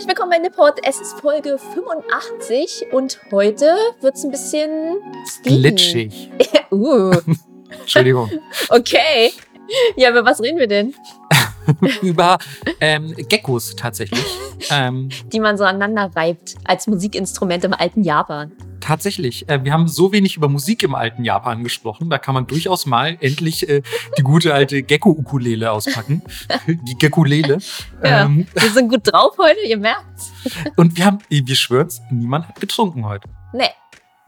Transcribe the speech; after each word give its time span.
Herzlich 0.00 0.16
willkommen 0.16 0.30
bei 0.30 0.38
Nipport. 0.38 0.78
Es 0.82 0.98
ist 0.98 1.20
Folge 1.20 1.58
85 1.58 2.86
und 2.90 3.20
heute 3.30 3.76
wird 4.00 4.14
es 4.14 4.24
ein 4.24 4.30
bisschen 4.30 4.96
glitschig. 5.42 6.30
uh. 6.70 7.12
Entschuldigung. 7.68 8.30
Okay. 8.70 9.30
Ja, 9.96 10.08
über 10.08 10.24
was 10.24 10.40
reden 10.40 10.58
wir 10.58 10.68
denn? 10.68 10.94
über 12.00 12.38
ähm, 12.80 13.14
Geckos 13.28 13.76
tatsächlich. 13.76 14.24
Ähm, 14.70 15.10
Die 15.34 15.38
man 15.38 15.58
so 15.58 15.64
aneinander 15.64 16.10
reibt 16.16 16.54
als 16.64 16.86
Musikinstrument 16.86 17.64
im 17.64 17.74
alten 17.74 18.02
Japan. 18.02 18.52
Tatsächlich. 18.80 19.48
Äh, 19.48 19.64
wir 19.64 19.72
haben 19.72 19.88
so 19.88 20.12
wenig 20.12 20.36
über 20.36 20.48
Musik 20.48 20.82
im 20.82 20.94
alten 20.94 21.24
Japan 21.24 21.62
gesprochen. 21.62 22.10
Da 22.10 22.18
kann 22.18 22.34
man 22.34 22.46
durchaus 22.46 22.86
mal 22.86 23.16
endlich 23.20 23.68
äh, 23.68 23.82
die 24.18 24.22
gute 24.22 24.54
alte 24.54 24.82
Gecko-Ukulele 24.82 25.70
auspacken. 25.70 26.22
die 26.66 26.94
Geckulele. 26.94 27.58
Ja, 28.02 28.24
ähm, 28.24 28.46
wir 28.54 28.70
sind 28.70 28.88
gut 28.88 29.02
drauf 29.04 29.36
heute, 29.38 29.60
ihr 29.66 29.78
merkt's. 29.78 30.32
Und 30.76 30.96
wir 30.96 31.04
haben, 31.04 31.18
wir 31.28 31.56
schwören's, 31.56 32.00
niemand 32.10 32.48
hat 32.48 32.60
getrunken 32.60 33.04
heute. 33.04 33.28
Nee. 33.52 33.70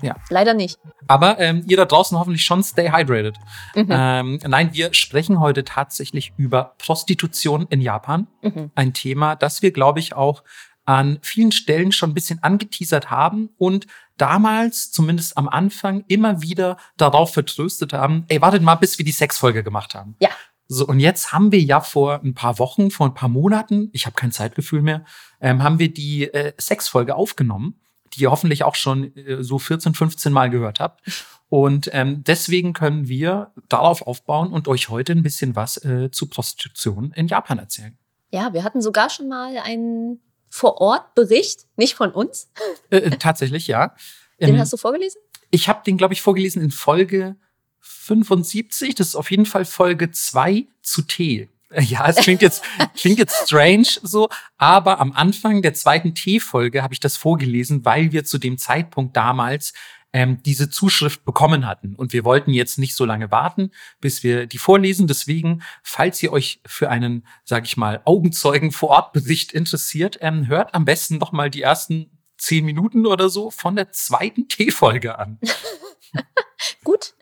Ja. 0.02 0.16
Leider 0.30 0.52
nicht. 0.52 0.78
Aber 1.06 1.38
ähm, 1.38 1.64
ihr 1.68 1.76
da 1.76 1.84
draußen 1.84 2.18
hoffentlich 2.18 2.44
schon 2.44 2.62
stay 2.62 2.90
hydrated. 2.90 3.36
Mhm. 3.74 3.86
Ähm, 3.88 4.38
nein, 4.46 4.70
wir 4.72 4.92
sprechen 4.94 5.40
heute 5.40 5.64
tatsächlich 5.64 6.32
über 6.36 6.74
Prostitution 6.78 7.66
in 7.70 7.80
Japan. 7.80 8.26
Mhm. 8.42 8.72
Ein 8.74 8.94
Thema, 8.94 9.36
das 9.36 9.62
wir, 9.62 9.70
glaube 9.70 10.00
ich, 10.00 10.14
auch 10.14 10.42
an 10.84 11.18
vielen 11.22 11.52
Stellen 11.52 11.92
schon 11.92 12.10
ein 12.10 12.14
bisschen 12.14 12.42
angeteasert 12.42 13.10
haben 13.10 13.50
und 13.56 13.86
damals, 14.22 14.92
zumindest 14.92 15.36
am 15.36 15.48
Anfang, 15.48 16.04
immer 16.08 16.42
wieder 16.42 16.76
darauf 16.96 17.32
vertröstet 17.34 17.92
haben, 17.92 18.24
ey, 18.28 18.40
wartet 18.40 18.62
mal, 18.62 18.76
bis 18.76 18.96
wir 18.98 19.04
die 19.04 19.12
Sexfolge 19.12 19.62
gemacht 19.62 19.94
haben. 19.94 20.16
Ja. 20.20 20.30
So, 20.68 20.86
und 20.86 21.00
jetzt 21.00 21.32
haben 21.32 21.52
wir 21.52 21.60
ja 21.60 21.80
vor 21.80 22.20
ein 22.22 22.34
paar 22.34 22.58
Wochen, 22.58 22.90
vor 22.90 23.06
ein 23.06 23.14
paar 23.14 23.28
Monaten, 23.28 23.90
ich 23.92 24.06
habe 24.06 24.14
kein 24.14 24.32
Zeitgefühl 24.32 24.80
mehr, 24.80 25.04
ähm, 25.40 25.62
haben 25.62 25.78
wir 25.78 25.92
die 25.92 26.32
äh, 26.32 26.52
Sexfolge 26.58 27.14
aufgenommen 27.14 27.82
die 28.14 28.22
ihr 28.22 28.30
hoffentlich 28.30 28.64
auch 28.64 28.74
schon 28.74 29.16
äh, 29.16 29.42
so 29.42 29.58
14, 29.58 29.94
15 29.94 30.32
Mal 30.32 30.50
gehört 30.50 30.80
habt. 30.80 31.00
Und 31.48 31.90
ähm, 31.92 32.24
deswegen 32.24 32.72
können 32.72 33.08
wir 33.08 33.52
darauf 33.68 34.06
aufbauen 34.06 34.52
und 34.52 34.68
euch 34.68 34.88
heute 34.88 35.12
ein 35.12 35.22
bisschen 35.22 35.54
was 35.54 35.82
äh, 35.84 36.10
zu 36.10 36.26
Prostitution 36.26 37.12
in 37.14 37.26
Japan 37.26 37.58
erzählen. 37.58 37.98
Ja, 38.30 38.54
wir 38.54 38.64
hatten 38.64 38.80
sogar 38.80 39.10
schon 39.10 39.28
mal 39.28 39.58
einen 39.58 40.20
Vor-Ort-Bericht, 40.54 41.66
nicht 41.76 41.94
von 41.94 42.12
uns. 42.12 42.50
Äh, 42.90 42.98
äh 42.98 43.10
tatsächlich, 43.16 43.68
ja. 43.68 43.96
Den 44.38 44.50
ähm, 44.50 44.58
hast 44.58 44.70
du 44.70 44.76
vorgelesen? 44.76 45.18
Ich 45.50 45.66
habe 45.66 45.80
den, 45.84 45.96
glaube 45.96 46.12
ich, 46.12 46.20
vorgelesen 46.20 46.62
in 46.62 46.70
Folge 46.70 47.36
75. 47.80 48.94
Das 48.94 49.08
ist 49.08 49.14
auf 49.14 49.30
jeden 49.30 49.46
Fall 49.46 49.64
Folge 49.64 50.10
2 50.10 50.66
zu 50.82 51.02
T. 51.02 51.48
Ja, 51.74 52.06
es 52.06 52.16
klingt 52.16 52.42
jetzt, 52.42 52.62
klingt 52.96 53.18
jetzt 53.18 53.46
strange 53.46 53.86
so, 54.02 54.28
aber 54.58 55.00
am 55.00 55.12
Anfang 55.12 55.62
der 55.62 55.72
zweiten 55.72 56.14
T-Folge 56.14 56.82
habe 56.82 56.92
ich 56.92 57.00
das 57.00 57.16
vorgelesen, 57.16 57.86
weil 57.86 58.12
wir 58.12 58.24
zu 58.24 58.36
dem 58.36 58.58
Zeitpunkt 58.58 59.16
damals 59.16 59.72
ähm, 60.12 60.42
diese 60.42 60.68
Zuschrift 60.68 61.24
bekommen 61.24 61.66
hatten. 61.66 61.94
Und 61.94 62.12
wir 62.12 62.24
wollten 62.24 62.52
jetzt 62.52 62.78
nicht 62.78 62.94
so 62.94 63.04
lange 63.04 63.30
warten, 63.30 63.70
bis 64.00 64.22
wir 64.22 64.46
die 64.46 64.58
vorlesen. 64.58 65.06
Deswegen, 65.06 65.62
falls 65.82 66.22
ihr 66.22 66.32
euch 66.32 66.60
für 66.66 66.90
einen, 66.90 67.26
sage 67.44 67.66
ich 67.66 67.76
mal, 67.76 68.02
Augenzeugen 68.04 68.72
vor 68.72 68.90
Ort 68.90 69.12
Bericht 69.12 69.52
interessiert, 69.52 70.18
ähm, 70.20 70.48
hört 70.48 70.74
am 70.74 70.84
besten 70.84 71.18
noch 71.18 71.32
mal 71.32 71.50
die 71.50 71.62
ersten 71.62 72.18
zehn 72.36 72.64
Minuten 72.64 73.06
oder 73.06 73.28
so 73.28 73.50
von 73.50 73.76
der 73.76 73.92
zweiten 73.92 74.48
T-Folge 74.48 75.18
an. 75.18 75.38
Gut. 76.84 77.14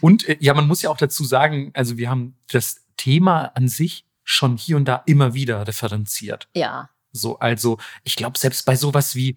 Und 0.00 0.28
äh, 0.28 0.36
ja, 0.40 0.54
man 0.54 0.66
muss 0.66 0.82
ja 0.82 0.90
auch 0.90 0.96
dazu 0.96 1.24
sagen, 1.24 1.70
also 1.74 1.96
wir 1.96 2.10
haben 2.10 2.36
das 2.50 2.84
Thema 2.96 3.52
an 3.54 3.68
sich 3.68 4.04
schon 4.24 4.56
hier 4.56 4.76
und 4.76 4.86
da 4.86 5.02
immer 5.06 5.34
wieder 5.34 5.66
referenziert. 5.66 6.48
Ja. 6.54 6.90
So, 7.12 7.38
also 7.38 7.78
ich 8.02 8.16
glaube, 8.16 8.38
selbst 8.38 8.66
bei 8.66 8.76
sowas 8.76 9.14
wie 9.14 9.36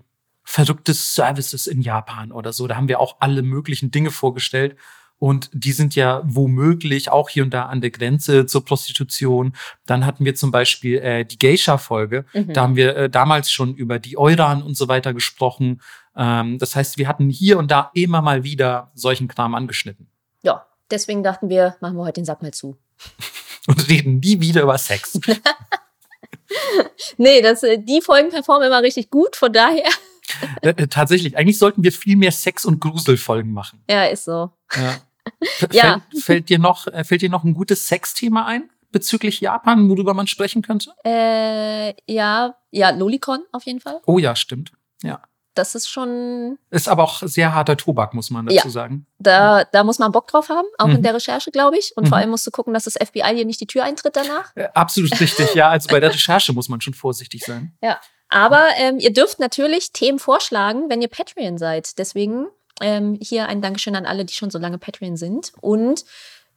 verrückte 0.49 0.95
Services 0.95 1.67
in 1.67 1.83
Japan 1.83 2.31
oder 2.31 2.53
so, 2.53 2.65
da 2.65 2.75
haben 2.75 2.87
wir 2.87 2.99
auch 2.99 3.17
alle 3.19 3.43
möglichen 3.43 3.91
Dinge 3.91 4.09
vorgestellt. 4.09 4.75
Und 5.19 5.51
die 5.53 5.73
sind 5.73 5.95
ja 5.95 6.23
womöglich 6.23 7.11
auch 7.11 7.29
hier 7.29 7.43
und 7.43 7.53
da 7.53 7.65
an 7.65 7.81
der 7.81 7.91
Grenze 7.91 8.47
zur 8.47 8.65
Prostitution. 8.65 9.53
Dann 9.85 10.07
hatten 10.07 10.25
wir 10.25 10.33
zum 10.33 10.49
Beispiel 10.49 10.97
äh, 10.99 11.23
die 11.23 11.37
Geisha-Folge. 11.37 12.25
Mhm. 12.33 12.53
Da 12.53 12.61
haben 12.63 12.75
wir 12.75 12.95
äh, 12.95 13.09
damals 13.11 13.51
schon 13.51 13.75
über 13.75 13.99
die 13.99 14.17
Euran 14.17 14.63
und 14.63 14.75
so 14.75 14.87
weiter 14.87 15.13
gesprochen. 15.13 15.81
Ähm, 16.15 16.57
das 16.57 16.75
heißt, 16.75 16.97
wir 16.97 17.07
hatten 17.07 17.29
hier 17.29 17.59
und 17.59 17.69
da 17.69 17.91
immer 17.93 18.23
mal 18.23 18.43
wieder 18.43 18.91
solchen 18.95 19.27
Kram 19.27 19.53
angeschnitten. 19.53 20.07
Ja, 20.41 20.65
deswegen 20.89 21.21
dachten 21.21 21.49
wir, 21.49 21.75
machen 21.79 21.97
wir 21.97 22.05
heute 22.05 22.21
den 22.21 22.25
Sack 22.25 22.41
mal 22.41 22.53
zu. 22.53 22.77
und 23.67 23.87
reden 23.87 24.19
nie 24.19 24.39
wieder 24.39 24.63
über 24.63 24.79
Sex. 24.79 25.19
nee, 27.17 27.41
das, 27.41 27.61
äh, 27.61 27.77
die 27.77 28.01
Folgen 28.01 28.29
performen 28.29 28.67
immer 28.67 28.81
richtig 28.81 29.11
gut, 29.11 29.35
von 29.35 29.53
daher. 29.53 29.89
Äh, 30.61 30.69
äh, 30.69 30.87
tatsächlich, 30.87 31.37
eigentlich 31.37 31.57
sollten 31.57 31.83
wir 31.83 31.91
viel 31.91 32.17
mehr 32.17 32.31
Sex- 32.31 32.65
und 32.65 32.81
Gruselfolgen 32.81 33.51
machen. 33.51 33.81
Ja, 33.89 34.05
ist 34.05 34.25
so. 34.25 34.51
Ja. 34.75 34.95
ja. 35.71 36.01
Fällt, 36.11 36.23
fällt, 36.23 36.49
dir 36.49 36.59
noch, 36.59 36.87
fällt 37.03 37.21
dir 37.21 37.29
noch 37.29 37.43
ein 37.43 37.53
gutes 37.53 37.87
Sexthema 37.87 38.45
ein 38.45 38.69
bezüglich 38.91 39.39
Japan, 39.39 39.89
worüber 39.89 40.13
man 40.13 40.27
sprechen 40.27 40.61
könnte? 40.61 40.91
Äh, 41.05 41.93
ja, 42.11 42.55
ja, 42.71 42.89
Lolicon 42.89 43.39
auf 43.51 43.63
jeden 43.63 43.79
Fall. 43.79 44.01
Oh 44.05 44.17
ja, 44.17 44.35
stimmt. 44.35 44.71
Ja 45.03 45.21
das 45.59 45.75
ist 45.75 45.89
schon. 45.89 46.57
Ist 46.71 46.87
aber 46.87 47.03
auch 47.03 47.21
sehr 47.21 47.53
harter 47.53 47.77
Tobak, 47.77 48.13
muss 48.13 48.31
man 48.31 48.45
dazu 48.45 48.67
ja, 48.67 48.69
sagen. 48.69 49.05
Da, 49.19 49.65
da 49.65 49.83
muss 49.83 49.99
man 49.99 50.11
Bock 50.11 50.27
drauf 50.27 50.49
haben, 50.49 50.67
auch 50.77 50.87
mhm. 50.87 50.95
in 50.95 51.03
der 51.03 51.13
Recherche, 51.13 51.51
glaube 51.51 51.77
ich. 51.77 51.95
Und 51.95 52.05
mhm. 52.05 52.07
vor 52.07 52.17
allem 52.17 52.29
musst 52.29 52.47
du 52.47 52.51
gucken, 52.51 52.73
dass 52.73 52.85
das 52.85 52.95
FBI 52.95 53.35
dir 53.35 53.45
nicht 53.45 53.61
die 53.61 53.67
Tür 53.67 53.83
eintritt 53.83 54.15
danach. 54.15 54.55
Äh, 54.55 54.69
absolut 54.73 55.19
richtig, 55.19 55.53
ja. 55.53 55.69
Also 55.69 55.89
bei 55.89 55.99
der 55.99 56.09
Recherche 56.13 56.53
muss 56.53 56.69
man 56.69 56.81
schon 56.81 56.93
vorsichtig 56.93 57.43
sein. 57.43 57.73
Ja. 57.81 57.99
Aber 58.29 58.67
ähm, 58.77 58.99
ihr 58.99 59.11
dürft 59.11 59.39
natürlich 59.39 59.91
Themen 59.91 60.19
vorschlagen, 60.19 60.89
wenn 60.89 61.01
ihr 61.01 61.07
Patreon 61.07 61.57
seid. 61.57 61.97
Deswegen 61.97 62.47
ähm, 62.79 63.17
hier 63.21 63.47
ein 63.47 63.61
Dankeschön 63.61 63.95
an 63.95 64.05
alle, 64.05 64.25
die 64.25 64.33
schon 64.33 64.51
so 64.51 64.59
lange 64.59 64.77
Patreon 64.77 65.17
sind. 65.17 65.51
Und 65.61 66.05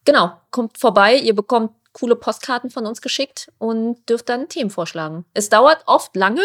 genau, 0.05 0.33
kommt 0.51 0.79
vorbei, 0.79 1.17
ihr 1.17 1.35
bekommt 1.35 1.73
coole 1.93 2.17
Postkarten 2.17 2.71
von 2.71 2.87
uns 2.87 3.03
geschickt 3.03 3.51
und 3.59 4.09
dürft 4.09 4.29
dann 4.29 4.49
Themen 4.49 4.71
vorschlagen. 4.71 5.25
Es 5.35 5.49
dauert 5.49 5.83
oft 5.87 6.15
lange, 6.17 6.43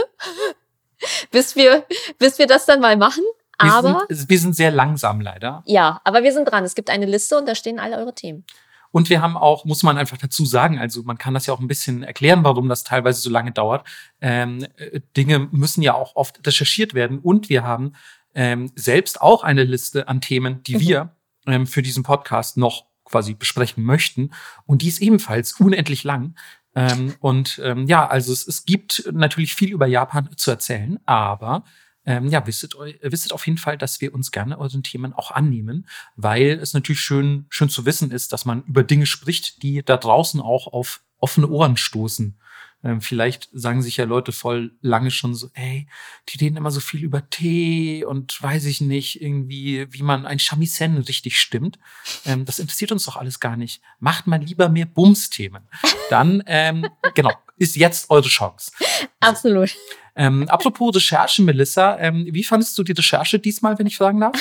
bis 1.31 1.55
wir, 1.55 1.85
bis 2.17 2.39
wir 2.39 2.47
das 2.47 2.65
dann 2.65 2.79
mal 2.79 2.97
machen. 2.97 3.23
Wir 3.61 3.73
aber 3.73 4.05
sind, 4.09 4.29
wir 4.29 4.39
sind 4.39 4.55
sehr 4.55 4.71
langsam 4.71 5.19
leider. 5.19 5.63
Ja, 5.65 5.99
aber 6.03 6.23
wir 6.23 6.31
sind 6.31 6.45
dran. 6.45 6.63
Es 6.63 6.75
gibt 6.75 6.89
eine 6.89 7.05
Liste 7.05 7.37
und 7.37 7.47
da 7.47 7.55
stehen 7.55 7.79
alle 7.79 7.97
eure 7.97 8.13
Themen. 8.13 8.45
Und 8.91 9.09
wir 9.09 9.21
haben 9.21 9.37
auch, 9.37 9.65
muss 9.65 9.83
man 9.83 9.97
einfach 9.97 10.17
dazu 10.17 10.45
sagen, 10.45 10.79
also 10.79 11.03
man 11.03 11.17
kann 11.17 11.33
das 11.33 11.45
ja 11.45 11.53
auch 11.53 11.59
ein 11.59 11.67
bisschen 11.67 12.03
erklären, 12.03 12.43
warum 12.43 12.69
das 12.69 12.83
teilweise 12.83 13.21
so 13.21 13.29
lange 13.29 13.51
dauert. 13.51 13.85
Ähm, 14.21 14.65
äh, 14.77 15.01
Dinge 15.15 15.47
müssen 15.51 15.81
ja 15.81 15.93
auch 15.93 16.15
oft 16.15 16.45
recherchiert 16.45 16.93
werden. 16.93 17.19
Und 17.19 17.49
wir 17.49 17.63
haben 17.63 17.93
ähm, 18.35 18.71
selbst 18.75 19.21
auch 19.21 19.43
eine 19.43 19.63
Liste 19.63 20.07
an 20.07 20.21
Themen, 20.21 20.63
die 20.63 20.75
mhm. 20.75 20.79
wir 20.79 21.15
ähm, 21.45 21.67
für 21.67 21.81
diesen 21.81 22.03
Podcast 22.03 22.57
noch 22.57 22.85
quasi 23.05 23.33
besprechen 23.33 23.83
möchten. 23.83 24.31
Und 24.65 24.81
die 24.81 24.87
ist 24.87 25.01
ebenfalls 25.01 25.53
unendlich 25.53 26.03
lang. 26.03 26.35
Ähm, 26.75 27.15
und 27.19 27.59
ähm, 27.63 27.87
ja, 27.87 28.05
also 28.05 28.31
es, 28.31 28.47
es 28.47 28.65
gibt 28.65 29.09
natürlich 29.11 29.55
viel 29.55 29.71
über 29.71 29.87
Japan 29.87 30.29
zu 30.35 30.51
erzählen, 30.51 30.99
aber 31.05 31.63
ähm, 32.07 32.29
ja, 32.29 32.47
wisset, 32.47 32.73
wisset 33.01 33.33
auf 33.33 33.45
jeden 33.45 33.57
Fall, 33.57 33.77
dass 33.77 33.99
wir 33.99 34.13
uns 34.13 34.31
gerne 34.31 34.57
euren 34.57 34.81
Themen 34.81 35.11
auch 35.11 35.29
annehmen, 35.29 35.87
weil 36.15 36.57
es 36.59 36.73
natürlich 36.73 37.01
schön, 37.01 37.45
schön 37.49 37.69
zu 37.69 37.85
wissen 37.85 38.11
ist, 38.11 38.31
dass 38.31 38.45
man 38.45 38.63
über 38.63 38.83
Dinge 38.83 39.05
spricht, 39.05 39.61
die 39.61 39.83
da 39.83 39.97
draußen 39.97 40.39
auch 40.39 40.67
auf 40.67 41.01
offene 41.19 41.49
Ohren 41.49 41.75
stoßen. 41.75 42.39
Ähm, 42.83 43.01
vielleicht 43.01 43.49
sagen 43.51 43.81
sich 43.81 43.97
ja 43.97 44.05
Leute 44.05 44.31
voll 44.31 44.71
lange 44.81 45.11
schon 45.11 45.35
so, 45.35 45.49
ey, 45.53 45.87
die 46.29 46.37
reden 46.37 46.55
immer 46.55 46.71
so 46.71 46.79
viel 46.79 47.03
über 47.03 47.29
Tee 47.29 48.05
und 48.05 48.41
weiß 48.41 48.65
ich 48.65 48.79
nicht, 48.79 49.21
irgendwie, 49.21 49.87
wie 49.89 50.03
man 50.03 50.25
ein 50.25 50.39
Shamisen 50.39 50.97
richtig 50.99 51.41
stimmt. 51.41 51.77
Ähm, 52.23 52.45
das 52.45 52.59
interessiert 52.59 52.93
uns 52.93 53.03
doch 53.03 53.17
alles 53.17 53.41
gar 53.41 53.57
nicht. 53.57 53.81
Macht 53.99 54.27
mal 54.27 54.41
lieber 54.41 54.69
mehr 54.69 54.85
Bums-Themen. 54.85 55.67
Dann, 56.09 56.41
ähm, 56.45 56.87
genau, 57.15 57.33
ist 57.57 57.75
jetzt 57.75 58.09
eure 58.09 58.27
Chance. 58.27 58.71
Absolut. 59.19 59.75
Ähm, 60.15 60.47
apropos 60.49 60.95
Recherche, 60.95 61.41
Melissa, 61.43 61.97
ähm, 61.99 62.27
wie 62.31 62.43
fandest 62.43 62.77
du 62.77 62.83
die 62.83 62.93
Recherche 62.93 63.39
diesmal, 63.39 63.77
wenn 63.77 63.87
ich 63.87 63.97
fragen 63.97 64.19
darf? 64.19 64.33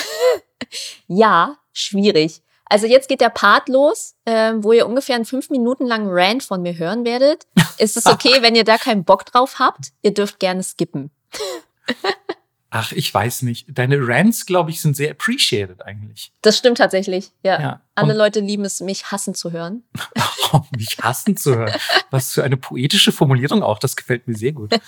ja, 1.07 1.57
schwierig. 1.71 2.41
Also 2.65 2.87
jetzt 2.87 3.07
geht 3.07 3.21
der 3.21 3.29
Part 3.29 3.69
los, 3.69 4.15
äh, 4.25 4.53
wo 4.57 4.73
ihr 4.73 4.87
ungefähr 4.87 5.15
einen 5.15 5.25
fünf 5.25 5.49
Minuten 5.49 5.85
langen 5.85 6.09
Rant 6.09 6.43
von 6.43 6.61
mir 6.61 6.77
hören 6.77 7.05
werdet. 7.05 7.47
Ist 7.77 7.95
es 7.95 8.05
okay, 8.05 8.37
wenn 8.41 8.55
ihr 8.55 8.63
da 8.63 8.77
keinen 8.77 9.05
Bock 9.05 9.25
drauf 9.25 9.59
habt? 9.59 9.91
Ihr 10.01 10.13
dürft 10.13 10.39
gerne 10.39 10.63
skippen. 10.63 11.11
Ach, 12.79 12.91
ich 12.91 13.11
weiß 13.11 13.41
nicht. 13.41 13.65
Deine 13.69 13.97
Rants, 13.99 14.45
glaube 14.45 14.69
ich, 14.69 14.81
sind 14.81 14.95
sehr 14.95 15.09
appreciated 15.09 15.81
eigentlich. 15.81 16.31
Das 16.43 16.59
stimmt 16.59 16.77
tatsächlich. 16.77 17.31
Ja. 17.41 17.59
ja. 17.59 17.81
Alle 17.95 18.13
Leute 18.13 18.39
lieben 18.39 18.65
es, 18.65 18.81
mich 18.81 19.11
hassen 19.11 19.33
zu 19.33 19.51
hören. 19.51 19.81
oh, 20.53 20.61
mich 20.77 20.99
hassen 21.01 21.35
zu 21.35 21.55
hören. 21.55 21.73
Was 22.11 22.33
für 22.33 22.43
eine 22.43 22.55
poetische 22.55 23.11
Formulierung 23.11 23.63
auch. 23.63 23.79
Das 23.79 23.95
gefällt 23.95 24.27
mir 24.27 24.35
sehr 24.35 24.51
gut. 24.51 24.79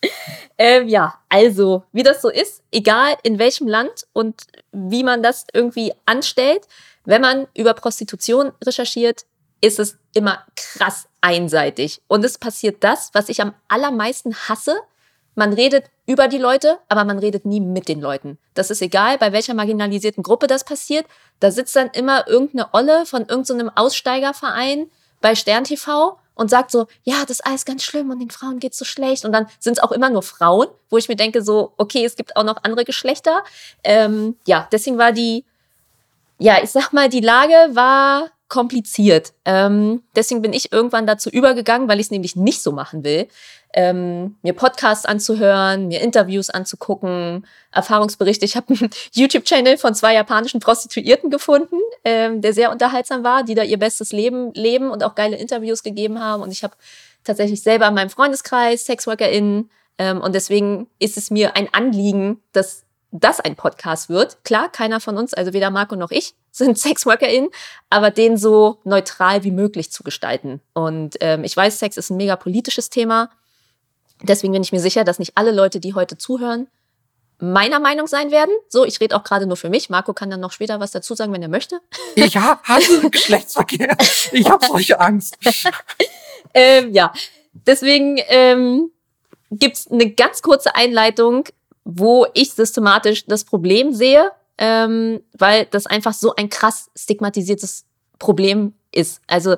ähm, 0.58 0.88
ja, 0.88 1.14
also, 1.30 1.84
wie 1.92 2.02
das 2.02 2.20
so 2.20 2.28
ist, 2.28 2.62
egal 2.70 3.16
in 3.22 3.38
welchem 3.38 3.66
Land 3.66 4.06
und 4.12 4.42
wie 4.72 5.02
man 5.02 5.22
das 5.22 5.46
irgendwie 5.54 5.94
anstellt, 6.04 6.68
wenn 7.06 7.22
man 7.22 7.46
über 7.54 7.72
Prostitution 7.72 8.52
recherchiert, 8.62 9.24
ist 9.62 9.78
es 9.78 9.96
immer 10.12 10.44
krass 10.54 11.08
einseitig. 11.22 12.02
Und 12.08 12.26
es 12.26 12.36
passiert 12.36 12.84
das, 12.84 13.08
was 13.14 13.30
ich 13.30 13.40
am 13.40 13.54
allermeisten 13.68 14.34
hasse, 14.34 14.78
man 15.38 15.52
redet 15.52 15.84
über 16.04 16.26
die 16.26 16.36
Leute, 16.36 16.78
aber 16.88 17.04
man 17.04 17.20
redet 17.20 17.46
nie 17.46 17.60
mit 17.60 17.86
den 17.86 18.00
Leuten. 18.00 18.38
Das 18.54 18.72
ist 18.72 18.82
egal, 18.82 19.18
bei 19.18 19.32
welcher 19.32 19.54
marginalisierten 19.54 20.24
Gruppe 20.24 20.48
das 20.48 20.64
passiert. 20.64 21.06
Da 21.38 21.52
sitzt 21.52 21.76
dann 21.76 21.90
immer 21.92 22.26
irgendeine 22.26 22.68
Olle 22.72 23.06
von 23.06 23.20
irgendeinem 23.20 23.68
so 23.68 23.72
Aussteigerverein 23.76 24.90
bei 25.20 25.36
Stern 25.36 25.62
TV 25.62 26.18
und 26.34 26.50
sagt 26.50 26.72
so, 26.72 26.88
ja, 27.04 27.20
das 27.22 27.38
ist 27.38 27.46
alles 27.46 27.64
ganz 27.64 27.84
schlimm 27.84 28.10
und 28.10 28.18
den 28.18 28.30
Frauen 28.30 28.58
geht's 28.58 28.78
so 28.78 28.84
schlecht. 28.84 29.24
Und 29.24 29.30
dann 29.30 29.46
sind 29.60 29.78
es 29.78 29.82
auch 29.82 29.92
immer 29.92 30.10
nur 30.10 30.22
Frauen, 30.22 30.66
wo 30.90 30.98
ich 30.98 31.08
mir 31.08 31.16
denke, 31.16 31.40
so, 31.40 31.72
okay, 31.76 32.04
es 32.04 32.16
gibt 32.16 32.36
auch 32.36 32.44
noch 32.44 32.56
andere 32.64 32.84
Geschlechter. 32.84 33.44
Ähm, 33.84 34.36
ja, 34.44 34.66
deswegen 34.72 34.98
war 34.98 35.12
die, 35.12 35.44
ja, 36.38 36.60
ich 36.60 36.70
sag 36.70 36.92
mal, 36.92 37.08
die 37.08 37.20
Lage 37.20 37.54
war 37.76 38.28
kompliziert. 38.48 39.34
Ähm, 39.44 40.02
deswegen 40.16 40.42
bin 40.42 40.52
ich 40.52 40.72
irgendwann 40.72 41.06
dazu 41.06 41.28
übergegangen, 41.30 41.88
weil 41.88 42.00
ich 42.00 42.06
es 42.06 42.10
nämlich 42.10 42.34
nicht 42.34 42.62
so 42.62 42.72
machen 42.72 43.04
will, 43.04 43.28
ähm, 43.74 44.36
mir 44.42 44.54
Podcasts 44.54 45.04
anzuhören, 45.04 45.88
mir 45.88 46.00
Interviews 46.00 46.48
anzugucken, 46.48 47.46
Erfahrungsberichte. 47.70 48.44
Ich 48.44 48.56
habe 48.56 48.74
einen 48.74 48.90
YouTube-Channel 49.12 49.76
von 49.76 49.94
zwei 49.94 50.14
japanischen 50.14 50.60
Prostituierten 50.60 51.30
gefunden, 51.30 51.76
ähm, 52.04 52.40
der 52.40 52.54
sehr 52.54 52.72
unterhaltsam 52.72 53.22
war, 53.22 53.44
die 53.44 53.54
da 53.54 53.62
ihr 53.62 53.78
bestes 53.78 54.12
Leben 54.12 54.52
leben 54.54 54.90
und 54.90 55.04
auch 55.04 55.14
geile 55.14 55.36
Interviews 55.36 55.82
gegeben 55.82 56.18
haben. 56.18 56.42
Und 56.42 56.50
ich 56.50 56.64
habe 56.64 56.74
tatsächlich 57.24 57.62
selber 57.62 57.86
in 57.88 57.94
meinem 57.94 58.10
Freundeskreis 58.10 58.86
SexworkerInnen. 58.86 59.70
Ähm, 59.98 60.20
und 60.22 60.34
deswegen 60.34 60.86
ist 60.98 61.18
es 61.18 61.30
mir 61.30 61.54
ein 61.54 61.68
Anliegen, 61.72 62.40
dass 62.52 62.84
das 63.10 63.40
ein 63.40 63.56
Podcast 63.56 64.08
wird. 64.08 64.44
Klar, 64.44 64.70
keiner 64.70 65.00
von 65.00 65.16
uns, 65.16 65.34
also 65.34 65.52
weder 65.52 65.70
Marco 65.70 65.96
noch 65.96 66.10
ich, 66.10 66.34
sind 66.58 66.78
SexworkerInnen, 66.78 67.50
aber 67.90 68.10
den 68.10 68.36
so 68.36 68.80
neutral 68.84 69.44
wie 69.44 69.50
möglich 69.50 69.90
zu 69.90 70.02
gestalten. 70.02 70.60
Und 70.74 71.16
ähm, 71.20 71.44
ich 71.44 71.56
weiß, 71.56 71.78
Sex 71.78 71.96
ist 71.96 72.10
ein 72.10 72.16
mega 72.16 72.36
politisches 72.36 72.90
Thema. 72.90 73.30
Deswegen 74.22 74.52
bin 74.52 74.62
ich 74.62 74.72
mir 74.72 74.80
sicher, 74.80 75.04
dass 75.04 75.18
nicht 75.18 75.32
alle 75.36 75.52
Leute, 75.52 75.80
die 75.80 75.94
heute 75.94 76.18
zuhören, 76.18 76.68
meiner 77.40 77.78
Meinung 77.78 78.06
sein 78.06 78.30
werden. 78.30 78.52
So, 78.68 78.84
ich 78.84 79.00
rede 79.00 79.16
auch 79.16 79.22
gerade 79.22 79.46
nur 79.46 79.56
für 79.56 79.70
mich. 79.70 79.90
Marco 79.90 80.12
kann 80.12 80.30
dann 80.30 80.40
noch 80.40 80.52
später 80.52 80.80
was 80.80 80.90
dazu 80.90 81.14
sagen, 81.14 81.32
wenn 81.32 81.42
er 81.42 81.48
möchte. 81.48 81.80
Ich 82.16 82.36
habe 82.36 82.60
Geschlechtsverkehr. 83.10 83.96
Ich 84.32 84.50
habe 84.50 84.64
solche 84.66 84.98
Angst. 85.00 85.38
ähm, 86.54 86.92
ja, 86.92 87.12
deswegen 87.52 88.18
ähm, 88.26 88.90
gibt 89.52 89.86
eine 89.90 90.10
ganz 90.10 90.42
kurze 90.42 90.74
Einleitung, 90.74 91.44
wo 91.84 92.26
ich 92.34 92.52
systematisch 92.52 93.24
das 93.26 93.44
Problem 93.44 93.94
sehe, 93.94 94.32
ähm, 94.58 95.20
weil 95.32 95.66
das 95.66 95.86
einfach 95.86 96.12
so 96.12 96.34
ein 96.34 96.48
krass 96.50 96.90
stigmatisiertes 96.96 97.84
Problem 98.18 98.74
ist. 98.92 99.20
Also 99.26 99.56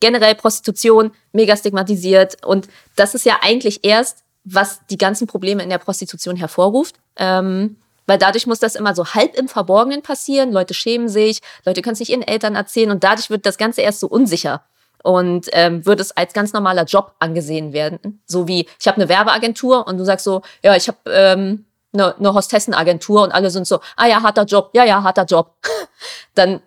generell 0.00 0.34
Prostitution 0.34 1.12
mega 1.32 1.56
stigmatisiert 1.56 2.44
und 2.44 2.68
das 2.96 3.14
ist 3.14 3.24
ja 3.24 3.38
eigentlich 3.42 3.84
erst, 3.84 4.24
was 4.44 4.80
die 4.90 4.98
ganzen 4.98 5.26
Probleme 5.26 5.62
in 5.62 5.70
der 5.70 5.78
Prostitution 5.78 6.36
hervorruft. 6.36 6.96
Ähm, 7.16 7.76
weil 8.06 8.18
dadurch 8.18 8.46
muss 8.46 8.58
das 8.58 8.74
immer 8.74 8.94
so 8.94 9.14
halb 9.14 9.36
im 9.36 9.48
Verborgenen 9.48 10.02
passieren. 10.02 10.52
Leute 10.52 10.74
schämen 10.74 11.08
sich, 11.08 11.40
Leute 11.64 11.82
können 11.82 11.94
es 11.94 12.00
nicht 12.00 12.10
ihren 12.10 12.22
Eltern 12.22 12.56
erzählen 12.56 12.90
und 12.90 13.04
dadurch 13.04 13.30
wird 13.30 13.46
das 13.46 13.58
Ganze 13.58 13.80
erst 13.82 14.00
so 14.00 14.08
unsicher 14.08 14.64
und 15.02 15.48
ähm, 15.52 15.84
wird 15.86 16.00
es 16.00 16.16
als 16.16 16.32
ganz 16.32 16.52
normaler 16.52 16.84
Job 16.84 17.14
angesehen 17.18 17.72
werden. 17.72 18.20
So 18.26 18.48
wie 18.48 18.66
ich 18.80 18.88
habe 18.88 18.96
eine 18.96 19.08
Werbeagentur 19.08 19.86
und 19.86 19.98
du 19.98 20.04
sagst 20.04 20.24
so, 20.24 20.42
ja, 20.62 20.76
ich 20.76 20.88
habe 20.88 20.98
ähm, 21.06 21.64
eine, 21.92 22.16
eine 22.16 22.34
Hostessenagentur 22.34 23.22
und 23.22 23.32
alle 23.32 23.50
sind 23.50 23.66
so, 23.66 23.80
ah 23.96 24.06
ja, 24.06 24.22
harter 24.22 24.44
Job, 24.44 24.70
ja, 24.72 24.84
ja, 24.84 25.02
harter 25.02 25.24
Job. 25.24 25.54
dann 26.34 26.62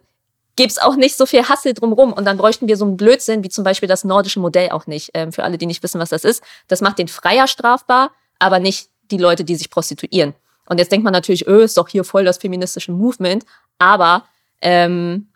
gibt's 0.56 0.78
auch 0.78 0.96
nicht 0.96 1.18
so 1.18 1.26
viel 1.26 1.48
Hassel 1.48 1.74
drumrum 1.74 2.14
und 2.14 2.26
dann 2.26 2.38
bräuchten 2.38 2.68
wir 2.68 2.78
so 2.78 2.86
einen 2.86 2.98
Blödsinn 2.98 3.44
wie 3.44 3.50
zum 3.50 3.64
Beispiel 3.64 3.90
das 3.90 4.04
nordische 4.04 4.40
Modell 4.40 4.70
auch 4.70 4.88
nicht. 4.88 5.12
Ähm, 5.14 5.32
für 5.32 5.44
alle, 5.44 5.58
die 5.58 5.66
nicht 5.66 5.84
wissen, 5.84 6.00
was 6.00 6.10
das 6.10 6.24
ist. 6.24 6.44
Das 6.68 6.82
macht 6.82 7.00
den 7.00 7.08
Freier 7.08 7.48
strafbar, 7.48 8.12
aber 8.40 8.60
nicht 8.60 8.90
die 9.12 9.18
Leute, 9.18 9.44
die 9.44 9.56
sich 9.56 9.70
prostituieren. 9.70 10.34
Und 10.68 10.80
jetzt 10.80 10.92
denkt 10.92 11.04
man 11.04 11.14
natürlich, 11.14 11.48
öh, 11.48 11.64
ist 11.64 11.78
doch 11.78 11.88
hier 11.88 12.04
voll 12.04 12.26
das 12.26 12.38
feministische 12.38 12.92
Movement. 12.92 13.46
Aber 13.78 14.26
ähm, 14.62 15.28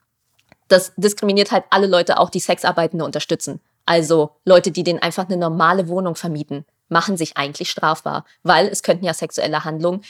das 0.69 0.93
diskriminiert 0.95 1.51
halt 1.51 1.65
alle 1.69 1.87
Leute 1.87 2.17
auch, 2.17 2.29
die 2.29 2.39
Sexarbeitende 2.39 3.05
unterstützen. 3.05 3.59
Also 3.85 4.31
Leute, 4.45 4.71
die 4.71 4.83
denen 4.83 4.99
einfach 4.99 5.27
eine 5.27 5.37
normale 5.37 5.87
Wohnung 5.87 6.15
vermieten 6.15 6.65
machen 6.89 7.17
sich 7.17 7.37
eigentlich 7.37 7.69
strafbar, 7.69 8.25
weil 8.43 8.67
es 8.67 8.83
könnten 8.83 9.05
ja 9.05 9.13
sexuelle 9.13 9.63
Handlungen 9.63 10.03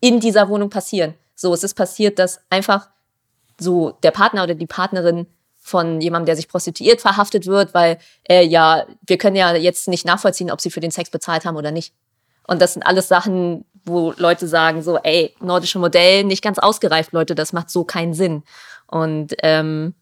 in 0.00 0.20
dieser 0.20 0.48
Wohnung 0.48 0.70
passieren. 0.70 1.14
So, 1.34 1.54
es 1.54 1.62
ist 1.62 1.74
passiert, 1.74 2.18
dass 2.18 2.40
einfach 2.50 2.88
so 3.58 3.92
der 4.02 4.10
Partner 4.10 4.42
oder 4.42 4.54
die 4.54 4.66
Partnerin 4.66 5.26
von 5.58 6.00
jemandem, 6.00 6.26
der 6.26 6.36
sich 6.36 6.48
prostituiert, 6.48 7.00
verhaftet 7.00 7.46
wird, 7.46 7.72
weil 7.72 7.98
äh, 8.28 8.44
ja, 8.44 8.84
wir 9.06 9.16
können 9.16 9.36
ja 9.36 9.54
jetzt 9.54 9.86
nicht 9.86 10.04
nachvollziehen, 10.04 10.50
ob 10.50 10.60
sie 10.60 10.70
für 10.70 10.80
den 10.80 10.90
Sex 10.90 11.10
bezahlt 11.10 11.44
haben 11.44 11.56
oder 11.56 11.70
nicht. 11.70 11.94
Und 12.48 12.60
das 12.60 12.72
sind 12.72 12.82
alles 12.82 13.06
Sachen, 13.06 13.64
wo 13.84 14.12
Leute 14.16 14.48
sagen 14.48 14.82
so, 14.82 14.98
ey, 14.98 15.34
nordische 15.40 15.78
Modell 15.78 16.24
nicht 16.24 16.42
ganz 16.42 16.58
ausgereift, 16.58 17.12
Leute, 17.12 17.34
das 17.34 17.52
macht 17.52 17.70
so 17.70 17.84
keinen 17.84 18.14
Sinn. 18.14 18.42
Und 18.88 19.34
ähm, 19.42 19.94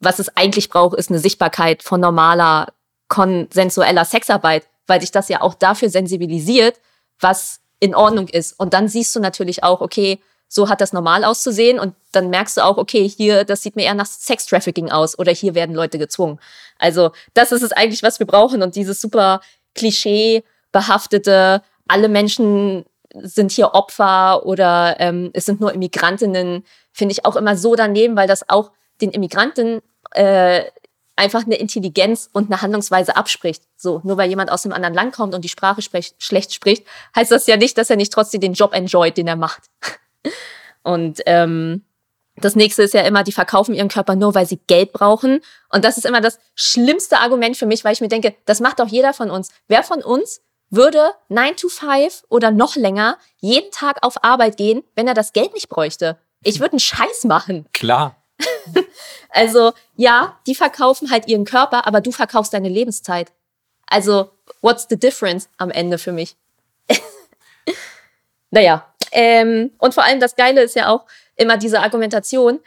was 0.00 0.18
es 0.18 0.36
eigentlich 0.36 0.68
braucht, 0.68 0.96
ist 0.96 1.10
eine 1.10 1.18
Sichtbarkeit 1.18 1.82
von 1.82 2.00
normaler, 2.00 2.68
konsensueller 3.08 4.04
Sexarbeit, 4.04 4.66
weil 4.86 5.00
dich 5.00 5.10
das 5.10 5.28
ja 5.28 5.40
auch 5.40 5.54
dafür 5.54 5.88
sensibilisiert, 5.88 6.80
was 7.20 7.60
in 7.80 7.94
Ordnung 7.94 8.28
ist. 8.28 8.58
Und 8.58 8.74
dann 8.74 8.88
siehst 8.88 9.14
du 9.14 9.20
natürlich 9.20 9.62
auch, 9.62 9.80
okay, 9.80 10.20
so 10.48 10.68
hat 10.68 10.80
das 10.80 10.92
normal 10.92 11.24
auszusehen 11.24 11.78
und 11.78 11.94
dann 12.12 12.28
merkst 12.28 12.58
du 12.58 12.60
auch, 12.60 12.76
okay, 12.76 13.08
hier, 13.08 13.44
das 13.44 13.62
sieht 13.62 13.74
mir 13.74 13.84
eher 13.84 13.94
nach 13.94 14.06
Sex-Trafficking 14.06 14.90
aus 14.90 15.18
oder 15.18 15.32
hier 15.32 15.54
werden 15.54 15.74
Leute 15.74 15.98
gezwungen. 15.98 16.38
Also 16.78 17.12
das 17.32 17.52
ist 17.52 17.62
es 17.62 17.72
eigentlich, 17.72 18.02
was 18.02 18.18
wir 18.18 18.26
brauchen 18.26 18.62
und 18.62 18.76
dieses 18.76 19.00
super 19.00 19.40
Klischee 19.74 20.44
behaftete, 20.70 21.62
alle 21.88 22.08
Menschen 22.08 22.84
sind 23.14 23.50
hier 23.50 23.74
Opfer 23.74 24.44
oder 24.44 24.96
ähm, 24.98 25.30
es 25.32 25.46
sind 25.46 25.60
nur 25.60 25.72
Immigrantinnen, 25.72 26.64
finde 26.92 27.12
ich 27.12 27.24
auch 27.24 27.36
immer 27.36 27.56
so 27.56 27.74
daneben, 27.74 28.16
weil 28.16 28.28
das 28.28 28.48
auch 28.48 28.72
den 29.00 29.10
Immigranten 29.10 29.80
äh, 30.10 30.64
einfach 31.22 31.46
eine 31.46 31.54
Intelligenz 31.54 32.28
und 32.32 32.50
eine 32.50 32.60
Handlungsweise 32.60 33.16
abspricht. 33.16 33.62
So, 33.76 34.00
nur 34.04 34.16
weil 34.16 34.28
jemand 34.28 34.50
aus 34.50 34.64
einem 34.64 34.74
anderen 34.74 34.94
Land 34.94 35.14
kommt 35.14 35.34
und 35.34 35.44
die 35.44 35.48
Sprache 35.48 35.80
sprech, 35.80 36.14
schlecht 36.18 36.52
spricht, 36.52 36.84
heißt 37.16 37.30
das 37.30 37.46
ja 37.46 37.56
nicht, 37.56 37.78
dass 37.78 37.90
er 37.90 37.96
nicht 37.96 38.12
trotzdem 38.12 38.40
den 38.40 38.54
Job 38.54 38.74
enjoyt, 38.74 39.16
den 39.16 39.28
er 39.28 39.36
macht. 39.36 39.62
und 40.82 41.20
ähm, 41.26 41.84
das 42.36 42.56
nächste 42.56 42.82
ist 42.82 42.94
ja 42.94 43.02
immer, 43.02 43.22
die 43.22 43.32
verkaufen 43.32 43.74
ihren 43.74 43.88
Körper 43.88 44.16
nur, 44.16 44.34
weil 44.34 44.46
sie 44.46 44.58
Geld 44.66 44.92
brauchen. 44.92 45.40
Und 45.70 45.84
das 45.84 45.96
ist 45.96 46.06
immer 46.06 46.20
das 46.20 46.38
schlimmste 46.54 47.18
Argument 47.18 47.56
für 47.56 47.66
mich, 47.66 47.84
weil 47.84 47.92
ich 47.92 48.00
mir 48.00 48.08
denke, 48.08 48.34
das 48.46 48.60
macht 48.60 48.80
doch 48.80 48.88
jeder 48.88 49.12
von 49.12 49.30
uns. 49.30 49.50
Wer 49.68 49.82
von 49.84 50.02
uns 50.02 50.40
würde 50.70 51.12
9 51.28 51.56
to 51.56 51.68
5 51.68 52.24
oder 52.30 52.50
noch 52.50 52.74
länger 52.74 53.18
jeden 53.36 53.70
Tag 53.70 53.98
auf 54.02 54.24
Arbeit 54.24 54.56
gehen, 54.56 54.82
wenn 54.96 55.06
er 55.06 55.14
das 55.14 55.32
Geld 55.32 55.54
nicht 55.54 55.68
bräuchte? 55.68 56.18
Ich 56.42 56.58
würde 56.58 56.72
einen 56.72 56.80
Scheiß 56.80 57.24
machen. 57.24 57.66
Klar. 57.72 58.21
also 59.30 59.72
ja, 59.96 60.38
die 60.46 60.54
verkaufen 60.54 61.10
halt 61.10 61.28
ihren 61.28 61.44
Körper, 61.44 61.86
aber 61.86 62.00
du 62.00 62.12
verkaufst 62.12 62.52
deine 62.52 62.68
Lebenszeit. 62.68 63.32
Also, 63.86 64.30
what's 64.62 64.86
the 64.88 64.98
difference 64.98 65.48
am 65.58 65.70
Ende 65.70 65.98
für 65.98 66.12
mich? 66.12 66.36
naja, 68.50 68.86
ähm, 69.10 69.70
und 69.78 69.94
vor 69.94 70.04
allem 70.04 70.20
das 70.20 70.36
Geile 70.36 70.62
ist 70.62 70.74
ja 70.74 70.88
auch 70.88 71.04
immer 71.36 71.58
diese 71.58 71.80
Argumentation. 71.80 72.60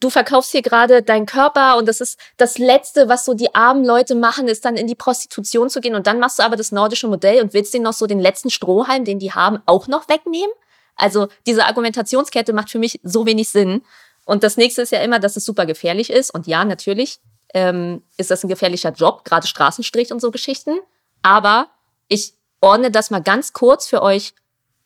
Du 0.00 0.10
verkaufst 0.10 0.50
hier 0.50 0.62
gerade 0.62 1.02
deinen 1.02 1.26
Körper 1.26 1.76
und 1.76 1.86
das 1.86 2.00
ist 2.00 2.18
das 2.36 2.58
Letzte, 2.58 3.08
was 3.08 3.24
so 3.24 3.34
die 3.34 3.54
armen 3.54 3.84
Leute 3.84 4.14
machen, 4.14 4.48
ist 4.48 4.64
dann 4.64 4.76
in 4.76 4.86
die 4.86 4.94
Prostitution 4.94 5.70
zu 5.70 5.80
gehen 5.80 5.94
und 5.94 6.06
dann 6.06 6.18
machst 6.18 6.38
du 6.38 6.42
aber 6.42 6.56
das 6.56 6.72
nordische 6.72 7.06
Modell 7.06 7.42
und 7.42 7.52
willst 7.52 7.74
denen 7.74 7.84
noch 7.84 7.92
so 7.92 8.06
den 8.06 8.18
letzten 8.18 8.50
Strohhalm, 8.50 9.04
den 9.04 9.18
die 9.18 9.32
haben, 9.32 9.62
auch 9.66 9.86
noch 9.86 10.08
wegnehmen. 10.08 10.52
Also 10.96 11.28
diese 11.46 11.66
Argumentationskette 11.66 12.52
macht 12.52 12.70
für 12.70 12.78
mich 12.78 13.00
so 13.02 13.26
wenig 13.26 13.48
Sinn. 13.48 13.82
Und 14.24 14.44
das 14.44 14.56
nächste 14.56 14.82
ist 14.82 14.92
ja 14.92 15.00
immer, 15.00 15.18
dass 15.18 15.36
es 15.36 15.44
super 15.44 15.66
gefährlich 15.66 16.10
ist. 16.10 16.32
Und 16.32 16.46
ja, 16.46 16.64
natürlich 16.64 17.18
ähm, 17.54 18.02
ist 18.16 18.30
das 18.30 18.44
ein 18.44 18.48
gefährlicher 18.48 18.92
Job, 18.92 19.24
gerade 19.24 19.46
Straßenstrich 19.46 20.12
und 20.12 20.20
so 20.20 20.30
Geschichten. 20.30 20.78
Aber 21.22 21.68
ich 22.08 22.34
ordne 22.60 22.90
das 22.90 23.10
mal 23.10 23.22
ganz 23.22 23.52
kurz 23.52 23.86
für 23.86 24.02
euch 24.02 24.34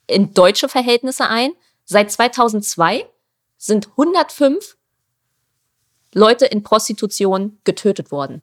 in 0.06 0.34
deutsche 0.34 0.68
Verhältnisse 0.68 1.28
ein. 1.28 1.52
Seit 1.84 2.10
2002 2.10 3.06
sind 3.58 3.88
105 3.90 4.76
Leute 6.14 6.46
in 6.46 6.62
Prostitution 6.62 7.58
getötet 7.64 8.10
worden. 8.10 8.42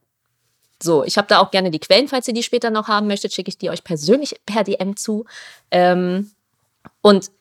So, 0.81 1.03
ich 1.03 1.17
habe 1.17 1.27
da 1.27 1.39
auch 1.39 1.50
gerne 1.51 1.71
die 1.71 1.79
Quellen, 1.79 2.07
falls 2.07 2.27
ihr 2.27 2.33
die 2.33 2.43
später 2.43 2.69
noch 2.69 2.88
haben 2.88 3.07
möchtet, 3.07 3.33
schicke 3.33 3.50
ich 3.50 3.57
die 3.57 3.69
euch 3.69 3.83
persönlich 3.83 4.35
per 4.45 4.63
DM 4.63 4.97
zu. 4.97 5.25
Ähm, 5.71 6.31
und 7.01 7.31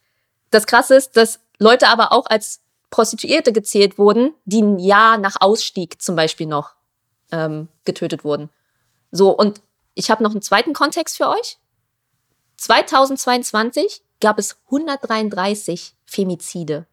das 0.50 0.66
Krasse 0.66 0.94
ist, 0.94 1.16
dass 1.16 1.40
Leute 1.58 1.88
aber 1.88 2.12
auch 2.12 2.26
als 2.26 2.60
Prostituierte 2.92 3.52
gezählt 3.52 3.98
wurden, 3.98 4.34
die 4.44 4.62
ein 4.62 4.78
Jahr 4.78 5.18
nach 5.18 5.36
Ausstieg 5.40 6.00
zum 6.00 6.14
Beispiel 6.14 6.46
noch 6.46 6.74
ähm, 7.32 7.68
getötet 7.84 8.22
wurden. 8.22 8.50
So, 9.10 9.30
und 9.30 9.60
ich 9.94 10.10
habe 10.10 10.22
noch 10.22 10.30
einen 10.30 10.42
zweiten 10.42 10.74
Kontext 10.74 11.16
für 11.16 11.28
euch. 11.28 11.58
2022 12.58 14.02
gab 14.20 14.38
es 14.38 14.58
133 14.66 15.96
Femizide. 16.04 16.86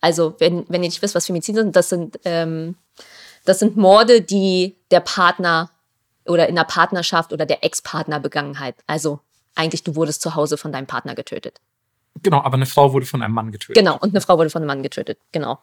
Also, 0.00 0.34
wenn, 0.38 0.66
wenn 0.68 0.82
ihr 0.82 0.88
nicht 0.88 1.00
wisst, 1.00 1.14
was 1.14 1.26
Femizide 1.26 1.62
sind, 1.62 1.76
das 1.76 1.88
sind, 1.88 2.18
ähm, 2.24 2.76
das 3.44 3.60
sind 3.60 3.76
Morde, 3.76 4.20
die 4.20 4.76
der 4.90 5.00
Partner 5.00 5.70
oder 6.26 6.48
in 6.48 6.56
der 6.56 6.64
Partnerschaft 6.64 7.32
oder 7.32 7.46
der 7.46 7.64
Ex-Partner 7.64 8.18
begangen 8.18 8.58
hat. 8.58 8.74
Also 8.88 9.20
eigentlich 9.54 9.84
du 9.84 9.94
wurdest 9.94 10.20
zu 10.20 10.34
Hause 10.34 10.56
von 10.56 10.72
deinem 10.72 10.88
Partner 10.88 11.14
getötet. 11.14 11.60
Genau, 12.22 12.38
aber 12.38 12.54
eine 12.54 12.66
Frau 12.66 12.92
wurde 12.92 13.06
von 13.06 13.22
einem 13.22 13.34
Mann 13.34 13.52
getötet. 13.52 13.76
Genau, 13.76 13.94
und 13.94 14.10
eine 14.10 14.20
Frau 14.20 14.38
wurde 14.38 14.50
von 14.50 14.62
einem 14.62 14.68
Mann 14.68 14.82
getötet. 14.82 15.18
Genau. 15.32 15.58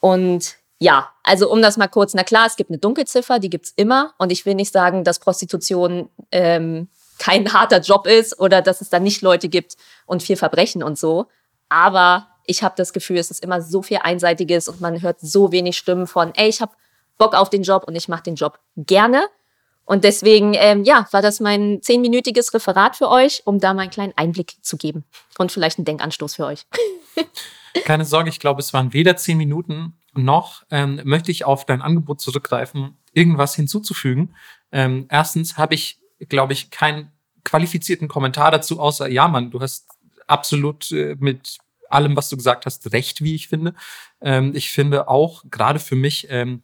Und 0.00 0.56
ja, 0.78 1.10
also 1.22 1.50
um 1.50 1.60
das 1.60 1.76
mal 1.76 1.88
kurz, 1.88 2.14
na 2.14 2.24
klar, 2.24 2.46
es 2.46 2.56
gibt 2.56 2.70
eine 2.70 2.78
Dunkelziffer, 2.78 3.38
die 3.38 3.50
gibt's 3.50 3.72
immer. 3.76 4.14
Und 4.18 4.32
ich 4.32 4.46
will 4.46 4.54
nicht 4.54 4.72
sagen, 4.72 5.04
dass 5.04 5.18
Prostitution 5.18 6.08
ähm, 6.32 6.88
kein 7.18 7.52
harter 7.52 7.80
Job 7.80 8.06
ist 8.06 8.40
oder 8.40 8.62
dass 8.62 8.80
es 8.80 8.88
da 8.88 8.98
nicht 8.98 9.20
Leute 9.20 9.48
gibt 9.48 9.76
und 10.06 10.22
viel 10.22 10.36
Verbrechen 10.36 10.82
und 10.82 10.98
so. 10.98 11.26
Aber 11.68 12.28
ich 12.46 12.62
habe 12.62 12.74
das 12.76 12.94
Gefühl, 12.94 13.18
es 13.18 13.30
ist 13.30 13.44
immer 13.44 13.60
so 13.60 13.82
viel 13.82 13.98
Einseitiges 14.02 14.68
und 14.68 14.80
man 14.80 15.02
hört 15.02 15.20
so 15.20 15.52
wenig 15.52 15.76
Stimmen 15.76 16.06
von, 16.06 16.32
ey, 16.34 16.48
ich 16.48 16.62
habe 16.62 16.72
Bock 17.18 17.34
auf 17.34 17.50
den 17.50 17.62
Job 17.62 17.84
und 17.86 17.94
ich 17.94 18.08
mache 18.08 18.22
den 18.22 18.34
Job 18.34 18.58
gerne. 18.76 19.26
Und 19.90 20.04
deswegen, 20.04 20.54
ähm, 20.54 20.84
ja, 20.84 21.08
war 21.10 21.20
das 21.20 21.40
mein 21.40 21.82
zehnminütiges 21.82 22.54
Referat 22.54 22.94
für 22.94 23.08
euch, 23.08 23.42
um 23.44 23.58
da 23.58 23.74
mal 23.74 23.82
einen 23.82 23.90
kleinen 23.90 24.12
Einblick 24.14 24.54
zu 24.62 24.76
geben 24.76 25.02
und 25.36 25.50
vielleicht 25.50 25.78
einen 25.78 25.84
Denkanstoß 25.84 26.36
für 26.36 26.46
euch. 26.46 26.64
Keine 27.84 28.04
Sorge, 28.04 28.28
ich 28.28 28.38
glaube, 28.38 28.60
es 28.60 28.72
waren 28.72 28.92
weder 28.92 29.16
zehn 29.16 29.36
Minuten 29.36 29.94
noch 30.14 30.62
ähm, 30.70 31.00
möchte 31.02 31.32
ich 31.32 31.44
auf 31.44 31.66
dein 31.66 31.82
Angebot 31.82 32.20
zurückgreifen, 32.20 32.98
irgendwas 33.14 33.56
hinzuzufügen. 33.56 34.36
Ähm, 34.70 35.06
erstens 35.08 35.58
habe 35.58 35.74
ich, 35.74 35.98
glaube 36.28 36.52
ich, 36.52 36.70
keinen 36.70 37.10
qualifizierten 37.42 38.06
Kommentar 38.06 38.52
dazu, 38.52 38.78
außer 38.78 39.08
ja, 39.08 39.26
Mann, 39.26 39.50
du 39.50 39.58
hast 39.58 39.88
absolut 40.28 40.92
äh, 40.92 41.16
mit 41.18 41.58
allem, 41.88 42.14
was 42.14 42.28
du 42.28 42.36
gesagt 42.36 42.64
hast, 42.64 42.92
recht, 42.92 43.24
wie 43.24 43.34
ich 43.34 43.48
finde. 43.48 43.74
Ähm, 44.20 44.52
ich 44.54 44.70
finde 44.70 45.08
auch, 45.08 45.42
gerade 45.50 45.80
für 45.80 45.96
mich, 45.96 46.28
ähm, 46.30 46.62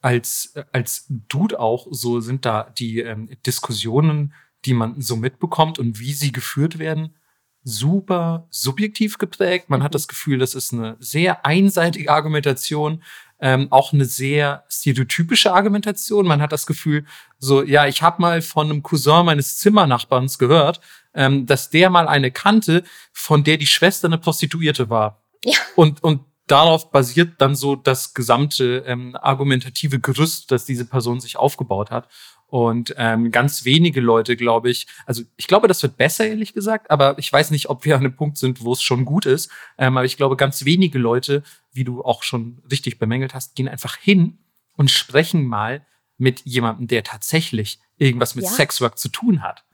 als, 0.00 0.54
als 0.72 1.06
Dude 1.08 1.58
auch, 1.58 1.86
so 1.90 2.20
sind 2.20 2.44
da 2.44 2.70
die 2.78 3.00
ähm, 3.00 3.28
Diskussionen, 3.44 4.34
die 4.64 4.74
man 4.74 5.00
so 5.00 5.16
mitbekommt 5.16 5.78
und 5.78 5.98
wie 5.98 6.12
sie 6.12 6.32
geführt 6.32 6.78
werden, 6.78 7.16
super 7.64 8.46
subjektiv 8.50 9.18
geprägt. 9.18 9.68
Man 9.68 9.82
hat 9.82 9.94
das 9.94 10.08
Gefühl, 10.08 10.38
das 10.38 10.54
ist 10.54 10.72
eine 10.72 10.96
sehr 11.00 11.44
einseitige 11.44 12.10
Argumentation, 12.10 13.02
ähm, 13.40 13.68
auch 13.70 13.92
eine 13.92 14.04
sehr 14.04 14.64
stereotypische 14.68 15.52
Argumentation. 15.52 16.26
Man 16.26 16.42
hat 16.42 16.52
das 16.52 16.66
Gefühl, 16.66 17.04
so, 17.38 17.62
ja, 17.62 17.86
ich 17.86 18.02
habe 18.02 18.20
mal 18.20 18.42
von 18.42 18.70
einem 18.70 18.82
Cousin 18.82 19.26
meines 19.26 19.58
Zimmernachbarns 19.58 20.38
gehört, 20.38 20.80
ähm, 21.14 21.46
dass 21.46 21.70
der 21.70 21.90
mal 21.90 22.08
eine 22.08 22.30
kannte, 22.30 22.84
von 23.12 23.44
der 23.44 23.56
die 23.56 23.66
Schwester 23.66 24.08
eine 24.08 24.18
Prostituierte 24.18 24.90
war. 24.90 25.22
Ja. 25.44 25.58
Und, 25.76 26.02
und 26.02 26.22
darauf 26.50 26.90
basiert 26.90 27.34
dann 27.38 27.54
so 27.54 27.76
das 27.76 28.14
gesamte 28.14 28.84
ähm, 28.86 29.16
argumentative 29.16 30.00
Gerüst, 30.00 30.50
das 30.50 30.64
diese 30.64 30.84
Person 30.84 31.20
sich 31.20 31.36
aufgebaut 31.36 31.90
hat. 31.90 32.08
Und 32.46 32.94
ähm, 32.96 33.30
ganz 33.30 33.66
wenige 33.66 34.00
Leute, 34.00 34.34
glaube 34.34 34.70
ich, 34.70 34.86
also 35.04 35.22
ich 35.36 35.46
glaube, 35.46 35.68
das 35.68 35.82
wird 35.82 35.98
besser, 35.98 36.26
ehrlich 36.26 36.54
gesagt, 36.54 36.90
aber 36.90 37.18
ich 37.18 37.30
weiß 37.30 37.50
nicht, 37.50 37.68
ob 37.68 37.84
wir 37.84 37.94
an 37.94 38.00
einem 38.00 38.16
Punkt 38.16 38.38
sind, 38.38 38.62
wo 38.62 38.72
es 38.72 38.82
schon 38.82 39.04
gut 39.04 39.26
ist. 39.26 39.50
Ähm, 39.76 39.98
aber 39.98 40.06
ich 40.06 40.16
glaube, 40.16 40.34
ganz 40.36 40.64
wenige 40.64 40.98
Leute, 40.98 41.42
wie 41.72 41.84
du 41.84 42.02
auch 42.02 42.22
schon 42.22 42.62
richtig 42.70 42.98
bemängelt 42.98 43.34
hast, 43.34 43.54
gehen 43.54 43.68
einfach 43.68 43.96
hin 43.96 44.38
und 44.76 44.90
sprechen 44.90 45.46
mal 45.46 45.84
mit 46.16 46.40
jemandem, 46.46 46.86
der 46.86 47.04
tatsächlich 47.04 47.80
irgendwas 47.98 48.34
mit 48.34 48.46
ja. 48.46 48.50
Sexwork 48.50 48.98
zu 48.98 49.10
tun 49.10 49.42
hat. 49.42 49.64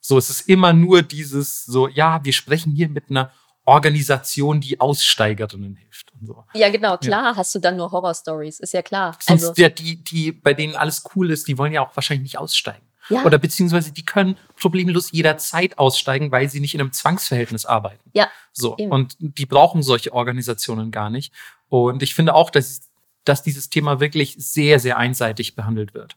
So, 0.00 0.18
es 0.18 0.28
ist 0.28 0.48
immer 0.48 0.72
nur 0.72 1.02
dieses 1.02 1.64
so, 1.64 1.86
ja, 1.86 2.24
wir 2.24 2.32
sprechen 2.32 2.72
hier 2.72 2.88
mit 2.88 3.10
einer 3.10 3.30
Organisation, 3.64 4.60
die 4.60 4.78
Aussteigerinnen 4.80 5.76
hilft 5.76 6.12
und 6.20 6.26
so. 6.26 6.44
Ja, 6.54 6.68
genau, 6.70 6.98
klar 6.98 7.32
ja. 7.32 7.36
hast 7.36 7.54
du 7.54 7.58
dann 7.58 7.76
nur 7.76 7.90
Horror-Stories, 7.90 8.60
ist 8.60 8.74
ja 8.74 8.82
klar. 8.82 9.16
Sonst 9.20 9.44
also, 9.44 9.62
ja, 9.62 9.68
die, 9.68 10.02
die, 10.02 10.32
bei 10.32 10.54
denen 10.54 10.76
alles 10.76 11.04
cool 11.14 11.30
ist, 11.30 11.48
die 11.48 11.56
wollen 11.56 11.72
ja 11.72 11.86
auch 11.86 11.96
wahrscheinlich 11.96 12.24
nicht 12.24 12.38
aussteigen. 12.38 12.86
Ja. 13.08 13.22
Oder 13.24 13.38
beziehungsweise 13.38 13.92
die 13.92 14.04
können 14.04 14.36
problemlos 14.58 15.12
jederzeit 15.12 15.78
aussteigen, 15.78 16.32
weil 16.32 16.48
sie 16.48 16.60
nicht 16.60 16.74
in 16.74 16.80
einem 16.80 16.92
Zwangsverhältnis 16.92 17.66
arbeiten. 17.66 18.10
Ja. 18.12 18.28
So. 18.52 18.76
Eben. 18.78 18.90
Und 18.90 19.16
die 19.18 19.46
brauchen 19.46 19.82
solche 19.82 20.12
Organisationen 20.12 20.90
gar 20.90 21.10
nicht. 21.10 21.32
Und 21.68 22.02
ich 22.02 22.14
finde 22.14 22.34
auch, 22.34 22.50
dass, 22.50 22.90
dass 23.24 23.42
dieses 23.42 23.68
Thema 23.68 24.00
wirklich 24.00 24.36
sehr, 24.38 24.78
sehr 24.78 24.96
einseitig 24.96 25.54
behandelt 25.54 25.92
wird 25.92 26.16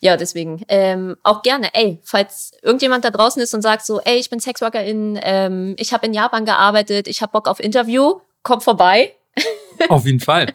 ja, 0.00 0.16
deswegen 0.16 0.64
ähm, 0.68 1.16
auch 1.22 1.42
gerne, 1.42 1.74
ey, 1.74 2.00
falls 2.04 2.52
irgendjemand 2.62 3.04
da 3.04 3.10
draußen 3.10 3.42
ist 3.42 3.52
und 3.54 3.62
sagt 3.62 3.84
so, 3.84 4.00
ey, 4.00 4.18
ich 4.18 4.30
bin 4.30 4.38
Sexworkerin, 4.38 5.18
ähm, 5.22 5.74
ich 5.78 5.92
habe 5.92 6.06
in 6.06 6.14
Japan 6.14 6.44
gearbeitet, 6.44 7.08
ich 7.08 7.20
habe 7.20 7.32
Bock 7.32 7.48
auf 7.48 7.58
Interview, 7.58 8.20
komm 8.42 8.60
vorbei. 8.60 9.14
Auf 9.88 10.06
jeden 10.06 10.20
Fall. 10.20 10.52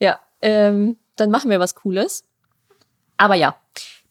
ja, 0.00 0.18
ähm, 0.42 0.96
dann 1.14 1.30
machen 1.30 1.50
wir 1.50 1.60
was 1.60 1.76
Cooles. 1.76 2.24
Aber 3.16 3.36
ja, 3.36 3.54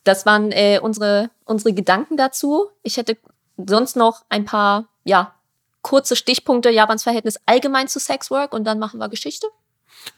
das 0.06 0.26
waren 0.26 0.52
äh, 0.52 0.80
unsere, 0.82 1.30
unsere 1.44 1.74
Gedanken 1.74 2.16
dazu. 2.16 2.70
Ich 2.84 2.96
hätte 2.96 3.18
sonst 3.58 3.98
noch 3.98 4.24
ein 4.30 4.46
paar, 4.46 4.88
ja, 5.04 5.34
kurze 5.82 6.16
Stichpunkte 6.16 6.70
Japans 6.70 7.04
Verhältnis 7.04 7.40
allgemein 7.46 7.90
zu 7.90 8.00
Sexwork 8.00 8.54
und 8.54 8.64
dann 8.64 8.80
machen 8.80 9.00
wir 9.00 9.10
Geschichte. 9.10 9.48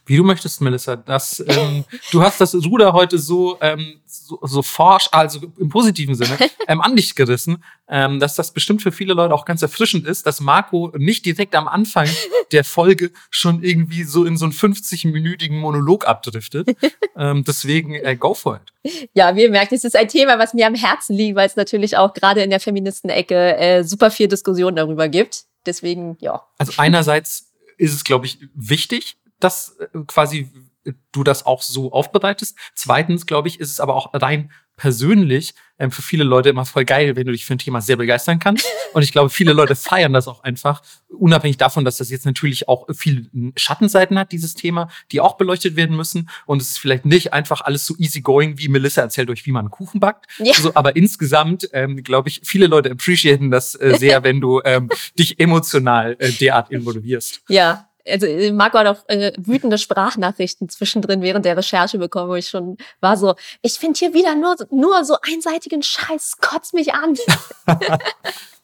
Wie 0.07 0.17
du 0.17 0.23
möchtest, 0.23 0.61
Melissa. 0.61 0.95
Das, 0.95 1.43
ähm, 1.47 1.83
du 2.11 2.21
hast 2.21 2.39
das 2.39 2.53
Ruder 2.53 2.93
heute 2.93 3.17
so, 3.17 3.57
ähm, 3.61 3.99
so, 4.05 4.39
so 4.43 4.61
forsch, 4.61 5.09
also 5.11 5.41
im 5.57 5.69
positiven 5.69 6.13
Sinne, 6.13 6.37
ähm, 6.67 6.81
an 6.81 6.95
dich 6.95 7.15
gerissen, 7.15 7.63
ähm, 7.87 8.19
dass 8.19 8.35
das 8.35 8.51
bestimmt 8.51 8.83
für 8.83 8.91
viele 8.91 9.13
Leute 9.13 9.33
auch 9.33 9.45
ganz 9.45 9.61
erfrischend 9.61 10.05
ist, 10.05 10.27
dass 10.27 10.41
Marco 10.41 10.91
nicht 10.95 11.25
direkt 11.25 11.55
am 11.55 11.67
Anfang 11.67 12.07
der 12.51 12.63
Folge 12.63 13.11
schon 13.31 13.63
irgendwie 13.63 14.03
so 14.03 14.25
in 14.25 14.37
so 14.37 14.45
einen 14.45 14.53
50-minütigen 14.53 15.57
Monolog 15.59 16.07
abdriftet. 16.07 16.75
ähm, 17.17 17.43
deswegen, 17.43 17.95
äh, 17.95 18.15
go 18.15 18.35
for 18.35 18.61
it. 18.83 19.07
Ja, 19.13 19.35
wie 19.35 19.43
ihr 19.43 19.49
merkt, 19.49 19.71
es 19.71 19.83
ist 19.83 19.95
ein 19.95 20.07
Thema, 20.07 20.37
was 20.37 20.53
mir 20.53 20.67
am 20.67 20.75
Herzen 20.75 21.15
liegt, 21.15 21.35
weil 21.35 21.47
es 21.47 21.55
natürlich 21.55 21.97
auch 21.97 22.13
gerade 22.13 22.43
in 22.43 22.51
der 22.51 22.59
Feministenecke 22.59 23.57
äh, 23.57 23.83
super 23.83 24.11
viel 24.11 24.27
Diskussion 24.27 24.75
darüber 24.75 25.07
gibt. 25.07 25.45
Deswegen, 25.65 26.15
ja. 26.19 26.43
Also 26.59 26.73
einerseits 26.77 27.51
ist 27.77 27.93
es, 27.93 28.03
glaube 28.03 28.27
ich, 28.27 28.37
wichtig, 28.53 29.17
dass 29.45 29.77
äh, 29.79 29.99
quasi 30.07 30.49
du 31.11 31.23
das 31.23 31.45
auch 31.45 31.61
so 31.61 31.91
aufbereitest. 31.91 32.57
Zweitens, 32.75 33.25
glaube 33.25 33.47
ich, 33.47 33.59
ist 33.59 33.71
es 33.71 33.79
aber 33.79 33.95
auch 33.95 34.11
rein 34.13 34.51
persönlich 34.77 35.53
ähm, 35.79 35.89
für 35.89 36.01
viele 36.01 36.25
Leute 36.25 36.49
immer 36.49 36.65
voll 36.65 36.83
geil, 36.83 37.15
wenn 37.15 37.25
du 37.25 37.31
dich 37.31 37.45
für 37.45 37.55
ein 37.55 37.59
Thema 37.59 37.79
sehr 37.79 37.95
begeistern 37.95 38.39
kannst. 38.39 38.67
Und 38.93 39.03
ich 39.03 39.13
glaube, 39.13 39.29
viele 39.29 39.53
Leute 39.53 39.73
feiern 39.73 40.11
das 40.11 40.27
auch 40.27 40.43
einfach, 40.43 40.81
unabhängig 41.07 41.55
davon, 41.55 41.85
dass 41.85 41.97
das 41.97 42.09
jetzt 42.09 42.25
natürlich 42.25 42.67
auch 42.67 42.85
viele 42.93 43.29
Schattenseiten 43.55 44.19
hat, 44.19 44.33
dieses 44.33 44.53
Thema, 44.53 44.89
die 45.13 45.21
auch 45.21 45.37
beleuchtet 45.37 45.77
werden 45.77 45.95
müssen. 45.95 46.29
Und 46.45 46.61
es 46.61 46.71
ist 46.71 46.79
vielleicht 46.79 47.05
nicht 47.05 47.31
einfach 47.31 47.61
alles 47.61 47.85
so 47.85 47.95
easy 47.97 48.19
going, 48.19 48.57
wie 48.57 48.67
Melissa 48.67 49.01
erzählt 49.01 49.29
euch, 49.29 49.45
wie 49.45 49.51
man 49.53 49.61
einen 49.61 49.71
Kuchen 49.71 50.01
backt. 50.01 50.25
Ja. 50.39 50.53
So, 50.53 50.75
aber 50.75 50.97
insgesamt, 50.97 51.69
ähm, 51.71 52.03
glaube 52.03 52.27
ich, 52.27 52.41
viele 52.43 52.67
Leute 52.67 52.91
appreciaten 52.91 53.49
das 53.49 53.75
äh, 53.75 53.95
sehr, 53.97 54.23
wenn 54.25 54.41
du 54.41 54.61
ähm, 54.65 54.89
dich 55.17 55.39
emotional 55.39 56.17
äh, 56.19 56.31
derart 56.31 56.69
involvierst. 56.69 57.41
Ja, 57.47 57.87
also 58.07 58.25
äh, 58.25 58.51
Marco 58.51 58.77
hat 58.77 58.87
auch 58.87 59.07
äh, 59.07 59.33
wütende 59.37 59.77
Sprachnachrichten 59.77 60.69
zwischendrin 60.69 61.21
während 61.21 61.45
der 61.45 61.57
Recherche 61.57 61.97
bekommen, 61.97 62.29
wo 62.29 62.35
ich 62.35 62.47
schon 62.47 62.77
war 63.01 63.17
so, 63.17 63.35
ich 63.61 63.73
finde 63.73 63.97
hier 63.97 64.13
wieder 64.13 64.35
nur, 64.35 64.55
nur 64.71 65.03
so 65.03 65.17
einseitigen 65.21 65.83
Scheiß, 65.83 66.37
kotzt 66.41 66.73
mich 66.73 66.93
an. 66.93 67.15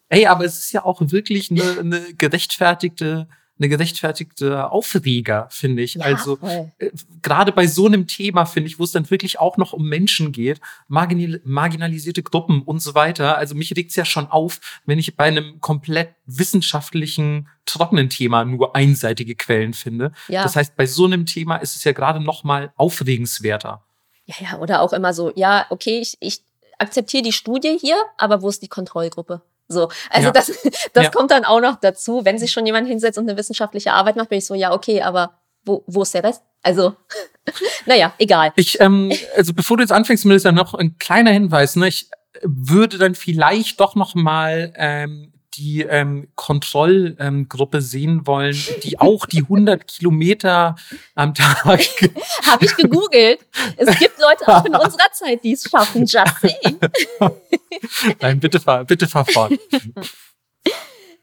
Ey, 0.09 0.27
aber 0.27 0.43
es 0.45 0.57
ist 0.57 0.71
ja 0.73 0.83
auch 0.83 0.99
wirklich 1.01 1.51
eine, 1.51 1.79
eine 1.79 2.13
gerechtfertigte 2.13 3.27
eine 3.61 3.69
gerechtfertigte 3.69 4.71
Aufreger, 4.71 5.47
finde 5.51 5.83
ich. 5.83 5.95
Ja, 5.95 6.05
also 6.05 6.39
äh, 6.79 6.89
gerade 7.21 7.51
bei 7.51 7.67
so 7.67 7.85
einem 7.85 8.07
Thema, 8.07 8.45
finde 8.45 8.67
ich, 8.67 8.79
wo 8.79 8.83
es 8.83 8.91
dann 8.91 9.09
wirklich 9.09 9.39
auch 9.39 9.57
noch 9.57 9.71
um 9.71 9.87
Menschen 9.87 10.31
geht, 10.31 10.59
marginal 10.87 11.41
marginalisierte 11.43 12.23
Gruppen 12.23 12.63
und 12.63 12.81
so 12.81 12.95
weiter. 12.95 13.37
Also 13.37 13.53
mich 13.55 13.75
regt 13.75 13.91
es 13.91 13.95
ja 13.95 14.05
schon 14.05 14.27
auf, 14.27 14.81
wenn 14.85 14.97
ich 14.97 15.15
bei 15.15 15.25
einem 15.25 15.61
komplett 15.61 16.15
wissenschaftlichen, 16.25 17.47
trockenen 17.65 18.09
Thema 18.09 18.43
nur 18.45 18.75
einseitige 18.75 19.35
Quellen 19.35 19.73
finde. 19.73 20.11
Ja. 20.27 20.41
Das 20.43 20.55
heißt, 20.55 20.75
bei 20.75 20.87
so 20.87 21.05
einem 21.05 21.27
Thema 21.27 21.57
ist 21.57 21.75
es 21.75 21.83
ja 21.83 21.91
gerade 21.91 22.19
noch 22.19 22.43
mal 22.43 22.73
aufregenswerter. 22.77 23.83
Ja, 24.25 24.35
ja, 24.39 24.57
oder 24.59 24.81
auch 24.81 24.93
immer 24.93 25.13
so, 25.13 25.31
ja, 25.35 25.67
okay, 25.69 25.99
ich, 25.99 26.17
ich 26.19 26.41
akzeptiere 26.79 27.23
die 27.23 27.31
Studie 27.31 27.77
hier, 27.79 27.97
aber 28.17 28.41
wo 28.41 28.49
ist 28.49 28.63
die 28.63 28.67
Kontrollgruppe? 28.67 29.41
So, 29.71 29.89
also 30.09 30.27
ja. 30.27 30.31
das, 30.31 30.47
das 30.93 31.05
ja. 31.05 31.09
kommt 31.09 31.31
dann 31.31 31.45
auch 31.45 31.61
noch 31.61 31.79
dazu. 31.79 32.25
Wenn 32.25 32.37
sich 32.37 32.51
schon 32.51 32.65
jemand 32.65 32.87
hinsetzt 32.87 33.17
und 33.17 33.29
eine 33.29 33.37
wissenschaftliche 33.37 33.93
Arbeit 33.93 34.15
macht, 34.15 34.29
bin 34.29 34.37
ich 34.37 34.45
so, 34.45 34.53
ja, 34.53 34.73
okay, 34.73 35.01
aber 35.01 35.39
wo, 35.63 35.83
wo 35.87 36.01
ist 36.03 36.13
der 36.13 36.23
Rest? 36.23 36.43
Also, 36.63 36.95
naja, 37.85 38.13
egal. 38.17 38.51
Ich, 38.55 38.79
ähm, 38.79 39.11
also 39.35 39.53
bevor 39.53 39.77
du 39.77 39.83
jetzt 39.83 39.91
anfängst, 39.91 40.25
Melissa, 40.25 40.51
noch 40.51 40.73
ein 40.73 40.97
kleiner 40.97 41.31
Hinweis. 41.31 41.75
Ne? 41.75 41.87
Ich 41.87 42.09
würde 42.43 42.97
dann 42.97 43.15
vielleicht 43.15 43.79
doch 43.79 43.95
noch 43.95 44.15
mal 44.15 44.73
ähm, 44.75 45.33
die 45.55 45.81
ähm, 45.81 46.29
Kontrollgruppe 46.35 47.77
ähm, 47.77 47.83
sehen 47.83 48.27
wollen, 48.27 48.57
die 48.83 48.99
auch 48.99 49.25
die 49.25 49.41
100 49.41 49.87
Kilometer 49.87 50.75
am 51.15 51.33
Tag. 51.33 51.65
Habe 52.45 52.65
ich 52.65 52.75
gegoogelt. 52.75 53.39
Es 53.77 53.99
gibt 53.99 54.19
Leute 54.19 54.47
auch 54.47 54.65
in 54.65 54.75
unserer 54.75 55.11
Zeit, 55.11 55.43
die 55.43 55.53
es 55.53 55.63
schaffen. 55.69 56.05
Just 56.05 56.39
saying. 56.41 56.79
Nein, 58.21 58.39
bitte 58.39 58.59
fahr, 58.59 58.85
bitte 58.85 59.07
fahr 59.07 59.25
fort. 59.25 59.53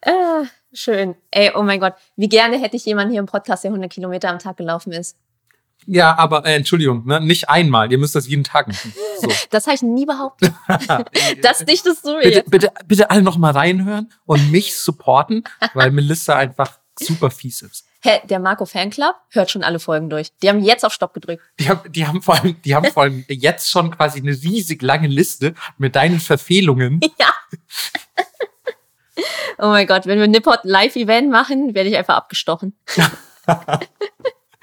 Ah, 0.04 0.44
schön. 0.72 1.14
Ey, 1.30 1.52
oh 1.54 1.62
mein 1.62 1.80
Gott. 1.80 1.94
Wie 2.16 2.28
gerne 2.28 2.58
hätte 2.58 2.76
ich 2.76 2.84
jemanden 2.84 3.12
hier 3.12 3.20
im 3.20 3.26
Podcast, 3.26 3.64
der 3.64 3.70
100 3.70 3.90
Kilometer 3.90 4.30
am 4.30 4.38
Tag 4.38 4.56
gelaufen 4.56 4.92
ist. 4.92 5.16
Ja, 5.86 6.16
aber 6.18 6.44
äh, 6.44 6.54
Entschuldigung, 6.54 7.06
ne, 7.06 7.20
nicht 7.20 7.48
einmal. 7.48 7.90
Ihr 7.90 7.98
müsst 7.98 8.14
das 8.14 8.28
jeden 8.28 8.44
Tag 8.44 8.68
machen. 8.68 8.92
So. 9.20 9.28
Das 9.50 9.66
habe 9.66 9.74
ich 9.76 9.82
nie 9.82 10.06
behauptet. 10.06 10.52
das 11.42 11.64
dichtest 11.64 12.04
du 12.04 12.16
mir 12.16 12.22
bitte, 12.22 12.38
jetzt. 12.38 12.50
bitte, 12.50 12.72
bitte 12.86 13.10
alle 13.10 13.22
noch 13.22 13.36
mal 13.36 13.52
reinhören 13.52 14.12
und 14.26 14.50
mich 14.50 14.76
supporten, 14.76 15.44
weil 15.74 15.90
Melissa 15.90 16.36
einfach 16.36 16.78
super 16.98 17.30
fies 17.30 17.62
ist. 17.62 17.84
Hä, 18.00 18.20
der 18.24 18.38
Marco 18.38 18.64
Fanclub 18.64 19.16
hört 19.30 19.50
schon 19.50 19.64
alle 19.64 19.80
Folgen 19.80 20.08
durch. 20.08 20.30
Die 20.40 20.48
haben 20.48 20.62
jetzt 20.62 20.84
auf 20.84 20.92
Stopp 20.92 21.14
gedrückt. 21.14 21.42
Die 21.58 21.68
haben, 21.68 21.90
die 21.90 22.06
haben 22.06 22.22
vor 22.22 22.36
allem, 22.36 22.60
die 22.62 22.74
haben 22.74 22.90
vor 22.92 23.02
allem 23.04 23.24
jetzt 23.28 23.70
schon 23.70 23.90
quasi 23.90 24.20
eine 24.20 24.30
riesig 24.30 24.82
lange 24.82 25.08
Liste 25.08 25.54
mit 25.78 25.96
deinen 25.96 26.20
Verfehlungen. 26.20 27.00
Ja. 27.18 27.34
oh 29.58 29.66
mein 29.66 29.86
Gott, 29.88 30.06
wenn 30.06 30.18
wir 30.18 30.24
ein 30.24 30.30
Nippot 30.30 30.60
Live-Event 30.62 31.28
machen, 31.28 31.74
werde 31.74 31.90
ich 31.90 31.96
einfach 31.96 32.16
abgestochen. 32.16 32.76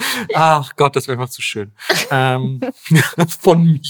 Ach 0.33 0.75
Gott, 0.75 0.95
das 0.95 1.07
wäre 1.07 1.19
einfach 1.19 1.31
zu 1.31 1.41
schön. 1.41 1.74
Ähm, 2.12 2.59
von 3.39 3.63
mir. 3.63 3.81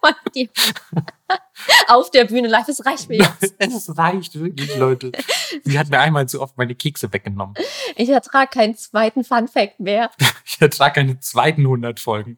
Von 0.00 0.14
dir. 0.34 0.48
Auf 1.88 2.10
der 2.10 2.24
Bühne 2.24 2.48
live, 2.48 2.68
es 2.68 2.84
reicht 2.84 3.08
mir 3.08 3.18
jetzt. 3.18 3.54
Es 3.58 3.96
reicht 3.96 4.38
wirklich, 4.38 4.76
Leute. 4.76 5.12
Sie 5.62 5.78
hat 5.78 5.88
mir 5.90 6.00
einmal 6.00 6.28
zu 6.28 6.42
oft 6.42 6.58
meine 6.58 6.74
Kekse 6.74 7.12
weggenommen. 7.12 7.54
Ich 7.96 8.08
ertrage 8.08 8.50
keinen 8.50 8.76
zweiten 8.76 9.22
Fun-Fact 9.22 9.78
mehr. 9.78 10.10
Ich 10.44 10.60
ertrage 10.60 10.94
keine 10.94 11.20
zweiten 11.20 11.62
100 11.62 12.00
Folgen. 12.00 12.36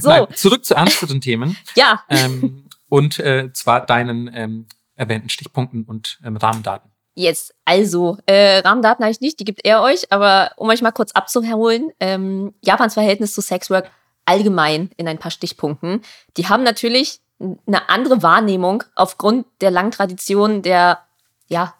So, 0.00 0.08
Nein, 0.08 0.26
zurück 0.34 0.64
zu 0.64 0.74
ernsteren 0.74 1.20
Themen. 1.20 1.56
ja, 1.74 2.04
Ähm, 2.08 2.68
und 2.88 3.18
äh, 3.18 3.52
zwar 3.52 3.84
deinen 3.84 4.30
ähm, 4.32 4.66
erwähnten 4.94 5.28
Stichpunkten 5.28 5.84
und 5.84 6.20
ähm, 6.24 6.36
Rahmendaten. 6.36 6.91
Jetzt, 7.14 7.54
also, 7.64 8.16
äh, 8.26 8.58
Rahmendaten 8.58 9.04
habe 9.04 9.12
ich 9.12 9.20
nicht, 9.20 9.38
die 9.38 9.44
gibt 9.44 9.66
er 9.66 9.82
euch, 9.82 10.10
aber 10.10 10.52
um 10.56 10.68
euch 10.70 10.80
mal 10.80 10.92
kurz 10.92 11.12
abzuholen, 11.12 11.90
ähm, 12.00 12.54
Japans 12.62 12.94
Verhältnis 12.94 13.34
zu 13.34 13.42
Sexwork 13.42 13.90
allgemein 14.24 14.90
in 14.96 15.08
ein 15.08 15.18
paar 15.18 15.30
Stichpunkten. 15.30 16.02
Die 16.36 16.48
haben 16.48 16.62
natürlich 16.62 17.20
eine 17.66 17.88
andere 17.88 18.22
Wahrnehmung 18.22 18.84
aufgrund 18.94 19.46
der 19.60 19.70
langen 19.70 19.90
Tradition 19.90 20.62
der, 20.62 21.00
ja, 21.48 21.74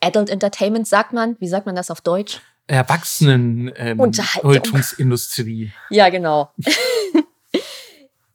Adult 0.00 0.30
Entertainment, 0.30 0.86
sagt 0.86 1.12
man. 1.12 1.36
Wie 1.40 1.48
sagt 1.48 1.66
man 1.66 1.74
das 1.74 1.90
auf 1.90 2.00
Deutsch? 2.00 2.40
Erwachsenen 2.66 3.72
ähm. 3.76 3.98
Ja, 5.90 6.10
genau. 6.10 6.50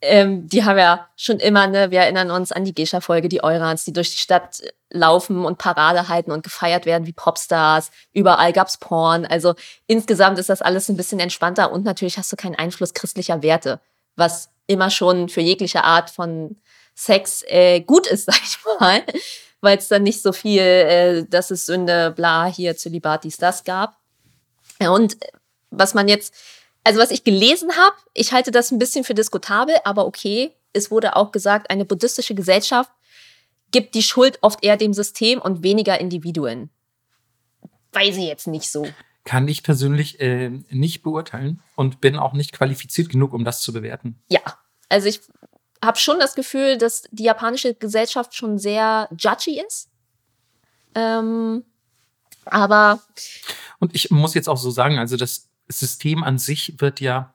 ähm, 0.02 0.48
die 0.48 0.64
haben 0.64 0.78
ja 0.78 1.08
schon 1.16 1.38
immer, 1.38 1.68
ne, 1.68 1.92
wir 1.92 2.00
erinnern 2.00 2.32
uns 2.32 2.50
an 2.50 2.64
die 2.64 2.74
Geisha-Folge, 2.74 3.28
die 3.28 3.42
Eurans, 3.42 3.84
die 3.84 3.92
durch 3.92 4.10
die 4.10 4.18
Stadt 4.18 4.60
äh, 4.60 4.70
laufen 4.90 5.44
und 5.44 5.58
Parade 5.58 6.08
halten 6.08 6.32
und 6.32 6.42
gefeiert 6.42 6.86
werden 6.86 7.06
wie 7.06 7.12
Popstars. 7.12 7.90
Überall 8.12 8.52
gab's 8.52 8.78
Porn. 8.78 9.24
Also 9.24 9.54
insgesamt 9.86 10.40
ist 10.40 10.48
das 10.48 10.60
alles 10.60 10.88
ein 10.88 10.96
bisschen 10.96 11.20
entspannter 11.20 11.70
und 11.70 11.84
natürlich 11.84 12.18
hast 12.18 12.32
du 12.32 12.36
keinen 12.36 12.56
Einfluss 12.56 12.94
christlicher 12.94 13.42
Werte, 13.42 13.80
was 14.16 14.50
immer 14.66 14.90
schon 14.90 15.28
für 15.28 15.40
jegliche 15.40 15.84
Art 15.84 16.10
von 16.10 16.56
Sex 16.96 17.44
äh, 17.46 17.80
gut 17.80 18.08
ist, 18.08 18.24
sag 18.26 18.42
ich 18.42 18.58
mal, 18.80 19.04
weil 19.60 19.78
es 19.78 19.86
dann 19.86 20.02
nicht 20.02 20.20
so 20.20 20.32
viel, 20.32 20.62
äh, 20.62 21.24
das 21.28 21.52
ist 21.52 21.66
Sünde, 21.66 22.10
bla, 22.10 22.46
hier 22.46 22.76
Zölibat, 22.76 23.22
dies, 23.22 23.36
das 23.36 23.62
gab. 23.62 23.98
Ja, 24.80 24.90
und 24.90 25.22
äh, 25.22 25.28
was 25.70 25.94
man 25.94 26.08
jetzt, 26.08 26.34
also 26.84 27.00
was 27.00 27.10
ich 27.10 27.24
gelesen 27.24 27.70
habe, 27.76 27.96
ich 28.14 28.32
halte 28.32 28.50
das 28.50 28.70
ein 28.70 28.78
bisschen 28.78 29.04
für 29.04 29.14
diskutabel, 29.14 29.76
aber 29.84 30.06
okay, 30.06 30.52
es 30.72 30.90
wurde 30.90 31.16
auch 31.16 31.32
gesagt, 31.32 31.70
eine 31.70 31.84
buddhistische 31.84 32.34
Gesellschaft 32.34 32.90
gibt 33.70 33.94
die 33.94 34.02
Schuld 34.02 34.38
oft 34.42 34.64
eher 34.64 34.76
dem 34.76 34.92
System 34.92 35.40
und 35.40 35.62
weniger 35.62 36.00
Individuen. 36.00 36.70
Weiß 37.92 38.16
ich 38.16 38.24
jetzt 38.24 38.46
nicht 38.46 38.70
so. 38.70 38.86
Kann 39.24 39.48
ich 39.48 39.62
persönlich 39.62 40.20
äh, 40.20 40.50
nicht 40.70 41.02
beurteilen 41.02 41.62
und 41.76 42.00
bin 42.00 42.16
auch 42.16 42.32
nicht 42.32 42.52
qualifiziert 42.52 43.08
genug, 43.08 43.32
um 43.32 43.44
das 43.44 43.60
zu 43.60 43.72
bewerten. 43.72 44.18
Ja, 44.28 44.40
also 44.88 45.08
ich 45.08 45.20
habe 45.82 45.98
schon 45.98 46.18
das 46.18 46.34
Gefühl, 46.34 46.78
dass 46.78 47.04
die 47.10 47.24
japanische 47.24 47.74
Gesellschaft 47.74 48.34
schon 48.34 48.58
sehr 48.58 49.08
judgy 49.16 49.60
ist. 49.66 49.88
Ähm, 50.94 51.64
aber 52.44 53.00
Und 53.78 53.94
ich 53.94 54.10
muss 54.10 54.34
jetzt 54.34 54.48
auch 54.48 54.56
so 54.56 54.70
sagen, 54.70 54.98
also 54.98 55.16
das 55.16 55.48
System 55.68 56.22
an 56.22 56.38
sich 56.38 56.74
wird 56.78 57.00
ja 57.00 57.34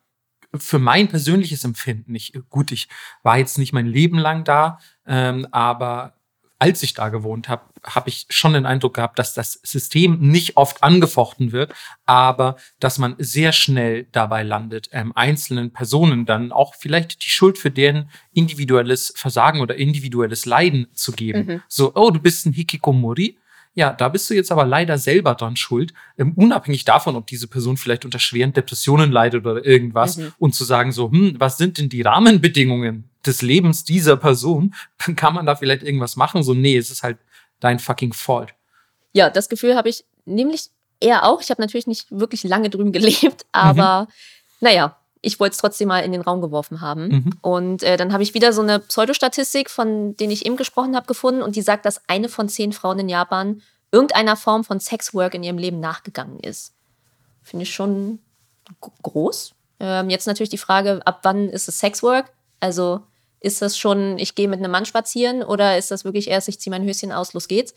für 0.55 0.79
mein 0.79 1.07
persönliches 1.07 1.63
Empfinden 1.63 2.11
nicht 2.11 2.37
gut. 2.49 2.71
Ich 2.71 2.87
war 3.23 3.37
jetzt 3.37 3.57
nicht 3.57 3.73
mein 3.73 3.87
Leben 3.87 4.17
lang 4.17 4.43
da, 4.43 4.79
ähm, 5.05 5.47
aber 5.51 6.17
als 6.59 6.81
ich 6.81 6.93
da 6.93 7.09
gewohnt 7.09 7.49
habe, 7.49 7.63
habe 7.83 8.09
ich 8.09 8.25
schon 8.29 8.53
den 8.53 8.65
Eindruck 8.65 8.95
gehabt, 8.95 9.19
dass 9.19 9.33
das 9.33 9.59
System 9.63 10.19
nicht 10.19 10.57
oft 10.57 10.83
angefochten 10.83 11.51
wird, 11.51 11.73
aber 12.05 12.57
dass 12.79 12.97
man 12.97 13.15
sehr 13.19 13.51
schnell 13.51 14.07
dabei 14.11 14.41
landet, 14.41 14.89
ähm, 14.91 15.13
einzelnen 15.15 15.71
Personen 15.71 16.25
dann 16.25 16.51
auch 16.51 16.73
vielleicht 16.73 17.23
die 17.23 17.29
Schuld 17.29 17.59
für 17.59 17.69
deren 17.69 18.09
individuelles 18.33 19.13
Versagen 19.15 19.61
oder 19.61 19.75
individuelles 19.75 20.45
Leiden 20.45 20.87
zu 20.93 21.11
geben. 21.11 21.45
Mhm. 21.45 21.61
So, 21.67 21.93
oh, 21.93 22.09
du 22.09 22.19
bist 22.19 22.45
ein 22.45 22.53
Hikikomori. 22.53 23.37
Ja, 23.77 23.93
da 23.93 24.09
bist 24.09 24.27
du 24.29 24.33
jetzt 24.33 24.51
aber 24.51 24.65
leider 24.65 24.97
selber 24.97 25.35
dran 25.35 25.55
schuld, 25.55 25.93
ähm, 26.17 26.33
unabhängig 26.35 26.83
davon, 26.83 27.15
ob 27.15 27.27
diese 27.27 27.47
Person 27.47 27.77
vielleicht 27.77 28.05
unter 28.05 28.17
schweren 28.17 28.51
Depressionen 28.51 29.11
leidet 29.11 29.45
oder 29.45 29.63
irgendwas, 29.63 30.17
Mhm. 30.17 30.33
und 30.39 30.55
zu 30.55 30.63
sagen 30.63 30.91
so, 30.91 31.11
hm, 31.11 31.35
was 31.37 31.57
sind 31.57 31.77
denn 31.77 31.87
die 31.87 32.01
Rahmenbedingungen 32.01 33.07
des 33.25 33.43
Lebens 33.43 33.83
dieser 33.83 34.17
Person? 34.17 34.73
Kann 35.15 35.35
man 35.35 35.45
da 35.45 35.55
vielleicht 35.55 35.83
irgendwas 35.83 36.15
machen? 36.15 36.41
So, 36.41 36.55
nee, 36.55 36.75
es 36.75 36.89
ist 36.89 37.03
halt 37.03 37.19
dein 37.59 37.77
fucking 37.79 38.13
Fault. 38.13 38.53
ja, 39.13 39.29
das 39.29 39.47
Gefühl 39.49 39.75
habe 39.75 39.89
ich 39.89 40.05
nämlich 40.25 40.69
eher 40.99 41.23
auch. 41.25 41.41
Ich 41.41 41.49
habe 41.51 41.61
natürlich 41.61 41.85
nicht 41.87 42.07
wirklich 42.09 42.43
lange 42.43 42.69
drüben 42.71 42.91
gelebt, 42.91 43.45
aber 43.51 44.07
naja, 44.59 44.97
ich 45.27 45.41
wollte 45.41 45.53
es 45.53 45.57
trotzdem 45.57 45.89
mal 45.89 45.99
in 45.99 46.13
den 46.13 46.21
Raum 46.21 46.41
geworfen 46.41 46.79
haben. 46.79 47.07
Mhm. 47.07 47.33
Und 47.41 47.83
äh, 47.83 47.97
dann 47.97 48.13
habe 48.13 48.23
ich 48.23 48.33
wieder 48.33 48.53
so 48.53 48.61
eine 48.61 48.79
Pseudostatistik, 48.79 49.69
von 49.69 50.15
denen 50.15 50.31
ich 50.31 50.45
eben 50.45 50.55
gesprochen 50.55 50.95
habe, 50.95 51.05
gefunden 51.05 51.41
und 51.41 51.55
die 51.57 51.61
sagt, 51.61 51.85
dass 51.85 52.01
eine 52.07 52.29
von 52.29 52.47
zehn 52.47 52.71
Frauen 52.71 52.99
in 52.99 53.09
Japan 53.09 53.61
irgendeiner 53.91 54.37
Form 54.37 54.63
von 54.63 54.79
Sexwork 54.79 55.33
in 55.33 55.43
ihrem 55.43 55.57
Leben 55.57 55.81
nachgegangen 55.81 56.39
ist. 56.39 56.73
Finde 57.43 57.63
ich 57.63 57.73
schon 57.73 58.19
groß. 59.03 59.53
Ähm, 59.79 60.09
jetzt 60.09 60.27
natürlich 60.27 60.49
die 60.49 60.57
Frage, 60.57 61.01
ab 61.05 61.19
wann 61.23 61.49
ist 61.49 61.67
es 61.67 61.79
Sexwork? 61.79 62.31
Also 62.61 63.01
ist 63.41 63.61
das 63.61 63.77
schon, 63.77 64.17
ich 64.17 64.33
gehe 64.33 64.47
mit 64.47 64.59
einem 64.59 64.71
Mann 64.71 64.85
spazieren 64.85 65.43
oder 65.43 65.77
ist 65.77 65.91
das 65.91 66.05
wirklich 66.05 66.29
erst, 66.29 66.47
ich 66.47 66.59
ziehe 66.59 66.71
mein 66.71 66.85
Höschen 66.85 67.11
aus, 67.11 67.33
los 67.33 67.47
geht's? 67.47 67.75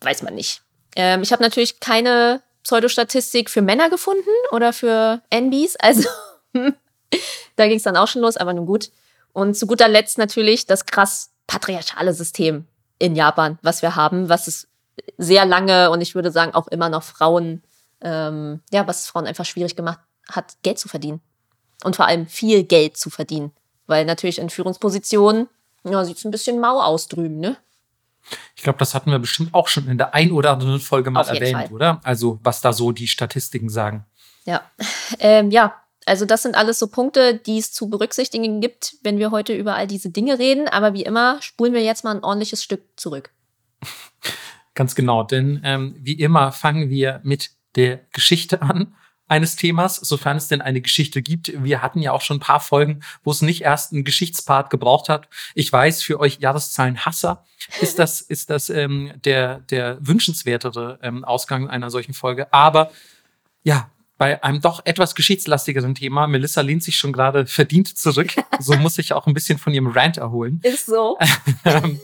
Weiß 0.00 0.22
man 0.22 0.34
nicht. 0.34 0.62
Ähm, 0.96 1.22
ich 1.22 1.32
habe 1.32 1.42
natürlich 1.42 1.78
keine 1.78 2.42
Pseudostatistik 2.70 3.50
für 3.50 3.62
Männer 3.62 3.90
gefunden 3.90 4.30
oder 4.52 4.72
für 4.72 5.20
NBs, 5.28 5.74
also 5.80 6.08
da 7.56 7.66
ging 7.66 7.78
es 7.78 7.82
dann 7.82 7.96
auch 7.96 8.06
schon 8.06 8.22
los, 8.22 8.36
aber 8.36 8.52
nun 8.52 8.64
gut. 8.64 8.92
Und 9.32 9.56
zu 9.56 9.66
guter 9.66 9.88
Letzt 9.88 10.18
natürlich 10.18 10.66
das 10.66 10.86
krass 10.86 11.32
patriarchale 11.48 12.14
System 12.14 12.68
in 13.00 13.16
Japan, 13.16 13.58
was 13.62 13.82
wir 13.82 13.96
haben, 13.96 14.28
was 14.28 14.46
es 14.46 14.68
sehr 15.18 15.46
lange 15.46 15.90
und 15.90 16.00
ich 16.00 16.14
würde 16.14 16.30
sagen 16.30 16.54
auch 16.54 16.68
immer 16.68 16.88
noch 16.88 17.02
Frauen, 17.02 17.64
ähm, 18.02 18.60
ja, 18.70 18.86
was 18.86 19.08
Frauen 19.08 19.26
einfach 19.26 19.46
schwierig 19.46 19.74
gemacht 19.74 19.98
hat, 20.28 20.54
Geld 20.62 20.78
zu 20.78 20.88
verdienen. 20.88 21.20
Und 21.82 21.96
vor 21.96 22.06
allem 22.06 22.28
viel 22.28 22.62
Geld 22.62 22.96
zu 22.96 23.10
verdienen. 23.10 23.50
Weil 23.88 24.04
natürlich 24.04 24.38
in 24.38 24.48
Führungspositionen, 24.48 25.48
ja, 25.82 26.04
sieht 26.04 26.18
es 26.18 26.24
ein 26.24 26.30
bisschen 26.30 26.60
mau 26.60 26.80
aus 26.80 27.08
drüben, 27.08 27.40
ne? 27.40 27.56
Ich 28.54 28.62
glaube, 28.62 28.78
das 28.78 28.94
hatten 28.94 29.10
wir 29.10 29.18
bestimmt 29.18 29.54
auch 29.54 29.68
schon 29.68 29.88
in 29.88 29.98
der 29.98 30.14
ein 30.14 30.32
oder 30.32 30.52
anderen 30.52 30.80
Folge 30.80 31.10
mal 31.10 31.26
erwähnt, 31.26 31.56
Fall. 31.56 31.72
oder? 31.72 32.00
Also, 32.04 32.38
was 32.42 32.60
da 32.60 32.72
so 32.72 32.92
die 32.92 33.08
Statistiken 33.08 33.68
sagen. 33.68 34.04
Ja. 34.44 34.62
Ähm, 35.18 35.50
ja, 35.50 35.74
also 36.06 36.24
das 36.24 36.42
sind 36.42 36.54
alles 36.54 36.78
so 36.78 36.86
Punkte, 36.86 37.34
die 37.34 37.58
es 37.58 37.72
zu 37.72 37.90
berücksichtigen 37.90 38.60
gibt, 38.60 38.94
wenn 39.02 39.18
wir 39.18 39.32
heute 39.32 39.54
über 39.54 39.74
all 39.74 39.86
diese 39.86 40.10
Dinge 40.10 40.38
reden. 40.38 40.68
Aber 40.68 40.94
wie 40.94 41.02
immer, 41.02 41.42
spulen 41.42 41.74
wir 41.74 41.82
jetzt 41.82 42.04
mal 42.04 42.14
ein 42.14 42.24
ordentliches 42.24 42.62
Stück 42.62 42.82
zurück. 42.96 43.30
Ganz 44.74 44.94
genau, 44.94 45.24
denn 45.24 45.60
ähm, 45.64 45.96
wie 45.98 46.14
immer 46.14 46.52
fangen 46.52 46.90
wir 46.90 47.20
mit 47.24 47.50
der 47.74 48.00
Geschichte 48.12 48.62
an 48.62 48.94
eines 49.30 49.56
Themas, 49.56 49.96
sofern 49.96 50.36
es 50.36 50.48
denn 50.48 50.60
eine 50.60 50.80
Geschichte 50.80 51.22
gibt. 51.22 51.52
Wir 51.62 51.82
hatten 51.82 52.00
ja 52.02 52.12
auch 52.12 52.20
schon 52.20 52.38
ein 52.38 52.40
paar 52.40 52.60
Folgen, 52.60 53.00
wo 53.22 53.30
es 53.30 53.42
nicht 53.42 53.62
erst 53.62 53.92
einen 53.92 54.04
Geschichtspart 54.04 54.70
gebraucht 54.70 55.08
hat. 55.08 55.28
Ich 55.54 55.72
weiß, 55.72 56.02
für 56.02 56.18
euch 56.18 56.38
Jahreszahlenhasser 56.40 57.44
ist 57.80 57.98
das, 57.98 58.20
ist 58.28 58.50
das 58.50 58.70
ähm, 58.70 59.12
der, 59.24 59.60
der 59.60 59.98
wünschenswertere 60.00 60.98
ähm, 61.02 61.24
Ausgang 61.24 61.68
einer 61.68 61.90
solchen 61.90 62.12
Folge. 62.12 62.52
Aber 62.52 62.90
ja, 63.62 63.90
bei 64.18 64.42
einem 64.42 64.60
doch 64.60 64.84
etwas 64.84 65.14
geschichtslastigeren 65.14 65.94
Thema, 65.94 66.26
Melissa 66.26 66.60
lehnt 66.60 66.82
sich 66.82 66.96
schon 66.96 67.12
gerade 67.12 67.46
verdient 67.46 67.96
zurück. 67.96 68.34
So 68.58 68.74
muss 68.74 68.96
sich 68.96 69.14
auch 69.14 69.26
ein 69.26 69.32
bisschen 69.32 69.56
von 69.56 69.72
ihrem 69.72 69.86
Rant 69.86 70.18
erholen 70.18 70.60
Ist 70.62 70.84
so. 70.84 71.16
ähm, 71.64 71.98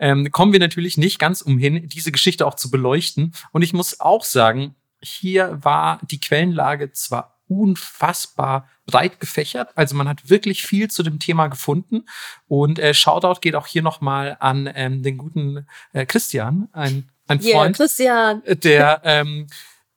ähm, 0.00 0.32
kommen 0.32 0.52
wir 0.52 0.58
natürlich 0.58 0.96
nicht 0.96 1.20
ganz 1.20 1.40
umhin, 1.40 1.88
diese 1.88 2.10
Geschichte 2.10 2.44
auch 2.48 2.56
zu 2.56 2.68
beleuchten. 2.68 3.32
Und 3.52 3.62
ich 3.62 3.72
muss 3.72 4.00
auch 4.00 4.24
sagen, 4.24 4.74
hier 5.02 5.58
war 5.62 6.00
die 6.10 6.20
Quellenlage 6.20 6.92
zwar 6.92 7.38
unfassbar 7.48 8.68
breit 8.86 9.18
gefächert, 9.20 9.70
also 9.76 9.96
man 9.96 10.08
hat 10.08 10.30
wirklich 10.30 10.62
viel 10.62 10.88
zu 10.88 11.02
dem 11.02 11.18
Thema 11.18 11.48
gefunden. 11.48 12.04
Und 12.48 12.78
äh, 12.78 12.94
Shoutout 12.94 13.40
geht 13.40 13.54
auch 13.56 13.66
hier 13.66 13.82
nochmal 13.82 14.36
an 14.40 14.70
ähm, 14.74 15.02
den 15.02 15.18
guten 15.18 15.66
äh, 15.92 16.06
Christian, 16.06 16.68
ein, 16.72 17.08
ein 17.26 17.40
Yeah, 17.42 17.58
Freund, 17.58 17.76
Christian. 17.76 18.42
der 18.46 19.00
ähm, 19.04 19.46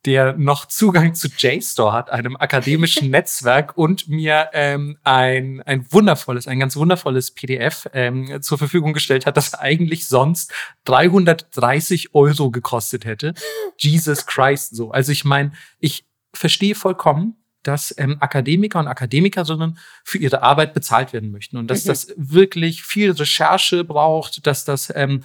der 0.05 0.35
noch 0.37 0.65
Zugang 0.65 1.15
zu 1.15 1.29
JSTOR 1.29 1.93
hat, 1.93 2.09
einem 2.09 2.35
akademischen 2.35 3.09
Netzwerk 3.11 3.77
und 3.77 4.09
mir 4.09 4.49
ähm, 4.53 4.97
ein, 5.03 5.61
ein 5.61 5.85
wundervolles, 5.91 6.47
ein 6.47 6.59
ganz 6.59 6.75
wundervolles 6.75 7.31
PDF 7.31 7.89
ähm, 7.93 8.41
zur 8.41 8.57
Verfügung 8.57 8.93
gestellt 8.93 9.25
hat, 9.25 9.37
das 9.37 9.53
eigentlich 9.53 10.07
sonst 10.07 10.51
330 10.85 12.13
Euro 12.13 12.51
gekostet 12.51 13.05
hätte. 13.05 13.33
Jesus 13.77 14.25
Christ, 14.25 14.75
so. 14.75 14.91
Also 14.91 15.11
ich 15.11 15.23
meine, 15.23 15.53
ich 15.79 16.05
verstehe 16.33 16.75
vollkommen, 16.75 17.37
dass 17.63 17.95
ähm, 17.97 18.17
Akademiker 18.19 18.79
und 18.79 18.87
Akademikerinnen 18.87 19.77
für 20.03 20.17
ihre 20.17 20.43
Arbeit 20.43 20.73
bezahlt 20.73 21.13
werden 21.13 21.31
möchten 21.31 21.57
und 21.57 21.67
dass 21.67 21.85
mhm. 21.85 21.89
das 21.89 22.13
wirklich 22.17 22.83
viel 22.83 23.11
Recherche 23.11 23.83
braucht, 23.83 24.45
dass 24.45 24.65
das 24.65 24.91
ähm, 24.95 25.23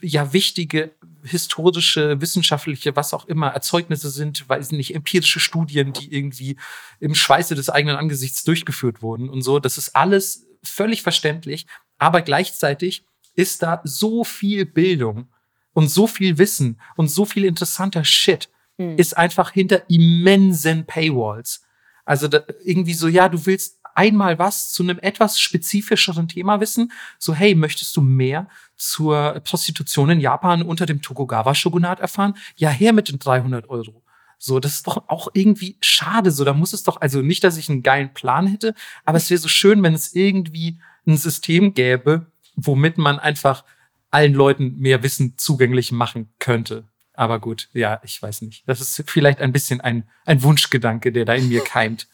ja 0.00 0.32
wichtige 0.32 0.92
historische, 1.24 2.20
wissenschaftliche, 2.20 2.96
was 2.96 3.14
auch 3.14 3.26
immer, 3.26 3.48
Erzeugnisse 3.48 4.10
sind, 4.10 4.48
weiß 4.48 4.72
nicht, 4.72 4.94
empirische 4.94 5.40
Studien, 5.40 5.92
die 5.92 6.12
irgendwie 6.12 6.56
im 7.00 7.14
Schweiße 7.14 7.54
des 7.54 7.70
eigenen 7.70 7.96
Angesichts 7.96 8.44
durchgeführt 8.44 9.02
wurden 9.02 9.28
und 9.28 9.42
so. 9.42 9.58
Das 9.58 9.78
ist 9.78 9.94
alles 9.94 10.46
völlig 10.64 11.02
verständlich, 11.02 11.66
aber 11.98 12.22
gleichzeitig 12.22 13.04
ist 13.34 13.62
da 13.62 13.80
so 13.84 14.24
viel 14.24 14.66
Bildung 14.66 15.28
und 15.72 15.88
so 15.88 16.06
viel 16.06 16.38
Wissen 16.38 16.80
und 16.96 17.08
so 17.08 17.24
viel 17.24 17.44
interessanter 17.44 18.04
Shit 18.04 18.50
mhm. 18.76 18.96
ist 18.98 19.16
einfach 19.16 19.52
hinter 19.52 19.88
immensen 19.88 20.86
Paywalls. 20.86 21.64
Also 22.04 22.28
da, 22.28 22.42
irgendwie 22.64 22.94
so, 22.94 23.08
ja, 23.08 23.28
du 23.28 23.46
willst 23.46 23.78
einmal 23.94 24.38
was 24.38 24.72
zu 24.72 24.82
einem 24.82 24.98
etwas 24.98 25.40
spezifischeren 25.40 26.28
Thema 26.28 26.60
wissen. 26.60 26.92
So, 27.18 27.34
hey, 27.34 27.54
möchtest 27.54 27.96
du 27.96 28.00
mehr 28.00 28.48
zur 28.82 29.40
Prostitution 29.44 30.10
in 30.10 30.20
Japan 30.20 30.62
unter 30.62 30.86
dem 30.86 31.00
Tokugawa-Shogunat 31.02 32.00
erfahren? 32.00 32.34
Ja, 32.56 32.68
her 32.68 32.92
mit 32.92 33.08
den 33.08 33.18
300 33.18 33.68
Euro. 33.68 34.02
So, 34.38 34.58
das 34.58 34.74
ist 34.74 34.88
doch 34.88 35.08
auch 35.08 35.28
irgendwie 35.34 35.76
schade. 35.80 36.32
So, 36.32 36.44
da 36.44 36.52
muss 36.52 36.72
es 36.72 36.82
doch, 36.82 37.00
also 37.00 37.22
nicht, 37.22 37.44
dass 37.44 37.56
ich 37.56 37.70
einen 37.70 37.84
geilen 37.84 38.12
Plan 38.12 38.48
hätte, 38.48 38.74
aber 39.04 39.18
es 39.18 39.30
wäre 39.30 39.38
so 39.38 39.46
schön, 39.46 39.82
wenn 39.84 39.94
es 39.94 40.14
irgendwie 40.14 40.80
ein 41.06 41.16
System 41.16 41.74
gäbe, 41.74 42.26
womit 42.56 42.98
man 42.98 43.20
einfach 43.20 43.64
allen 44.10 44.34
Leuten 44.34 44.78
mehr 44.78 45.02
Wissen 45.04 45.38
zugänglich 45.38 45.92
machen 45.92 46.32
könnte. 46.40 46.88
Aber 47.14 47.40
gut, 47.40 47.68
ja, 47.72 48.00
ich 48.04 48.20
weiß 48.20 48.42
nicht. 48.42 48.64
Das 48.66 48.80
ist 48.80 49.02
vielleicht 49.06 49.40
ein 49.40 49.52
bisschen 49.52 49.80
ein, 49.80 50.08
ein 50.24 50.42
Wunschgedanke, 50.42 51.12
der 51.12 51.24
da 51.24 51.34
in 51.34 51.48
mir 51.48 51.62
keimt. 51.62 52.08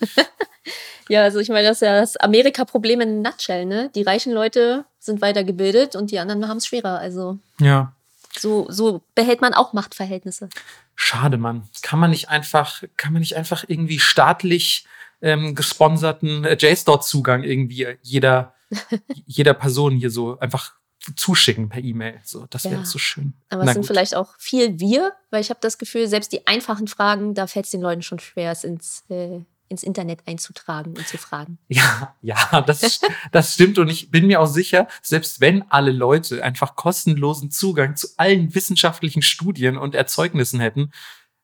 ja, 1.09 1.23
also 1.23 1.39
ich 1.39 1.49
meine, 1.49 1.69
das 1.69 1.79
ist 1.79 1.87
ja 1.87 2.01
das 2.01 2.17
Amerika-Problem 2.17 3.01
in 3.01 3.23
Nutshell, 3.23 3.65
ne? 3.65 3.91
Die 3.95 4.03
reichen 4.03 4.33
Leute 4.33 4.85
sind 4.99 5.21
weitergebildet 5.21 5.95
und 5.95 6.11
die 6.11 6.19
anderen 6.19 6.49
haben 6.49 6.59
es 6.59 6.67
schwerer. 6.67 6.99
Also. 6.99 7.39
Ja. 7.61 7.93
So, 8.37 8.67
so 8.71 9.03
behält 9.15 9.41
man 9.41 9.55
auch 9.55 9.73
Machtverhältnisse. 9.73 10.49
Schade, 10.95 11.39
Mann. 11.39 11.69
Kann 11.83 12.01
man 12.01 12.11
nicht 12.11 12.29
einfach, 12.29 12.83
kann 12.97 13.13
man 13.13 13.21
nicht 13.21 13.37
einfach 13.37 13.65
irgendwie 13.69 14.01
staatlich 14.01 14.85
ähm, 15.23 15.55
gesponserten 15.55 16.45
äh, 16.45 16.57
JSTOR-Zugang 16.59 17.45
irgendwie 17.45 17.87
jeder, 18.03 18.55
jeder 19.27 19.55
Person 19.55 19.97
hier 19.97 20.11
so 20.11 20.39
einfach 20.39 20.75
zuschicken 21.17 21.69
per 21.69 21.83
E-Mail. 21.83 22.21
So, 22.25 22.47
das 22.51 22.65
wäre 22.65 22.77
ja. 22.77 22.85
so 22.85 22.99
schön. 22.99 23.35
Aber 23.49 23.65
es 23.65 23.73
sind 23.73 23.83
gut. 23.83 23.89
vielleicht 23.89 24.15
auch 24.15 24.35
viel 24.39 24.79
wir, 24.79 25.13
weil 25.31 25.41
ich 25.41 25.51
habe 25.51 25.61
das 25.61 25.79
Gefühl, 25.79 26.09
selbst 26.09 26.33
die 26.33 26.47
einfachen 26.47 26.89
Fragen, 26.89 27.35
da 27.35 27.47
fällt 27.47 27.67
es 27.67 27.71
den 27.71 27.81
Leuten 27.81 28.03
schon 28.03 28.19
schwer, 28.19 28.53
es 28.53 28.65
ins, 28.65 29.05
äh, 29.09 29.41
ins 29.69 29.83
Internet 29.83 30.21
einzutragen 30.27 30.97
und 30.97 31.07
zu 31.07 31.19
fragen. 31.19 31.59
Ja, 31.69 32.15
ja, 32.23 32.61
das, 32.63 33.01
das 33.33 33.55
stimmt. 33.55 33.79
Und 33.79 33.89
ich 33.89 34.11
bin 34.11 34.27
mir 34.27 34.41
auch 34.41 34.47
sicher, 34.47 34.89
selbst 35.03 35.41
wenn 35.41 35.71
alle 35.71 35.93
Leute 35.93 36.43
einfach 36.43 36.75
kostenlosen 36.75 37.51
Zugang 37.51 37.97
zu 37.97 38.09
allen 38.17 38.55
wissenschaftlichen 38.55 39.23
Studien 39.23 39.77
und 39.77 39.95
Erzeugnissen 39.95 40.61
hätten, 40.61 40.93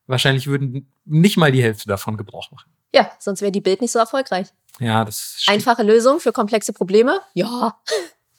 wahrscheinlich 0.07 0.47
würden 0.47 0.91
nicht 1.05 1.37
mal 1.37 1.53
die 1.53 1.63
Hälfte 1.63 1.89
davon 1.89 2.17
Gebrauch 2.17 2.51
machen. 2.51 2.71
Ja, 2.95 3.11
sonst 3.19 3.41
wäre 3.41 3.53
die 3.53 3.61
Bild 3.61 3.81
nicht 3.81 3.93
so 3.93 3.99
erfolgreich. 3.99 4.49
Ja, 4.81 5.05
das 5.05 5.37
stimmt. 5.39 5.57
Einfache 5.57 5.83
Lösung 5.83 6.21
für 6.21 6.33
komplexe 6.33 6.73
Probleme? 6.73 7.21
Ja. 7.35 7.79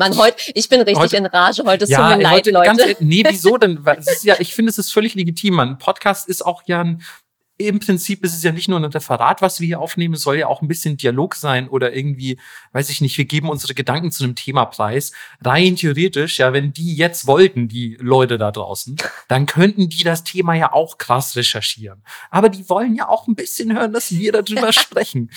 Mann, 0.00 0.16
heute, 0.16 0.36
ich 0.54 0.66
bin 0.70 0.80
richtig 0.80 0.96
heute, 0.96 1.16
in 1.18 1.26
Rage 1.26 1.62
heute. 1.66 1.84
Es 1.84 1.90
ja, 1.90 2.08
tut 2.08 2.16
mir 2.16 2.22
leid, 2.22 2.32
heute, 2.36 2.50
Leute. 2.52 2.74
Ganz, 2.74 3.00
nee, 3.00 3.22
wieso 3.28 3.56
denn? 3.58 3.84
ja, 4.22 4.34
ich 4.38 4.54
finde, 4.54 4.70
es 4.70 4.78
ist 4.78 4.94
völlig 4.94 5.14
legitim. 5.14 5.60
Ein 5.60 5.76
Podcast 5.76 6.26
ist 6.26 6.40
auch 6.40 6.62
ja 6.64 6.80
ein 6.80 7.02
im 7.66 7.78
Prinzip 7.78 8.24
ist 8.24 8.34
es 8.34 8.42
ja 8.42 8.52
nicht 8.52 8.68
nur 8.68 8.78
ein 8.78 8.84
Referat, 8.84 9.42
was 9.42 9.60
wir 9.60 9.66
hier 9.66 9.80
aufnehmen, 9.80 10.14
es 10.14 10.22
soll 10.22 10.38
ja 10.38 10.46
auch 10.46 10.62
ein 10.62 10.68
bisschen 10.68 10.96
Dialog 10.96 11.34
sein 11.34 11.68
oder 11.68 11.94
irgendwie, 11.94 12.38
weiß 12.72 12.88
ich 12.90 13.00
nicht, 13.00 13.18
wir 13.18 13.26
geben 13.26 13.48
unsere 13.48 13.74
Gedanken 13.74 14.10
zu 14.10 14.24
einem 14.24 14.34
Thema 14.34 14.64
preis. 14.64 15.12
Rein 15.44 15.76
theoretisch, 15.76 16.38
ja, 16.38 16.52
wenn 16.52 16.72
die 16.72 16.94
jetzt 16.94 17.26
wollten, 17.26 17.68
die 17.68 17.98
Leute 18.00 18.38
da 18.38 18.50
draußen, 18.50 18.96
dann 19.28 19.46
könnten 19.46 19.88
die 19.88 20.04
das 20.04 20.24
Thema 20.24 20.54
ja 20.54 20.72
auch 20.72 20.98
krass 20.98 21.36
recherchieren. 21.36 22.02
Aber 22.30 22.48
die 22.48 22.68
wollen 22.68 22.94
ja 22.94 23.08
auch 23.08 23.28
ein 23.28 23.34
bisschen 23.34 23.76
hören, 23.76 23.92
dass 23.92 24.10
wir 24.10 24.32
darüber 24.32 24.72
sprechen. 24.72 25.30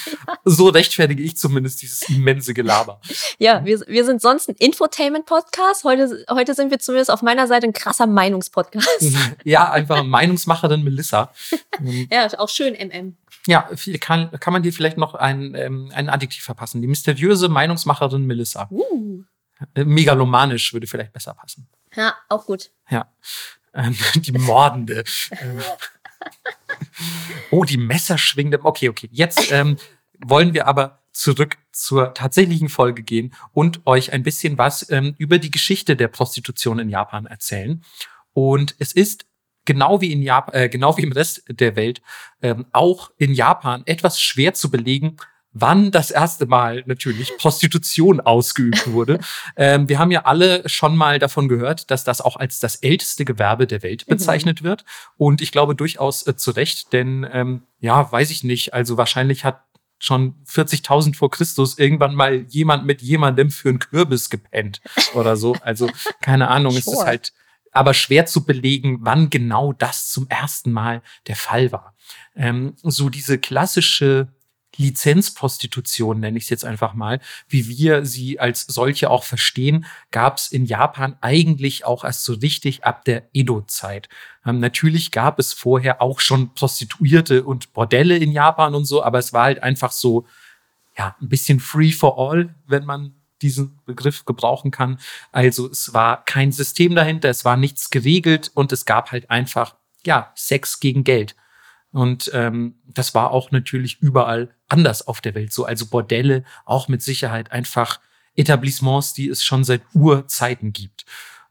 So 0.46 0.70
rechtfertige 0.70 1.22
ich 1.22 1.36
zumindest 1.36 1.82
dieses 1.82 2.08
immense 2.10 2.54
Gelaber. 2.54 3.02
Ja, 3.38 3.66
wir, 3.66 3.82
wir 3.88 4.06
sind 4.06 4.22
sonst 4.22 4.50
ein 4.50 4.56
Infotainment-Podcast. 4.58 5.84
Heute, 5.84 6.26
heute 6.30 6.54
sind 6.54 6.72
wir 6.72 6.80
zumindest 6.80 7.12
auf 7.12 7.22
meiner 7.22 7.48
Seite 7.48 7.68
ein 7.68 7.74
krasser 7.74 8.08
Meinungspodcast. 8.08 9.14
ja, 9.44 9.72
einfach 9.72 10.04
Meinungsmacherin 10.04 10.84
Melissa. 10.84 11.34
Ja, 12.14 12.28
auch 12.38 12.50
schön 12.50 12.76
MM. 12.76 13.18
Ja, 13.48 13.68
kann, 14.00 14.30
kann 14.40 14.54
man 14.54 14.62
dir 14.62 14.72
vielleicht 14.72 14.98
noch 14.98 15.16
ein, 15.16 15.56
ähm, 15.56 15.92
ein 15.96 16.10
Adjektiv 16.10 16.44
verpassen. 16.44 16.80
Die 16.80 16.88
mysteriöse 16.88 17.50
Meinungsmacherin 17.50 18.28
Melissa. 18.28 18.68
Uh. 18.70 19.24
Äh, 19.74 19.84
megalomanisch 19.84 20.74
würde 20.74 20.86
vielleicht 20.86 21.12
besser 21.12 21.34
passen. 21.34 21.68
Ja, 21.96 22.14
auch 22.30 22.46
gut. 22.46 22.70
Ja. 22.88 23.12
Ähm, 23.74 23.98
die 24.16 24.32
Mordende. 24.32 25.04
oh, 27.50 27.64
die 27.64 27.78
Messerschwingende. 27.78 28.64
Okay, 28.64 28.90
okay. 28.90 29.10
Jetzt 29.12 29.52
ähm, 29.52 29.78
wollen 30.20 30.54
wir 30.54 30.68
aber 30.68 31.02
zurück 31.14 31.58
zur 31.72 32.14
tatsächlichen 32.14 32.70
Folge 32.70 33.02
gehen 33.02 33.34
und 33.54 33.88
euch 33.88 34.14
ein 34.14 34.22
bisschen 34.22 34.60
was 34.60 34.88
ähm, 34.92 35.16
über 35.18 35.40
die 35.40 35.50
Geschichte 35.50 35.96
der 35.96 36.10
Prostitution 36.10 36.78
in 36.78 36.90
Japan 36.90 37.26
erzählen. 37.26 37.84
Und 38.34 38.76
es 38.78 38.94
ist 38.94 39.26
genau 39.66 40.02
wie 40.02 40.12
in 40.12 40.22
Japan, 40.22 40.54
äh, 40.54 40.70
genau 40.70 40.98
wie 40.98 41.04
im 41.04 41.12
Rest 41.12 41.44
der 41.50 41.76
Welt, 41.76 42.02
ähm, 42.42 42.66
auch 42.72 43.12
in 43.18 43.34
Japan 43.34 43.84
etwas 43.86 44.22
schwer 44.22 44.54
zu 44.54 44.70
belegen, 44.70 45.18
wann 45.54 45.92
das 45.92 46.12
erste 46.12 46.48
Mal 46.48 46.84
natürlich 46.88 47.38
Prostitution 47.38 48.20
ausgeübt 48.20 48.92
wurde. 48.92 49.20
Ähm, 49.56 49.88
wir 49.88 50.00
haben 50.00 50.10
ja 50.10 50.26
alle 50.26 50.68
schon 50.68 50.98
mal 50.98 51.20
davon 51.20 51.48
gehört, 51.48 51.92
dass 51.92 52.04
das 52.04 52.22
auch 52.22 52.38
als 52.38 52.60
das 52.60 52.78
älteste 52.78 53.24
Gewerbe 53.24 53.68
der 53.68 53.84
Welt 53.84 54.06
mhm. 54.08 54.14
bezeichnet 54.14 54.62
mhm. 54.62 54.66
wird. 54.66 54.86
Und 55.16 55.42
ich 55.42 55.52
glaube 55.52 55.76
durchaus 55.76 56.26
äh, 56.26 56.36
zu 56.36 56.52
Recht, 56.52 56.92
denn 56.92 57.28
ähm, 57.32 57.62
ja, 57.80 58.12
weiß 58.12 58.32
ich 58.32 58.44
nicht. 58.44 58.74
Also 58.74 58.98
wahrscheinlich 58.98 59.46
hat 59.46 59.64
schon 60.00 60.36
40.000 60.48 61.16
vor 61.16 61.30
Christus 61.30 61.78
irgendwann 61.78 62.16
mal 62.16 62.46
jemand 62.50 62.86
mit 62.86 63.02
jemandem 63.02 63.52
für 63.52 63.70
einen 63.70 63.80
Kürbis 63.80 64.30
gepennt 64.30 64.82
oder 65.14 65.36
so. 65.38 65.56
Also 65.62 65.90
keine 66.22 66.50
Ahnung, 66.50 66.72
sure. 66.72 66.80
es 66.80 66.88
ist 66.88 67.06
halt 67.06 67.34
aber 67.74 67.94
schwer 67.94 68.26
zu 68.26 68.46
belegen, 68.46 69.00
wann 69.02 69.30
genau 69.30 69.74
das 69.74 70.10
zum 70.10 70.28
ersten 70.30 70.72
Mal 70.72 71.02
der 71.28 71.36
Fall 71.36 71.72
war. 71.72 71.96
Ähm, 72.36 72.76
so 72.84 73.10
diese 73.10 73.38
klassische 73.38 74.30
Lizenzprostitution, 74.78 76.20
nenne 76.20 76.38
ich 76.38 76.46
es 76.46 76.50
jetzt 76.50 76.66
einfach 76.66 76.94
mal, 76.94 77.20
wie 77.48 77.68
wir 77.68 78.06
sie 78.06 78.40
als 78.40 78.62
solche 78.62 79.10
auch 79.10 79.24
verstehen, 79.24 79.86
gab 80.12 80.38
es 80.38 80.52
in 80.52 80.66
Japan 80.66 81.16
eigentlich 81.22 81.86
auch 81.86 82.04
erst 82.04 82.24
so 82.24 82.34
richtig 82.34 82.84
ab 82.84 83.06
der 83.06 83.24
Edo-Zeit. 83.34 84.10
Ähm, 84.46 84.60
natürlich 84.60 85.12
gab 85.12 85.40
es 85.40 85.54
vorher 85.54 86.02
auch 86.02 86.20
schon 86.20 86.54
Prostituierte 86.54 87.44
und 87.44 87.74
Bordelle 87.74 88.18
in 88.18 88.32
Japan 88.32 88.74
und 88.74 88.86
so, 88.86 89.04
aber 89.04 89.20
es 89.20 89.34
war 89.34 89.44
halt 89.44 89.62
einfach 89.62 89.92
so, 89.92 90.26
ja, 90.98 91.16
ein 91.22 91.30
bisschen 91.30 91.60
free 91.60 91.92
for 91.92 92.18
all, 92.20 92.54
wenn 92.66 92.86
man 92.86 93.14
diesen 93.44 93.80
Begriff 93.86 94.26
gebrauchen 94.26 94.72
kann. 94.72 95.00
Also 95.32 95.70
es 95.70 95.94
war 95.94 96.26
kein 96.26 96.52
System 96.52 96.96
dahinter, 96.96 97.30
es 97.30 97.46
war 97.46 97.58
nichts 97.58 97.90
geregelt 97.90 98.52
und 98.54 98.72
es 98.72 98.86
gab 98.86 99.12
halt 99.12 99.30
einfach, 99.30 99.76
ja, 100.06 100.32
Sex 100.36 100.80
gegen 100.80 101.04
Geld. 101.04 101.36
Und 101.92 102.32
ähm, 102.34 102.76
das 102.86 103.14
war 103.14 103.32
auch 103.32 103.52
natürlich 103.52 104.02
überall 104.02 104.50
anders 104.68 105.08
auf 105.08 105.22
der 105.22 105.36
Welt 105.36 105.54
so. 105.54 105.66
Also 105.66 105.86
Bordelle, 105.86 106.44
auch 106.66 106.88
mit 106.88 107.04
Sicherheit 107.04 107.52
einfach 107.52 108.00
Etablissements, 108.36 109.14
die 109.14 109.30
es 109.30 109.44
schon 109.44 109.64
seit 109.64 109.84
Urzeiten 109.94 110.74
gibt. 110.74 111.06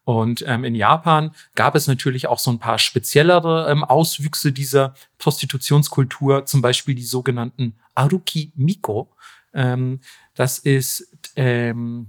Und 0.04 0.44
ähm, 0.48 0.64
in 0.64 0.74
Japan 0.74 1.30
gab 1.54 1.76
es 1.76 1.86
natürlich 1.86 2.26
auch 2.26 2.40
so 2.40 2.50
ein 2.50 2.58
paar 2.58 2.78
speziellere 2.78 3.70
ähm, 3.70 3.84
Auswüchse 3.84 4.52
dieser 4.52 4.94
Prostitutionskultur, 5.18 6.44
zum 6.44 6.60
Beispiel 6.60 6.96
die 6.96 7.04
sogenannten 7.04 7.76
Aruki 7.94 8.52
Miko. 8.56 9.14
Ähm, 9.54 10.00
das 10.34 10.58
ist, 10.58 11.08
ähm, 11.36 12.08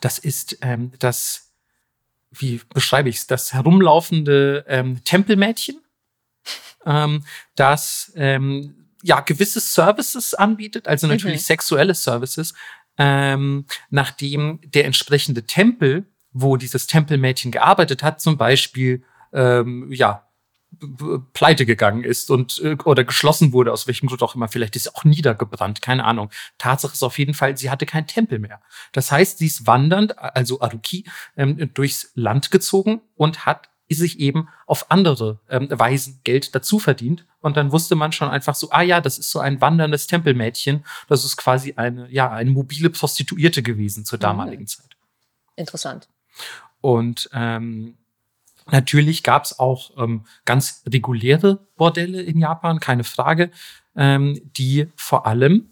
das 0.00 0.18
ist 0.18 0.58
ähm, 0.62 0.92
das, 0.98 1.52
wie 2.30 2.60
beschreibe 2.72 3.08
ich 3.08 3.16
es, 3.16 3.26
das 3.26 3.52
herumlaufende 3.52 4.64
ähm, 4.68 5.02
Tempelmädchen, 5.04 5.80
ähm, 6.86 7.24
das 7.54 8.12
ähm, 8.16 8.88
ja 9.02 9.20
gewisse 9.20 9.60
Services 9.60 10.34
anbietet, 10.34 10.88
also 10.88 11.06
natürlich 11.06 11.40
mhm. 11.40 11.44
sexuelle 11.44 11.94
Services, 11.94 12.54
ähm, 12.98 13.66
nachdem 13.90 14.60
der 14.64 14.84
entsprechende 14.84 15.44
Tempel, 15.44 16.06
wo 16.32 16.56
dieses 16.56 16.86
Tempelmädchen 16.86 17.52
gearbeitet 17.52 18.02
hat, 18.02 18.20
zum 18.20 18.36
Beispiel 18.36 19.02
ähm, 19.32 19.90
ja 19.92 20.26
pleite 21.32 21.66
gegangen 21.66 22.04
ist 22.04 22.30
und 22.30 22.60
äh, 22.62 22.76
oder 22.84 23.04
geschlossen 23.04 23.52
wurde, 23.52 23.72
aus 23.72 23.86
welchem 23.86 24.08
Grund 24.08 24.22
auch 24.22 24.34
immer. 24.34 24.48
Vielleicht 24.48 24.76
ist 24.76 24.84
sie 24.84 24.94
auch 24.94 25.04
niedergebrannt, 25.04 25.82
keine 25.82 26.04
Ahnung. 26.04 26.30
Tatsache 26.58 26.92
ist 26.92 27.02
auf 27.02 27.18
jeden 27.18 27.34
Fall, 27.34 27.56
sie 27.56 27.70
hatte 27.70 27.86
keinen 27.86 28.06
Tempel 28.06 28.38
mehr. 28.38 28.60
Das 28.92 29.12
heißt, 29.12 29.38
sie 29.38 29.46
ist 29.46 29.66
wandernd, 29.66 30.18
also 30.18 30.60
Aruki, 30.60 31.04
ähm, 31.36 31.70
durchs 31.74 32.10
Land 32.14 32.50
gezogen 32.50 33.00
und 33.16 33.46
hat 33.46 33.68
sich 33.94 34.20
eben 34.20 34.48
auf 34.66 34.90
andere 34.90 35.40
ähm, 35.48 35.68
Weisen 35.70 36.20
Geld 36.24 36.54
dazu 36.54 36.78
verdient. 36.78 37.26
Und 37.40 37.56
dann 37.56 37.72
wusste 37.72 37.94
man 37.94 38.12
schon 38.12 38.28
einfach 38.28 38.54
so, 38.54 38.70
ah 38.70 38.82
ja, 38.82 39.00
das 39.00 39.18
ist 39.18 39.30
so 39.30 39.40
ein 39.40 39.60
wanderndes 39.60 40.06
Tempelmädchen. 40.06 40.84
Das 41.08 41.24
ist 41.24 41.36
quasi 41.36 41.74
eine, 41.76 42.08
ja, 42.10 42.30
eine 42.30 42.50
mobile 42.50 42.90
Prostituierte 42.90 43.62
gewesen 43.62 44.04
zur 44.04 44.18
mhm. 44.18 44.22
damaligen 44.22 44.62
mhm. 44.62 44.68
Zeit. 44.68 44.96
Interessant. 45.56 46.08
Und 46.80 47.28
ähm, 47.32 47.96
Natürlich 48.72 49.22
gab 49.22 49.44
es 49.44 49.58
auch 49.58 49.96
ähm, 49.98 50.24
ganz 50.44 50.82
reguläre 50.88 51.66
Bordelle 51.76 52.22
in 52.22 52.38
Japan, 52.38 52.80
keine 52.80 53.04
Frage, 53.04 53.50
ähm, 53.94 54.40
die 54.56 54.88
vor 54.96 55.26
allem, 55.26 55.70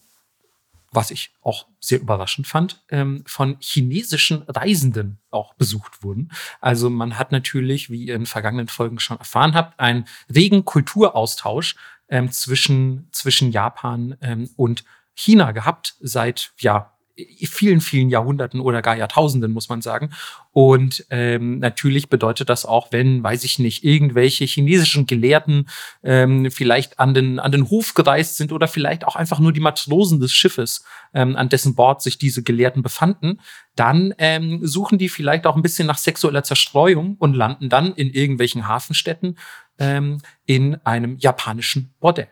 was 0.93 1.11
ich 1.11 1.33
auch 1.41 1.67
sehr 1.81 2.01
überraschend 2.01 2.47
fand, 2.47 2.85
ähm, 2.91 3.23
von 3.27 3.57
chinesischen 3.61 4.43
Reisenden 4.43 5.19
auch 5.31 5.55
besucht 5.55 6.03
wurden. 6.03 6.31
Also 6.61 6.91
man 6.91 7.19
hat 7.19 7.33
natürlich, 7.33 7.91
wie 7.91 8.05
ihr 8.05 8.15
in 8.17 8.27
vergangenen 8.27 8.69
Folgen 8.69 9.01
schon 9.01 9.19
erfahren 9.19 9.55
habt, 9.55 9.81
einen 9.81 10.05
regen 10.33 10.65
Kulturaustausch 10.65 11.77
ähm, 12.11 12.31
zwischen, 12.31 13.09
zwischen 13.13 13.51
Japan 13.51 14.17
ähm, 14.21 14.51
und 14.57 14.85
China 15.15 15.53
gehabt 15.53 15.97
seit 16.01 16.53
ja 16.59 16.93
vielen, 17.17 17.81
vielen 17.81 18.09
Jahrhunderten 18.09 18.61
oder 18.61 18.83
gar 18.83 18.97
Jahrtausenden, 18.97 19.53
muss 19.53 19.69
man 19.69 19.83
sagen. 19.83 20.11
Und 20.53 21.07
ähm, 21.11 21.59
natürlich 21.59 22.09
bedeutet 22.09 22.49
das 22.49 22.65
auch, 22.65 22.89
wenn, 22.91 23.23
weiß 23.23 23.45
ich 23.45 23.59
nicht, 23.59 23.85
irgendwelche 23.85 24.45
chinesischen 24.45 25.07
Gelehrten 25.07 25.69
ähm, 26.03 26.51
vielleicht 26.51 26.99
an 26.99 27.15
den, 27.15 27.39
an 27.39 27.53
den 27.53 27.71
Hof 27.71 27.95
gereist 27.95 28.37
sind 28.37 28.53
oder 28.53 28.69
vielleicht 28.69 29.05
auch 29.05 29.17
einfach 29.17 29.39
nur 29.39 29.53
die 29.53 29.61
Matrosen 29.61 30.21
des 30.21 30.33
Schiffes, 30.33 30.85
ähm, 31.15 31.37
an 31.37 31.49
dessen 31.49 31.75
Bord 31.75 32.03
sich 32.03 32.19
diese 32.19 32.43
Gelehrten 32.43 32.83
befanden, 32.83 33.41
dann 33.77 34.15
ähm, 34.19 34.67
suchen 34.67 34.99
die 34.99 35.09
vielleicht 35.09 35.47
auch 35.47 35.57
ein 35.57 35.63
bisschen 35.63 35.87
nach 35.87 35.99
sexueller 35.99 36.43
Zerstreuung 36.43 37.17
und 37.19 37.35
landen 37.35 37.69
dann 37.69 37.95
in 37.95 38.11
irgendwelchen 38.11 38.67
Hafenstädten 38.67 39.39
ähm, 39.79 40.19
in 40.47 40.77
einem 40.85 41.17
japanischen 41.19 41.95
Bordell. 42.01 42.29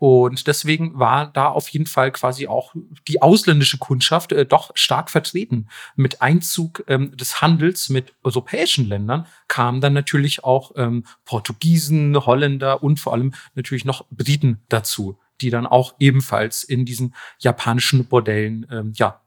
Und 0.00 0.46
deswegen 0.46 0.98
war 0.98 1.26
da 1.26 1.48
auf 1.48 1.68
jeden 1.68 1.84
Fall 1.84 2.10
quasi 2.10 2.46
auch 2.46 2.74
die 3.06 3.20
ausländische 3.20 3.76
Kundschaft 3.76 4.32
äh, 4.32 4.46
doch 4.46 4.70
stark 4.74 5.10
vertreten. 5.10 5.68
Mit 5.94 6.22
Einzug 6.22 6.82
ähm, 6.86 7.14
des 7.18 7.42
Handels 7.42 7.90
mit 7.90 8.14
europäischen 8.24 8.88
Ländern 8.88 9.26
kamen 9.46 9.82
dann 9.82 9.92
natürlich 9.92 10.42
auch 10.42 10.72
ähm, 10.76 11.04
Portugiesen, 11.26 12.16
Holländer 12.16 12.82
und 12.82 12.98
vor 12.98 13.12
allem 13.12 13.34
natürlich 13.54 13.84
noch 13.84 14.06
Briten 14.10 14.62
dazu, 14.70 15.18
die 15.42 15.50
dann 15.50 15.66
auch 15.66 15.96
ebenfalls 15.98 16.64
in 16.64 16.86
diesen 16.86 17.14
japanischen 17.38 18.06
Bordellen 18.06 18.66
ähm, 18.70 18.94
ja 18.96 19.20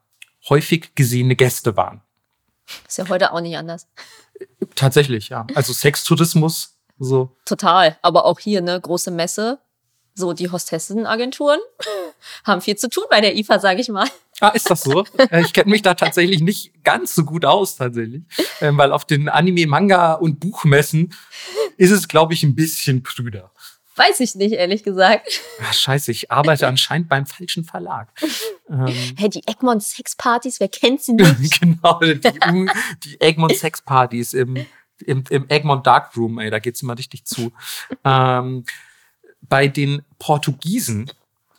häufig 0.49 0.95
gesehene 0.95 1.35
Gäste 1.35 1.77
waren. 1.77 2.01
Ist 2.87 2.97
ja 2.97 3.07
heute 3.09 3.31
auch 3.31 3.41
nicht 3.41 3.57
anders. 3.57 3.87
Tatsächlich, 4.73 5.29
ja. 5.29 5.45
Also 5.53 5.71
Sextourismus, 5.71 6.79
so. 6.97 7.35
Total. 7.45 7.95
Aber 8.01 8.25
auch 8.25 8.39
hier, 8.39 8.61
ne, 8.61 8.81
große 8.81 9.11
Messe, 9.11 9.59
so 10.15 10.33
die 10.33 10.49
Hostessenagenturen 10.51 11.59
haben 12.43 12.61
viel 12.61 12.75
zu 12.75 12.89
tun 12.89 13.05
bei 13.09 13.21
der 13.21 13.35
IFA, 13.35 13.59
sage 13.59 13.81
ich 13.81 13.89
mal. 13.89 14.07
Ah, 14.39 14.49
ist 14.49 14.69
das 14.69 14.81
so? 14.81 15.05
Äh, 15.31 15.41
ich 15.41 15.53
kenne 15.53 15.71
mich 15.71 15.81
da 15.81 15.93
tatsächlich 15.93 16.41
nicht 16.41 16.83
ganz 16.83 17.15
so 17.15 17.23
gut 17.23 17.45
aus, 17.45 17.77
tatsächlich. 17.77 18.23
Ähm, 18.61 18.77
weil 18.77 18.91
auf 18.91 19.05
den 19.05 19.29
Anime, 19.29 19.67
Manga 19.67 20.13
und 20.13 20.39
Buchmessen 20.39 21.13
ist 21.77 21.91
es, 21.91 22.07
glaube 22.07 22.33
ich, 22.33 22.43
ein 22.43 22.55
bisschen 22.55 23.03
prüder. 23.03 23.51
Weiß 23.95 24.19
ich 24.21 24.33
nicht, 24.35 24.53
ehrlich 24.53 24.83
gesagt. 24.83 25.41
Ach, 25.61 25.73
scheiße, 25.73 26.11
ich 26.11 26.31
arbeite 26.31 26.67
anscheinend 26.67 27.09
beim 27.09 27.27
falschen 27.27 27.63
Verlag. 27.63 28.09
Ähm, 28.67 28.87
Hä, 29.17 29.29
die 29.29 29.47
Egmont 29.47 29.83
Sexpartys, 29.83 30.59
wer 30.59 30.67
kennt 30.67 31.01
sie 31.01 31.13
nicht? 31.13 31.61
genau, 31.61 31.99
die, 31.99 32.19
die 33.03 33.21
Egmont 33.21 33.55
Sexpartys 33.55 34.33
im, 34.33 34.65
im, 35.05 35.23
im 35.29 35.45
Egmont 35.47 35.85
Darkroom, 35.85 36.39
ey, 36.39 36.49
da 36.49 36.59
geht's 36.59 36.81
immer 36.81 36.97
richtig 36.97 37.25
zu. 37.25 37.51
Ähm, 38.03 38.65
bei 39.47 39.67
den 39.67 40.01
Portugiesen 40.19 41.11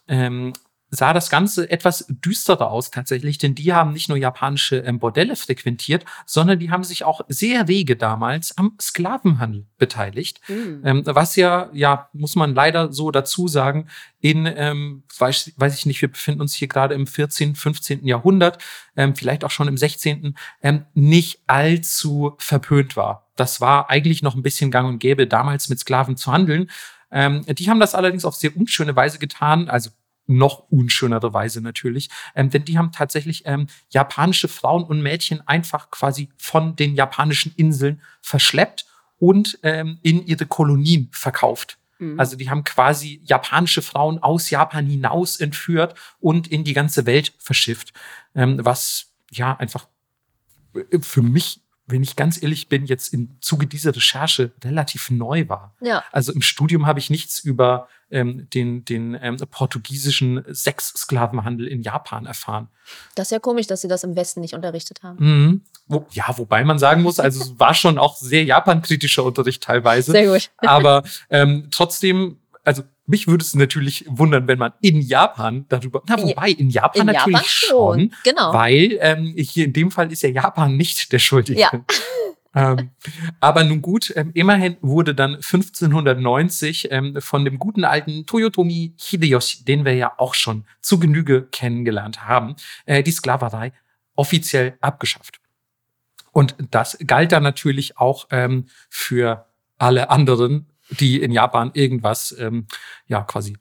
ähm, 0.09 0.53
sah 0.95 1.13
das 1.13 1.29
Ganze 1.29 1.71
etwas 1.71 2.07
düsterer 2.09 2.71
aus 2.71 2.91
tatsächlich, 2.91 3.39
denn 3.39 3.55
die 3.55 3.73
haben 3.73 3.93
nicht 3.93 4.09
nur 4.09 4.19
japanische 4.19 4.79
ähm, 4.79 4.99
Bordelle 4.99 5.37
frequentiert, 5.37 6.05
sondern 6.27 6.59
die 6.59 6.71
haben 6.71 6.85
sich 6.85 7.05
auch 7.05 7.23
sehr 7.29 7.69
rege 7.69 7.97
damals 7.97 8.57
am 8.57 8.77
Sklavenhandel 8.81 9.67
beteiligt. 9.79 10.41
Mhm. 10.49 11.03
Was 11.07 11.37
ja, 11.37 11.69
ja, 11.73 12.09
muss 12.13 12.37
man 12.37 12.55
leider 12.55 12.93
so 12.93 13.11
dazu 13.11 13.49
sagen, 13.49 13.89
in, 14.21 14.47
ähm, 14.47 15.03
weiß, 15.19 15.53
weiß 15.57 15.77
ich 15.77 15.87
nicht, 15.87 16.01
wir 16.01 16.11
befinden 16.11 16.41
uns 16.41 16.55
hier 16.55 16.69
gerade 16.69 16.95
im 16.95 17.07
14., 17.07 17.55
15. 17.55 18.07
Jahrhundert, 18.07 18.59
ähm, 18.97 19.17
vielleicht 19.17 19.45
auch 19.45 19.51
schon 19.51 19.69
im 19.69 19.77
16., 19.77 20.37
ähm, 20.63 20.85
nicht 20.95 21.41
allzu 21.47 22.35
verpönt 22.39 22.97
war. 22.97 23.29
Das 23.37 23.61
war 23.61 23.91
eigentlich 23.91 24.23
noch 24.23 24.37
ein 24.37 24.43
bisschen 24.43 24.71
gang 24.71 24.89
und 24.89 24.99
gäbe, 25.01 25.27
damals 25.27 25.69
mit 25.69 25.81
Sklaven 25.81 26.17
zu 26.17 26.33
handeln. 26.33 26.71
Ähm, 27.15 27.47
die 27.47 27.71
haben 27.71 27.81
das 27.81 27.95
allerdings 27.95 28.27
auf 28.27 28.35
sehr 28.35 28.55
unschöne 28.55 28.95
Weise 28.95 29.19
getan, 29.19 29.71
also 29.71 29.91
noch 30.27 30.71
unschönere 30.71 31.33
Weise 31.33 31.61
natürlich, 31.61 32.11
ähm, 32.35 32.51
denn 32.51 32.65
die 32.65 32.77
haben 32.79 32.93
tatsächlich 32.93 33.43
ähm, 33.47 33.67
japanische 33.91 34.49
Frauen 34.49 34.85
und 34.85 35.03
Mädchen 35.03 35.47
einfach 35.47 35.91
quasi 35.91 36.29
von 36.37 36.77
den 36.77 36.95
japanischen 36.95 37.53
Inseln 37.57 38.03
verschleppt 38.21 38.87
und 39.19 39.59
ähm, 39.63 39.99
in 40.03 40.27
ihre 40.27 40.47
Kolonien 40.47 41.09
verkauft. 41.13 41.79
Mhm. 41.99 42.19
Also 42.19 42.37
die 42.37 42.51
haben 42.51 42.65
quasi 42.65 43.21
japanische 43.25 43.83
Frauen 43.83 44.19
aus 44.23 44.51
Japan 44.51 44.87
hinaus 44.87 45.39
entführt 45.39 45.95
und 46.21 46.49
in 46.49 46.65
die 46.65 46.75
ganze 46.75 47.07
Welt 47.07 47.33
verschifft, 47.39 47.93
ähm, 48.35 48.59
was 48.63 49.13
ja 49.31 49.57
einfach 49.57 49.89
äh, 50.75 50.99
für 51.01 51.23
mich 51.23 51.61
wenn 51.87 52.03
ich 52.03 52.17
ganz 52.17 52.43
ehrlich 52.43 52.69
bin, 52.69 52.87
jetzt 52.87 53.13
im 53.13 53.37
Zuge 53.41 53.67
dieser 53.67 53.95
Recherche 53.95 54.53
relativ 54.65 55.11
neu 55.11 55.49
war. 55.49 55.75
Ja. 55.81 56.03
Also 56.13 56.33
im 56.33 56.41
Studium 56.41 56.87
habe 56.87 56.99
ich 56.99 57.11
nichts 57.11 57.41
über 57.41 57.89
ähm, 58.11 58.49
den, 58.55 58.85
den 58.85 59.19
ähm, 59.21 59.37
portugiesischen 59.51 60.45
Sexsklavenhandel 60.51 61.67
in 61.67 61.83
Japan 61.83 62.27
erfahren. 62.27 62.69
Das 63.15 63.29
ist 63.29 63.31
ja 63.33 63.39
komisch, 63.39 63.67
dass 63.67 63.83
Sie 63.83 63.89
das 63.89 64.05
im 64.05 64.17
Westen 64.17 64.41
nicht 64.41 64.55
unterrichtet 64.55 65.03
haben. 65.03 65.19
Mhm. 65.19 65.61
Wo, 65.87 66.07
ja, 66.13 66.25
wobei 66.39 66.65
man 66.65 66.79
sagen 66.79 67.03
muss, 67.03 67.21
also 67.21 67.43
es 67.43 67.59
war 67.59 67.75
schon 67.75 67.99
auch 67.99 68.17
sehr 68.17 68.45
japankritischer 68.45 69.25
Unterricht 69.25 69.63
teilweise. 69.63 70.13
Sehr 70.13 70.33
gut. 70.33 70.51
Aber 70.59 71.03
ähm, 71.29 71.69
trotzdem, 71.71 72.39
also 72.63 72.83
mich 73.07 73.27
würde 73.27 73.43
es 73.43 73.55
natürlich 73.55 74.05
wundern, 74.09 74.49
wenn 74.49 74.59
man 74.59 74.73
in 74.81 75.01
Japan 75.01 75.67
darüber, 75.69 76.03
na 76.07 76.21
wobei, 76.23 76.51
in 76.51 76.71
Japan 76.71 77.09
in 77.09 77.15
natürlich 77.15 77.35
Japan 77.35 77.49
schon, 77.49 78.01
schon, 78.01 78.15
genau. 78.25 78.53
weil 78.53 78.99
ähm, 79.01 79.35
hier 79.37 79.67
in 79.67 79.73
dem 79.73 79.91
Fall 79.91 80.11
ist 80.11 80.23
ja 80.23 80.31
Japan 80.31 80.77
nicht 80.77 81.13
der 81.13 81.19
Schuldige. 81.19 81.61
Ja. 81.61 81.71
ähm, 82.55 82.91
aber 83.41 83.65
nun 83.65 83.83
gut, 83.83 84.13
ähm, 84.17 84.31
immerhin 84.35 84.77
wurde 84.81 85.15
dann 85.15 85.35
1590 85.35 86.89
ähm, 86.91 87.17
von 87.21 87.45
dem 87.45 87.59
guten 87.59 87.85
alten 87.85 88.25
Toyotomi 88.25 88.95
Hideyoshi, 88.99 89.65
den 89.65 89.85
wir 89.85 89.95
ja 89.95 90.13
auch 90.17 90.35
schon 90.35 90.65
zu 90.81 90.99
Genüge 90.99 91.47
kennengelernt 91.51 92.27
haben, 92.27 92.57
äh, 92.87 93.03
die 93.03 93.13
Sklaverei 93.13 93.73
offiziell 94.17 94.77
abgeschafft. 94.81 95.41
Und 96.33 96.57
das 96.71 96.99
galt 97.07 97.33
dann 97.33 97.43
natürlich 97.43 97.99
auch 97.99 98.27
ähm, 98.31 98.67
für 98.89 99.47
alle 99.79 100.11
anderen 100.11 100.67
die 100.91 101.21
in 101.21 101.33
Japan 101.33 101.71
irgendwas 101.75 102.35
ähm, 102.39 102.67
ja 103.07 103.23
quasi 103.23 103.57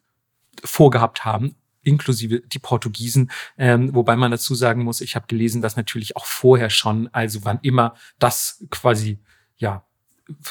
vorgehabt 0.64 1.26
haben 1.26 1.56
inklusive 1.84 2.42
die 2.42 2.60
Portugiesen, 2.60 3.30
ähm, 3.58 3.94
wobei 3.94 4.16
man 4.16 4.32
dazu 4.32 4.56
sagen 4.56 4.84
muss, 4.84 5.02
ich 5.02 5.16
habe 5.16 5.28
gelesen, 5.28 5.62
dass 5.62 5.76
natürlich 5.76 6.16
auch 6.16 6.26
vorher 6.26 6.70
schon, 6.70 7.10
also 7.12 7.44
wann 7.44 7.60
immer 7.62 7.96
das 8.20 8.66
quasi 8.70 9.20
ja 9.58 9.86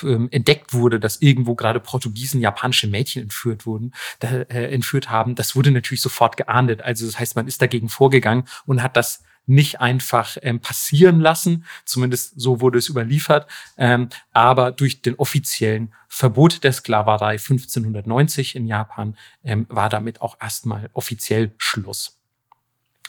ähm, 0.03 0.29
entdeckt 0.31 0.75
wurde, 0.75 1.01
dass 1.01 1.23
irgendwo 1.23 1.55
gerade 1.55 1.81
Portugiesen 1.81 2.41
japanische 2.41 2.87
Mädchen 2.87 3.23
entführt 3.23 3.65
wurden, 3.67 3.95
da, 4.21 4.29
äh, 4.29 4.73
entführt 4.73 5.11
haben, 5.11 5.35
das 5.35 5.57
wurde 5.57 5.71
natürlich 5.71 6.03
sofort 6.03 6.37
geahndet. 6.37 6.83
Also 6.83 7.07
das 7.07 7.19
heißt, 7.19 7.37
man 7.37 7.49
ist 7.49 7.63
dagegen 7.63 7.89
vorgegangen 7.89 8.45
und 8.67 8.83
hat 8.83 8.97
das 8.97 9.23
nicht 9.47 9.81
einfach 9.81 10.37
ähm, 10.43 10.61
passieren 10.61 11.21
lassen. 11.21 11.65
Zumindest 11.85 12.41
so 12.41 12.61
wurde 12.61 12.79
es 12.79 12.89
überliefert. 12.89 13.49
Ähm, 13.77 14.09
aber 14.33 14.73
durch 14.73 15.03
den 15.03 15.17
offiziellen 15.17 15.93
Verbot 16.09 16.65
der 16.65 16.73
Sklaverei 16.73 17.33
1590 17.33 18.57
in 18.57 18.67
Japan 18.67 19.17
ähm, 19.45 19.67
war 19.69 19.89
damit 19.89 20.21
auch 20.21 20.37
erstmal 20.41 20.91
offiziell 20.93 21.53
Schluss. 21.59 22.19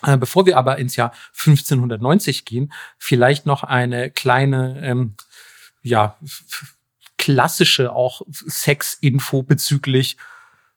Äh, 0.04 0.17
bevor 0.17 0.46
wir 0.46 0.58
aber 0.58 0.78
ins 0.78 0.96
Jahr 0.96 1.13
1590 1.38 2.46
gehen, 2.46 2.74
vielleicht 2.98 3.46
noch 3.46 3.63
eine 3.63 4.10
kleine, 4.10 4.82
ähm, 4.84 5.15
ja, 5.82 6.17
klassische 7.17 7.93
auch 7.93 8.22
Sexinfo 8.32 9.43
bezüglich 9.43 10.17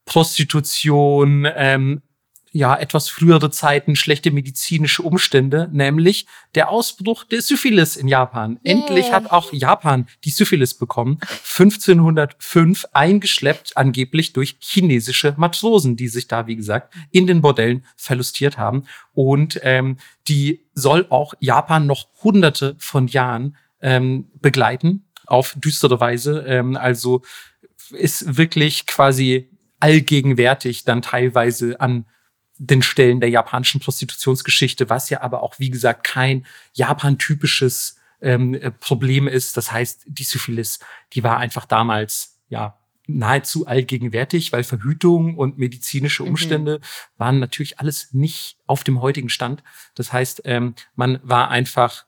Prostitution, 0.04 1.46
ähm, 1.52 2.02
ja 2.56 2.74
etwas 2.74 3.08
frühere 3.08 3.50
Zeiten 3.50 3.96
schlechte 3.96 4.30
medizinische 4.30 5.02
Umstände, 5.02 5.68
nämlich 5.72 6.26
der 6.54 6.70
Ausbruch 6.70 7.24
der 7.24 7.42
Syphilis 7.42 7.96
in 7.96 8.08
Japan. 8.08 8.58
Yay. 8.62 8.74
Endlich 8.74 9.12
hat 9.12 9.30
auch 9.30 9.52
Japan 9.52 10.06
die 10.24 10.30
Syphilis 10.30 10.74
bekommen, 10.74 11.18
1505 11.22 12.86
eingeschleppt 12.92 13.76
angeblich 13.76 14.32
durch 14.32 14.56
chinesische 14.60 15.34
Matrosen, 15.36 15.96
die 15.96 16.08
sich 16.08 16.28
da 16.28 16.46
wie 16.46 16.56
gesagt 16.56 16.94
in 17.10 17.26
den 17.26 17.42
Bordellen 17.42 17.84
verlustiert 17.96 18.58
haben 18.58 18.84
und 19.12 19.60
ähm, 19.62 19.98
die 20.28 20.66
soll 20.74 21.06
auch 21.10 21.34
Japan 21.40 21.86
noch 21.86 22.08
Hunderte 22.22 22.76
von 22.78 23.06
Jahren 23.06 23.56
ähm, 23.80 24.30
begleiten 24.40 25.04
auf 25.26 25.54
düstere 25.58 26.00
Weise. 26.00 26.44
Ähm, 26.46 26.76
also 26.76 27.22
ist 27.90 28.36
wirklich 28.36 28.86
quasi 28.86 29.50
allgegenwärtig 29.78 30.84
dann 30.84 31.02
teilweise 31.02 31.80
an 31.80 32.06
den 32.58 32.82
Stellen 32.82 33.20
der 33.20 33.30
japanischen 33.30 33.80
Prostitutionsgeschichte, 33.80 34.88
was 34.88 35.10
ja 35.10 35.20
aber 35.20 35.42
auch, 35.42 35.58
wie 35.58 35.70
gesagt, 35.70 36.04
kein 36.04 36.46
Japan-typisches 36.74 37.96
ähm, 38.20 38.54
äh, 38.54 38.70
Problem 38.70 39.28
ist. 39.28 39.56
Das 39.56 39.72
heißt, 39.72 40.04
die 40.06 40.24
Syphilis, 40.24 40.80
die 41.12 41.22
war 41.22 41.38
einfach 41.38 41.66
damals, 41.66 42.38
ja, 42.48 42.78
nahezu 43.06 43.66
allgegenwärtig, 43.66 44.52
weil 44.52 44.64
Verhütung 44.64 45.36
und 45.36 45.58
medizinische 45.58 46.22
mhm. 46.22 46.30
Umstände 46.30 46.78
mhm. 46.78 47.18
waren 47.18 47.38
natürlich 47.38 47.78
alles 47.78 48.12
nicht 48.12 48.58
auf 48.66 48.84
dem 48.84 49.00
heutigen 49.00 49.28
Stand. 49.28 49.62
Das 49.94 50.12
heißt, 50.12 50.42
ähm, 50.44 50.74
man 50.96 51.20
war 51.22 51.50
einfach 51.50 52.04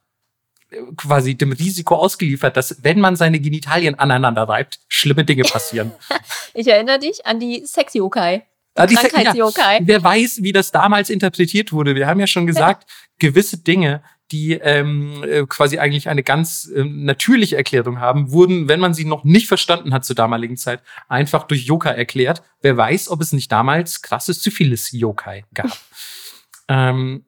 äh, 0.71 0.79
quasi 0.97 1.37
dem 1.37 1.53
Risiko 1.53 1.95
ausgeliefert, 1.95 2.57
dass 2.57 2.83
wenn 2.83 3.01
man 3.01 3.17
seine 3.17 3.39
Genitalien 3.39 3.95
aneinander 3.97 4.43
reibt, 4.49 4.81
schlimme 4.89 5.25
Dinge 5.25 5.45
passieren. 5.45 5.93
ich 6.55 6.67
erinnere 6.67 6.99
dich 6.99 7.25
an 7.27 7.39
die 7.39 7.65
Sexy-Yokai. 7.65 8.45
Ah, 8.79 8.87
ja, 9.23 9.79
wer 9.81 10.03
weiß, 10.03 10.41
wie 10.43 10.53
das 10.53 10.71
damals 10.71 11.11
interpretiert 11.11 11.73
wurde. 11.73 11.95
Wir 11.95 12.07
haben 12.07 12.21
ja 12.21 12.27
schon 12.27 12.47
gesagt, 12.47 12.89
gewisse 13.19 13.59
Dinge, 13.59 14.03
die 14.31 14.53
ähm, 14.53 15.25
äh, 15.25 15.47
quasi 15.47 15.79
eigentlich 15.79 16.09
eine 16.09 16.23
ganz 16.23 16.71
ähm, 16.75 17.05
natürliche 17.05 17.57
Erklärung 17.57 18.01
haben, 18.01 18.31
wurden, 18.31 18.69
wenn 18.69 18.81
man 18.81 18.95
sie 18.95 19.05
noch 19.05 19.25
nicht 19.25 19.49
verstanden 19.49 19.95
hat 19.95 20.05
zur 20.05 20.17
damaligen 20.17 20.57
Zeit, 20.57 20.83
einfach 21.09 21.45
durch 21.45 21.65
Yokai 21.65 21.95
erklärt. 21.95 22.43
Wer 22.61 22.77
weiß, 22.77 23.09
ob 23.09 23.21
es 23.21 23.33
nicht 23.33 23.51
damals 23.51 24.03
krasses 24.03 24.43
Syphilis-Yokai 24.43 25.45
gab. 25.55 25.77
ähm, 26.69 27.25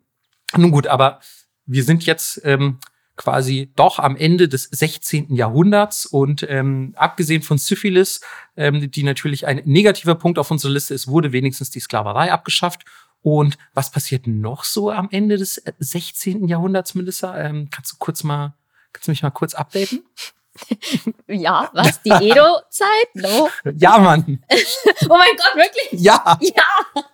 nun 0.56 0.70
gut, 0.70 0.86
aber 0.86 1.20
wir 1.64 1.84
sind 1.84 2.04
jetzt 2.04 2.40
ähm, 2.44 2.78
quasi 3.20 3.70
doch 3.76 3.98
am 3.98 4.16
Ende 4.16 4.48
des 4.48 4.64
16. 4.64 5.35
Jahrhunderts. 5.35 6.06
Und 6.06 6.46
ähm, 6.48 6.94
abgesehen 6.96 7.42
von 7.42 7.59
Syphilis, 7.59 8.22
ähm, 8.56 8.90
die 8.90 9.02
natürlich 9.02 9.46
ein 9.46 9.61
negativer 9.66 10.14
Punkt 10.14 10.38
auf 10.38 10.50
unserer 10.50 10.72
Liste 10.72 10.94
ist, 10.94 11.06
wurde 11.06 11.30
wenigstens 11.30 11.68
die 11.68 11.80
Sklaverei 11.80 12.33
abgeschafft. 12.33 12.87
Und 13.20 13.59
was 13.74 13.90
passiert 13.90 14.26
noch 14.26 14.64
so 14.64 14.90
am 14.90 15.09
Ende 15.11 15.37
des 15.37 15.62
16. 15.80 16.48
Jahrhunderts, 16.48 16.94
Melissa? 16.94 17.38
Ähm, 17.38 17.68
kannst 17.70 17.92
du 17.92 17.96
kurz 17.98 18.24
mal, 18.24 18.54
kannst 18.94 19.09
du 19.09 19.12
mich 19.12 19.22
mal 19.22 19.30
kurz 19.30 19.54
updaten? 19.54 20.02
Ja, 21.28 21.70
was? 21.72 22.02
Die 22.02 22.11
Edo-Zeit? 22.11 23.14
No. 23.14 23.48
Ja, 23.76 23.98
Mann. 23.98 24.42
oh 25.09 25.16
mein 25.16 25.37
Gott, 25.37 25.54
wirklich? 25.54 26.02
Ja. 26.02 26.38
Ja. 26.42 27.04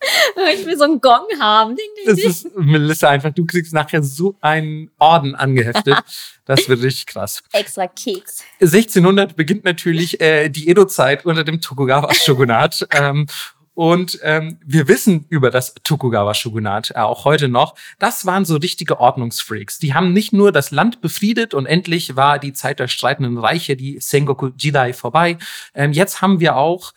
Ich 0.54 0.66
will 0.66 0.76
so 0.76 0.84
einen 0.84 1.00
Gong 1.00 1.26
haben. 1.40 1.76
Ding, 1.76 1.86
ding, 1.96 2.06
das 2.06 2.18
ist, 2.24 2.56
Melissa, 2.56 3.08
einfach, 3.08 3.32
du 3.32 3.44
kriegst 3.44 3.72
nachher 3.72 4.02
so 4.02 4.36
einen 4.40 4.90
Orden 4.98 5.34
angeheftet. 5.34 5.96
Das 6.44 6.66
wird 6.66 6.80
richtig 6.80 7.04
krass. 7.04 7.42
Extra 7.52 7.86
Keks. 7.86 8.42
1600 8.62 9.36
beginnt 9.36 9.64
natürlich 9.64 10.18
äh, 10.22 10.48
die 10.48 10.70
Edo-Zeit 10.70 11.26
unter 11.26 11.44
dem 11.44 11.60
Tokugawa-Shogunat. 11.60 12.88
ähm, 12.92 13.26
und 13.74 14.18
ähm, 14.22 14.58
wir 14.64 14.88
wissen 14.88 15.26
über 15.28 15.50
das 15.50 15.74
Tokugawa-Shogunat 15.84 16.92
äh, 16.92 17.00
auch 17.00 17.26
heute 17.26 17.48
noch. 17.48 17.74
Das 17.98 18.24
waren 18.24 18.46
so 18.46 18.56
richtige 18.56 18.98
Ordnungsfreaks. 18.98 19.78
Die 19.78 19.92
haben 19.92 20.14
nicht 20.14 20.32
nur 20.32 20.50
das 20.50 20.70
Land 20.70 21.02
befriedet 21.02 21.52
und 21.52 21.66
endlich 21.66 22.16
war 22.16 22.38
die 22.38 22.54
Zeit 22.54 22.80
der 22.80 22.88
streitenden 22.88 23.36
Reiche, 23.36 23.76
die 23.76 24.00
Sengoku 24.00 24.50
Jidai, 24.56 24.94
vorbei. 24.94 25.36
Ähm, 25.74 25.92
jetzt 25.92 26.22
haben 26.22 26.40
wir 26.40 26.56
auch 26.56 26.94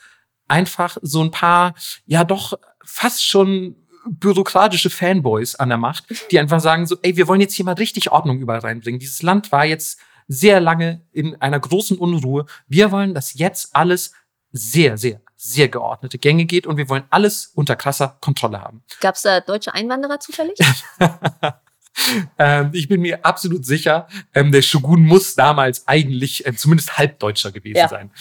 einfach 0.48 0.98
so 1.02 1.22
ein 1.22 1.30
paar, 1.30 1.76
ja 2.06 2.24
doch 2.24 2.58
fast 2.84 3.26
schon 3.26 3.76
bürokratische 4.06 4.90
Fanboys 4.90 5.56
an 5.56 5.70
der 5.70 5.78
Macht, 5.78 6.06
die 6.32 6.40
einfach 6.40 6.60
sagen 6.60 6.88
so, 6.88 6.98
ey, 7.02 7.16
wir 7.18 7.28
wollen 7.28 7.42
jetzt 7.42 7.54
hier 7.54 7.66
mal 7.66 7.74
richtig 7.76 8.12
Ordnung 8.12 8.40
überall 8.40 8.60
reinbringen. 8.60 9.00
Dieses 9.00 9.22
Land 9.22 9.52
war 9.52 9.66
jetzt 9.66 10.00
sehr 10.28 10.60
lange 10.60 11.02
in 11.12 11.40
einer 11.42 11.60
großen 11.60 11.98
Unruhe. 11.98 12.46
Wir 12.68 12.92
wollen, 12.92 13.14
dass 13.14 13.34
jetzt 13.34 13.76
alles 13.76 14.14
sehr, 14.52 14.98
sehr, 14.98 15.22
sehr 15.36 15.70
geordnete 15.70 16.18
Gänge 16.18 16.46
geht 16.46 16.68
und 16.68 16.78
wir 16.78 16.90
wollen 16.90 17.04
alles 17.10 17.52
unter 17.54 17.76
krasser 17.76 18.18
Kontrolle 18.22 18.62
haben. 18.62 18.84
Gab 19.00 19.16
es 19.16 19.22
da 19.22 19.40
deutsche 19.40 19.74
Einwanderer 19.74 20.20
zufällig? 20.20 20.58
ähm, 22.38 22.70
ich 22.74 22.88
bin 22.88 23.02
mir 23.02 23.26
absolut 23.26 23.66
sicher, 23.66 24.08
ähm, 24.34 24.52
der 24.52 24.62
Shogun 24.62 25.04
muss 25.04 25.36
damals 25.36 25.88
eigentlich 25.88 26.46
äh, 26.46 26.56
zumindest 26.56 26.98
halbdeutscher 26.98 27.52
gewesen 27.52 27.78
ja. 27.78 27.88
sein. 27.88 28.12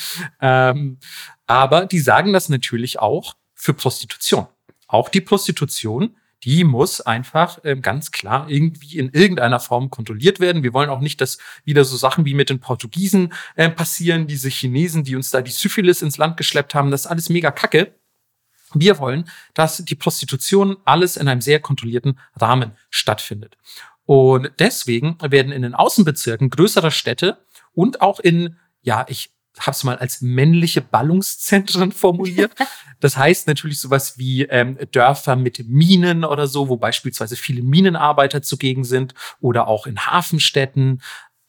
Ähm, 0.41 0.99
aber 1.47 1.87
die 1.87 2.01
sagen 2.01 2.33
das 2.33 2.49
natürlich 2.49 3.01
auch 3.01 3.35
für 3.61 3.75
Prostitution. 3.75 4.47
Auch 4.87 5.09
die 5.09 5.21
Prostitution, 5.21 6.17
die 6.43 6.65
muss 6.65 7.03
einfach 7.03 7.63
äh, 7.63 7.77
ganz 7.77 8.11
klar 8.11 8.49
irgendwie 8.49 8.99
in 8.99 9.11
irgendeiner 9.11 9.61
Form 9.61 9.91
kontrolliert 9.91 10.41
werden. 10.41 10.63
Wir 10.63 10.73
wollen 10.73 10.89
auch 10.89 11.01
nicht, 11.01 11.21
dass 11.21 11.39
wieder 11.65 11.85
so 11.85 11.97
Sachen 11.99 12.25
wie 12.25 12.33
mit 12.33 12.49
den 12.49 12.61
Portugiesen 12.61 13.35
äh, 13.57 13.69
passieren, 13.69 14.27
diese 14.27 14.49
Chinesen, 14.49 15.05
die 15.05 15.15
uns 15.15 15.31
da 15.31 15.43
die 15.43 15.51
Syphilis 15.51 16.01
ins 16.01 16.17
Land 16.17 16.39
geschleppt 16.39 16.75
haben. 16.75 16.91
Das 16.91 17.03
ist 17.03 17.07
alles 17.07 17.29
mega 17.29 17.51
kacke. 17.51 17.95
Wir 18.73 18.99
wollen, 18.99 19.29
dass 19.53 19.85
die 19.85 19.95
Prostitution 19.95 20.79
alles 20.87 21.17
in 21.17 21.29
einem 21.29 21.43
sehr 21.43 21.61
kontrollierten 21.61 22.19
Rahmen 22.37 22.73
stattfindet. 22.89 23.59
Und 24.07 24.51
deswegen 24.59 25.19
werden 25.21 25.53
in 25.53 25.63
den 25.63 25.75
Außenbezirken 25.75 26.49
größerer 26.49 26.91
Städte 26.91 27.45
und 27.73 28.01
auch 28.01 28.21
in, 28.21 28.57
ja, 28.81 29.05
ich 29.09 29.31
habe 29.59 29.73
es 29.73 29.85
mal 29.85 29.97
als 29.97 30.21
männliche 30.21 30.81
Ballungszentren 30.81 31.93
formuliert. 31.93 32.53
Das 33.03 33.17
heißt 33.17 33.47
natürlich 33.47 33.81
sowas 33.81 34.19
wie 34.19 34.43
ähm, 34.43 34.77
Dörfer 34.93 35.35
mit 35.35 35.67
Minen 35.67 36.23
oder 36.23 36.47
so, 36.47 36.69
wo 36.69 36.77
beispielsweise 36.77 37.35
viele 37.35 37.63
Minenarbeiter 37.63 38.43
zugegen 38.43 38.85
sind 38.85 39.15
oder 39.41 39.69
auch 39.69 39.87
in 39.87 40.05
Hafenstädten, 40.05 41.01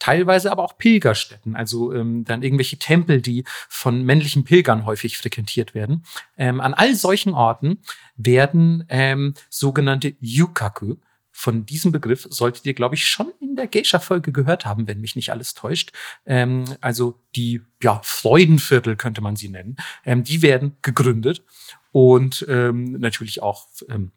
teilweise 0.02 0.50
aber 0.50 0.64
auch 0.64 0.78
Pilgerstätten, 0.78 1.54
also 1.54 1.92
ähm, 1.92 2.24
dann 2.24 2.42
irgendwelche 2.42 2.78
Tempel, 2.78 3.20
die 3.20 3.44
von 3.68 4.02
männlichen 4.02 4.44
Pilgern 4.44 4.84
häufig 4.84 5.18
frequentiert 5.18 5.74
werden. 5.74 6.04
Ähm, 6.36 6.60
an 6.60 6.74
all 6.74 6.94
solchen 6.94 7.34
Orten 7.34 7.82
werden 8.16 8.84
ähm, 8.88 9.34
sogenannte 9.48 10.16
Yukaku, 10.20 10.96
von 11.32 11.66
diesem 11.66 11.92
Begriff 11.92 12.28
solltet 12.30 12.66
ihr, 12.66 12.74
glaube 12.74 12.94
ich, 12.94 13.06
schon 13.06 13.32
in 13.40 13.56
der 13.56 13.66
Geisha-Folge 13.66 14.32
gehört 14.32 14.66
haben, 14.66 14.86
wenn 14.86 15.00
mich 15.00 15.16
nicht 15.16 15.30
alles 15.30 15.54
täuscht. 15.54 15.92
Ähm, 16.26 16.64
also 16.80 17.18
die 17.34 17.62
ja, 17.82 18.00
Freudenviertel 18.04 18.96
könnte 18.96 19.22
man 19.22 19.34
sie 19.34 19.48
nennen. 19.48 19.76
Ähm, 20.04 20.22
die 20.22 20.42
werden 20.42 20.76
gegründet 20.82 21.42
und 21.90 22.46
ähm, 22.48 22.92
natürlich 23.00 23.42
auch 23.42 23.66
ähm, 23.88 24.12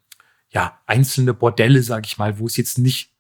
ja, 0.49 0.80
einzelne 0.86 1.34
Bordelle, 1.34 1.84
sage 1.84 2.06
ich 2.06 2.17
mal, 2.17 2.38
wo 2.38 2.45
es 2.45 2.58
jetzt 2.58 2.78
nicht 2.78 3.12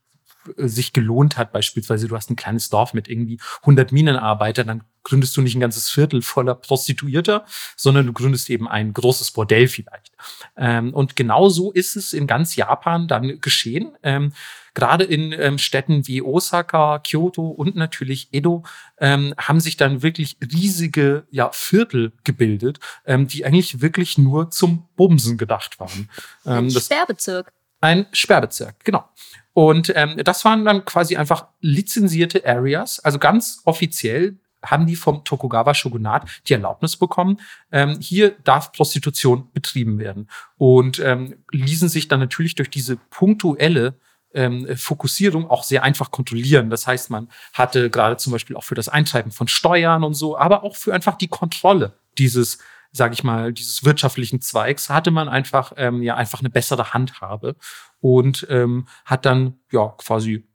äh, 0.57 0.67
sich 0.67 0.93
gelohnt 0.93 1.37
hat. 1.37 1.53
Beispielsweise, 1.53 2.07
du 2.07 2.15
hast 2.15 2.29
ein 2.29 2.35
kleines 2.35 2.69
Dorf 2.69 2.93
mit 2.93 3.07
irgendwie 3.07 3.39
100 3.61 3.91
Minenarbeitern, 3.91 4.67
dann 4.67 4.83
gründest 5.05 5.37
du 5.37 5.41
nicht 5.41 5.55
ein 5.55 5.61
ganzes 5.61 5.89
Viertel 5.89 6.21
voller 6.21 6.55
Prostituierter, 6.55 7.45
sondern 7.77 8.07
du 8.07 8.11
gründest 8.11 8.49
eben 8.49 8.67
ein 8.67 8.91
großes 8.91 9.31
Bordell 9.31 9.69
vielleicht. 9.69 10.11
Ähm, 10.57 10.93
und 10.93 11.15
genauso 11.15 11.71
ist 11.71 11.95
es 11.95 12.11
in 12.11 12.27
ganz 12.27 12.57
Japan 12.57 13.07
dann 13.07 13.39
geschehen. 13.39 13.95
Ähm, 14.03 14.33
Gerade 14.73 15.05
in 15.05 15.31
ähm, 15.31 15.57
Städten 15.57 16.05
wie 16.05 16.21
Osaka, 16.21 16.99
Kyoto 16.99 17.47
und 17.47 17.77
natürlich 17.77 18.27
Edo 18.33 18.65
ähm, 18.97 19.33
haben 19.37 19.61
sich 19.61 19.77
dann 19.77 20.01
wirklich 20.01 20.35
riesige 20.41 21.25
ja, 21.31 21.49
Viertel 21.53 22.11
gebildet, 22.25 22.81
ähm, 23.05 23.25
die 23.25 23.45
eigentlich 23.45 23.81
wirklich 23.81 24.17
nur 24.17 24.51
zum 24.51 24.89
Bumsen 24.97 25.37
gedacht 25.37 25.79
waren. 25.79 26.09
ein 26.43 26.69
Sperrbezirk. 26.69 27.53
Ein 27.79 28.05
Sperrbezirk, 28.11 28.83
genau. 28.83 29.05
Und 29.53 29.93
ähm, 29.95 30.19
das 30.25 30.43
waren 30.43 30.65
dann 30.65 30.83
quasi 30.83 31.15
einfach 31.15 31.47
lizenzierte 31.61 32.45
Areas, 32.45 32.99
also 32.99 33.17
ganz 33.17 33.61
offiziell 33.63 34.37
haben 34.65 34.85
die 34.85 34.95
vom 34.95 35.23
Tokugawa 35.23 35.73
Shogunat 35.73 36.29
die 36.47 36.53
Erlaubnis 36.53 36.97
bekommen, 36.97 37.39
ähm, 37.71 37.99
hier 37.99 38.31
darf 38.43 38.71
Prostitution 38.71 39.49
betrieben 39.53 39.99
werden. 39.99 40.29
Und 40.57 40.99
ähm, 40.99 41.35
ließen 41.51 41.89
sich 41.89 42.07
dann 42.07 42.19
natürlich 42.19 42.55
durch 42.55 42.69
diese 42.69 42.97
punktuelle 42.97 43.95
ähm, 44.33 44.67
Fokussierung 44.75 45.49
auch 45.49 45.63
sehr 45.63 45.83
einfach 45.83 46.11
kontrollieren. 46.11 46.69
Das 46.69 46.87
heißt, 46.87 47.09
man 47.09 47.29
hatte 47.53 47.89
gerade 47.89 48.17
zum 48.17 48.33
Beispiel 48.33 48.55
auch 48.55 48.63
für 48.63 48.75
das 48.75 48.89
Eintreiben 48.89 49.31
von 49.31 49.47
Steuern 49.47 50.03
und 50.03 50.13
so, 50.13 50.37
aber 50.37 50.63
auch 50.63 50.75
für 50.75 50.93
einfach 50.93 51.17
die 51.17 51.27
Kontrolle 51.27 51.93
dieses 52.17 52.59
sage 52.95 53.13
ich 53.13 53.25
mal, 53.25 53.51
dieses 53.51 53.83
wirtschaftlichen 53.83 54.39
Zweigs, 54.39 54.89
hatte 54.89 55.11
man 55.11 55.27
einfach 55.27 55.73
ähm, 55.75 56.01
ja 56.01 56.15
einfach 56.15 56.39
eine 56.39 56.49
bessere 56.49 56.93
Handhabe 56.93 57.57
und 57.99 58.47
ähm, 58.49 58.87
hat 59.03 59.25
dann 59.25 59.59
ja 59.69 59.93
quasi 59.97 60.47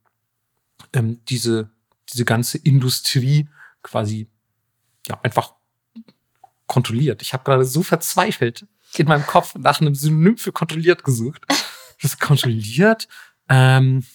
ähm, 0.94 1.20
diese 1.28 1.70
diese 2.12 2.24
ganze 2.24 2.58
Industrie 2.58 3.48
quasi 3.82 4.28
ja 5.06 5.18
einfach 5.22 5.54
kontrolliert. 6.66 7.22
Ich 7.22 7.32
habe 7.32 7.44
gerade 7.44 7.64
so 7.64 7.82
verzweifelt 7.82 8.66
in 8.96 9.06
meinem 9.06 9.26
Kopf 9.26 9.54
nach 9.56 9.80
einem 9.80 9.94
Synonym 9.94 10.36
für 10.36 10.52
kontrolliert 10.52 11.04
gesucht. 11.04 11.44
Das 12.02 12.12
ist 12.12 12.18
kontrolliert. 12.18 13.08
Ähm, 13.50 14.06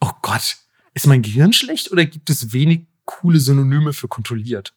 oh 0.00 0.10
Gott, 0.20 0.58
ist 0.92 1.06
mein 1.06 1.22
Gehirn 1.22 1.54
schlecht 1.54 1.90
oder 1.90 2.04
gibt 2.04 2.28
es 2.28 2.52
wenig 2.52 2.88
coole 3.06 3.40
Synonyme 3.40 3.94
für 3.94 4.06
kontrolliert? 4.06 4.74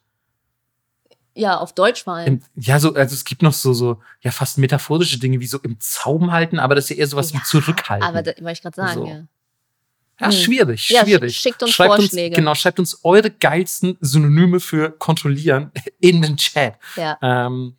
Ja, 1.33 1.57
auf 1.57 1.75
Deutsch 1.75 2.05
vor 2.05 2.13
allem. 2.13 2.41
ja, 2.55 2.79
so, 2.79 2.93
also 2.93 3.13
es 3.13 3.25
gibt 3.25 3.41
noch 3.41 3.51
so, 3.51 3.73
so, 3.73 4.01
ja, 4.21 4.31
fast 4.31 4.57
metaphorische 4.57 5.19
Dinge 5.19 5.41
wie 5.41 5.47
so 5.47 5.59
im 5.59 5.77
Zaum 5.81 6.31
halten, 6.31 6.59
aber 6.59 6.75
das 6.75 6.85
ist 6.85 6.91
ja 6.91 6.95
eher 6.95 7.07
sowas 7.07 7.33
ja, 7.33 7.39
wie 7.39 7.43
zurückhalten. 7.43 8.07
Aber 8.07 8.21
da 8.21 8.31
wollte 8.37 8.51
ich 8.53 8.61
gerade 8.61 8.75
sagen, 8.75 8.93
so. 8.93 9.05
ja. 9.05 9.27
Ja, 10.19 10.27
hm. 10.27 10.31
schwierig, 10.31 10.83
schwierig. 10.83 11.35
Ja, 11.35 11.41
schickt 11.41 11.61
uns 11.61 11.71
schreibt 11.71 11.95
Vorschläge. 11.95 12.27
Uns, 12.27 12.35
genau, 12.37 12.55
schreibt 12.55 12.79
uns 12.79 12.99
eure 13.03 13.29
geilsten 13.29 13.97
Synonyme 13.99 14.59
für 14.59 14.91
kontrollieren 14.91 15.71
in 15.99 16.21
den 16.21 16.37
Chat. 16.37 16.75
Ja. 16.95 17.17
Ähm, 17.21 17.75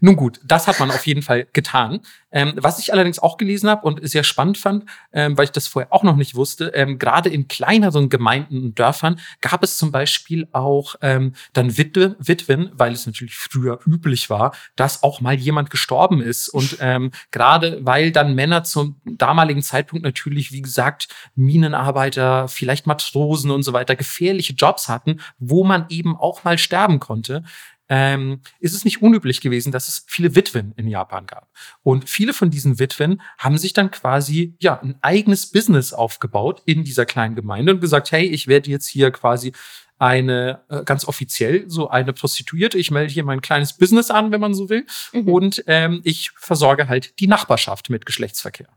nun 0.00 0.16
gut, 0.16 0.40
das 0.44 0.66
hat 0.66 0.80
man 0.80 0.90
auf 0.90 1.06
jeden 1.06 1.22
Fall 1.22 1.46
getan. 1.52 2.00
Ähm, 2.32 2.54
was 2.56 2.78
ich 2.78 2.92
allerdings 2.92 3.18
auch 3.18 3.36
gelesen 3.36 3.70
habe 3.70 3.86
und 3.86 4.06
sehr 4.06 4.22
spannend 4.22 4.58
fand, 4.58 4.84
ähm, 5.12 5.38
weil 5.38 5.44
ich 5.44 5.52
das 5.52 5.68
vorher 5.68 5.92
auch 5.92 6.02
noch 6.02 6.16
nicht 6.16 6.34
wusste, 6.34 6.66
ähm, 6.74 6.98
gerade 6.98 7.30
in 7.30 7.48
kleineren 7.48 8.08
Gemeinden 8.08 8.62
und 8.62 8.78
Dörfern 8.78 9.18
gab 9.40 9.62
es 9.62 9.78
zum 9.78 9.90
Beispiel 9.90 10.46
auch 10.52 10.96
ähm, 11.00 11.32
dann 11.52 11.78
Witwe, 11.78 12.16
Witwen, 12.18 12.70
weil 12.74 12.92
es 12.92 13.06
natürlich 13.06 13.36
früher 13.36 13.80
üblich 13.86 14.28
war, 14.28 14.54
dass 14.76 15.02
auch 15.02 15.20
mal 15.20 15.34
jemand 15.34 15.70
gestorben 15.70 16.20
ist. 16.20 16.48
Und 16.48 16.76
ähm, 16.80 17.10
gerade 17.30 17.78
weil 17.82 18.12
dann 18.12 18.34
Männer 18.34 18.64
zum 18.64 19.00
damaligen 19.04 19.62
Zeitpunkt 19.62 20.04
natürlich, 20.04 20.52
wie 20.52 20.62
gesagt, 20.62 21.08
Minenarbeiter, 21.34 22.48
vielleicht 22.48 22.86
Matrosen 22.86 23.50
und 23.50 23.62
so 23.62 23.72
weiter, 23.72 23.96
gefährliche 23.96 24.52
Jobs 24.52 24.88
hatten, 24.88 25.20
wo 25.38 25.64
man 25.64 25.86
eben 25.88 26.16
auch 26.16 26.44
mal 26.44 26.58
sterben 26.58 27.00
konnte, 27.00 27.44
ähm, 27.88 28.40
ist 28.60 28.74
es 28.74 28.84
nicht 28.84 29.02
unüblich 29.02 29.40
gewesen, 29.40 29.72
dass 29.72 29.88
es 29.88 30.04
viele 30.06 30.34
Witwen 30.34 30.72
in 30.76 30.88
Japan 30.88 31.26
gab. 31.26 31.48
Und 31.82 32.08
viele 32.08 32.32
von 32.32 32.50
diesen 32.50 32.78
Witwen 32.78 33.22
haben 33.38 33.58
sich 33.58 33.72
dann 33.72 33.90
quasi 33.90 34.54
ja 34.58 34.80
ein 34.80 34.96
eigenes 35.02 35.50
Business 35.50 35.92
aufgebaut 35.92 36.62
in 36.66 36.84
dieser 36.84 37.06
kleinen 37.06 37.34
Gemeinde 37.34 37.74
und 37.74 37.80
gesagt, 37.80 38.12
hey, 38.12 38.26
ich 38.26 38.46
werde 38.46 38.70
jetzt 38.70 38.86
hier 38.86 39.10
quasi 39.10 39.52
eine 39.98 40.60
äh, 40.68 40.84
ganz 40.84 41.06
offiziell 41.06 41.64
so 41.68 41.88
eine 41.88 42.12
Prostituierte. 42.12 42.78
Ich 42.78 42.90
melde 42.90 43.12
hier 43.12 43.24
mein 43.24 43.40
kleines 43.40 43.72
Business 43.72 44.10
an, 44.10 44.30
wenn 44.30 44.40
man 44.40 44.54
so 44.54 44.68
will, 44.68 44.84
mhm. 45.12 45.28
und 45.28 45.64
ähm, 45.66 46.00
ich 46.04 46.32
versorge 46.36 46.88
halt 46.88 47.18
die 47.20 47.26
Nachbarschaft 47.26 47.88
mit 47.88 48.04
Geschlechtsverkehr. 48.04 48.68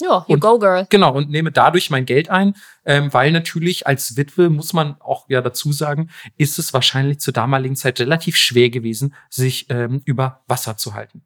Ja, 0.00 0.24
you 0.26 0.34
und, 0.34 0.40
go, 0.40 0.58
girl. 0.58 0.86
Genau, 0.90 1.14
und 1.14 1.30
nehme 1.30 1.52
dadurch 1.52 1.90
mein 1.90 2.04
Geld 2.04 2.28
ein, 2.28 2.54
ähm, 2.84 3.12
weil 3.12 3.30
natürlich 3.30 3.86
als 3.86 4.16
Witwe, 4.16 4.50
muss 4.50 4.72
man 4.72 5.00
auch 5.00 5.28
ja 5.28 5.40
dazu 5.40 5.72
sagen, 5.72 6.10
ist 6.36 6.58
es 6.58 6.72
wahrscheinlich 6.72 7.20
zur 7.20 7.32
damaligen 7.32 7.76
Zeit 7.76 8.00
relativ 8.00 8.36
schwer 8.36 8.70
gewesen, 8.70 9.14
sich 9.30 9.66
ähm, 9.70 10.02
über 10.04 10.42
Wasser 10.48 10.76
zu 10.76 10.94
halten. 10.94 11.22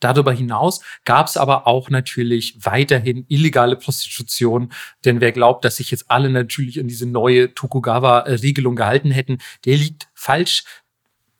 Darüber 0.00 0.32
hinaus 0.32 0.80
gab 1.04 1.26
es 1.28 1.36
aber 1.36 1.66
auch 1.66 1.90
natürlich 1.90 2.56
weiterhin 2.64 3.24
illegale 3.28 3.76
Prostitution, 3.76 4.72
denn 5.04 5.20
wer 5.20 5.32
glaubt, 5.32 5.64
dass 5.64 5.76
sich 5.76 5.90
jetzt 5.90 6.10
alle 6.10 6.30
natürlich 6.30 6.80
an 6.80 6.88
diese 6.88 7.06
neue 7.06 7.54
Tokugawa-Regelung 7.54 8.74
gehalten 8.74 9.10
hätten, 9.10 9.38
der 9.64 9.76
liegt 9.76 10.08
falsch 10.14 10.64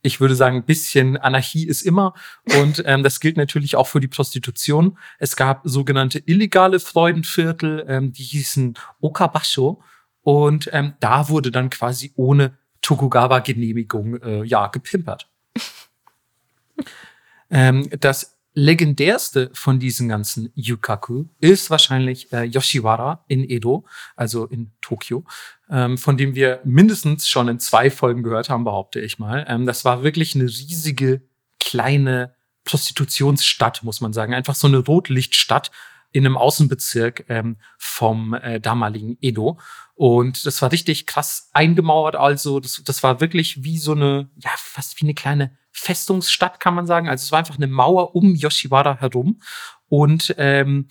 ich 0.02 0.20
würde 0.20 0.34
sagen, 0.34 0.56
ein 0.56 0.64
bisschen 0.64 1.16
Anarchie 1.16 1.66
ist 1.66 1.82
immer. 1.82 2.14
Und 2.58 2.82
ähm, 2.86 3.02
das 3.02 3.20
gilt 3.20 3.36
natürlich 3.36 3.76
auch 3.76 3.86
für 3.86 4.00
die 4.00 4.08
Prostitution. 4.08 4.98
Es 5.18 5.36
gab 5.36 5.60
sogenannte 5.64 6.22
illegale 6.24 6.80
Freudenviertel, 6.80 7.84
ähm, 7.88 8.12
die 8.12 8.22
hießen 8.22 8.74
Okabasho. 9.00 9.82
Und 10.22 10.70
ähm, 10.72 10.94
da 11.00 11.28
wurde 11.28 11.50
dann 11.50 11.70
quasi 11.70 12.12
ohne 12.16 12.56
Tokugawa-Genehmigung 12.82 14.22
äh, 14.22 14.44
ja, 14.44 14.68
gepimpert. 14.68 15.28
ähm, 17.50 17.88
das 18.00 18.39
legendärste 18.54 19.50
von 19.52 19.78
diesen 19.78 20.08
ganzen 20.08 20.52
Yukaku 20.54 21.26
ist 21.40 21.70
wahrscheinlich 21.70 22.32
äh, 22.32 22.44
Yoshiwara 22.44 23.24
in 23.28 23.48
Edo, 23.48 23.84
also 24.16 24.46
in 24.46 24.72
Tokio, 24.80 25.24
ähm, 25.70 25.98
von 25.98 26.16
dem 26.16 26.34
wir 26.34 26.60
mindestens 26.64 27.28
schon 27.28 27.48
in 27.48 27.60
zwei 27.60 27.90
Folgen 27.90 28.22
gehört 28.22 28.50
haben, 28.50 28.64
behaupte 28.64 29.00
ich 29.00 29.18
mal. 29.18 29.44
Ähm, 29.48 29.66
das 29.66 29.84
war 29.84 30.02
wirklich 30.02 30.34
eine 30.34 30.44
riesige, 30.44 31.22
kleine 31.60 32.34
Prostitutionsstadt, 32.64 33.82
muss 33.82 34.00
man 34.00 34.12
sagen. 34.12 34.34
Einfach 34.34 34.54
so 34.54 34.66
eine 34.66 34.78
Rotlichtstadt 34.78 35.70
in 36.12 36.26
einem 36.26 36.36
Außenbezirk 36.36 37.26
ähm, 37.28 37.56
vom 37.78 38.34
äh, 38.34 38.60
damaligen 38.60 39.16
Edo. 39.20 39.58
Und 39.94 40.44
das 40.44 40.60
war 40.60 40.72
richtig 40.72 41.06
krass 41.06 41.50
eingemauert. 41.52 42.16
Also 42.16 42.58
das, 42.58 42.82
das 42.84 43.02
war 43.02 43.20
wirklich 43.20 43.62
wie 43.62 43.78
so 43.78 43.92
eine, 43.92 44.28
ja, 44.38 44.50
fast 44.56 45.00
wie 45.00 45.06
eine 45.06 45.14
kleine 45.14 45.56
Festungsstadt, 45.72 46.60
kann 46.60 46.74
man 46.74 46.86
sagen. 46.86 47.08
Also 47.08 47.24
es 47.24 47.32
war 47.32 47.38
einfach 47.38 47.56
eine 47.56 47.66
Mauer 47.66 48.14
um 48.14 48.34
Yoshiwara 48.34 49.00
herum 49.00 49.40
und 49.88 50.34
ähm, 50.38 50.86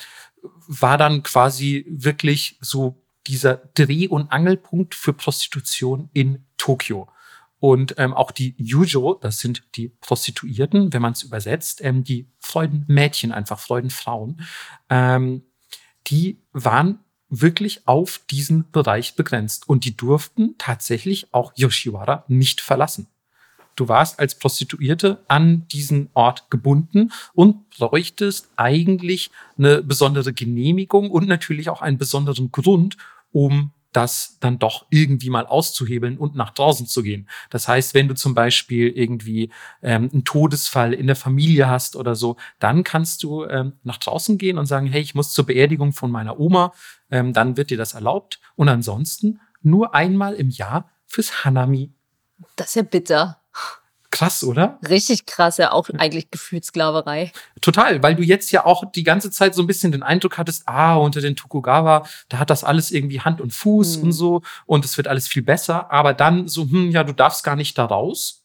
war 0.68 0.98
dann 0.98 1.24
quasi 1.24 1.86
wirklich 1.90 2.58
so 2.62 3.02
dieser 3.28 3.58
Dreh- 3.58 4.08
und 4.08 4.32
Angelpunkt 4.32 4.96
für 4.96 5.14
Prostitution 5.14 6.10
in 6.14 6.46
Tokio. 6.58 7.08
Und 7.60 7.96
ähm, 7.98 8.14
auch 8.14 8.32
die 8.32 8.56
Yujo, 8.58 9.16
das 9.16 9.40
sind 9.40 9.64
die 9.76 9.90
Prostituierten, 9.90 10.94
wenn 10.94 11.02
man 11.02 11.12
es 11.12 11.24
übersetzt, 11.24 11.84
ähm, 11.84 12.04
die 12.04 12.30
Freudenmädchen, 12.40 13.34
einfach 13.34 13.60
Freudenfrauen, 13.60 14.42
ähm, 14.90 15.44
die 16.08 16.42
waren 16.54 17.00
wirklich 17.28 17.88
auf 17.88 18.22
diesen 18.30 18.72
Bereich 18.72 19.16
begrenzt. 19.16 19.68
Und 19.68 19.84
die 19.84 19.96
durften 19.96 20.56
tatsächlich 20.58 21.34
auch 21.34 21.52
Yoshiwara 21.56 22.24
nicht 22.28 22.62
verlassen. 22.62 23.08
Du 23.80 23.88
warst 23.88 24.20
als 24.20 24.36
Prostituierte 24.36 25.24
an 25.30 25.66
diesen 25.70 26.10
Ort 26.14 26.52
gebunden 26.52 27.14
und 27.34 27.70
bräuchtest 27.70 28.50
eigentlich 28.58 29.32
eine 29.58 29.82
besondere 29.82 30.34
Genehmigung 30.34 31.10
und 31.10 31.30
natürlich 31.30 31.70
auch 31.70 31.82
einen 31.82 31.98
besonderen 31.98 32.52
Grund, 32.52 32.98
um 33.32 33.72
das 33.94 34.38
dann 34.42 34.60
doch 34.60 34.86
irgendwie 34.90 35.30
mal 35.30 35.48
auszuhebeln 35.48 36.18
und 36.18 36.36
nach 36.36 36.50
draußen 36.50 36.88
zu 36.88 37.04
gehen. 37.04 37.30
Das 37.50 37.70
heißt, 37.70 37.94
wenn 37.94 38.10
du 38.10 38.16
zum 38.16 38.36
Beispiel 38.36 38.90
irgendwie 38.90 39.50
ähm, 39.82 40.10
einen 40.12 40.26
Todesfall 40.26 40.94
in 40.94 41.08
der 41.08 41.16
Familie 41.16 41.70
hast 41.70 41.96
oder 41.96 42.16
so, 42.16 42.36
dann 42.60 42.84
kannst 42.84 43.24
du 43.24 43.46
ähm, 43.46 43.74
nach 43.84 43.98
draußen 43.98 44.38
gehen 44.38 44.58
und 44.58 44.66
sagen, 44.66 44.88
hey, 44.88 45.02
ich 45.02 45.16
muss 45.16 45.32
zur 45.32 45.46
Beerdigung 45.46 45.94
von 45.94 46.12
meiner 46.12 46.38
Oma, 46.38 46.74
ähm, 47.10 47.32
dann 47.32 47.56
wird 47.56 47.70
dir 47.70 47.78
das 47.78 47.94
erlaubt. 47.94 48.42
Und 48.58 48.68
ansonsten 48.68 49.40
nur 49.62 49.96
einmal 49.96 50.34
im 50.34 50.50
Jahr 50.50 50.92
fürs 51.08 51.46
Hanami. 51.46 51.94
Das 52.58 52.68
ist 52.68 52.76
ja 52.76 52.84
bitter. 52.84 53.39
Krass, 54.12 54.44
oder? 54.44 54.80
Richtig 54.90 55.28
krass, 55.28 55.58
ja, 55.58 55.72
auch 55.72 55.88
eigentlich 55.98 56.32
Gefühlssklaverei. 56.32 57.32
Total, 57.62 58.02
weil 58.02 58.16
du 58.16 58.24
jetzt 58.24 58.52
ja 58.52 58.66
auch 58.66 58.84
die 58.92 59.04
ganze 59.04 59.30
Zeit 59.30 59.54
so 59.54 59.62
ein 59.62 59.68
bisschen 59.68 59.92
den 59.92 60.04
Eindruck 60.04 60.38
hattest, 60.38 60.68
ah, 60.68 60.96
unter 60.96 61.22
den 61.22 61.36
Tokugawa, 61.36 62.06
da 62.28 62.40
hat 62.40 62.50
das 62.50 62.64
alles 62.64 62.92
irgendwie 62.92 63.22
Hand 63.22 63.40
und 63.40 63.54
Fuß 63.54 63.98
mhm. 63.98 64.04
und 64.04 64.12
so 64.12 64.42
und 64.66 64.84
es 64.84 64.98
wird 64.98 65.08
alles 65.08 65.28
viel 65.28 65.44
besser, 65.44 65.92
aber 65.92 66.14
dann 66.14 66.48
so, 66.48 66.64
hm, 66.64 66.90
ja, 66.90 67.04
du 67.04 67.14
darfst 67.14 67.44
gar 67.44 67.56
nicht 67.56 67.78
da 67.78 67.86
raus. 67.86 68.44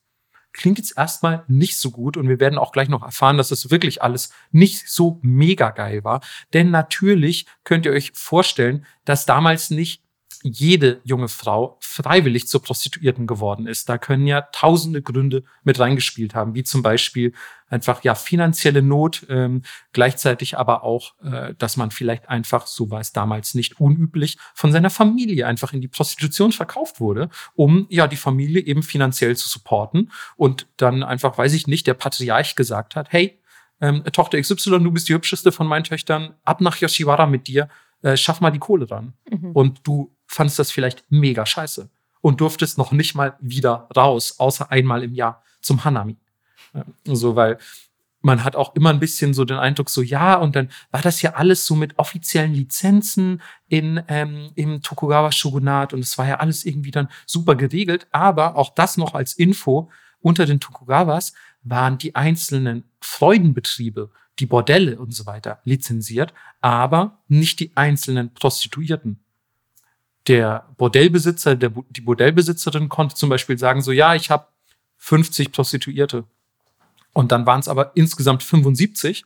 Klingt 0.53 0.79
jetzt 0.79 0.97
erstmal 0.97 1.43
nicht 1.49 1.77
so 1.79 1.91
gut 1.91 2.17
und 2.17 2.29
wir 2.29 2.39
werden 2.39 2.61
auch 2.61 2.71
gleich 2.71 2.89
noch 2.89 3.03
erfahren, 3.03 3.39
dass 3.39 3.49
das 3.49 3.73
wirklich 3.73 4.03
alles 4.03 4.31
nicht 4.53 4.89
so 4.89 5.19
mega 5.23 5.71
geil 5.71 6.05
war. 6.05 6.21
Denn 6.53 6.71
natürlich 6.71 7.47
könnt 7.65 7.87
ihr 7.87 7.93
euch 7.93 8.13
vorstellen, 8.15 8.87
dass 9.05 9.27
damals 9.27 9.71
nicht 9.71 10.04
jede 10.47 11.01
junge 11.05 11.29
Frau 11.29 11.79
freiwillig 11.81 12.47
zur 12.49 12.63
Prostituierten 12.63 13.27
geworden 13.27 13.67
ist. 13.67 13.89
Da 13.89 13.97
können 13.97 14.27
ja 14.27 14.43
tausende 14.53 15.01
Gründe 15.01 15.43
mit 15.63 15.81
reingespielt 15.81 16.35
haben, 16.35 16.55
wie 16.55 16.63
zum 16.63 16.83
Beispiel 16.83 17.33
einfach 17.71 18.05
ja 18.05 18.15
finanzielle 18.15 18.83
Not, 18.83 19.27
ähm, 19.31 19.63
gleichzeitig 19.95 20.59
aber 20.59 20.85
auch, 20.85 21.15
äh, 21.25 21.55
dass 21.57 21.79
man 21.79 21.91
vielleicht 21.91 22.29
einfach, 22.29 22.67
so 22.67 22.91
war 22.91 23.01
es 23.01 23.13
damals 23.13 23.55
nicht 23.55 23.81
unüblich, 23.81 24.37
von 24.53 24.71
seiner 24.71 24.91
Familie 24.91 25.47
einfach 25.47 25.73
in 25.73 25.81
die 25.81 25.89
Prostitution 25.89 26.53
verkauft 26.53 27.01
wurde, 27.01 27.31
um 27.55 27.87
ja 27.89 28.07
die 28.07 28.17
Familie 28.17 28.61
eben 28.61 28.83
finanziell 28.83 29.37
zu 29.37 29.49
supporten 29.49 30.13
und 30.37 30.67
dann 30.77 31.03
einfach, 31.03 31.39
weiß 31.39 31.55
ich 31.55 31.67
nicht, 31.67 31.87
der 31.87 31.95
Patriarch 31.95 32.55
gesagt 32.55 32.97
hat, 32.97 33.13
hey, 33.13 33.41
ähm, 33.81 34.05
Tochter 34.13 34.39
XY, 34.39 34.81
du 34.81 34.91
bist 34.91 35.09
die 35.09 35.15
hübscheste 35.15 35.53
von 35.53 35.67
meinen 35.67 35.85
Töchtern, 35.85 36.35
ab 36.45 36.61
nach 36.61 36.77
Yoshiwara 36.77 37.27
mit 37.27 37.49
dir, 37.49 37.71
äh, 38.03 38.19
schaff 38.19 38.41
mal 38.41 38.51
die 38.51 38.59
Kohle 38.59 38.87
dran. 38.87 39.15
Mhm. 39.31 39.53
Und 39.53 39.81
du 39.85 40.14
fandest 40.35 40.59
das 40.59 40.73
vielleicht 40.73 41.05
mega 41.11 41.47
scheiße 41.47 41.89
und 42.21 42.41
durftest 42.41 42.77
noch 42.77 42.93
nicht 42.93 43.15
mal 43.15 43.37
wieder 43.41 43.89
raus, 43.97 44.39
außer 44.39 44.71
einmal 44.71 45.05
im 45.05 45.15
Jahr 45.15 45.45
zum 45.61 45.85
Hanami. 45.85 46.17
So, 47.05 47.37
weil 47.37 47.59
man 48.21 48.43
hat 48.43 48.57
auch 48.57 48.75
immer 48.75 48.91
ein 48.91 48.99
bisschen 48.99 49.35
so 49.35 49.45
den 49.45 49.59
Eindruck, 49.59 49.91
so 49.91 50.03
ja, 50.03 50.35
und 50.37 50.57
dann 50.57 50.71
war 50.91 51.03
das 51.03 51.23
ja 51.23 51.35
alles 51.35 51.67
so 51.67 51.77
mit 51.77 51.99
offiziellen 51.99 52.55
Lizenzen 52.55 53.43
in, 53.69 54.03
ähm, 54.09 54.51
im 54.55 54.83
Tokugawa-Shogunat 54.83 55.93
und 55.93 56.01
es 56.01 56.19
war 56.19 56.27
ja 56.27 56.41
alles 56.41 56.65
irgendwie 56.65 56.91
dann 56.91 57.09
super 57.27 57.55
geregelt. 57.55 58.09
Aber 58.11 58.57
auch 58.57 58.75
das 58.75 58.97
noch 58.97 59.15
als 59.15 59.35
Info, 59.35 59.91
unter 60.21 60.47
den 60.47 60.59
Tokugawas 60.59 61.35
waren 61.63 61.99
die 61.99 62.17
einzelnen 62.17 62.85
Freudenbetriebe, 63.01 64.11
die 64.39 64.47
Bordelle 64.47 64.99
und 64.99 65.15
so 65.15 65.27
weiter 65.27 65.61
lizenziert, 65.65 66.35
aber 66.61 67.23
nicht 67.29 67.61
die 67.61 67.77
einzelnen 67.77 68.33
Prostituierten 68.35 69.24
der 70.27 70.67
Bordellbesitzer, 70.77 71.57
der, 71.57 71.73
die 71.91 72.01
Bordellbesitzerin 72.01 72.89
konnte 72.89 73.15
zum 73.15 73.29
Beispiel 73.29 73.59
sagen, 73.59 73.83
so 73.83 73.93
ja, 73.93 74.15
ich 74.15 74.31
habe 74.31 74.47
50 74.99 75.53
Prostituierte. 75.53 76.25
Und 77.13 77.31
dann 77.31 77.47
waren 77.47 77.61
es 77.61 77.69
aber 77.69 77.93
insgesamt 77.95 78.43
75 78.43 79.25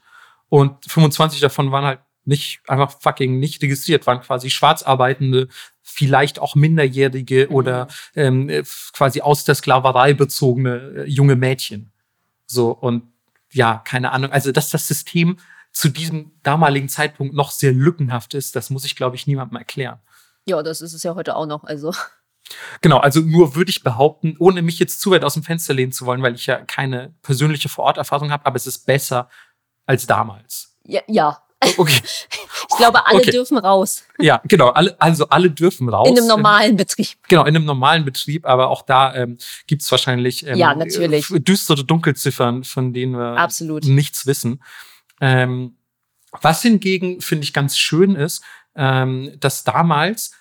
und 0.49 0.85
25 0.87 1.41
davon 1.41 1.73
waren 1.73 1.85
halt 1.85 2.01
nicht 2.25 2.61
einfach 2.69 2.93
fucking 3.01 3.39
nicht 3.39 3.63
registriert, 3.63 4.07
waren 4.07 4.21
quasi 4.21 4.51
Schwarzarbeitende, 4.51 5.49
vielleicht 5.83 6.39
auch 6.39 6.55
Minderjährige 6.55 7.47
mhm. 7.49 7.55
oder 7.55 7.89
ähm, 8.15 8.51
quasi 8.93 9.23
aus 9.23 9.45
der 9.45 9.55
Sklaverei 9.55 10.13
bezogene 10.13 11.05
äh, 11.05 11.05
junge 11.05 11.37
Mädchen. 11.37 11.91
So 12.47 12.71
und 12.71 13.05
ja, 13.51 13.83
keine 13.85 14.13
Ahnung. 14.13 14.31
Also, 14.31 14.53
dass 14.53 14.69
das 14.69 14.87
System 14.87 15.39
zu 15.73 15.89
diesem 15.89 16.33
damaligen 16.43 16.89
Zeitpunkt 16.89 17.35
noch 17.35 17.51
sehr 17.51 17.73
lückenhaft 17.73 18.35
ist, 18.35 18.57
das 18.57 18.69
muss 18.69 18.85
ich, 18.85 18.97
glaube 18.97 19.17
ich, 19.17 19.27
niemandem 19.27 19.57
erklären. 19.57 20.01
Ja, 20.49 20.63
das 20.63 20.81
ist 20.81 20.95
es 20.95 21.03
ja 21.03 21.15
heute 21.15 21.37
auch 21.37 21.47
noch. 21.47 21.65
Also. 21.65 21.93
Genau, 22.81 22.99
also 22.99 23.21
nur 23.21 23.55
würde 23.55 23.71
ich 23.71 23.83
behaupten, 23.83 24.37
ohne 24.39 24.63
mich 24.63 24.79
jetzt 24.79 25.01
zu 25.01 25.11
weit 25.11 25.23
aus 25.23 25.35
dem 25.35 25.43
Fenster 25.43 25.75
lehnen 25.75 25.93
zu 25.93 26.07
wollen, 26.07 26.23
weil 26.23 26.35
ich 26.35 26.47
ja 26.47 26.57
keine 26.57 27.15
persönliche 27.21 27.69
Vororterfahrung 27.69 28.31
habe, 28.31 28.47
aber 28.47 28.57
es 28.57 28.67
ist 28.67 28.87
besser 28.87 29.29
als 29.85 30.07
damals. 30.07 30.77
Ja, 30.85 31.03
ja. 31.07 31.43
Okay. 31.77 32.01
Ich 32.71 32.77
glaube, 32.77 33.07
alle 33.07 33.19
okay. 33.19 33.31
dürfen 33.31 33.57
raus. 33.57 34.05
Ja, 34.21 34.41
genau. 34.45 34.69
Alle, 34.69 34.95
also 35.01 35.29
alle 35.31 35.51
dürfen 35.51 35.89
raus. 35.89 36.09
In 36.09 36.19
einem 36.19 36.29
normalen 36.29 36.77
Betrieb. 36.77 37.17
Genau, 37.29 37.43
in 37.43 37.57
einem 37.57 37.65
normalen 37.65 38.05
Betrieb, 38.05 38.47
aber 38.47 38.69
auch 38.69 38.83
da 38.83 39.15
ähm, 39.15 39.39
gibt 39.67 39.83
es 39.83 39.91
wahrscheinlich 39.91 40.47
ähm, 40.47 40.57
ja, 40.57 40.75
natürlich. 40.75 41.27
düstere 41.31 41.83
Dunkelziffern, 41.85 42.65
von 42.65 42.93
denen 42.93 43.15
wir 43.15 43.39
Absolut. 43.39 43.85
nichts 43.85 44.27
wissen. 44.27 44.63
Ähm, 45.21 45.79
was 46.43 46.63
hingegen, 46.63 47.21
finde 47.21 47.45
ich, 47.45 47.53
ganz 47.53 47.79
schön 47.79 48.15
ist, 48.17 48.45
ähm, 48.75 49.33
dass 49.41 49.65
damals 49.65 50.33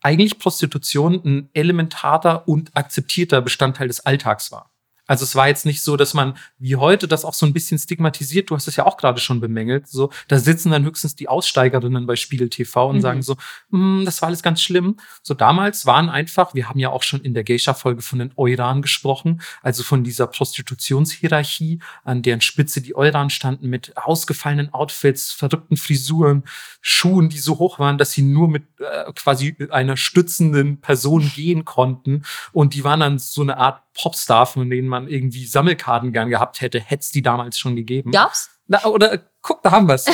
eigentlich 0.00 0.38
Prostitution 0.38 1.20
ein 1.24 1.50
elementarer 1.54 2.46
und 2.46 2.76
akzeptierter 2.76 3.40
Bestandteil 3.40 3.88
des 3.88 4.00
Alltags 4.00 4.52
war. 4.52 4.70
Also 5.08 5.24
es 5.24 5.34
war 5.34 5.48
jetzt 5.48 5.66
nicht 5.66 5.82
so, 5.82 5.96
dass 5.96 6.14
man 6.14 6.36
wie 6.58 6.76
heute 6.76 7.08
das 7.08 7.24
auch 7.24 7.34
so 7.34 7.46
ein 7.46 7.52
bisschen 7.52 7.78
stigmatisiert. 7.78 8.50
Du 8.50 8.54
hast 8.54 8.68
es 8.68 8.76
ja 8.76 8.86
auch 8.86 8.96
gerade 8.96 9.20
schon 9.20 9.40
bemängelt. 9.40 9.88
So, 9.88 10.10
da 10.28 10.38
sitzen 10.38 10.70
dann 10.70 10.84
höchstens 10.84 11.16
die 11.16 11.28
Aussteigerinnen 11.28 12.06
bei 12.06 12.14
Spiegel 12.14 12.50
TV 12.50 12.90
und 12.90 12.96
mhm. 12.96 13.00
sagen 13.00 13.22
so, 13.22 13.36
hm, 13.70 14.02
das 14.04 14.22
war 14.22 14.28
alles 14.28 14.42
ganz 14.42 14.62
schlimm. 14.62 14.98
So 15.22 15.34
damals 15.34 15.86
waren 15.86 16.08
einfach, 16.08 16.54
wir 16.54 16.68
haben 16.68 16.78
ja 16.78 16.90
auch 16.90 17.02
schon 17.02 17.22
in 17.22 17.34
der 17.34 17.42
Geisha-Folge 17.42 18.02
von 18.02 18.20
den 18.20 18.32
Euran 18.36 18.82
gesprochen, 18.82 19.40
also 19.62 19.82
von 19.82 20.04
dieser 20.04 20.26
Prostitutionshierarchie, 20.26 21.80
an 22.04 22.22
deren 22.22 22.42
Spitze 22.42 22.82
die 22.82 22.94
Euran 22.94 23.30
standen 23.30 23.68
mit 23.68 23.96
ausgefallenen 23.96 24.72
Outfits, 24.74 25.32
verrückten 25.32 25.78
Frisuren, 25.78 26.44
Schuhen, 26.80 27.30
die 27.30 27.38
so 27.38 27.58
hoch 27.58 27.78
waren, 27.78 27.96
dass 27.96 28.12
sie 28.12 28.22
nur 28.22 28.48
mit 28.48 28.64
äh, 28.78 29.10
quasi 29.14 29.56
einer 29.70 29.96
stützenden 29.96 30.80
Person 30.80 31.32
gehen 31.34 31.64
konnten. 31.64 32.22
Und 32.52 32.74
die 32.74 32.84
waren 32.84 33.00
dann 33.00 33.18
so 33.18 33.42
eine 33.42 33.56
Art 33.56 33.82
Popstar, 33.98 34.46
von 34.46 34.70
denen 34.70 34.88
man 34.88 35.08
irgendwie 35.08 35.44
Sammelkarten 35.44 36.12
gern 36.12 36.30
gehabt 36.30 36.60
hätte, 36.60 36.80
hätte 36.80 37.00
es 37.00 37.10
die 37.10 37.22
damals 37.22 37.58
schon 37.58 37.76
gegeben. 37.76 38.12
Gab's? 38.12 38.50
Na, 38.68 38.84
oder 38.84 39.18
guck, 39.42 39.62
da 39.62 39.72
haben 39.72 39.88
wir's. 39.88 40.06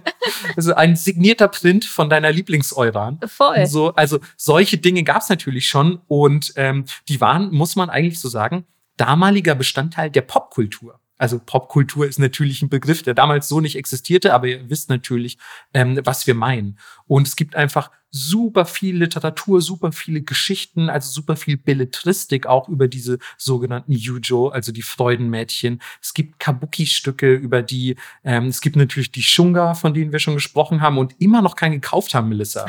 also 0.56 0.74
ein 0.74 0.96
signierter 0.96 1.48
Print 1.48 1.84
von 1.84 2.10
deiner 2.10 2.32
Lieblingseuran. 2.32 3.20
Voll. 3.26 3.66
So, 3.66 3.94
also 3.94 4.18
solche 4.36 4.78
Dinge 4.78 5.04
gab's 5.04 5.28
natürlich 5.28 5.68
schon 5.68 6.00
und 6.06 6.52
ähm, 6.56 6.84
die 7.08 7.20
waren, 7.20 7.50
muss 7.52 7.76
man 7.76 7.88
eigentlich 7.88 8.20
so 8.20 8.28
sagen, 8.28 8.66
damaliger 8.96 9.54
Bestandteil 9.54 10.10
der 10.10 10.22
Popkultur. 10.22 10.99
Also 11.20 11.38
Popkultur 11.38 12.06
ist 12.06 12.18
natürlich 12.18 12.62
ein 12.62 12.70
Begriff, 12.70 13.02
der 13.02 13.12
damals 13.12 13.46
so 13.46 13.60
nicht 13.60 13.76
existierte, 13.76 14.32
aber 14.32 14.46
ihr 14.46 14.70
wisst 14.70 14.88
natürlich, 14.88 15.36
ähm, 15.74 16.00
was 16.02 16.26
wir 16.26 16.34
meinen. 16.34 16.78
Und 17.06 17.28
es 17.28 17.36
gibt 17.36 17.56
einfach 17.56 17.90
super 18.10 18.64
viel 18.64 18.96
Literatur, 18.96 19.60
super 19.60 19.92
viele 19.92 20.22
Geschichten, 20.22 20.88
also 20.88 21.12
super 21.12 21.36
viel 21.36 21.58
Belletristik 21.58 22.46
auch 22.46 22.70
über 22.70 22.88
diese 22.88 23.18
sogenannten 23.36 23.92
Yujo, 23.92 24.48
also 24.48 24.72
die 24.72 24.80
Freudenmädchen. 24.80 25.82
Es 26.00 26.14
gibt 26.14 26.40
Kabuki-Stücke 26.40 27.34
über 27.34 27.60
die, 27.60 27.96
ähm, 28.24 28.46
es 28.46 28.62
gibt 28.62 28.76
natürlich 28.76 29.12
die 29.12 29.22
Shunga, 29.22 29.74
von 29.74 29.92
denen 29.92 30.12
wir 30.12 30.20
schon 30.20 30.34
gesprochen 30.34 30.80
haben 30.80 30.96
und 30.96 31.14
immer 31.20 31.42
noch 31.42 31.54
keinen 31.54 31.72
gekauft 31.72 32.14
haben, 32.14 32.30
Melissa. 32.30 32.64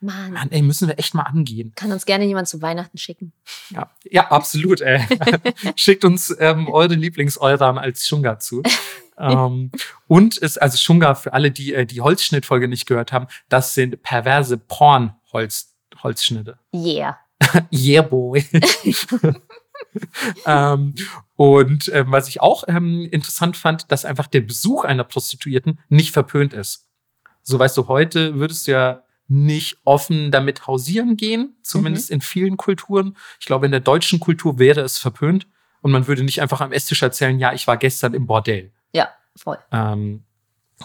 Mann. 0.00 0.32
Mann, 0.32 0.50
ey, 0.50 0.62
müssen 0.62 0.88
wir 0.88 0.98
echt 0.98 1.14
mal 1.14 1.22
angehen. 1.22 1.72
Kann 1.74 1.90
uns 1.90 2.04
gerne 2.04 2.24
jemand 2.24 2.48
zu 2.48 2.60
Weihnachten 2.60 2.98
schicken. 2.98 3.32
Ja, 3.70 3.90
ja 4.04 4.30
absolut, 4.30 4.82
ey. 4.82 5.02
Schickt 5.76 6.04
uns 6.04 6.34
ähm, 6.38 6.68
eure 6.68 6.94
Lieblings-Euran 6.94 7.78
als 7.78 8.06
Shunga 8.06 8.38
zu. 8.38 8.62
ähm, 9.18 9.70
und 10.06 10.36
ist, 10.36 10.60
also 10.60 10.76
Shunga, 10.76 11.14
für 11.14 11.32
alle, 11.32 11.50
die 11.50 11.72
äh, 11.72 11.86
die 11.86 12.02
Holzschnittfolge 12.02 12.68
nicht 12.68 12.86
gehört 12.86 13.12
haben, 13.12 13.26
das 13.48 13.74
sind 13.74 14.02
perverse 14.02 14.58
Porn-Holzschnitte. 14.58 16.58
Yeah. 16.74 17.18
yeah, 17.72 18.02
boy. 18.02 18.44
ähm, 20.46 20.94
und 21.36 21.88
ähm, 21.88 22.12
was 22.12 22.28
ich 22.28 22.42
auch 22.42 22.64
ähm, 22.68 23.08
interessant 23.10 23.56
fand, 23.56 23.90
dass 23.90 24.04
einfach 24.04 24.26
der 24.26 24.42
Besuch 24.42 24.84
einer 24.84 25.04
Prostituierten 25.04 25.80
nicht 25.88 26.12
verpönt 26.12 26.52
ist. 26.52 26.84
So 27.42 27.58
weißt 27.58 27.76
du, 27.76 27.88
heute 27.88 28.34
würdest 28.34 28.66
du 28.66 28.72
ja 28.72 29.05
nicht 29.28 29.78
offen 29.84 30.30
damit 30.30 30.66
hausieren 30.66 31.16
gehen, 31.16 31.56
zumindest 31.62 32.10
mhm. 32.10 32.14
in 32.14 32.20
vielen 32.20 32.56
Kulturen. 32.56 33.16
Ich 33.40 33.46
glaube, 33.46 33.66
in 33.66 33.72
der 33.72 33.80
deutschen 33.80 34.20
Kultur 34.20 34.58
wäre 34.58 34.80
es 34.80 34.98
verpönt 34.98 35.46
und 35.82 35.90
man 35.90 36.06
würde 36.06 36.22
nicht 36.22 36.40
einfach 36.40 36.60
am 36.60 36.72
Esstisch 36.72 37.02
erzählen, 37.02 37.38
ja, 37.38 37.52
ich 37.52 37.66
war 37.66 37.76
gestern 37.76 38.14
im 38.14 38.26
Bordell. 38.26 38.72
Ja, 38.92 39.08
voll. 39.34 39.58
Ähm, 39.72 40.24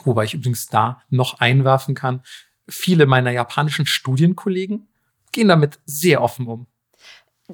wobei 0.04 0.24
ich 0.24 0.34
übrigens 0.34 0.68
da 0.68 1.02
noch 1.10 1.40
einwerfen 1.40 1.96
kann, 1.96 2.24
viele 2.68 3.06
meiner 3.06 3.32
japanischen 3.32 3.86
Studienkollegen 3.86 4.88
gehen 5.32 5.48
damit 5.48 5.80
sehr 5.86 6.22
offen 6.22 6.48
um 6.48 6.68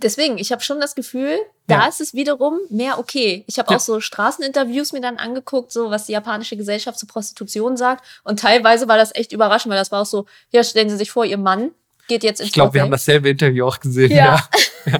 deswegen, 0.04 0.38
ich 0.38 0.52
habe 0.52 0.62
schon 0.64 0.80
das 0.80 0.96
Gefühl, 0.96 1.38
da 1.68 1.82
ja. 1.82 1.88
ist 1.88 2.02
es 2.02 2.14
wiederum 2.14 2.60
mehr 2.70 3.00
okay. 3.00 3.44
Ich 3.48 3.60
habe 3.60 3.72
ja. 3.72 3.78
auch 3.78 3.82
so 3.82 4.00
Straßeninterviews 4.00 4.94
mir 4.94 5.02
dann 5.02 5.18
angeguckt, 5.18 5.72
so 5.72 5.90
was 5.92 6.06
die 6.06 6.14
japanische 6.14 6.58
Gesellschaft 6.58 7.00
zur 7.00 7.10
Prostitution 7.10 7.78
sagt. 7.78 8.04
Und 8.24 8.40
teilweise 8.40 8.88
war 8.88 8.98
das 8.98 9.14
echt 9.16 9.32
überraschend, 9.34 9.72
weil 9.72 9.80
das 9.80 9.92
war 9.92 10.02
auch 10.02 10.08
so, 10.08 10.26
ja, 10.52 10.64
stellen 10.64 10.90
Sie 10.90 10.98
sich 10.98 11.12
vor, 11.12 11.26
Ihr 11.26 11.38
Mann 11.38 11.72
geht 12.08 12.24
jetzt 12.24 12.40
ins 12.40 12.48
Ich 12.48 12.54
glaube, 12.54 12.74
wir 12.74 12.82
haben 12.82 12.92
dasselbe 12.92 13.30
Interview 13.30 13.66
auch 13.66 13.80
gesehen, 13.80 14.12
ja. 14.12 14.48
ja. 14.86 15.00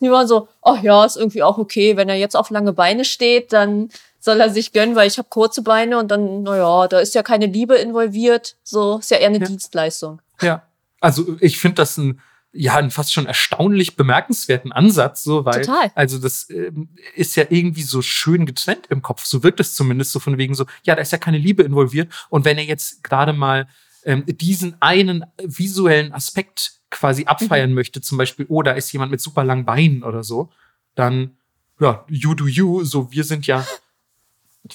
die 0.00 0.10
waren 0.10 0.26
so, 0.26 0.48
ach 0.62 0.82
ja, 0.82 1.04
ist 1.04 1.16
irgendwie 1.16 1.42
auch 1.42 1.58
okay, 1.58 1.96
wenn 1.96 2.08
er 2.08 2.16
jetzt 2.16 2.36
auf 2.36 2.50
lange 2.50 2.72
Beine 2.72 3.04
steht, 3.04 3.52
dann 3.52 3.90
soll 4.18 4.40
er 4.40 4.50
sich 4.50 4.72
gönnen, 4.72 4.96
weil 4.96 5.06
ich 5.06 5.18
habe 5.18 5.28
kurze 5.30 5.62
Beine 5.62 5.98
und 5.98 6.10
dann, 6.10 6.42
naja, 6.42 6.88
da 6.88 6.98
ist 6.98 7.14
ja 7.14 7.22
keine 7.22 7.46
Liebe 7.46 7.76
involviert. 7.76 8.56
So, 8.64 8.98
ist 8.98 9.10
ja 9.10 9.18
eher 9.18 9.28
eine 9.28 9.38
Dienstleistung. 9.38 10.20
Ja. 10.40 10.62
Also 11.00 11.36
ich 11.40 11.58
finde 11.58 11.76
das 11.76 11.96
ein 11.96 12.20
ja 12.56 12.76
einen 12.76 12.90
fast 12.90 13.12
schon 13.12 13.26
erstaunlich 13.26 13.96
bemerkenswerten 13.96 14.72
Ansatz, 14.72 15.22
so 15.22 15.44
weil 15.44 15.62
Total. 15.62 15.90
also 15.94 16.18
das 16.18 16.48
ähm, 16.50 16.88
ist 17.14 17.36
ja 17.36 17.44
irgendwie 17.48 17.82
so 17.82 18.02
schön 18.02 18.46
getrennt 18.46 18.86
im 18.88 19.02
Kopf, 19.02 19.24
so 19.24 19.42
wirkt 19.42 19.60
es 19.60 19.74
zumindest 19.74 20.12
so 20.12 20.20
von 20.20 20.38
wegen 20.38 20.54
so, 20.54 20.66
ja, 20.84 20.94
da 20.94 21.02
ist 21.02 21.12
ja 21.12 21.18
keine 21.18 21.38
Liebe 21.38 21.62
involviert 21.62 22.12
und 22.30 22.44
wenn 22.44 22.58
er 22.58 22.64
jetzt 22.64 23.04
gerade 23.04 23.32
mal 23.32 23.68
ähm, 24.04 24.24
diesen 24.26 24.80
einen 24.80 25.24
visuellen 25.42 26.12
Aspekt 26.12 26.80
quasi 26.90 27.24
abfeiern 27.24 27.70
mhm. 27.70 27.76
möchte, 27.76 28.00
zum 28.00 28.18
Beispiel, 28.18 28.46
oh, 28.48 28.62
da 28.62 28.72
ist 28.72 28.92
jemand 28.92 29.10
mit 29.10 29.20
super 29.20 29.44
langen 29.44 29.64
Beinen 29.64 30.02
oder 30.02 30.24
so, 30.24 30.50
dann 30.94 31.36
ja, 31.78 32.04
you 32.08 32.34
do 32.34 32.46
you, 32.46 32.84
so 32.84 33.12
wir 33.12 33.24
sind 33.24 33.46
ja 33.46 33.66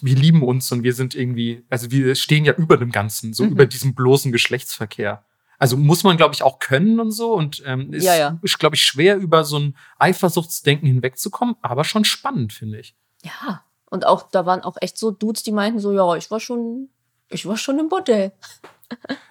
wir 0.01 0.15
lieben 0.15 0.43
uns 0.43 0.71
und 0.71 0.83
wir 0.83 0.93
sind 0.93 1.15
irgendwie, 1.15 1.63
also 1.69 1.91
wir 1.91 2.15
stehen 2.15 2.45
ja 2.45 2.53
über 2.53 2.77
dem 2.77 2.91
Ganzen, 2.91 3.33
so 3.33 3.43
mhm. 3.43 3.51
über 3.51 3.65
diesem 3.65 3.93
bloßen 3.93 4.31
Geschlechtsverkehr. 4.31 5.25
Also 5.61 5.77
muss 5.77 6.03
man, 6.03 6.17
glaube 6.17 6.33
ich, 6.33 6.41
auch 6.41 6.57
können 6.57 6.99
und 6.99 7.11
so. 7.11 7.35
Und 7.35 7.61
ähm, 7.67 7.93
ist, 7.93 8.03
ja, 8.03 8.15
ja. 8.15 8.39
ist 8.41 8.57
glaube 8.57 8.75
ich, 8.75 8.81
schwer 8.81 9.17
über 9.17 9.43
so 9.43 9.59
ein 9.59 9.77
Eifersuchtsdenken 9.99 10.87
hinwegzukommen, 10.87 11.55
aber 11.61 11.83
schon 11.83 12.03
spannend, 12.03 12.51
finde 12.51 12.79
ich. 12.79 12.95
Ja. 13.23 13.63
Und 13.85 14.07
auch, 14.07 14.27
da 14.31 14.47
waren 14.47 14.61
auch 14.61 14.77
echt 14.81 14.97
so 14.97 15.11
Dudes, 15.11 15.43
die 15.43 15.51
meinten 15.51 15.79
so, 15.79 15.91
ja, 15.91 16.15
ich 16.15 16.31
war 16.31 16.39
schon, 16.39 16.89
ich 17.29 17.45
war 17.45 17.57
schon 17.57 17.77
im 17.77 17.89
Bordell. 17.89 18.31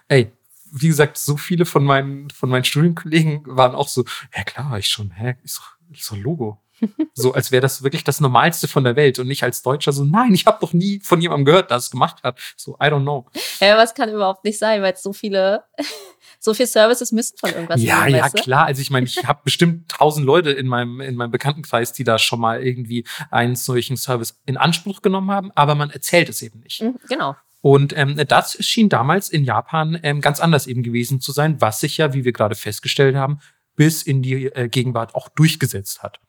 Ey, 0.07 0.31
wie 0.71 0.87
gesagt, 0.87 1.17
so 1.17 1.35
viele 1.35 1.65
von 1.65 1.83
meinen, 1.83 2.29
von 2.29 2.47
meinen 2.47 2.63
Studienkollegen 2.63 3.41
waren 3.45 3.75
auch 3.75 3.89
so, 3.89 4.05
ja 4.33 4.45
klar, 4.45 4.79
ich 4.79 4.87
schon, 4.87 5.11
hä, 5.11 5.35
ist 5.43 5.57
doch, 5.57 5.75
ist 5.91 6.09
doch 6.09 6.15
Logo. 6.15 6.61
So 7.13 7.33
als 7.33 7.51
wäre 7.51 7.61
das 7.61 7.83
wirklich 7.83 8.03
das 8.03 8.19
Normalste 8.19 8.67
von 8.67 8.83
der 8.83 8.95
Welt 8.95 9.19
und 9.19 9.27
nicht 9.27 9.43
als 9.43 9.61
Deutscher 9.61 9.91
so, 9.91 10.03
nein, 10.03 10.33
ich 10.33 10.45
habe 10.45 10.57
doch 10.61 10.73
nie 10.73 10.99
von 10.99 11.21
jemandem 11.21 11.45
gehört, 11.45 11.69
der 11.69 11.77
es 11.77 11.91
gemacht 11.91 12.23
hat. 12.23 12.39
So, 12.57 12.75
I 12.75 12.85
don't 12.85 13.03
know. 13.03 13.27
Ja, 13.59 13.77
was 13.77 13.93
kann 13.93 14.09
überhaupt 14.09 14.43
nicht 14.43 14.57
sein, 14.57 14.81
weil 14.81 14.93
es 14.93 15.03
so 15.03 15.13
viele 15.13 15.63
so 16.39 16.53
viel 16.53 16.67
Services 16.67 17.11
müssten 17.11 17.37
von 17.37 17.51
irgendwas 17.51 17.81
Ja, 17.81 17.99
sein, 17.99 18.15
ja, 18.15 18.29
klar. 18.29 18.65
Also 18.65 18.81
ich 18.81 18.89
meine, 18.89 19.05
ich 19.05 19.25
habe 19.25 19.41
bestimmt 19.43 19.89
tausend 19.89 20.25
Leute 20.25 20.51
in 20.51 20.67
meinem, 20.67 20.99
in 20.99 21.15
meinem 21.15 21.31
Bekanntenkreis, 21.31 21.93
die 21.93 22.03
da 22.03 22.17
schon 22.17 22.39
mal 22.39 22.63
irgendwie 22.63 23.05
einen 23.29 23.55
solchen 23.55 23.95
Service 23.95 24.39
in 24.45 24.57
Anspruch 24.57 25.01
genommen 25.01 25.31
haben, 25.31 25.51
aber 25.53 25.75
man 25.75 25.91
erzählt 25.91 26.29
es 26.29 26.41
eben 26.41 26.61
nicht. 26.61 26.81
Mhm, 26.81 26.99
genau. 27.07 27.35
Und 27.61 27.95
ähm, 27.95 28.19
das 28.27 28.57
schien 28.65 28.89
damals 28.89 29.29
in 29.29 29.43
Japan 29.43 29.99
ähm, 30.01 30.19
ganz 30.19 30.39
anders 30.39 30.65
eben 30.65 30.81
gewesen 30.81 31.21
zu 31.21 31.31
sein, 31.31 31.61
was 31.61 31.79
sich 31.79 31.97
ja, 31.97 32.13
wie 32.13 32.25
wir 32.25 32.33
gerade 32.33 32.55
festgestellt 32.55 33.15
haben, 33.15 33.39
bis 33.75 34.01
in 34.01 34.23
die 34.23 34.47
äh, 34.47 34.67
Gegenwart 34.67 35.13
auch 35.13 35.29
durchgesetzt 35.29 36.01
hat. 36.01 36.19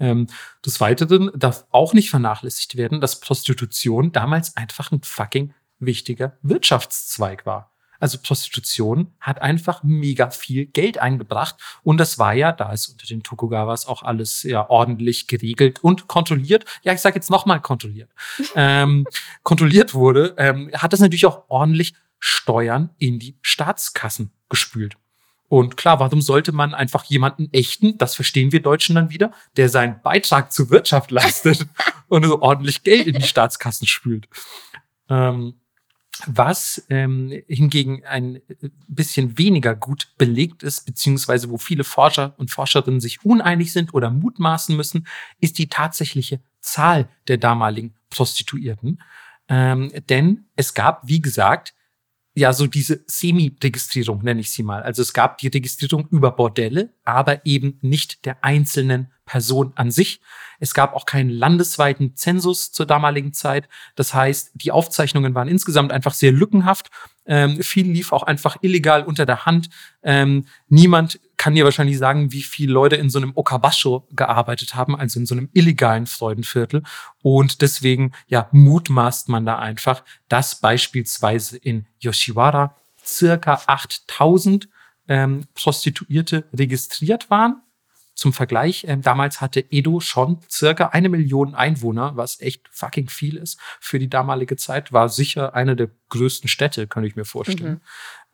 Ähm, 0.00 0.26
des 0.64 0.80
Weiteren 0.80 1.30
darf 1.34 1.66
auch 1.70 1.94
nicht 1.94 2.10
vernachlässigt 2.10 2.76
werden, 2.76 3.00
dass 3.00 3.20
Prostitution 3.20 4.12
damals 4.12 4.56
einfach 4.56 4.90
ein 4.92 5.02
fucking 5.02 5.54
wichtiger 5.78 6.36
Wirtschaftszweig 6.42 7.46
war. 7.46 7.70
Also 8.00 8.18
Prostitution 8.18 9.14
hat 9.20 9.40
einfach 9.40 9.82
mega 9.82 10.30
viel 10.30 10.66
Geld 10.66 10.98
eingebracht. 10.98 11.56
Und 11.82 11.98
das 11.98 12.18
war 12.18 12.34
ja, 12.34 12.52
da 12.52 12.72
ist 12.72 12.88
unter 12.88 13.06
den 13.06 13.22
Tokugawas 13.22 13.86
auch 13.86 14.02
alles 14.02 14.42
ja 14.42 14.68
ordentlich 14.68 15.26
geregelt 15.26 15.82
und 15.82 16.06
kontrolliert. 16.06 16.64
Ja, 16.82 16.92
ich 16.92 17.00
sage 17.00 17.14
jetzt 17.14 17.30
nochmal 17.30 17.62
kontrolliert. 17.62 18.10
ähm, 18.56 19.06
kontrolliert 19.42 19.94
wurde, 19.94 20.34
ähm, 20.36 20.70
hat 20.74 20.92
das 20.92 21.00
natürlich 21.00 21.26
auch 21.26 21.44
ordentlich 21.48 21.94
Steuern 22.18 22.90
in 22.98 23.18
die 23.18 23.38
Staatskassen 23.42 24.32
gespült. 24.48 24.96
Und 25.48 25.76
klar, 25.76 26.00
warum 26.00 26.20
sollte 26.20 26.52
man 26.52 26.74
einfach 26.74 27.04
jemanden 27.04 27.52
echten, 27.52 27.98
das 27.98 28.14
verstehen 28.14 28.52
wir 28.52 28.62
Deutschen 28.62 28.94
dann 28.94 29.10
wieder, 29.10 29.32
der 29.56 29.68
seinen 29.68 30.00
Beitrag 30.02 30.52
zur 30.52 30.70
Wirtschaft 30.70 31.10
leistet 31.10 31.66
und 32.08 32.24
so 32.24 32.42
ordentlich 32.42 32.82
Geld 32.82 33.06
in 33.06 33.14
die 33.14 33.26
Staatskassen 33.26 33.86
spült. 33.86 34.28
Ähm, 35.08 35.54
was 36.26 36.84
ähm, 36.90 37.42
hingegen 37.48 38.04
ein 38.04 38.40
bisschen 38.86 39.36
weniger 39.36 39.74
gut 39.74 40.12
belegt 40.16 40.62
ist, 40.62 40.86
beziehungsweise 40.86 41.50
wo 41.50 41.58
viele 41.58 41.84
Forscher 41.84 42.34
und 42.38 42.50
Forscherinnen 42.50 43.00
sich 43.00 43.24
uneinig 43.24 43.72
sind 43.72 43.92
oder 43.94 44.10
mutmaßen 44.10 44.76
müssen, 44.76 45.06
ist 45.40 45.58
die 45.58 45.68
tatsächliche 45.68 46.40
Zahl 46.60 47.08
der 47.28 47.38
damaligen 47.38 47.94
Prostituierten. 48.10 49.02
Ähm, 49.48 49.92
denn 50.08 50.46
es 50.56 50.72
gab, 50.72 51.06
wie 51.06 51.20
gesagt, 51.20 51.74
ja 52.34 52.52
so 52.52 52.66
diese 52.66 53.04
Semi-Registrierung, 53.06 54.22
nenne 54.22 54.40
ich 54.40 54.50
sie 54.50 54.62
mal. 54.62 54.82
Also 54.82 55.02
es 55.02 55.12
gab 55.12 55.38
die 55.38 55.48
Registrierung 55.48 56.08
über 56.10 56.32
Bordelle, 56.32 56.92
aber 57.04 57.46
eben 57.46 57.78
nicht 57.80 58.24
der 58.26 58.42
einzelnen 58.44 59.12
Person 59.24 59.72
an 59.74 59.90
sich. 59.90 60.20
Es 60.60 60.74
gab 60.74 60.94
auch 60.94 61.06
keinen 61.06 61.30
landesweiten 61.30 62.16
Zensus 62.16 62.72
zur 62.72 62.86
damaligen 62.86 63.32
Zeit. 63.32 63.68
Das 63.96 64.14
heißt, 64.14 64.52
die 64.54 64.72
Aufzeichnungen 64.72 65.34
waren 65.34 65.48
insgesamt 65.48 65.92
einfach 65.92 66.14
sehr 66.14 66.32
lückenhaft. 66.32 66.90
Ähm, 67.26 67.62
viel 67.62 67.90
lief 67.90 68.12
auch 68.12 68.22
einfach 68.22 68.56
illegal 68.60 69.02
unter 69.04 69.26
der 69.26 69.46
Hand. 69.46 69.70
Ähm, 70.02 70.46
niemand 70.68 71.20
kann 71.36 71.54
dir 71.54 71.64
wahrscheinlich 71.64 71.98
sagen, 71.98 72.32
wie 72.32 72.42
viele 72.42 72.72
Leute 72.72 72.96
in 72.96 73.10
so 73.10 73.18
einem 73.18 73.32
Okabasho 73.34 74.06
gearbeitet 74.12 74.74
haben, 74.74 74.96
also 74.96 75.18
in 75.18 75.26
so 75.26 75.34
einem 75.34 75.48
illegalen 75.52 76.06
Freudenviertel. 76.06 76.82
Und 77.22 77.60
deswegen, 77.62 78.12
ja, 78.26 78.48
mutmaßt 78.52 79.28
man 79.28 79.44
da 79.46 79.58
einfach, 79.58 80.04
dass 80.28 80.60
beispielsweise 80.60 81.56
in 81.56 81.86
Yoshiwara 81.98 82.76
circa 83.04 83.60
8000 83.66 84.68
ähm, 85.08 85.46
Prostituierte 85.54 86.48
registriert 86.54 87.28
waren 87.28 87.60
zum 88.14 88.32
Vergleich, 88.32 88.84
ähm, 88.88 89.02
damals 89.02 89.40
hatte 89.40 89.64
Edo 89.70 90.00
schon 90.00 90.38
circa 90.48 90.88
eine 90.88 91.08
Million 91.08 91.54
Einwohner, 91.54 92.16
was 92.16 92.40
echt 92.40 92.68
fucking 92.70 93.08
viel 93.08 93.36
ist 93.36 93.58
für 93.80 93.98
die 93.98 94.08
damalige 94.08 94.56
Zeit, 94.56 94.92
war 94.92 95.08
sicher 95.08 95.54
eine 95.54 95.76
der 95.76 95.90
größten 96.10 96.48
Städte, 96.48 96.86
könnte 96.86 97.08
ich 97.08 97.16
mir 97.16 97.24
vorstellen. 97.24 97.74
Mhm. 97.74 97.80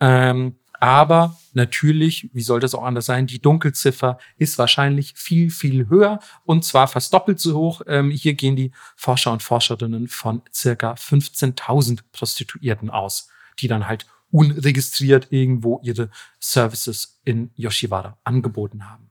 Ähm, 0.01 0.57
aber 0.81 1.39
natürlich, 1.53 2.31
wie 2.33 2.41
soll 2.41 2.59
das 2.59 2.74
auch 2.74 2.85
anders 2.85 3.05
sein, 3.05 3.26
die 3.26 3.41
Dunkelziffer 3.41 4.18
ist 4.39 4.57
wahrscheinlich 4.59 5.12
viel, 5.14 5.51
viel 5.51 5.89
höher 5.91 6.20
und 6.45 6.64
zwar 6.64 6.89
fast 6.89 7.12
doppelt 7.12 7.39
so 7.39 7.55
hoch. 7.55 7.83
Ähm, 7.87 8.11
hier 8.11 8.33
gehen 8.33 8.57
die 8.57 8.72
Forscher 8.97 9.31
und 9.31 9.43
Forscherinnen 9.43 10.09
von 10.09 10.41
circa 10.53 10.95
15.000 10.95 12.01
Prostituierten 12.12 12.89
aus, 12.89 13.28
die 13.59 13.68
dann 13.68 13.89
halt 13.89 14.07
unregistriert 14.31 15.28
irgendwo 15.31 15.81
ihre 15.83 16.11
Services 16.39 17.20
in 17.24 17.51
Yoshiwara 17.57 18.16
angeboten 18.24 18.89
haben. 18.89 19.10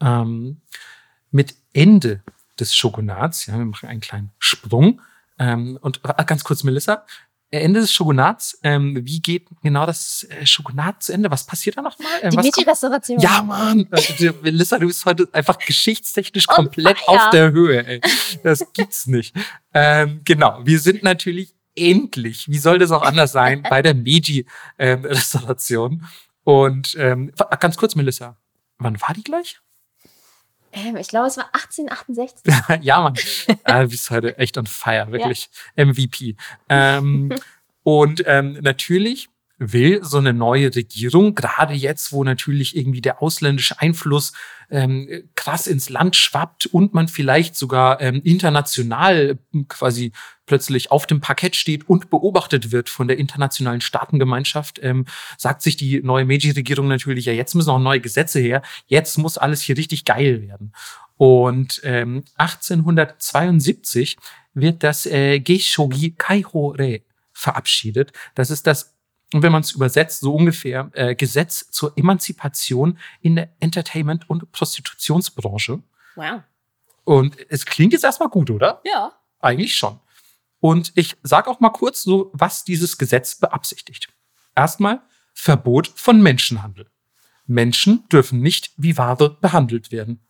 Ähm, 0.00 0.60
mit 1.30 1.54
Ende 1.72 2.22
des 2.58 2.74
Shogunats, 2.74 3.46
ja, 3.46 3.58
wir 3.58 3.64
machen 3.64 3.88
einen 3.88 4.00
kleinen 4.00 4.32
Sprung. 4.38 5.00
Ähm, 5.38 5.78
und 5.80 6.00
äh, 6.04 6.24
ganz 6.24 6.44
kurz, 6.44 6.62
Melissa, 6.62 7.04
Ende 7.50 7.80
des 7.80 7.92
Shogunats, 7.92 8.58
ähm, 8.62 8.98
wie 9.04 9.20
geht 9.20 9.46
genau 9.62 9.86
das 9.86 10.24
äh, 10.24 10.46
Shogunat 10.46 11.02
zu 11.02 11.12
Ende? 11.12 11.30
Was 11.30 11.46
passiert 11.46 11.76
da 11.76 11.82
nochmal? 11.82 12.08
Ähm, 12.22 12.30
die 12.30 12.36
Meiji-Restauration. 12.36 13.18
Ja, 13.20 13.42
Mann. 13.42 13.88
Äh, 13.92 14.32
Melissa, 14.42 14.78
du 14.78 14.86
bist 14.86 15.04
heute 15.04 15.28
einfach 15.32 15.58
geschichtstechnisch 15.58 16.46
komplett 16.46 16.98
oh, 17.06 17.12
auf 17.12 17.30
der 17.30 17.52
Höhe. 17.52 17.84
Ey. 17.86 18.00
Das 18.42 18.72
gibt's 18.72 19.06
nicht. 19.06 19.34
Ähm, 19.72 20.20
genau, 20.24 20.60
wir 20.64 20.80
sind 20.80 21.02
natürlich 21.02 21.54
endlich, 21.76 22.48
wie 22.48 22.58
soll 22.58 22.78
das 22.78 22.90
auch 22.90 23.02
anders 23.02 23.32
sein, 23.32 23.62
bei 23.62 23.82
der 23.82 23.94
Meiji-Restauration. 23.94 25.92
Ähm, 25.92 26.06
und 26.44 26.94
ähm, 26.98 27.32
ganz 27.58 27.76
kurz, 27.76 27.94
Melissa, 27.94 28.36
wann 28.78 29.00
war 29.00 29.14
die 29.14 29.24
gleich? 29.24 29.60
Ähm, 30.74 30.96
ich 30.96 31.08
glaube, 31.08 31.28
es 31.28 31.36
war 31.36 31.46
1868. 31.52 32.52
ja, 32.82 33.00
Mann. 33.00 33.14
äh, 33.64 33.82
du 33.82 33.88
bist 33.88 34.10
heute 34.10 34.36
echt 34.38 34.58
on 34.58 34.66
fire, 34.66 35.10
wirklich 35.10 35.48
ja. 35.76 35.86
MVP. 35.86 36.36
Ähm, 36.68 37.32
und 37.82 38.22
ähm, 38.26 38.58
natürlich 38.60 39.28
will 39.58 40.02
so 40.02 40.18
eine 40.18 40.32
neue 40.32 40.74
Regierung, 40.74 41.34
gerade 41.34 41.74
jetzt, 41.74 42.12
wo 42.12 42.24
natürlich 42.24 42.76
irgendwie 42.76 43.00
der 43.00 43.22
ausländische 43.22 43.80
Einfluss 43.80 44.32
ähm, 44.68 45.30
krass 45.36 45.66
ins 45.68 45.88
Land 45.88 46.16
schwappt 46.16 46.66
und 46.66 46.92
man 46.92 47.06
vielleicht 47.06 47.56
sogar 47.56 48.00
ähm, 48.00 48.20
international 48.24 49.38
quasi 49.68 50.12
plötzlich 50.46 50.90
auf 50.90 51.06
dem 51.06 51.20
Parkett 51.20 51.56
steht 51.56 51.88
und 51.88 52.10
beobachtet 52.10 52.72
wird 52.72 52.88
von 52.88 53.08
der 53.08 53.18
internationalen 53.18 53.80
Staatengemeinschaft, 53.80 54.80
ähm, 54.82 55.06
sagt 55.38 55.62
sich 55.62 55.76
die 55.76 56.02
neue 56.02 56.24
Meiji-Regierung 56.24 56.88
natürlich, 56.88 57.26
ja, 57.26 57.32
jetzt 57.32 57.54
müssen 57.54 57.70
auch 57.70 57.78
neue 57.78 58.00
Gesetze 58.00 58.40
her, 58.40 58.62
jetzt 58.86 59.16
muss 59.18 59.38
alles 59.38 59.62
hier 59.62 59.76
richtig 59.76 60.04
geil 60.04 60.42
werden. 60.42 60.72
Und 61.16 61.80
ähm, 61.84 62.24
1872 62.36 64.16
wird 64.54 64.82
das 64.82 65.06
äh, 65.06 65.40
Geishogi 65.40 66.14
Kaihore 66.16 67.02
verabschiedet. 67.32 68.12
Das 68.34 68.50
ist 68.50 68.66
das 68.66 68.94
wenn 69.42 69.50
man 69.50 69.62
es 69.62 69.72
übersetzt, 69.72 70.20
so 70.20 70.34
ungefähr 70.34 70.90
äh, 70.92 71.16
Gesetz 71.16 71.68
zur 71.70 71.96
Emanzipation 71.98 72.98
in 73.20 73.34
der 73.34 73.48
Entertainment- 73.58 74.30
und 74.30 74.52
Prostitutionsbranche. 74.52 75.82
Wow. 76.14 76.42
Und 77.04 77.36
es 77.48 77.66
klingt 77.66 77.92
jetzt 77.92 78.04
erstmal 78.04 78.28
gut, 78.28 78.50
oder? 78.50 78.80
Ja. 78.84 79.12
Eigentlich 79.40 79.76
schon. 79.76 79.98
Und 80.64 80.92
ich 80.94 81.14
sage 81.22 81.50
auch 81.50 81.60
mal 81.60 81.68
kurz 81.68 82.04
so, 82.04 82.30
was 82.32 82.64
dieses 82.64 82.96
Gesetz 82.96 83.38
beabsichtigt. 83.38 84.08
Erstmal 84.56 85.02
Verbot 85.34 85.92
von 85.94 86.22
Menschenhandel. 86.22 86.86
Menschen 87.44 88.04
dürfen 88.10 88.40
nicht 88.40 88.72
wie 88.78 88.96
Ware 88.96 89.36
behandelt 89.42 89.92
werden. 89.92 90.20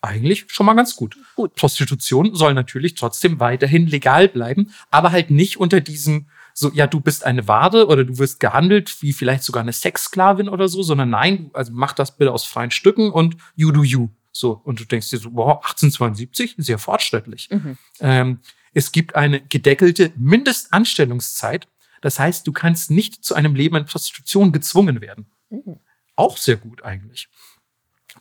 Eigentlich 0.00 0.46
schon 0.48 0.64
mal 0.64 0.72
ganz 0.72 0.96
gut. 0.96 1.18
gut. 1.36 1.54
Prostitution 1.54 2.34
soll 2.34 2.54
natürlich 2.54 2.94
trotzdem 2.94 3.40
weiterhin 3.40 3.86
legal 3.86 4.28
bleiben, 4.28 4.72
aber 4.90 5.12
halt 5.12 5.28
nicht 5.30 5.58
unter 5.58 5.82
diesen 5.82 6.30
so, 6.54 6.70
ja, 6.72 6.86
du 6.86 7.00
bist 7.00 7.26
eine 7.26 7.46
Ware 7.46 7.86
oder 7.88 8.04
du 8.04 8.16
wirst 8.16 8.40
gehandelt 8.40 9.02
wie 9.02 9.12
vielleicht 9.12 9.44
sogar 9.44 9.62
eine 9.62 9.74
Sexsklavin 9.74 10.48
oder 10.48 10.66
so, 10.66 10.82
sondern 10.82 11.10
nein, 11.10 11.50
also 11.52 11.72
mach 11.74 11.92
das 11.92 12.16
bitte 12.16 12.32
aus 12.32 12.46
freien 12.46 12.70
Stücken 12.70 13.10
und 13.10 13.36
you 13.54 13.70
do 13.70 13.82
you. 13.82 14.08
So, 14.32 14.62
und 14.64 14.80
du 14.80 14.84
denkst 14.86 15.10
dir 15.10 15.18
so, 15.18 15.28
wow, 15.34 15.58
1872, 15.58 16.54
sehr 16.56 16.78
fortschrittlich. 16.78 17.50
Mhm. 17.50 17.76
Ähm, 18.00 18.40
es 18.74 18.92
gibt 18.92 19.14
eine 19.14 19.40
gedeckelte 19.40 20.12
Mindestanstellungszeit. 20.16 21.68
Das 22.00 22.18
heißt, 22.18 22.46
du 22.46 22.52
kannst 22.52 22.90
nicht 22.90 23.24
zu 23.24 23.34
einem 23.34 23.54
Leben 23.54 23.76
in 23.76 23.86
Prostitution 23.86 24.52
gezwungen 24.52 25.00
werden. 25.00 25.26
Mhm. 25.48 25.80
Auch 26.16 26.36
sehr 26.36 26.56
gut 26.56 26.82
eigentlich. 26.82 27.28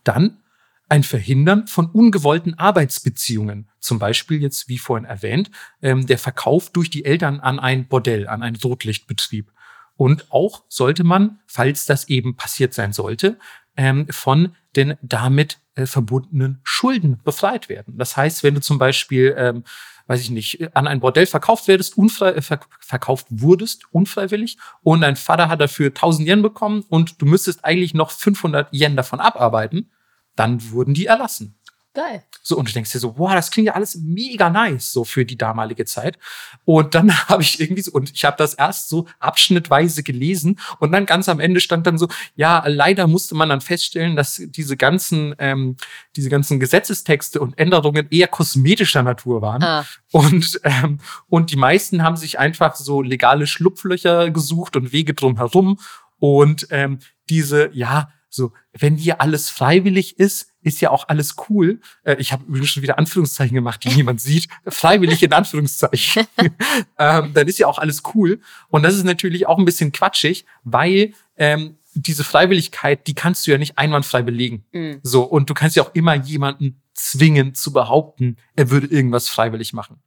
Dann 0.03 0.43
ein 0.89 1.03
Verhindern 1.03 1.67
von 1.67 1.87
ungewollten 1.87 2.57
Arbeitsbeziehungen. 2.57 3.69
Zum 3.79 3.99
Beispiel 3.99 4.41
jetzt, 4.41 4.69
wie 4.69 4.77
vorhin 4.77 5.05
erwähnt, 5.05 5.49
ähm, 5.81 6.05
der 6.05 6.19
Verkauf 6.19 6.69
durch 6.69 6.89
die 6.89 7.05
Eltern 7.05 7.39
an 7.39 7.59
ein 7.59 7.87
Bordell, 7.87 8.27
an 8.27 8.43
einen 8.43 8.55
Rotlichtbetrieb. 8.57 9.51
Und 9.95 10.31
auch 10.31 10.63
sollte 10.69 11.03
man, 11.03 11.39
falls 11.47 11.85
das 11.85 12.09
eben 12.09 12.35
passiert 12.35 12.73
sein 12.73 12.93
sollte, 12.93 13.39
ähm, 13.75 14.07
von 14.09 14.55
den 14.75 14.95
damit 15.01 15.59
äh, 15.75 15.85
verbundenen 15.85 16.59
Schulden 16.63 17.19
befreit 17.23 17.69
werden. 17.69 17.97
Das 17.97 18.15
heißt, 18.15 18.43
wenn 18.43 18.55
du 18.55 18.61
zum 18.61 18.77
Beispiel, 18.77 19.33
ähm, 19.37 19.63
weiß 20.07 20.21
ich 20.21 20.29
nicht, 20.29 20.75
an 20.75 20.87
ein 20.87 20.99
Bordell 20.99 21.25
verkauft 21.25 21.67
werdest, 21.67 21.97
unfrei, 21.97 22.29
äh, 22.31 22.41
ver 22.41 22.59
verkauft 22.79 23.27
wurdest, 23.29 23.85
unfreiwillig, 23.91 24.57
und 24.81 25.01
dein 25.01 25.15
Vater 25.15 25.49
hat 25.49 25.61
dafür 25.61 25.93
1000 25.93 26.27
Yen 26.27 26.41
bekommen 26.41 26.83
und 26.89 27.21
du 27.21 27.25
müsstest 27.25 27.63
eigentlich 27.63 27.93
noch 27.93 28.11
500 28.11 28.73
Yen 28.73 28.95
davon 28.95 29.19
abarbeiten, 29.19 29.91
dann 30.35 30.71
wurden 30.71 30.93
die 30.93 31.05
erlassen. 31.05 31.55
Geil. 31.95 32.23
So, 32.41 32.57
und 32.57 32.67
du 32.67 32.73
denkst 32.73 32.91
dir 32.91 32.99
so, 32.99 33.19
wow, 33.19 33.33
das 33.33 33.51
klingt 33.51 33.67
ja 33.67 33.75
alles 33.75 33.95
mega 33.95 34.49
nice, 34.49 34.91
so 34.91 35.03
für 35.03 35.25
die 35.25 35.37
damalige 35.37 35.85
Zeit. 35.85 36.17
Und 36.65 36.95
dann 36.95 37.15
habe 37.29 37.43
ich 37.43 37.59
irgendwie 37.59 37.83
so, 37.83 37.91
und 37.91 38.11
ich 38.11 38.25
habe 38.25 38.35
das 38.37 38.55
erst 38.55 38.89
so 38.89 39.07
abschnittweise 39.19 40.01
gelesen 40.01 40.59
und 40.79 40.91
dann 40.91 41.05
ganz 41.05 41.29
am 41.29 41.39
Ende 41.39 41.59
stand 41.59 41.85
dann 41.85 41.99
so, 41.99 42.07
ja, 42.35 42.63
leider 42.67 43.05
musste 43.05 43.35
man 43.35 43.49
dann 43.49 43.61
feststellen, 43.61 44.15
dass 44.15 44.41
diese 44.43 44.75
ganzen, 44.75 45.35
ähm, 45.37 45.77
diese 46.15 46.29
ganzen 46.29 46.59
Gesetzestexte 46.59 47.39
und 47.39 47.59
Änderungen 47.59 48.07
eher 48.09 48.27
kosmetischer 48.27 49.03
Natur 49.03 49.43
waren. 49.43 49.63
Ah. 49.63 49.85
Und, 50.11 50.59
ähm, 50.63 50.99
und 51.29 51.51
die 51.51 51.57
meisten 51.57 52.01
haben 52.01 52.17
sich 52.17 52.39
einfach 52.39 52.75
so 52.75 53.03
legale 53.03 53.45
Schlupflöcher 53.45 54.31
gesucht 54.31 54.75
und 54.75 54.93
Wege 54.93 55.13
drumherum. 55.13 55.79
Und 56.17 56.67
ähm, 56.71 56.99
diese, 57.29 57.69
ja, 57.73 58.09
So, 58.35 58.51
wenn 58.71 58.97
hier 58.97 59.21
alles 59.21 59.51
freiwillig 59.51 60.17
ist, 60.17 60.47
ist 60.63 60.81
ja 60.81 60.89
auch 60.89 61.07
alles 61.07 61.35
cool. 61.49 61.79
Äh, 62.03 62.15
ich 62.17 62.33
habe 62.33 62.43
übrigens 62.45 62.69
schon 62.69 62.81
wieder 62.81 62.97
Anführungszeichen 62.97 63.53
gemacht, 63.53 63.83
die 63.83 63.89
niemand 63.89 64.21
sieht. 64.21 64.47
Freiwillig 64.67 65.21
in 65.21 65.31
Anführungszeichen. 65.33 66.25
ähm, 66.97 67.31
dann 67.31 67.47
ist 67.47 67.59
ja 67.59 67.67
auch 67.67 67.77
alles 67.77 68.01
cool. 68.15 68.41
Und 68.69 68.81
das 68.81 68.95
ist 68.95 69.03
natürlich 69.03 69.45
auch 69.45 69.59
ein 69.59 69.65
bisschen 69.65 69.91
quatschig, 69.91 70.45
weil 70.63 71.13
ähm, 71.37 71.77
diese 71.93 72.23
Freiwilligkeit, 72.23 73.05
die 73.05 73.13
kannst 73.13 73.45
du 73.45 73.51
ja 73.51 73.59
nicht 73.59 73.77
einwandfrei 73.77 74.23
belegen. 74.23 74.65
Mhm. 74.71 74.99
So, 75.03 75.21
und 75.21 75.51
du 75.51 75.53
kannst 75.53 75.75
ja 75.75 75.83
auch 75.83 75.93
immer 75.93 76.15
jemanden 76.15 76.81
zwingen 76.95 77.53
zu 77.53 77.71
behaupten, 77.71 78.37
er 78.55 78.71
würde 78.71 78.87
irgendwas 78.87 79.29
freiwillig 79.29 79.73
machen. 79.73 80.01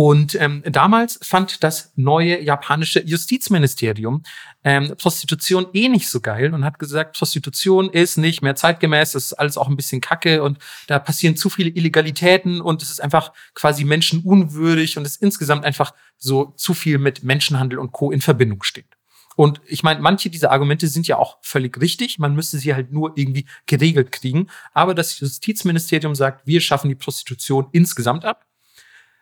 Und 0.00 0.40
ähm, 0.40 0.62
damals 0.64 1.18
fand 1.24 1.64
das 1.64 1.92
neue 1.96 2.40
japanische 2.40 3.04
Justizministerium 3.04 4.22
ähm, 4.62 4.94
Prostitution 4.96 5.66
eh 5.72 5.88
nicht 5.88 6.08
so 6.08 6.20
geil 6.20 6.54
und 6.54 6.64
hat 6.64 6.78
gesagt, 6.78 7.18
Prostitution 7.18 7.90
ist 7.90 8.16
nicht 8.16 8.40
mehr 8.40 8.54
zeitgemäß, 8.54 9.10
das 9.10 9.24
ist 9.24 9.32
alles 9.32 9.58
auch 9.58 9.66
ein 9.66 9.74
bisschen 9.74 10.00
kacke 10.00 10.44
und 10.44 10.58
da 10.86 11.00
passieren 11.00 11.34
zu 11.34 11.50
viele 11.50 11.70
Illegalitäten 11.70 12.60
und 12.60 12.80
es 12.80 12.92
ist 12.92 13.02
einfach 13.02 13.32
quasi 13.54 13.82
menschenunwürdig 13.82 14.96
und 14.98 15.04
es 15.04 15.16
insgesamt 15.16 15.64
einfach 15.64 15.92
so 16.16 16.52
zu 16.56 16.74
viel 16.74 16.98
mit 16.98 17.24
Menschenhandel 17.24 17.80
und 17.80 17.90
Co. 17.90 18.12
in 18.12 18.20
Verbindung 18.20 18.62
steht. 18.62 18.86
Und 19.34 19.60
ich 19.66 19.82
meine, 19.82 19.98
manche 19.98 20.30
dieser 20.30 20.52
Argumente 20.52 20.86
sind 20.86 21.08
ja 21.08 21.16
auch 21.16 21.38
völlig 21.42 21.80
richtig. 21.80 22.20
Man 22.20 22.36
müsste 22.36 22.58
sie 22.58 22.72
halt 22.72 22.92
nur 22.92 23.14
irgendwie 23.16 23.46
geregelt 23.66 24.12
kriegen. 24.12 24.46
Aber 24.74 24.94
das 24.94 25.18
Justizministerium 25.18 26.14
sagt, 26.14 26.46
wir 26.46 26.60
schaffen 26.60 26.88
die 26.88 26.94
Prostitution 26.94 27.66
insgesamt 27.72 28.24
ab. 28.24 28.47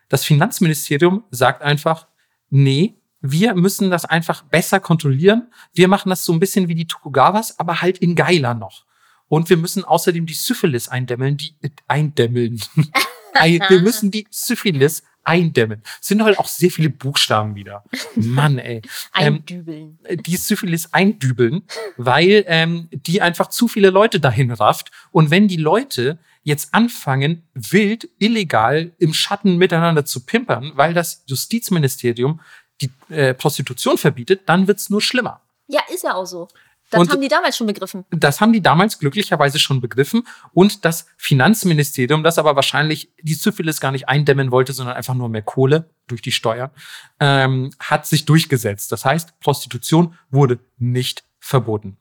Das 0.08 0.24
Finanzministerium 0.24 1.24
sagt 1.30 1.62
einfach, 1.62 2.06
nee, 2.50 2.94
wir 3.20 3.54
müssen 3.54 3.90
das 3.90 4.04
einfach 4.04 4.42
besser 4.42 4.80
kontrollieren. 4.80 5.50
Wir 5.72 5.88
machen 5.88 6.10
das 6.10 6.24
so 6.24 6.32
ein 6.32 6.40
bisschen 6.40 6.68
wie 6.68 6.74
die 6.74 6.86
Tokugawas, 6.86 7.58
aber 7.58 7.82
halt 7.82 7.98
in 7.98 8.14
geiler 8.14 8.54
noch. 8.54 8.84
Und 9.28 9.50
wir 9.50 9.56
müssen 9.56 9.84
außerdem 9.84 10.26
die 10.26 10.34
Syphilis 10.34 10.88
eindämmeln, 10.88 11.36
die 11.36 11.56
äh, 11.62 11.70
eindämmeln. 11.88 12.60
wir 13.42 13.80
müssen 13.80 14.10
die 14.10 14.26
Syphilis 14.30 15.02
eindämmen. 15.24 15.82
Es 16.00 16.08
sind 16.08 16.22
halt 16.22 16.38
auch 16.38 16.46
sehr 16.46 16.70
viele 16.70 16.88
Buchstaben 16.88 17.56
wieder. 17.56 17.84
Mann, 18.14 18.58
ey. 18.58 18.82
Ähm, 19.18 19.36
eindübeln. 19.36 19.98
Die 20.26 20.36
Syphilis 20.36 20.92
eindübeln, 20.92 21.62
weil 21.96 22.44
ähm, 22.46 22.88
die 22.92 23.22
einfach 23.22 23.48
zu 23.48 23.66
viele 23.66 23.90
Leute 23.90 24.20
dahin 24.20 24.52
rafft. 24.52 24.90
Und 25.10 25.30
wenn 25.30 25.48
die 25.48 25.56
Leute 25.56 26.18
jetzt 26.46 26.72
anfangen, 26.72 27.42
wild, 27.54 28.08
illegal 28.20 28.92
im 28.98 29.12
Schatten 29.12 29.56
miteinander 29.56 30.04
zu 30.04 30.24
pimpern, 30.24 30.70
weil 30.76 30.94
das 30.94 31.24
Justizministerium 31.26 32.40
die 32.80 32.90
äh, 33.08 33.34
Prostitution 33.34 33.98
verbietet, 33.98 34.42
dann 34.46 34.68
wird's 34.68 34.88
nur 34.88 35.02
schlimmer. 35.02 35.40
Ja, 35.66 35.80
ist 35.92 36.04
ja 36.04 36.14
auch 36.14 36.24
so. 36.24 36.46
Das 36.90 37.00
und 37.00 37.10
haben 37.10 37.20
die 37.20 37.26
damals 37.26 37.56
schon 37.56 37.66
begriffen. 37.66 38.04
Das 38.10 38.40
haben 38.40 38.52
die 38.52 38.60
damals 38.60 39.00
glücklicherweise 39.00 39.58
schon 39.58 39.80
begriffen. 39.80 40.24
Und 40.52 40.84
das 40.84 41.06
Finanzministerium, 41.16 42.22
das 42.22 42.38
aber 42.38 42.54
wahrscheinlich 42.54 43.10
die 43.20 43.34
Syphilis 43.34 43.80
gar 43.80 43.90
nicht 43.90 44.08
eindämmen 44.08 44.52
wollte, 44.52 44.72
sondern 44.72 44.94
einfach 44.94 45.14
nur 45.14 45.28
mehr 45.28 45.42
Kohle 45.42 45.90
durch 46.06 46.22
die 46.22 46.30
Steuer, 46.30 46.70
ähm, 47.18 47.72
hat 47.80 48.06
sich 48.06 48.24
durchgesetzt. 48.24 48.92
Das 48.92 49.04
heißt, 49.04 49.40
Prostitution 49.40 50.16
wurde 50.30 50.60
nicht 50.78 51.24
verboten. 51.40 51.96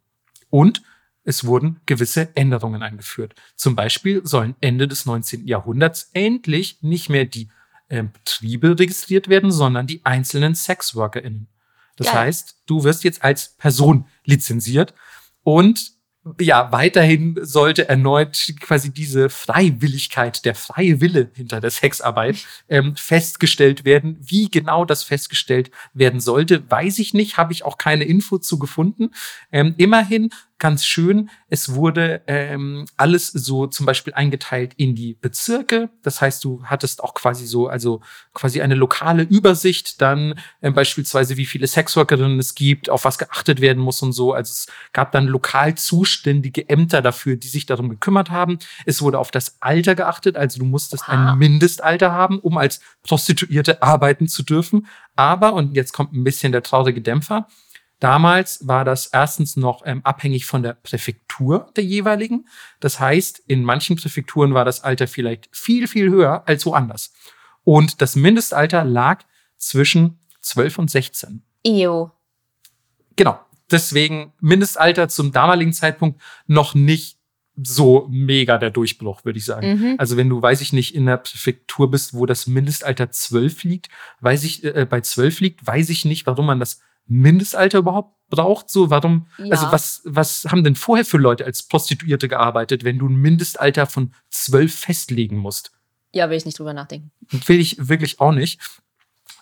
Und 0.51 0.83
es 1.25 1.43
wurden 1.43 1.81
gewisse 1.85 2.33
Änderungen 2.35 2.81
eingeführt. 2.83 3.33
Zum 3.55 3.75
Beispiel 3.75 4.25
sollen 4.25 4.55
Ende 4.61 4.87
des 4.87 5.05
19. 5.05 5.47
Jahrhunderts 5.47 6.11
endlich 6.13 6.77
nicht 6.81 7.09
mehr 7.09 7.25
die 7.25 7.49
äh, 7.89 8.03
Betriebe 8.03 8.79
registriert 8.79 9.27
werden, 9.27 9.51
sondern 9.51 9.87
die 9.87 10.05
einzelnen 10.05 10.55
SexworkerInnen. 10.55 11.47
Das 11.97 12.07
Geil. 12.07 12.15
heißt, 12.15 12.61
du 12.67 12.83
wirst 12.83 13.03
jetzt 13.03 13.23
als 13.23 13.55
Person 13.57 14.05
lizenziert 14.23 14.93
und 15.43 15.95
ja, 16.39 16.71
weiterhin 16.71 17.37
sollte 17.41 17.87
erneut 17.87 18.53
quasi 18.59 18.91
diese 18.91 19.29
Freiwilligkeit, 19.29 20.43
der 20.43 20.55
freie 20.55 20.99
Wille 20.99 21.29
hinter 21.35 21.61
der 21.61 21.69
Sexarbeit 21.69 22.37
ähm, 22.69 22.95
festgestellt 22.95 23.85
werden. 23.85 24.17
Wie 24.21 24.49
genau 24.49 24.85
das 24.85 25.03
festgestellt 25.03 25.69
werden 25.93 26.19
sollte, 26.19 26.69
weiß 26.69 26.97
ich 26.97 27.13
nicht, 27.13 27.37
habe 27.37 27.53
ich 27.53 27.63
auch 27.63 27.77
keine 27.77 28.05
Info 28.05 28.39
zu 28.39 28.57
gefunden. 28.57 29.11
Ähm, 29.51 29.75
immerhin 29.77 30.31
ganz 30.57 30.85
schön. 30.85 31.29
Es 31.49 31.73
wurde 31.73 32.21
ähm, 32.27 32.85
alles 32.95 33.27
so 33.27 33.67
zum 33.67 33.85
Beispiel 33.85 34.13
eingeteilt 34.13 34.73
in 34.77 34.95
die 34.95 35.15
Bezirke. 35.15 35.89
Das 36.01 36.21
heißt, 36.21 36.43
du 36.43 36.63
hattest 36.63 37.03
auch 37.03 37.13
quasi 37.13 37.45
so, 37.45 37.67
also 37.67 38.01
quasi 38.33 38.61
eine 38.61 38.75
lokale 38.75 39.23
Übersicht, 39.23 40.01
dann 40.01 40.39
ähm, 40.61 40.73
beispielsweise, 40.73 41.35
wie 41.35 41.45
viele 41.45 41.67
Sexworkerinnen 41.67 42.39
es 42.39 42.55
gibt, 42.55 42.89
auf 42.89 43.03
was 43.03 43.17
geachtet 43.17 43.59
werden 43.59 43.83
muss 43.83 44.01
und 44.01 44.13
so. 44.13 44.33
Also 44.33 44.51
es 44.51 44.67
gab 44.93 45.11
dann 45.11 45.27
lokal 45.27 45.75
zuständige 45.75 46.69
Ämter 46.69 47.01
dafür, 47.01 47.35
die 47.35 47.47
sich 47.47 47.65
darum 47.65 47.89
gekümmert 47.89 48.31
haben. 48.31 48.57
Es 48.85 49.01
wurde 49.01 49.19
auf 49.19 49.31
das 49.31 49.57
Alter 49.59 49.95
geachtet, 49.95 50.37
also 50.37 50.59
du 50.59 50.65
musstest 50.65 51.03
Aha. 51.09 51.33
ein 51.33 51.37
Mindestalter 51.37 52.13
haben, 52.13 52.39
um 52.39 52.57
als 52.57 52.79
Prostituierte 53.03 53.81
arbeiten 53.81 54.27
zu 54.27 54.43
dürfen. 54.43 54.87
Aber, 55.17 55.53
und 55.53 55.75
jetzt 55.75 55.91
kommt 55.93 56.13
ein 56.13 56.23
bisschen 56.23 56.51
der 56.51 56.63
traurige 56.63 57.01
Dämpfer, 57.01 57.47
Damals 58.05 58.59
war 58.67 58.85
das 58.85 59.07
erstens 59.07 59.57
noch 59.57 59.81
ähm, 59.83 60.01
abhängig 60.03 60.45
von 60.45 60.61
der 60.61 60.73
Präfektur 60.73 61.71
der 61.75 61.83
jeweiligen. 61.83 62.47
Das 62.79 62.99
heißt, 62.99 63.39
in 63.47 63.63
manchen 63.63 63.95
Präfekturen 63.95 64.53
war 64.53 64.63
das 64.63 64.83
Alter 64.83 65.07
vielleicht 65.07 65.49
viel, 65.51 65.87
viel 65.87 66.11
höher 66.11 66.47
als 66.47 66.67
woanders. 66.67 67.13
Und 67.63 68.03
das 68.03 68.15
Mindestalter 68.15 68.83
lag 68.83 69.23
zwischen 69.57 70.19
12 70.41 70.77
und 70.77 70.91
16. 70.91 71.41
Io. 71.65 72.11
Genau. 73.15 73.39
Deswegen 73.71 74.33
Mindestalter 74.39 75.09
zum 75.09 75.31
damaligen 75.31 75.73
Zeitpunkt 75.73 76.21
noch 76.45 76.75
nicht 76.75 77.17
so 77.59 78.07
mega 78.11 78.59
der 78.59 78.69
Durchbruch, 78.69 79.25
würde 79.25 79.39
ich 79.39 79.45
sagen. 79.45 79.79
Mhm. 79.79 79.95
Also 79.97 80.15
wenn 80.15 80.29
du, 80.29 80.39
weiß 80.39 80.61
ich 80.61 80.73
nicht, 80.73 80.93
in 80.93 81.07
der 81.07 81.17
Präfektur 81.17 81.89
bist, 81.89 82.13
wo 82.13 82.27
das 82.27 82.45
Mindestalter 82.45 83.09
12 83.09 83.63
liegt, 83.63 83.89
weiß 84.19 84.43
ich, 84.43 84.63
äh, 84.63 84.85
bei 84.87 85.01
12 85.01 85.39
liegt, 85.39 85.65
weiß 85.65 85.89
ich 85.89 86.05
nicht, 86.05 86.27
warum 86.27 86.45
man 86.45 86.59
das 86.59 86.81
Mindestalter 87.07 87.79
überhaupt 87.79 88.15
braucht? 88.29 88.69
So, 88.69 88.89
warum, 88.89 89.27
ja. 89.37 89.51
also 89.51 89.71
was, 89.71 90.01
was 90.05 90.45
haben 90.45 90.63
denn 90.63 90.75
vorher 90.75 91.05
für 91.05 91.17
Leute 91.17 91.45
als 91.45 91.63
Prostituierte 91.63 92.27
gearbeitet, 92.27 92.83
wenn 92.83 92.99
du 92.99 93.07
ein 93.07 93.15
Mindestalter 93.15 93.85
von 93.85 94.13
zwölf 94.29 94.73
festlegen 94.75 95.37
musst? 95.37 95.71
Ja, 96.13 96.29
will 96.29 96.37
ich 96.37 96.45
nicht 96.45 96.57
drüber 96.57 96.73
nachdenken. 96.73 97.11
Will 97.29 97.59
ich 97.59 97.89
wirklich 97.89 98.19
auch 98.19 98.31
nicht. 98.31 98.59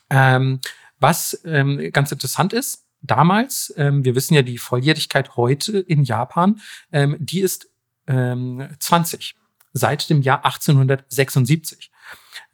Ähm, 0.10 0.60
was 1.00 1.42
ähm, 1.46 1.92
ganz 1.92 2.12
interessant 2.12 2.54
ist, 2.54 2.86
damals, 3.02 3.74
ähm, 3.78 4.04
wir 4.04 4.16
wissen 4.16 4.34
ja 4.34 4.42
die 4.42 4.58
Volljährigkeit 4.58 5.36
heute 5.36 5.80
in 5.80 6.04
Japan, 6.04 6.62
ähm, 6.92 7.18
die 7.20 7.42
ist 7.42 7.70
ähm, 8.08 8.68
20, 8.80 9.36
seit 9.74 10.10
dem 10.10 10.22
Jahr 10.22 10.46
1876. 10.46 11.92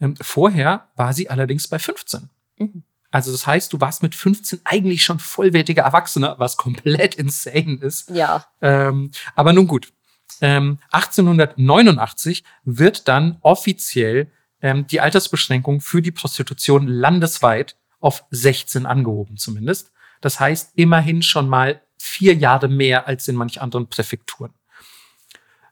Ähm, 0.01 0.15
vorher 0.19 0.89
war 0.95 1.13
sie 1.13 1.29
allerdings 1.29 1.67
bei 1.67 1.79
15. 1.79 2.29
Mhm. 2.57 2.83
Also 3.11 3.31
das 3.31 3.47
heißt, 3.47 3.73
du 3.73 3.81
warst 3.81 4.03
mit 4.03 4.13
15 4.13 4.61
eigentlich 4.65 5.03
schon 5.03 5.19
vollwertiger 5.19 5.83
Erwachsener, 5.83 6.35
was 6.37 6.57
komplett 6.57 7.15
insane 7.15 7.79
ist. 7.81 8.09
Ja. 8.11 8.45
Ähm, 8.61 9.11
aber 9.35 9.53
nun 9.53 9.67
gut. 9.67 9.91
Ähm, 10.41 10.79
1889 10.91 12.43
wird 12.63 13.07
dann 13.07 13.37
offiziell 13.41 14.31
ähm, 14.61 14.85
die 14.87 15.01
Altersbeschränkung 15.01 15.81
für 15.81 16.01
die 16.01 16.11
Prostitution 16.11 16.87
landesweit 16.87 17.75
auf 17.99 18.23
16 18.29 18.85
angehoben 18.85 19.37
zumindest. 19.37 19.91
Das 20.21 20.39
heißt 20.39 20.73
immerhin 20.75 21.23
schon 21.23 21.49
mal 21.49 21.81
vier 21.97 22.35
Jahre 22.35 22.67
mehr 22.67 23.07
als 23.07 23.27
in 23.27 23.35
manch 23.35 23.61
anderen 23.61 23.87
Präfekturen. 23.87 24.53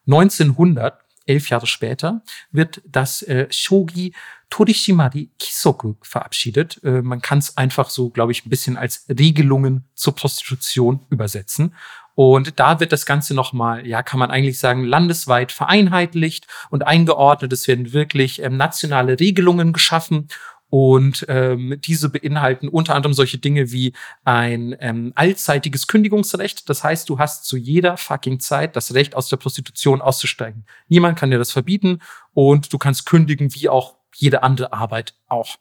1900 0.08 1.00
elf 1.28 1.50
Jahre 1.50 1.68
später, 1.68 2.22
wird 2.52 2.82
das 2.86 3.22
äh, 3.24 3.48
Shogi 3.52 4.14
Torishimari 4.50 5.30
Kisoku 5.40 5.96
verabschiedet. 6.02 6.82
Äh, 6.84 7.02
man 7.02 7.22
kann 7.22 7.40
es 7.40 7.58
einfach 7.58 7.90
so, 7.90 8.10
glaube 8.10 8.32
ich, 8.32 8.46
ein 8.46 8.50
bisschen 8.50 8.78
als 8.78 9.06
Regelungen 9.10 9.86
zur 9.94 10.16
Prostitution 10.16 11.02
übersetzen. 11.10 11.76
Und 12.16 12.60
da 12.60 12.80
wird 12.80 12.92
das 12.92 13.06
Ganze 13.06 13.36
nochmal, 13.36 13.86
ja, 13.86 14.02
kann 14.02 14.20
man 14.20 14.32
eigentlich 14.32 14.58
sagen, 14.58 14.84
landesweit 14.84 15.52
vereinheitlicht 15.52 16.48
und 16.72 16.88
eingeordnet. 16.88 17.54
Es 17.54 17.68
werden 17.68 17.94
wirklich 17.94 18.42
ähm, 18.42 18.58
nationale 18.58 19.20
Regelungen 19.20 19.72
geschaffen 19.72 20.28
und 20.70 21.26
ähm, 21.30 21.80
diese 21.80 22.10
beinhalten 22.10 22.68
unter 22.68 22.96
anderem 22.96 23.14
solche 23.14 23.38
Dinge 23.38 23.72
wie 23.72 23.94
ein 24.26 24.76
ähm, 24.80 25.14
allzeitiges 25.16 25.88
Kündigungsrecht. 25.88 26.70
Das 26.70 26.84
heißt, 26.84 27.08
du 27.10 27.20
hast 27.20 27.46
zu 27.46 27.58
jeder 27.58 27.98
fucking 27.98 28.40
Zeit 28.40 28.76
das 28.76 28.94
Recht, 28.94 29.16
aus 29.16 29.30
der 29.30 29.38
Prostitution 29.38 30.02
auszusteigen. 30.02 30.66
Niemand 30.88 31.18
kann 31.18 31.32
dir 31.32 31.38
das 31.38 31.52
verbieten 31.52 32.00
und 32.34 32.74
du 32.74 32.78
kannst 32.78 33.06
kündigen, 33.06 33.54
wie 33.56 33.70
auch 33.70 33.96
jede 34.16 34.44
andere 34.44 34.74
Arbeit 34.74 35.16
auch. 35.28 35.58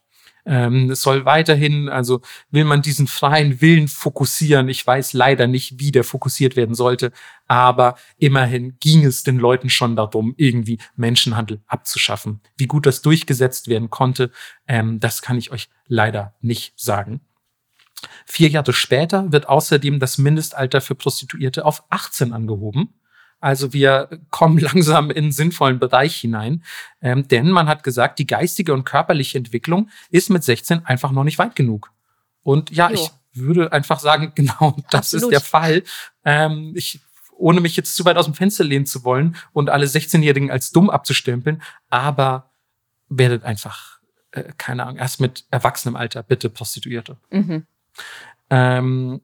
Ähm, 0.47 0.91
es 0.93 1.03
soll 1.03 1.25
weiterhin, 1.25 1.89
also 1.89 2.21
will 2.51 2.65
man 2.65 2.81
diesen 2.81 3.09
freien 3.09 3.61
Willen 3.61 3.89
fokussieren. 3.89 4.69
Ich 4.69 4.87
weiß 4.87 5.13
leider 5.13 5.49
nicht, 5.49 5.81
wie 5.81 5.91
der 5.91 6.05
fokussiert 6.05 6.55
werden 6.55 6.77
sollte, 6.77 7.11
aber 7.49 7.97
immerhin 8.17 8.77
ging 8.79 9.05
es 9.05 9.25
den 9.25 9.39
Leuten 9.39 9.71
schon 9.71 9.97
darum, 9.97 10.35
irgendwie 10.37 10.79
Menschenhandel 10.95 11.61
abzuschaffen. 11.67 12.41
Wie 12.57 12.69
gut 12.69 12.87
das 12.87 13.03
durchgesetzt 13.03 13.67
werden 13.69 13.91
konnte, 13.91 14.31
ähm, 14.69 15.01
das 15.01 15.21
kann 15.21 15.37
ich 15.37 15.51
euch 15.51 15.69
leider 15.89 16.35
nicht 16.41 16.79
sagen. 16.79 17.21
Vier 18.25 18.49
Jahre 18.49 18.73
später 18.73 19.33
wird 19.33 19.49
außerdem 19.49 19.99
das 19.99 20.19
Mindestalter 20.19 20.81
für 20.81 20.95
Prostituierte 20.95 21.65
auf 21.65 21.83
18 21.91 22.33
angehoben. 22.33 22.95
Also 23.41 23.73
wir 23.73 24.09
kommen 24.31 24.59
langsam 24.59 25.11
in 25.11 25.25
einen 25.25 25.33
sinnvollen 25.33 25.79
Bereich 25.79 26.17
hinein. 26.17 26.65
Ähm, 27.01 27.29
denn 27.29 27.51
man 27.51 27.69
hat 27.69 27.83
gesagt, 27.83 28.19
die 28.19 28.27
geistige 28.27 28.73
und 28.73 28.85
körperliche 28.85 29.39
Entwicklung 29.39 29.91
ist 30.11 30.31
mit 30.31 30.45
16 30.45 30.85
einfach 30.87 31.13
noch 31.13 31.25
nicht 31.25 31.39
weit 31.39 31.57
genug. 31.57 31.93
Und 32.43 32.71
ja, 32.71 32.91
jo. 32.91 32.95
ich 32.95 33.11
würde 33.33 33.73
einfach 33.73 34.01
sagen, 34.01 34.33
genau 34.35 34.77
das 34.91 35.15
Absolut. 35.15 35.25
ist 35.25 35.31
der 35.31 35.41
Fall. 35.41 35.83
Ähm, 36.25 36.73
ich, 36.75 37.01
ohne 37.37 37.61
mich 37.61 37.77
jetzt 37.77 37.95
zu 37.95 38.05
weit 38.05 38.17
aus 38.17 38.25
dem 38.25 38.35
Fenster 38.35 38.65
lehnen 38.65 38.87
zu 38.87 39.05
wollen 39.05 39.37
und 39.53 39.71
alle 39.71 39.87
16-Jährigen 39.87 40.51
als 40.51 40.71
dumm 40.71 40.89
abzustempeln, 40.89 41.63
aber 41.91 42.51
werdet 43.09 43.45
einfach, 43.45 44.01
äh, 44.33 44.45
keine 44.57 44.85
Ahnung, 44.85 44.97
erst 44.97 45.21
mit 45.21 45.45
erwachsenem 45.51 45.97
Alter 45.97 46.23
bitte 46.23 46.51
Prostituierte. 46.51 47.19
Mhm. 47.31 47.67
Ähm, 48.49 49.21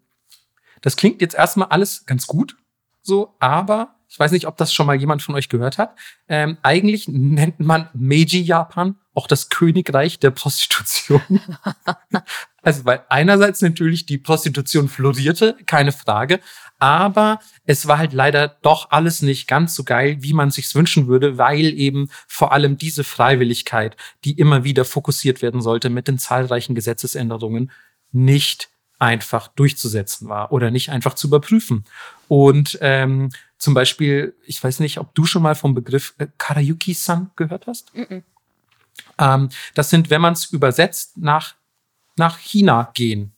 das 0.82 0.96
klingt 0.96 1.20
jetzt 1.20 1.34
erstmal 1.34 1.68
alles 1.68 2.04
ganz 2.06 2.26
gut, 2.26 2.56
so, 3.02 3.34
aber 3.38 3.94
ich 4.12 4.18
weiß 4.18 4.32
nicht, 4.32 4.46
ob 4.46 4.58
das 4.58 4.74
schon 4.74 4.86
mal 4.86 4.96
jemand 4.96 5.22
von 5.22 5.34
euch 5.34 5.48
gehört 5.48 5.78
hat. 5.78 5.96
Ähm, 6.28 6.58
eigentlich 6.62 7.08
nennt 7.08 7.60
man 7.60 7.88
Meiji 7.94 8.42
Japan 8.42 8.96
auch 9.14 9.26
das 9.26 9.48
Königreich 9.48 10.18
der 10.18 10.30
Prostitution. 10.30 11.22
also, 12.62 12.84
weil 12.84 13.04
einerseits 13.08 13.62
natürlich 13.62 14.04
die 14.04 14.18
Prostitution 14.18 14.90
florierte, 14.90 15.56
keine 15.64 15.92
Frage, 15.92 16.40
aber 16.78 17.40
es 17.64 17.88
war 17.88 17.96
halt 17.96 18.12
leider 18.12 18.48
doch 18.60 18.90
alles 18.90 19.22
nicht 19.22 19.48
ganz 19.48 19.74
so 19.74 19.82
geil, 19.82 20.18
wie 20.20 20.34
man 20.34 20.50
sich's 20.50 20.74
wünschen 20.74 21.06
würde, 21.06 21.38
weil 21.38 21.72
eben 21.78 22.10
vor 22.28 22.52
allem 22.52 22.76
diese 22.76 23.04
Freiwilligkeit, 23.04 23.96
die 24.26 24.32
immer 24.32 24.62
wieder 24.62 24.84
fokussiert 24.84 25.40
werden 25.40 25.62
sollte 25.62 25.88
mit 25.88 26.06
den 26.06 26.18
zahlreichen 26.18 26.74
Gesetzesänderungen, 26.74 27.70
nicht 28.10 28.71
einfach 29.02 29.48
durchzusetzen 29.48 30.28
war 30.28 30.52
oder 30.52 30.70
nicht 30.70 30.90
einfach 30.90 31.14
zu 31.14 31.26
überprüfen. 31.26 31.84
Und 32.28 32.78
ähm, 32.80 33.30
zum 33.58 33.74
Beispiel, 33.74 34.36
ich 34.46 34.62
weiß 34.62 34.78
nicht, 34.78 34.98
ob 34.98 35.12
du 35.16 35.24
schon 35.24 35.42
mal 35.42 35.56
vom 35.56 35.74
Begriff 35.74 36.14
äh, 36.18 36.28
Karayuki-san 36.38 37.32
gehört 37.34 37.66
hast. 37.66 37.92
Mm 37.96 38.02
-mm. 38.02 38.22
Ähm, 39.18 39.48
das 39.74 39.90
sind, 39.90 40.08
wenn 40.10 40.20
man 40.20 40.34
es 40.34 40.44
übersetzt, 40.46 41.18
nach, 41.18 41.56
nach 42.16 42.38
China 42.38 42.92
gehen. 42.94 43.32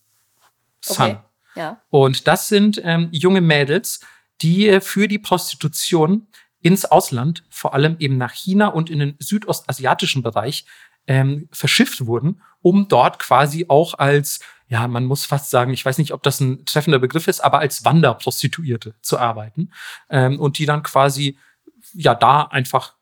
San. 0.83 1.13
Okay. 1.13 1.21
Ja. 1.57 1.81
Und 1.89 2.29
das 2.29 2.49
sind 2.49 2.81
ähm, 2.85 3.09
junge 3.11 3.41
Mädels, 3.41 4.01
die 4.43 4.69
äh, 4.69 4.83
für 4.83 5.09
die 5.09 5.19
Prostitution 5.19 6.27
ins 6.61 6.85
Ausland, 6.85 7.43
vor 7.49 7.73
allem 7.73 7.97
eben 8.01 8.19
nach 8.19 8.33
China 8.33 8.69
und 8.69 8.91
in 8.91 8.99
den 8.99 9.17
südostasiatischen 9.19 10.23
Bereich, 10.23 10.67
ähm, 11.07 11.49
verschifft 11.53 12.05
wurden, 12.05 12.43
um 12.61 12.89
dort 12.89 13.19
quasi 13.19 13.67
auch 13.69 13.95
als 13.99 14.41
ja, 14.69 14.89
man 14.89 15.05
muss 15.05 15.25
fast 15.25 15.51
sagen, 15.51 15.73
ich 15.73 15.85
weiß 15.85 15.99
nicht, 15.99 16.13
ob 16.13 16.23
das 16.23 16.41
ein 16.41 16.65
treffender 16.65 16.99
Begriff 16.99 17.29
ist, 17.29 17.41
aber 17.41 17.59
als 17.59 17.85
Wanderprostituierte 17.85 18.95
zu 19.03 19.19
arbeiten 19.19 19.71
ähm, 20.11 20.41
und 20.41 20.59
die 20.59 20.67
dann 20.67 20.83
quasi 20.83 21.39
ja 21.93 22.15
da 22.15 22.43
einfach, 22.43 22.95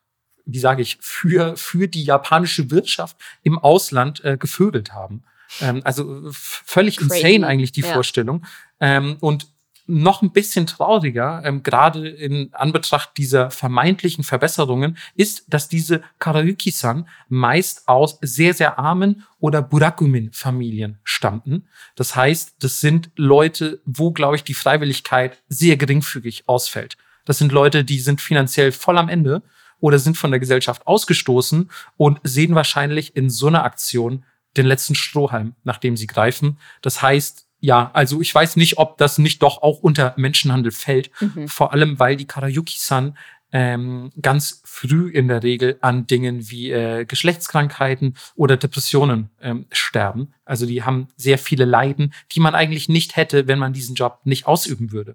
wie 0.44 0.58
sage 0.58 0.82
ich, 0.82 0.98
für 1.00 1.56
für 1.56 1.88
die 1.88 2.04
japanische 2.04 2.70
Wirtschaft 2.70 3.16
im 3.42 3.58
Ausland 3.58 4.24
äh, 4.24 4.36
gevögelt 4.36 4.92
haben. 4.92 5.24
Ähm, 5.60 5.82
also 5.84 6.28
völlig 6.32 6.96
Crazy. 6.96 7.20
insane 7.20 7.46
eigentlich 7.46 7.72
die 7.72 7.82
ja. 7.82 7.92
Vorstellung. 7.92 8.44
Ähm, 8.80 9.16
und 9.20 9.46
noch 9.86 10.22
ein 10.22 10.32
bisschen 10.32 10.66
trauriger, 10.66 11.42
ähm, 11.44 11.62
gerade 11.62 12.08
in 12.08 12.52
Anbetracht 12.52 13.16
dieser 13.16 13.50
vermeintlichen 13.50 14.24
Verbesserungen, 14.24 14.96
ist, 15.14 15.44
dass 15.48 15.68
diese 15.68 16.02
Karayuki-san 16.18 17.08
meist 17.28 17.88
aus 17.88 18.18
sehr, 18.20 18.54
sehr 18.54 18.78
armen 18.78 19.24
oder 19.38 19.62
Burakumin-Familien 19.62 20.98
stammten. 21.04 21.66
Das 21.96 22.16
heißt, 22.16 22.56
das 22.60 22.80
sind 22.80 23.10
Leute, 23.16 23.80
wo, 23.84 24.12
glaube 24.12 24.36
ich, 24.36 24.44
die 24.44 24.54
Freiwilligkeit 24.54 25.42
sehr 25.48 25.76
geringfügig 25.76 26.44
ausfällt. 26.46 26.96
Das 27.24 27.38
sind 27.38 27.52
Leute, 27.52 27.84
die 27.84 28.00
sind 28.00 28.20
finanziell 28.20 28.72
voll 28.72 28.98
am 28.98 29.08
Ende 29.08 29.42
oder 29.80 29.98
sind 29.98 30.16
von 30.16 30.30
der 30.30 30.40
Gesellschaft 30.40 30.86
ausgestoßen 30.86 31.70
und 31.96 32.20
sehen 32.22 32.54
wahrscheinlich 32.54 33.16
in 33.16 33.30
so 33.30 33.48
einer 33.48 33.64
Aktion 33.64 34.24
den 34.56 34.66
letzten 34.66 34.94
Strohhalm, 34.94 35.54
nachdem 35.64 35.96
sie 35.96 36.06
greifen. 36.06 36.58
Das 36.82 37.02
heißt, 37.02 37.46
ja, 37.62 37.92
also 37.94 38.20
ich 38.20 38.34
weiß 38.34 38.56
nicht, 38.56 38.78
ob 38.78 38.98
das 38.98 39.18
nicht 39.18 39.40
doch 39.40 39.62
auch 39.62 39.78
unter 39.78 40.14
Menschenhandel 40.16 40.72
fällt. 40.72 41.10
Mhm. 41.20 41.46
Vor 41.46 41.72
allem, 41.72 41.98
weil 42.00 42.16
die 42.16 42.26
Karayuki-san 42.26 43.16
ähm, 43.52 44.10
ganz 44.20 44.62
früh 44.64 45.08
in 45.10 45.28
der 45.28 45.44
Regel 45.44 45.78
an 45.80 46.08
Dingen 46.08 46.50
wie 46.50 46.72
äh, 46.72 47.04
Geschlechtskrankheiten 47.04 48.16
oder 48.34 48.56
Depressionen 48.56 49.30
ähm, 49.40 49.66
sterben. 49.70 50.34
Also 50.44 50.66
die 50.66 50.82
haben 50.82 51.08
sehr 51.16 51.38
viele 51.38 51.64
Leiden, 51.64 52.14
die 52.32 52.40
man 52.40 52.56
eigentlich 52.56 52.88
nicht 52.88 53.14
hätte, 53.14 53.46
wenn 53.46 53.60
man 53.60 53.72
diesen 53.72 53.94
Job 53.94 54.20
nicht 54.24 54.46
ausüben 54.46 54.90
würde. 54.90 55.14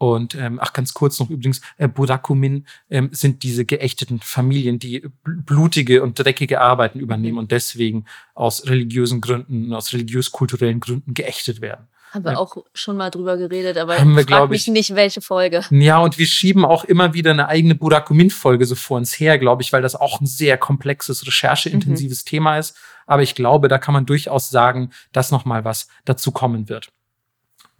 Und 0.00 0.34
ähm, 0.34 0.58
ach, 0.62 0.72
ganz 0.72 0.94
kurz 0.94 1.20
noch 1.20 1.28
übrigens, 1.28 1.60
äh, 1.76 1.86
Burakumin 1.86 2.64
ähm, 2.88 3.10
sind 3.12 3.42
diese 3.42 3.66
geächteten 3.66 4.18
Familien, 4.20 4.78
die 4.78 5.06
blutige 5.24 6.02
und 6.02 6.18
dreckige 6.18 6.62
Arbeiten 6.62 7.00
übernehmen 7.00 7.36
und 7.36 7.52
deswegen 7.52 8.06
aus 8.32 8.66
religiösen 8.66 9.20
Gründen, 9.20 9.74
aus 9.74 9.92
religiös-kulturellen 9.92 10.80
Gründen 10.80 11.12
geächtet 11.12 11.60
werden. 11.60 11.86
Haben 12.12 12.24
wir 12.24 12.40
auch 12.40 12.56
schon 12.72 12.96
mal 12.96 13.10
drüber 13.10 13.36
geredet, 13.36 13.76
aber 13.76 13.98
Haben 13.98 14.16
wir, 14.16 14.24
frag 14.24 14.48
mich 14.48 14.68
ich, 14.68 14.72
nicht, 14.72 14.94
welche 14.94 15.20
Folge. 15.20 15.66
Ja, 15.70 15.98
und 15.98 16.16
wir 16.16 16.26
schieben 16.26 16.64
auch 16.64 16.84
immer 16.84 17.12
wieder 17.12 17.32
eine 17.32 17.48
eigene 17.48 17.74
Burakumin-Folge 17.74 18.64
so 18.64 18.76
vor 18.76 18.96
uns 18.96 19.20
her, 19.20 19.38
glaube 19.38 19.60
ich, 19.60 19.70
weil 19.74 19.82
das 19.82 19.96
auch 19.96 20.18
ein 20.22 20.26
sehr 20.26 20.56
komplexes, 20.56 21.26
rechercheintensives 21.26 22.24
mhm. 22.24 22.26
Thema 22.26 22.58
ist. 22.58 22.74
Aber 23.06 23.22
ich 23.22 23.34
glaube, 23.34 23.68
da 23.68 23.76
kann 23.76 23.92
man 23.92 24.06
durchaus 24.06 24.48
sagen, 24.48 24.92
dass 25.12 25.30
noch 25.30 25.44
mal 25.44 25.66
was 25.66 25.88
dazu 26.06 26.32
kommen 26.32 26.70
wird. 26.70 26.90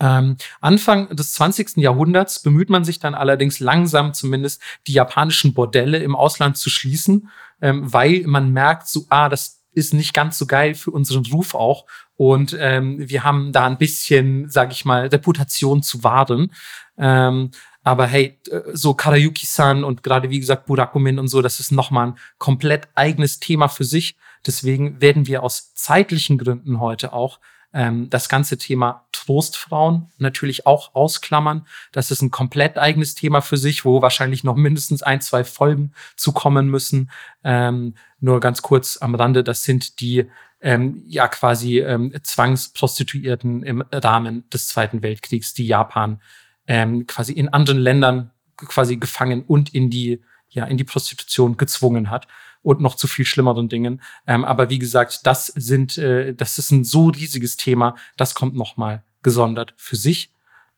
Ähm, 0.00 0.36
Anfang 0.60 1.14
des 1.14 1.34
20. 1.34 1.76
Jahrhunderts 1.76 2.42
bemüht 2.42 2.70
man 2.70 2.84
sich 2.84 2.98
dann 2.98 3.14
allerdings 3.14 3.60
langsam 3.60 4.14
zumindest 4.14 4.62
die 4.86 4.92
japanischen 4.92 5.54
Bordelle 5.54 5.98
im 5.98 6.16
Ausland 6.16 6.56
zu 6.56 6.70
schließen, 6.70 7.28
ähm, 7.60 7.92
weil 7.92 8.22
man 8.26 8.52
merkt, 8.52 8.88
so, 8.88 9.04
ah, 9.10 9.28
das 9.28 9.60
ist 9.72 9.94
nicht 9.94 10.14
ganz 10.14 10.38
so 10.38 10.46
geil 10.46 10.74
für 10.74 10.90
unseren 10.90 11.24
Ruf 11.26 11.54
auch. 11.54 11.86
Und 12.16 12.56
ähm, 12.58 12.96
wir 12.98 13.24
haben 13.24 13.52
da 13.52 13.66
ein 13.66 13.78
bisschen, 13.78 14.48
sag 14.48 14.72
ich 14.72 14.84
mal, 14.84 15.06
Reputation 15.06 15.82
zu 15.82 16.02
wahren. 16.02 16.52
Ähm, 16.98 17.50
aber 17.82 18.06
hey, 18.06 18.38
äh, 18.50 18.60
so 18.72 18.94
Karayuki-san 18.94 19.84
und 19.84 20.02
gerade 20.02 20.30
wie 20.30 20.40
gesagt 20.40 20.66
Burakumin 20.66 21.18
und 21.18 21.28
so, 21.28 21.40
das 21.40 21.60
ist 21.60 21.72
nochmal 21.72 22.08
ein 22.08 22.18
komplett 22.38 22.88
eigenes 22.94 23.38
Thema 23.40 23.68
für 23.68 23.84
sich. 23.84 24.16
Deswegen 24.46 25.00
werden 25.00 25.26
wir 25.26 25.42
aus 25.42 25.74
zeitlichen 25.74 26.38
Gründen 26.38 26.80
heute 26.80 27.12
auch 27.12 27.38
ähm, 27.72 28.10
das 28.10 28.28
ganze 28.28 28.58
Thema 28.58 29.06
Trostfrauen 29.30 30.08
natürlich 30.18 30.66
auch 30.66 30.92
ausklammern. 30.96 31.64
Das 31.92 32.10
ist 32.10 32.20
ein 32.20 32.32
komplett 32.32 32.78
eigenes 32.78 33.14
Thema 33.14 33.42
für 33.42 33.56
sich, 33.56 33.84
wo 33.84 34.02
wahrscheinlich 34.02 34.42
noch 34.42 34.56
mindestens 34.56 35.04
ein, 35.04 35.20
zwei 35.20 35.44
Folgen 35.44 35.92
zukommen 36.16 36.68
müssen. 36.68 37.12
Ähm, 37.44 37.94
nur 38.18 38.40
ganz 38.40 38.60
kurz 38.60 38.96
am 39.00 39.14
Rande, 39.14 39.44
das 39.44 39.62
sind 39.62 40.00
die 40.00 40.26
ähm, 40.60 41.04
ja 41.06 41.28
quasi 41.28 41.78
ähm, 41.78 42.12
Zwangsprostituierten 42.20 43.62
im 43.62 43.84
Rahmen 43.92 44.50
des 44.50 44.66
Zweiten 44.66 45.00
Weltkriegs, 45.00 45.54
die 45.54 45.66
Japan 45.66 46.20
ähm, 46.66 47.06
quasi 47.06 47.32
in 47.32 47.50
anderen 47.50 47.78
Ländern 47.78 48.32
quasi 48.56 48.96
gefangen 48.96 49.44
und 49.44 49.72
in 49.72 49.90
die 49.90 50.22
ja 50.48 50.64
in 50.64 50.76
die 50.76 50.84
Prostitution 50.84 51.56
gezwungen 51.56 52.10
hat 52.10 52.26
und 52.62 52.80
noch 52.80 52.96
zu 52.96 53.06
viel 53.06 53.24
schlimmeren 53.24 53.68
Dingen. 53.68 54.02
Ähm, 54.26 54.44
aber 54.44 54.70
wie 54.70 54.80
gesagt, 54.80 55.20
das 55.24 55.46
sind, 55.46 55.98
äh, 55.98 56.34
das 56.34 56.58
ist 56.58 56.72
ein 56.72 56.82
so 56.82 57.06
riesiges 57.10 57.56
Thema, 57.56 57.94
das 58.16 58.34
kommt 58.34 58.56
noch 58.56 58.76
mal 58.76 59.04
gesondert 59.22 59.74
für 59.76 59.96
sich. 59.96 60.32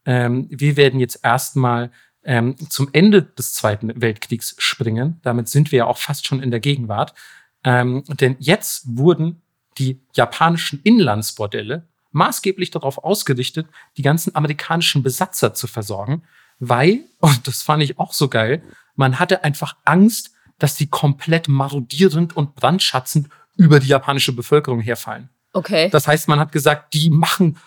Ähm, 0.05 0.47
wir 0.51 0.77
werden 0.77 1.01
jetzt 1.01 1.21
erstmal 1.23 1.91
ähm, 2.25 2.57
zum 2.69 2.89
Ende 2.93 3.23
des 3.23 3.55
Zweiten 3.55 4.01
Weltkriegs 4.01 4.55
springen. 4.59 5.21
Damit 5.23 5.49
sind 5.49 5.73
wir 5.73 5.79
ja 5.79 5.87
auch 5.87 5.99
fast 5.99 6.27
schon 6.27 6.43
in 6.43 6.51
der 6.51 6.61
Gegenwart. 6.61 7.15
Ähm, 7.65 8.05
denn 8.09 8.37
jetzt 8.39 8.97
wurden 8.97 9.43
die 9.79 10.01
japanischen 10.15 10.81
Inlandsbordelle 10.83 11.89
maßgeblich 12.13 12.71
darauf 12.71 12.99
ausgerichtet, 12.99 13.67
die 13.97 14.03
ganzen 14.03 14.35
amerikanischen 14.37 15.03
Besatzer 15.03 15.55
zu 15.55 15.67
versorgen, 15.67 16.23
weil, 16.59 17.01
und 17.19 17.49
das 17.49 17.63
fand 17.63 17.83
ich 17.83 17.99
auch 17.99 18.13
so 18.13 18.29
geil, 18.29 18.63
man 18.95 19.19
hatte 19.19 19.43
einfach 19.45 19.77
Angst, 19.85 20.33
dass 20.59 20.77
die 20.77 20.87
komplett 20.87 21.49
marodierend 21.49 22.37
und 22.37 22.55
brandschatzend 22.55 23.29
über 23.57 23.81
die 23.81 23.89
japanische 23.89 24.33
Bevölkerung 24.33 24.81
herfallen. 24.81 25.29
Okay. 25.53 25.91
Das 25.91 26.07
heißt, 26.07 26.29
man 26.29 26.39
hat 26.39 26.53
gesagt, 26.53 26.95
die 26.95 27.11
machen, 27.11 27.59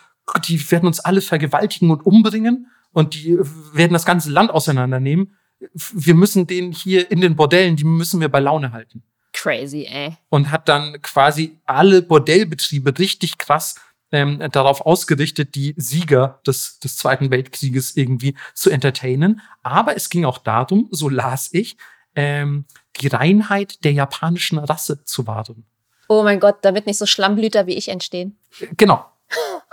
die 0.47 0.71
werden 0.71 0.87
uns 0.87 0.99
alle 0.99 1.21
vergewaltigen 1.21 1.91
und 1.91 2.05
umbringen 2.05 2.71
und 2.91 3.13
die 3.13 3.37
werden 3.73 3.93
das 3.93 4.05
ganze 4.05 4.31
Land 4.31 4.51
auseinandernehmen. 4.51 5.35
Wir 5.73 6.15
müssen 6.15 6.47
den 6.47 6.71
hier 6.71 7.11
in 7.11 7.21
den 7.21 7.35
Bordellen, 7.35 7.75
die 7.75 7.83
müssen 7.83 8.21
wir 8.21 8.29
bei 8.29 8.39
Laune 8.39 8.71
halten. 8.71 9.03
Crazy, 9.33 9.85
ey. 9.89 10.17
Und 10.29 10.51
hat 10.51 10.69
dann 10.69 11.01
quasi 11.01 11.59
alle 11.65 12.01
Bordellbetriebe 12.01 12.97
richtig 12.97 13.37
krass 13.37 13.75
ähm, 14.11 14.41
darauf 14.51 14.81
ausgerichtet, 14.81 15.55
die 15.55 15.73
Sieger 15.77 16.39
des, 16.47 16.79
des 16.79 16.95
Zweiten 16.95 17.31
Weltkrieges 17.31 17.97
irgendwie 17.97 18.35
zu 18.53 18.69
entertainen. 18.69 19.41
Aber 19.61 19.95
es 19.95 20.09
ging 20.09 20.25
auch 20.25 20.37
darum, 20.37 20.87
so 20.91 21.09
las 21.09 21.49
ich, 21.51 21.75
ähm, 22.15 22.65
die 23.01 23.07
Reinheit 23.07 23.83
der 23.83 23.91
japanischen 23.91 24.57
Rasse 24.57 25.03
zu 25.03 25.27
wahren. 25.27 25.65
Oh 26.07 26.23
mein 26.23 26.39
Gott, 26.39 26.57
damit 26.61 26.85
nicht 26.85 26.97
so 26.97 27.05
Schlammblüter 27.05 27.67
wie 27.67 27.73
ich 27.73 27.89
entstehen. 27.89 28.37
Genau. 28.77 29.05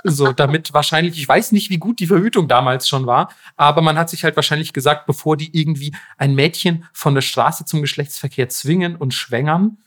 So, 0.04 0.32
damit 0.32 0.74
wahrscheinlich, 0.74 1.18
ich 1.18 1.28
weiß 1.28 1.52
nicht, 1.52 1.70
wie 1.70 1.78
gut 1.78 2.00
die 2.00 2.06
Verhütung 2.06 2.48
damals 2.48 2.88
schon 2.88 3.06
war, 3.06 3.32
aber 3.56 3.82
man 3.82 3.96
hat 3.96 4.10
sich 4.10 4.24
halt 4.24 4.34
wahrscheinlich 4.34 4.72
gesagt, 4.72 5.06
bevor 5.06 5.36
die 5.36 5.56
irgendwie 5.56 5.94
ein 6.16 6.34
Mädchen 6.34 6.84
von 6.92 7.14
der 7.14 7.22
Straße 7.22 7.64
zum 7.64 7.80
Geschlechtsverkehr 7.82 8.48
zwingen 8.48 8.96
und 8.96 9.14
schwängern, 9.14 9.78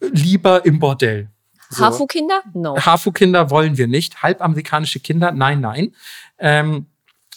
lieber 0.00 0.64
im 0.64 0.78
Bordell. 0.78 1.30
So. 1.70 1.84
Hafu-Kinder? 1.84 2.42
No. 2.54 2.76
Hafu-Kinder 2.76 3.50
wollen 3.50 3.76
wir 3.76 3.86
nicht. 3.86 4.22
Halbamerikanische 4.22 5.00
Kinder? 5.00 5.32
Nein, 5.32 5.60
nein. 5.60 5.94
Ähm, 6.38 6.86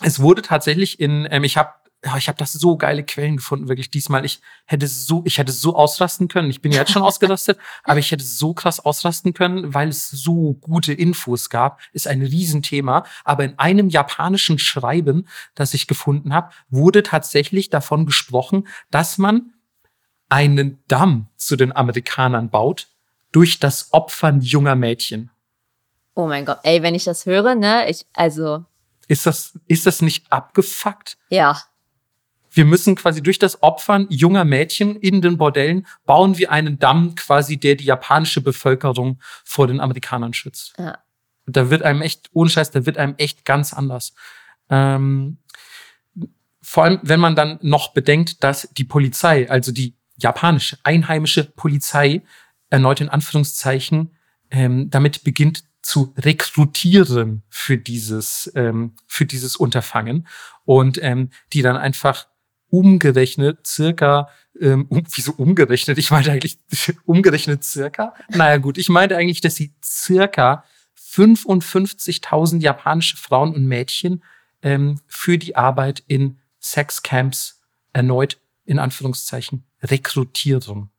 es 0.02 0.20
wurde 0.20 0.42
tatsächlich 0.42 1.00
in, 1.00 1.28
ähm, 1.30 1.44
ich 1.44 1.58
habe 1.58 1.74
ja, 2.04 2.16
ich 2.16 2.30
habe 2.30 2.38
das 2.38 2.54
so 2.54 2.78
geile 2.78 3.04
Quellen 3.04 3.38
gefunden, 3.38 3.68
wirklich 3.68 3.92
diesmal. 3.92 4.24
Ich 4.24 4.40
hätte 4.66 4.88
so, 4.88 5.22
ich 5.26 5.38
hätte 5.38 5.52
so 5.52 5.76
ausrasten 5.76 6.30
können. 6.30 6.50
Ich 6.50 6.62
bin 6.62 6.72
jetzt 6.72 6.92
schon 6.92 7.02
ausgerastet, 7.04 7.60
aber 7.84 8.00
ich 8.00 8.12
hätte 8.12 8.24
so 8.24 8.54
krass 8.54 8.80
ausrasten 8.80 9.34
können, 9.34 9.74
weil 9.74 9.90
es 9.90 10.10
so 10.10 10.54
gute 10.62 10.94
Infos 10.94 11.50
gab. 11.50 11.82
Ist 11.92 12.08
ein 12.08 12.22
Riesenthema. 12.22 13.06
Aber 13.26 13.44
in 13.44 13.60
einem 13.60 13.90
japanischen 13.90 14.60
Schreiben, 14.60 15.28
das 15.56 15.74
ich 15.74 15.88
gefunden 15.88 16.34
habe, 16.34 16.52
wurde 16.70 17.04
tatsächlich 17.04 17.70
davon 17.70 18.06
gesprochen, 18.06 18.68
dass 18.92 19.18
man 19.18 19.54
einen 20.30 20.82
Damm 20.88 21.28
zu 21.36 21.58
den 21.58 21.76
Amerikanern 21.76 22.50
baut 22.50 22.88
durch 23.34 23.60
das 23.60 23.92
Opfern 23.92 24.40
junger 24.40 24.76
Mädchen. 24.76 25.32
Oh 26.16 26.28
mein 26.28 26.46
Gott, 26.46 26.60
ey, 26.64 26.82
wenn 26.82 26.96
ich 26.96 27.04
das 27.04 27.26
höre, 27.26 27.56
ne, 27.56 27.90
ich, 27.90 28.06
also. 28.14 28.64
Ist 29.08 29.26
das, 29.26 29.60
ist 29.68 29.86
das 29.86 30.02
nicht 30.02 30.32
abgefuckt? 30.32 31.18
Ja. 31.30 31.62
Wir 32.52 32.66
müssen 32.66 32.96
quasi 32.96 33.22
durch 33.22 33.40
das 33.40 33.62
Opfern 33.62 34.08
junger 34.10 34.46
Mädchen 34.46 34.96
in 34.96 35.22
den 35.22 35.38
Bordellen 35.38 35.86
bauen 36.06 36.38
wir 36.38 36.52
einen 36.52 36.80
Damm 36.80 37.16
quasi, 37.16 37.58
der 37.58 37.76
die 37.76 37.86
japanische 37.86 38.42
Bevölkerung 38.42 39.20
vor 39.44 39.68
den 39.68 39.80
Amerikanern 39.80 40.34
schützt. 40.34 40.74
Ja. 40.78 41.00
Da 41.46 41.70
wird 41.70 41.84
einem 41.84 42.02
echt, 42.02 42.30
ohne 42.34 42.50
Scheiß, 42.50 42.72
da 42.72 42.86
wird 42.86 42.98
einem 42.98 43.16
echt 43.18 43.46
ganz 43.46 43.74
anders. 43.74 44.14
Ähm, 44.70 45.38
vor 46.62 46.84
allem, 46.84 47.00
wenn 47.02 47.20
man 47.20 47.36
dann 47.36 47.58
noch 47.62 47.94
bedenkt, 47.94 48.44
dass 48.44 48.70
die 48.72 48.84
Polizei, 48.84 49.50
also 49.50 49.72
die 49.72 49.96
japanische, 50.18 50.78
einheimische 50.84 51.44
Polizei, 51.44 52.22
erneut 52.70 53.02
in 53.02 53.10
Anführungszeichen, 53.10 54.16
ähm, 54.52 54.90
damit 54.90 55.24
beginnt 55.24 55.64
zu 55.82 56.14
rekrutieren 56.18 57.44
für 57.50 57.78
dieses, 57.78 58.52
ähm, 58.56 58.96
für 59.08 59.26
dieses 59.26 59.56
Unterfangen 59.56 60.28
und 60.66 61.02
ähm, 61.02 61.30
die 61.54 61.62
dann 61.62 61.78
einfach 61.78 62.28
umgerechnet 62.70 63.66
circa, 63.66 64.30
ähm, 64.60 64.86
um, 64.90 65.04
wieso 65.14 65.34
umgerechnet? 65.34 65.98
Ich 65.98 66.12
meinte 66.12 66.32
eigentlich 66.32 66.58
umgerechnet 67.06 67.64
circa. 67.64 68.14
Naja 68.30 68.58
gut, 68.58 68.78
ich 68.78 68.90
meinte 68.90 69.16
eigentlich, 69.16 69.42
dass 69.42 69.56
sie 69.56 69.74
circa 69.84 70.64
55.000 70.98 72.62
japanische 72.62 73.18
Frauen 73.18 73.54
und 73.54 73.66
Mädchen 73.66 74.24
ähm, 74.62 75.00
für 75.08 75.38
die 75.38 75.56
Arbeit 75.56 76.04
in 76.08 76.38
Sexcamps 76.62 77.62
erneut 77.94 78.38
in 78.66 78.80
Anführungszeichen 78.80 79.64
rekrutieren. 79.82 80.90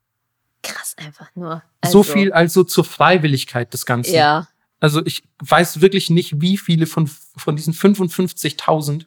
Krass 0.62 0.94
einfach 0.98 1.28
nur. 1.34 1.62
Also, 1.80 2.02
so 2.02 2.12
viel 2.12 2.32
also 2.32 2.64
zur 2.64 2.84
Freiwilligkeit 2.84 3.72
des 3.72 3.86
Ganzen. 3.86 4.14
Ja. 4.14 4.48
Also 4.80 5.04
ich 5.04 5.22
weiß 5.38 5.80
wirklich 5.80 6.10
nicht, 6.10 6.40
wie 6.40 6.56
viele 6.56 6.86
von, 6.86 7.06
von 7.06 7.54
diesen 7.54 7.74
55.000 7.74 9.04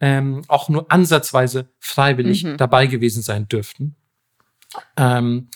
ähm, 0.00 0.42
auch 0.48 0.68
nur 0.68 0.90
ansatzweise 0.90 1.68
freiwillig 1.78 2.44
mhm. 2.44 2.56
dabei 2.56 2.86
gewesen 2.86 3.22
sein 3.22 3.48
dürften. 3.48 3.96
Ähm, 4.96 5.48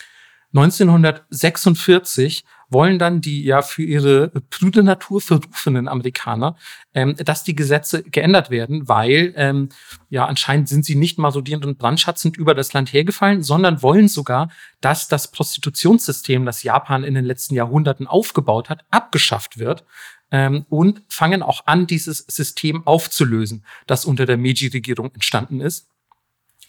1946 0.53 2.45
wollen 2.71 2.99
dann 2.99 3.21
die 3.21 3.45
ja 3.45 3.63
für 3.63 3.83
ihre 3.83 4.29
prüde 4.29 4.83
Natur 4.83 5.21
verrufenen 5.21 5.89
Amerikaner, 5.89 6.57
ähm, 6.95 7.15
dass 7.17 7.45
die 7.45 7.55
Gesetze 7.55 8.03
geändert 8.03 8.51
werden, 8.51 8.89
weil 8.89 9.33
ähm, 9.37 9.69
ja 10.09 10.27
anscheinend 10.27 10.69
sind 10.69 10.85
sie 10.85 10.95
nicht 10.95 11.19
marodierend 11.19 11.67
und 11.67 11.79
brandschatzend 11.79 12.37
über 12.37 12.55
das 12.55 12.73
Land 12.73 12.93
hergefallen, 12.93 13.43
sondern 13.43 13.83
wollen 13.83 14.09
sogar, 14.09 14.51
dass 14.81 15.09
das 15.09 15.31
Prostitutionssystem, 15.31 16.45
das 16.47 16.63
Japan 16.63 17.05
in 17.05 17.15
den 17.15 17.25
letzten 17.25 17.55
Jahrhunderten 17.55 18.07
aufgebaut 18.07 18.71
hat, 18.71 18.85
abgeschafft 18.91 19.59
wird 19.59 19.85
ähm, 20.31 20.65
und 20.69 21.03
fangen 21.09 21.43
auch 21.43 21.67
an, 21.67 21.87
dieses 21.87 22.19
System 22.29 22.87
aufzulösen, 22.87 23.65
das 23.87 24.05
unter 24.05 24.27
der 24.27 24.37
Meiji-Regierung 24.37 25.13
entstanden 25.15 25.61
ist. 25.61 25.87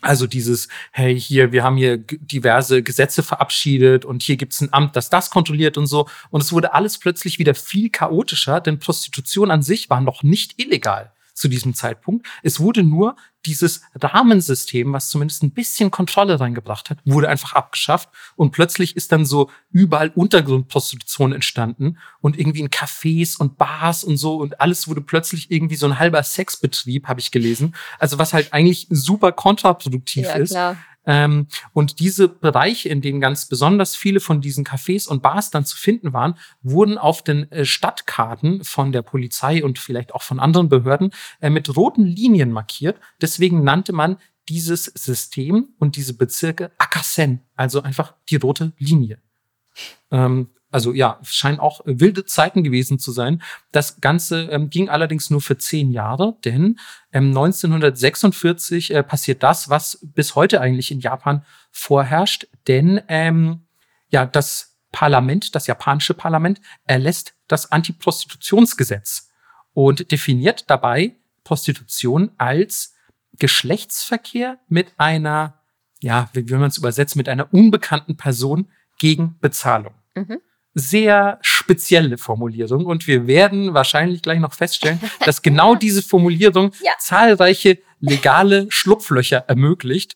Also 0.01 0.25
dieses, 0.25 0.67
hey, 0.91 1.19
hier, 1.19 1.51
wir 1.51 1.63
haben 1.63 1.77
hier 1.77 1.97
diverse 1.97 2.81
Gesetze 2.81 3.21
verabschiedet 3.21 4.03
und 4.03 4.23
hier 4.23 4.35
gibt's 4.35 4.59
ein 4.59 4.73
Amt, 4.73 4.95
das 4.95 5.11
das 5.11 5.29
kontrolliert 5.29 5.77
und 5.77 5.85
so. 5.85 6.07
Und 6.31 6.41
es 6.41 6.51
wurde 6.51 6.73
alles 6.73 6.97
plötzlich 6.97 7.37
wieder 7.37 7.53
viel 7.53 7.91
chaotischer, 7.91 8.61
denn 8.61 8.79
Prostitution 8.79 9.51
an 9.51 9.61
sich 9.61 9.91
war 9.91 10.01
noch 10.01 10.23
nicht 10.23 10.59
illegal 10.59 11.11
zu 11.33 11.47
diesem 11.47 11.73
Zeitpunkt. 11.73 12.27
Es 12.43 12.59
wurde 12.59 12.83
nur 12.83 13.15
dieses 13.45 13.81
Rahmensystem, 13.95 14.93
was 14.93 15.09
zumindest 15.09 15.43
ein 15.43 15.51
bisschen 15.51 15.89
Kontrolle 15.89 16.39
reingebracht 16.39 16.89
hat, 16.89 16.99
wurde 17.05 17.29
einfach 17.29 17.53
abgeschafft 17.53 18.09
und 18.35 18.51
plötzlich 18.51 18.95
ist 18.95 19.11
dann 19.11 19.25
so 19.25 19.49
überall 19.71 20.09
Untergrundprostitution 20.09 21.33
entstanden 21.33 21.97
und 22.19 22.37
irgendwie 22.37 22.59
in 22.59 22.69
Cafés 22.69 23.37
und 23.37 23.57
Bars 23.57 24.03
und 24.03 24.17
so 24.17 24.35
und 24.37 24.61
alles 24.61 24.87
wurde 24.87 25.01
plötzlich 25.01 25.49
irgendwie 25.49 25.75
so 25.75 25.87
ein 25.87 25.97
halber 25.97 26.21
Sexbetrieb, 26.21 27.07
habe 27.07 27.19
ich 27.19 27.31
gelesen. 27.31 27.75
Also 27.97 28.19
was 28.19 28.33
halt 28.33 28.53
eigentlich 28.53 28.87
super 28.89 29.31
kontraproduktiv 29.31 30.25
ja, 30.25 30.33
ist. 30.33 30.51
Klar. 30.51 30.77
Ähm, 31.05 31.47
und 31.73 31.99
diese 31.99 32.27
Bereiche, 32.27 32.89
in 32.89 33.01
denen 33.01 33.21
ganz 33.21 33.47
besonders 33.47 33.95
viele 33.95 34.19
von 34.19 34.41
diesen 34.41 34.63
Cafés 34.65 35.07
und 35.07 35.21
Bars 35.21 35.49
dann 35.49 35.65
zu 35.65 35.77
finden 35.77 36.13
waren, 36.13 36.35
wurden 36.61 36.97
auf 36.97 37.23
den 37.23 37.51
äh, 37.51 37.65
Stadtkarten 37.65 38.63
von 38.63 38.91
der 38.91 39.01
Polizei 39.01 39.63
und 39.63 39.79
vielleicht 39.79 40.13
auch 40.13 40.21
von 40.21 40.39
anderen 40.39 40.69
Behörden 40.69 41.11
äh, 41.39 41.49
mit 41.49 41.75
roten 41.75 42.05
Linien 42.05 42.51
markiert. 42.51 42.99
Deswegen 43.21 43.63
nannte 43.63 43.93
man 43.93 44.17
dieses 44.49 44.85
System 44.85 45.69
und 45.79 45.95
diese 45.95 46.15
Bezirke 46.15 46.71
Akasen, 46.77 47.41
also 47.55 47.81
einfach 47.81 48.15
die 48.29 48.35
rote 48.35 48.73
Linie. 48.77 49.19
Ähm, 50.11 50.49
also 50.71 50.93
ja, 50.93 51.19
scheinen 51.23 51.59
auch 51.59 51.81
wilde 51.85 52.25
Zeiten 52.25 52.63
gewesen 52.63 52.97
zu 52.97 53.11
sein. 53.11 53.43
Das 53.71 53.99
Ganze 53.99 54.43
ähm, 54.45 54.69
ging 54.69 54.89
allerdings 54.89 55.29
nur 55.29 55.41
für 55.41 55.57
zehn 55.57 55.91
Jahre, 55.91 56.37
denn 56.45 56.79
ähm, 57.11 57.27
1946 57.27 58.93
äh, 58.93 59.03
passiert 59.03 59.43
das, 59.43 59.69
was 59.69 59.99
bis 60.01 60.35
heute 60.35 60.61
eigentlich 60.61 60.91
in 60.91 61.01
Japan 61.01 61.45
vorherrscht, 61.71 62.47
denn 62.67 63.01
ähm, 63.09 63.65
ja, 64.09 64.25
das 64.25 64.77
Parlament, 64.91 65.55
das 65.55 65.67
japanische 65.67 66.13
Parlament, 66.13 66.61
erlässt 66.85 67.33
das 67.47 67.71
Antiprostitutionsgesetz 67.71 69.29
und 69.73 70.11
definiert 70.11 70.69
dabei 70.69 71.15
Prostitution 71.43 72.31
als 72.37 72.95
Geschlechtsverkehr 73.39 74.59
mit 74.67 74.93
einer, 74.97 75.59
ja, 76.01 76.29
wie 76.33 76.53
man 76.53 76.63
es 76.63 76.77
übersetzen, 76.77 77.19
mit 77.19 77.29
einer 77.29 77.53
unbekannten 77.53 78.17
Person 78.17 78.69
gegen 78.97 79.37
Bezahlung. 79.39 79.93
Mhm 80.15 80.41
sehr 80.73 81.39
spezielle 81.41 82.17
Formulierung 82.17 82.85
und 82.85 83.07
wir 83.07 83.27
werden 83.27 83.73
wahrscheinlich 83.73 84.21
gleich 84.21 84.39
noch 84.39 84.53
feststellen, 84.53 84.99
dass 85.25 85.41
genau 85.41 85.75
diese 85.75 86.01
Formulierung 86.01 86.71
ja. 86.83 86.93
zahlreiche 86.99 87.79
legale 87.99 88.67
Schlupflöcher 88.69 89.45
ermöglicht. 89.47 90.15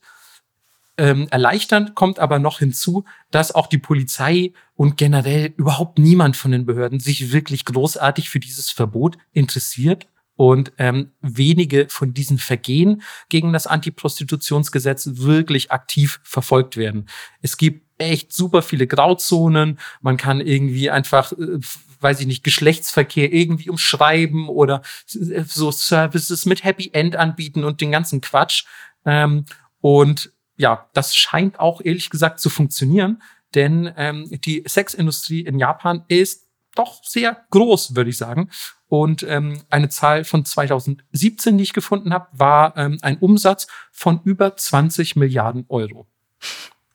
Ähm, 0.98 1.28
erleichternd 1.30 1.94
kommt 1.94 2.20
aber 2.20 2.40
noch 2.40 2.60
hinzu, 2.60 3.04
dass 3.30 3.54
auch 3.54 3.68
die 3.68 3.78
Polizei 3.78 4.54
und 4.76 4.96
generell 4.96 5.54
überhaupt 5.58 6.00
niemand 6.00 6.38
von 6.38 6.52
den 6.52 6.66
Behörden 6.66 7.02
sich 7.02 7.34
wirklich 7.34 7.66
großartig 7.66 8.30
für 8.30 8.40
dieses 8.40 8.72
Verbot 8.72 9.18
interessiert 9.34 10.08
und 10.38 10.72
ähm, 10.78 11.12
wenige 11.22 11.88
von 11.90 12.14
diesen 12.14 12.38
Vergehen 12.38 13.02
gegen 13.30 13.54
das 13.54 13.68
Antiprostitutionsgesetz 13.68 15.10
wirklich 15.14 15.72
aktiv 15.72 16.20
verfolgt 16.24 16.78
werden. 16.78 17.08
Es 17.42 17.58
gibt 17.58 17.85
echt 17.98 18.34
super 18.34 18.62
viele 18.62 18.88
Grauzonen. 18.88 19.80
Man 20.02 20.18
kann 20.18 20.42
irgendwie 20.42 20.90
einfach, 20.90 21.32
äh, 21.34 21.60
weiß 22.00 22.20
ich 22.20 22.28
nicht, 22.28 22.44
Geschlechtsverkehr 22.44 23.32
irgendwie 23.34 23.70
umschreiben 23.70 24.50
oder 24.50 24.82
so 25.08 25.72
Services 25.72 26.46
mit 26.46 26.64
Happy 26.64 26.90
End 26.94 27.16
anbieten 27.16 27.64
und 27.64 27.82
den 27.82 27.92
ganzen 27.92 28.22
Quatsch. 28.22 28.66
Ähm, 29.06 29.46
und 29.82 30.32
ja, 30.58 30.90
das 30.94 31.16
scheint 31.16 31.60
auch 31.60 31.82
ehrlich 31.84 32.10
gesagt 32.10 32.40
zu 32.40 32.50
funktionieren, 32.50 33.22
denn 33.54 33.92
ähm, 33.98 34.30
die 34.46 34.64
Sexindustrie 34.68 35.42
in 35.42 35.60
Japan 35.60 36.04
ist 36.08 36.46
doch 36.76 37.04
sehr 37.04 37.46
groß, 37.52 37.96
würde 37.96 38.10
ich 38.10 38.18
sagen. 38.18 38.50
Und 38.88 39.24
ähm, 39.24 39.64
eine 39.70 39.90
Zahl 39.90 40.24
von 40.24 40.46
2017, 40.46 41.58
die 41.58 41.64
ich 41.64 41.74
gefunden 41.74 42.14
habe, 42.14 42.28
war 42.34 42.78
ähm, 42.78 42.98
ein 43.02 43.18
Umsatz 43.18 43.68
von 43.92 44.22
über 44.24 44.56
20 44.56 45.16
Milliarden 45.16 45.66
Euro. 45.70 46.08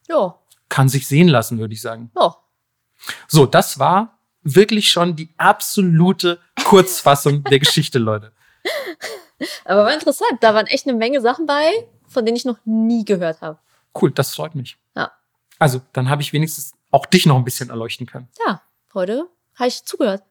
Ja. 0.09 0.40
Kann 0.71 0.89
sich 0.89 1.07
sehen 1.07 1.29
lassen, 1.29 1.59
würde 1.59 1.75
ich 1.75 1.83
sagen. 1.83 2.11
Ja. 2.17 2.35
So, 3.29 3.45
das 3.45 3.79
war 3.79 4.19
wirklich 4.43 4.91
schon 4.91 5.17
die 5.17 5.29
absolute 5.37 6.41
Kurzfassung 6.65 7.45
der 7.45 7.59
Geschichte, 7.59 7.99
Leute. 7.99 8.33
Aber 9.65 9.85
war 9.85 9.93
interessant. 9.93 10.39
Da 10.41 10.55
waren 10.55 10.67
echt 10.67 10.87
eine 10.87 10.97
Menge 10.97 11.21
Sachen 11.21 11.45
bei, 11.45 11.87
von 12.09 12.25
denen 12.25 12.37
ich 12.37 12.45
noch 12.45 12.59
nie 12.65 13.05
gehört 13.05 13.43
habe. 13.43 13.59
Cool, 14.01 14.11
das 14.11 14.35
freut 14.35 14.55
mich. 14.55 14.79
Ja. 14.97 15.13
Also, 15.59 15.83
dann 15.93 16.09
habe 16.09 16.23
ich 16.23 16.33
wenigstens 16.33 16.73
auch 16.91 17.07
dich 17.07 17.27
noch 17.27 17.37
ein 17.37 17.45
bisschen 17.45 17.71
erleuchten 17.71 18.07
können. 18.07 18.29
Ja, 18.47 18.63
heute 18.95 19.29
habe 19.55 19.69
ich 19.69 19.85
zugehört. 19.85 20.23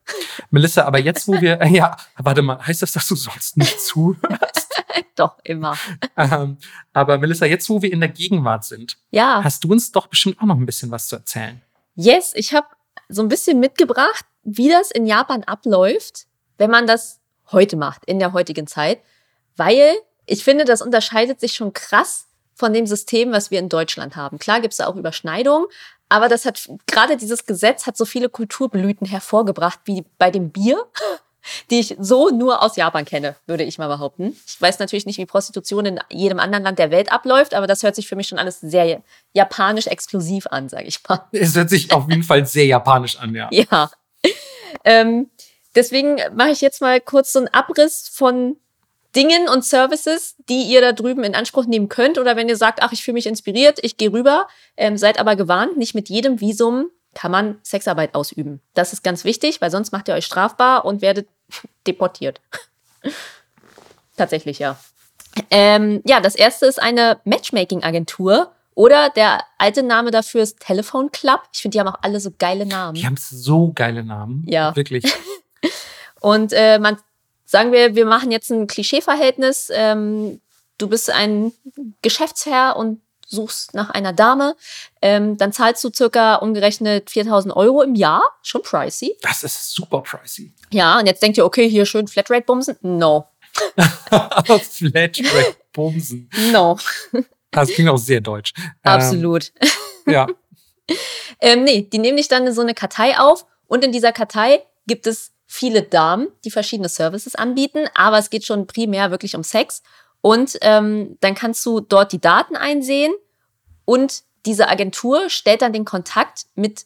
Melissa, 0.50 0.86
aber 0.86 1.00
jetzt, 1.00 1.28
wo 1.28 1.40
wir, 1.40 1.64
ja, 1.72 1.96
warte 2.18 2.42
mal, 2.42 2.66
heißt 2.66 2.82
das, 2.82 2.92
dass 2.94 3.08
du 3.08 3.16
sonst 3.16 3.58
nicht 3.58 3.80
zuhörst? 3.86 4.59
Doch, 5.16 5.38
immer. 5.44 5.78
ähm, 6.18 6.58
aber 6.94 7.18
Melissa, 7.18 7.46
jetzt, 7.46 7.70
wo 7.70 7.82
wir 7.82 7.92
in 7.92 8.00
der 8.00 8.10
Gegenwart 8.10 8.66
sind, 8.66 8.98
Ja. 9.12 9.44
hast 9.44 9.64
du 9.64 9.72
uns 9.72 9.92
doch 9.92 10.08
bestimmt 10.08 10.40
auch 10.40 10.46
noch 10.46 10.58
ein 10.58 10.66
bisschen 10.66 10.92
was 10.92 11.08
zu 11.08 11.16
erzählen. 11.18 11.62
Yes, 11.96 12.34
ich 12.36 12.54
habe 12.54 12.68
so 13.10 13.22
ein 13.22 13.28
bisschen 13.28 13.60
mitgebracht, 13.60 14.26
wie 14.44 14.70
das 14.70 14.92
in 14.92 15.06
Japan 15.06 15.44
abläuft, 15.44 16.26
wenn 16.58 16.70
man 16.72 16.88
das 16.88 17.20
heute 17.52 17.76
macht, 17.76 18.06
in 18.06 18.20
der 18.20 18.34
heutigen 18.34 18.68
Zeit. 18.68 19.00
Weil 19.58 19.94
ich 20.26 20.44
finde, 20.44 20.64
das 20.66 20.82
unterscheidet 20.82 21.40
sich 21.40 21.54
schon 21.54 21.74
krass 21.74 22.28
von 22.56 22.74
dem 22.74 22.86
System, 22.86 23.32
was 23.32 23.52
wir 23.52 23.60
in 23.60 23.70
Deutschland 23.70 24.16
haben. 24.16 24.38
Klar 24.40 24.62
gibt 24.62 24.74
es 24.74 24.78
da 24.78 24.88
auch 24.88 24.96
Überschneidungen, 24.96 25.68
aber 26.10 26.28
das 26.30 26.46
hat 26.46 26.70
gerade 26.88 27.18
dieses 27.18 27.46
Gesetz 27.46 27.86
hat 27.88 27.96
so 27.98 28.06
viele 28.06 28.30
Kulturblüten 28.30 29.08
hervorgebracht, 29.08 29.80
wie 29.86 30.06
bei 30.18 30.32
dem 30.32 30.52
Bier, 30.52 30.86
die 31.70 31.80
ich 31.80 31.96
so 32.00 32.30
nur 32.30 32.62
aus 32.64 32.76
Japan 32.76 33.06
kenne, 33.06 33.36
würde 33.46 33.64
ich 33.64 33.78
mal 33.78 33.88
behaupten. 33.88 34.36
Ich 34.46 34.62
weiß 34.62 34.80
natürlich 34.80 35.06
nicht, 35.06 35.18
wie 35.18 35.26
Prostitution 35.26 35.86
in 35.86 36.00
jedem 36.10 36.40
anderen 36.40 36.64
Land 36.64 36.80
der 36.80 36.92
Welt 36.92 37.12
abläuft, 37.12 37.54
aber 37.54 37.68
das 37.68 37.84
hört 37.84 37.96
sich 37.96 38.08
für 38.08 38.16
mich 38.16 38.28
schon 38.28 38.40
alles 38.40 38.60
sehr 38.60 39.02
japanisch 39.34 39.88
exklusiv 39.88 40.48
an, 40.48 40.70
sage 40.70 40.86
ich 40.86 41.00
mal. 41.08 41.26
Es 41.32 41.56
hört 41.56 41.70
sich 41.70 41.92
auf 41.92 42.10
jeden 42.10 42.24
Fall 42.24 42.46
sehr 42.46 42.66
japanisch 42.66 43.18
an, 43.18 43.34
ja. 43.36 43.50
Ja. 43.52 43.92
Ähm, 44.84 45.30
deswegen 45.76 46.18
mache 46.36 46.52
ich 46.52 46.62
jetzt 46.62 46.82
mal 46.82 47.00
kurz 47.02 47.34
so 47.34 47.40
einen 47.40 47.48
Abriss 47.50 48.10
von 48.14 48.58
Dingen 49.16 49.50
und 49.50 49.66
Services, 49.66 50.36
die 50.50 50.64
ihr 50.64 50.82
da 50.82 50.92
drüben 50.92 51.24
in 51.24 51.36
Anspruch 51.36 51.66
nehmen 51.66 51.90
könnt. 51.90 52.18
Oder 52.18 52.36
wenn 52.36 52.48
ihr 52.48 52.58
sagt, 52.58 52.82
ach, 52.82 52.92
ich 52.92 53.04
fühle 53.04 53.16
mich 53.16 53.26
inspiriert, 53.26 53.80
ich 53.82 53.98
gehe 53.98 54.12
rüber, 54.12 54.48
ähm, 54.78 54.98
seid 54.98 55.20
aber 55.20 55.36
gewarnt, 55.36 55.78
nicht 55.78 55.96
mit 55.96 56.10
jedem 56.10 56.40
Visum 56.40 56.90
kann 57.14 57.32
man 57.32 57.60
Sexarbeit 57.64 58.16
ausüben. 58.16 58.62
Das 58.74 58.94
ist 58.94 59.04
ganz 59.04 59.24
wichtig, 59.24 59.62
weil 59.62 59.72
sonst 59.72 59.92
macht 59.92 60.08
ihr 60.08 60.14
euch 60.14 60.26
strafbar 60.26 60.86
und 60.86 61.02
werdet 61.02 61.28
deportiert. 61.88 62.42
Tatsächlich, 64.18 64.60
ja. 64.60 64.78
Ähm, 65.50 66.02
ja, 66.06 66.20
das 66.20 66.36
erste 66.36 66.66
ist 66.66 66.82
eine 66.82 67.20
Matchmaking-Agentur. 67.24 68.52
Oder 68.76 69.10
der 69.10 69.44
alte 69.58 69.84
Name 69.84 70.10
dafür 70.12 70.42
ist 70.42 70.60
Telephone 70.60 71.12
Club. 71.12 71.42
Ich 71.54 71.62
finde, 71.62 71.76
die 71.76 71.80
haben 71.82 71.90
auch 71.90 72.00
alle 72.02 72.20
so 72.20 72.32
geile 72.38 72.66
Namen. 72.66 72.96
Die 72.96 73.06
haben 73.06 73.18
so 73.18 73.74
geile 73.74 74.04
Namen. 74.04 74.46
Ja. 74.48 74.76
Wirklich. 74.76 75.04
Und 76.22 76.54
äh, 76.54 76.80
man 76.80 76.98
sagen 77.46 77.72
wir, 77.72 77.96
wir 77.96 78.06
machen 78.06 78.32
jetzt 78.32 78.52
ein 78.52 78.68
Klischeeverhältnis. 78.68 79.70
Ähm, 79.74 80.40
du 80.78 80.88
bist 80.88 81.10
ein 81.10 81.52
Geschäftsherr 82.02 82.76
und 82.78 83.02
suchst 83.30 83.74
nach 83.74 83.90
einer 83.92 84.12
Dame, 84.12 84.56
ähm, 85.02 85.38
dann 85.38 85.54
zahlst 85.54 85.84
du 85.84 85.90
circa 85.96 86.36
umgerechnet 86.36 87.10
4000 87.10 87.56
Euro 87.56 87.82
im 87.82 87.96
Jahr. 87.96 88.24
Schon 88.42 88.62
pricey. 88.64 89.16
Das 89.22 89.44
ist 89.44 89.74
super 89.74 90.02
pricey. 90.02 90.52
Ja, 90.72 91.00
und 91.00 91.06
jetzt 91.06 91.22
denkt 91.22 91.38
ihr, 91.38 91.46
okay, 91.46 91.70
hier 91.70 91.86
schön 91.86 92.08
Flatrate 92.08 92.44
bumsen. 92.44 92.78
No. 92.82 93.28
Flatrate 94.10 95.56
Bumsen. 95.74 96.30
No. 96.52 96.78
Das 97.52 97.70
klingt 97.70 97.90
auch 97.90 97.98
sehr 97.98 98.22
deutsch. 98.22 98.54
Absolut. 98.84 99.52
Ähm, 100.06 100.14
ja. 100.14 100.28
Ähm, 101.40 101.64
nee, 101.64 101.84
die 101.84 102.00
nehmen 102.00 102.18
dich 102.18 102.28
dann 102.28 102.48
in 102.48 102.54
so 102.54 102.62
eine 102.62 102.74
Kartei 102.74 103.18
auf 103.18 103.46
und 103.68 103.84
in 103.86 103.92
dieser 103.92 104.12
Kartei 104.12 104.64
gibt 104.88 105.08
es 105.08 105.32
viele 105.46 105.84
Damen, 105.84 106.28
die 106.44 106.52
verschiedene 106.52 106.90
Services 106.90 107.36
anbieten, 107.36 107.88
aber 107.94 108.18
es 108.18 108.30
geht 108.30 108.44
schon 108.44 108.68
primär 108.68 109.12
wirklich 109.12 109.36
um 109.36 109.44
Sex. 109.44 109.82
Und 110.22 110.58
ähm, 110.62 111.18
dann 111.22 111.36
kannst 111.36 111.66
du 111.66 111.80
dort 111.80 112.12
die 112.12 112.22
Daten 112.22 112.56
einsehen 112.56 113.14
und 113.86 114.24
diese 114.46 114.68
Agentur 114.70 115.30
stellt 115.30 115.62
dann 115.62 115.74
den 115.74 115.86
Kontakt 115.86 116.46
mit 116.56 116.86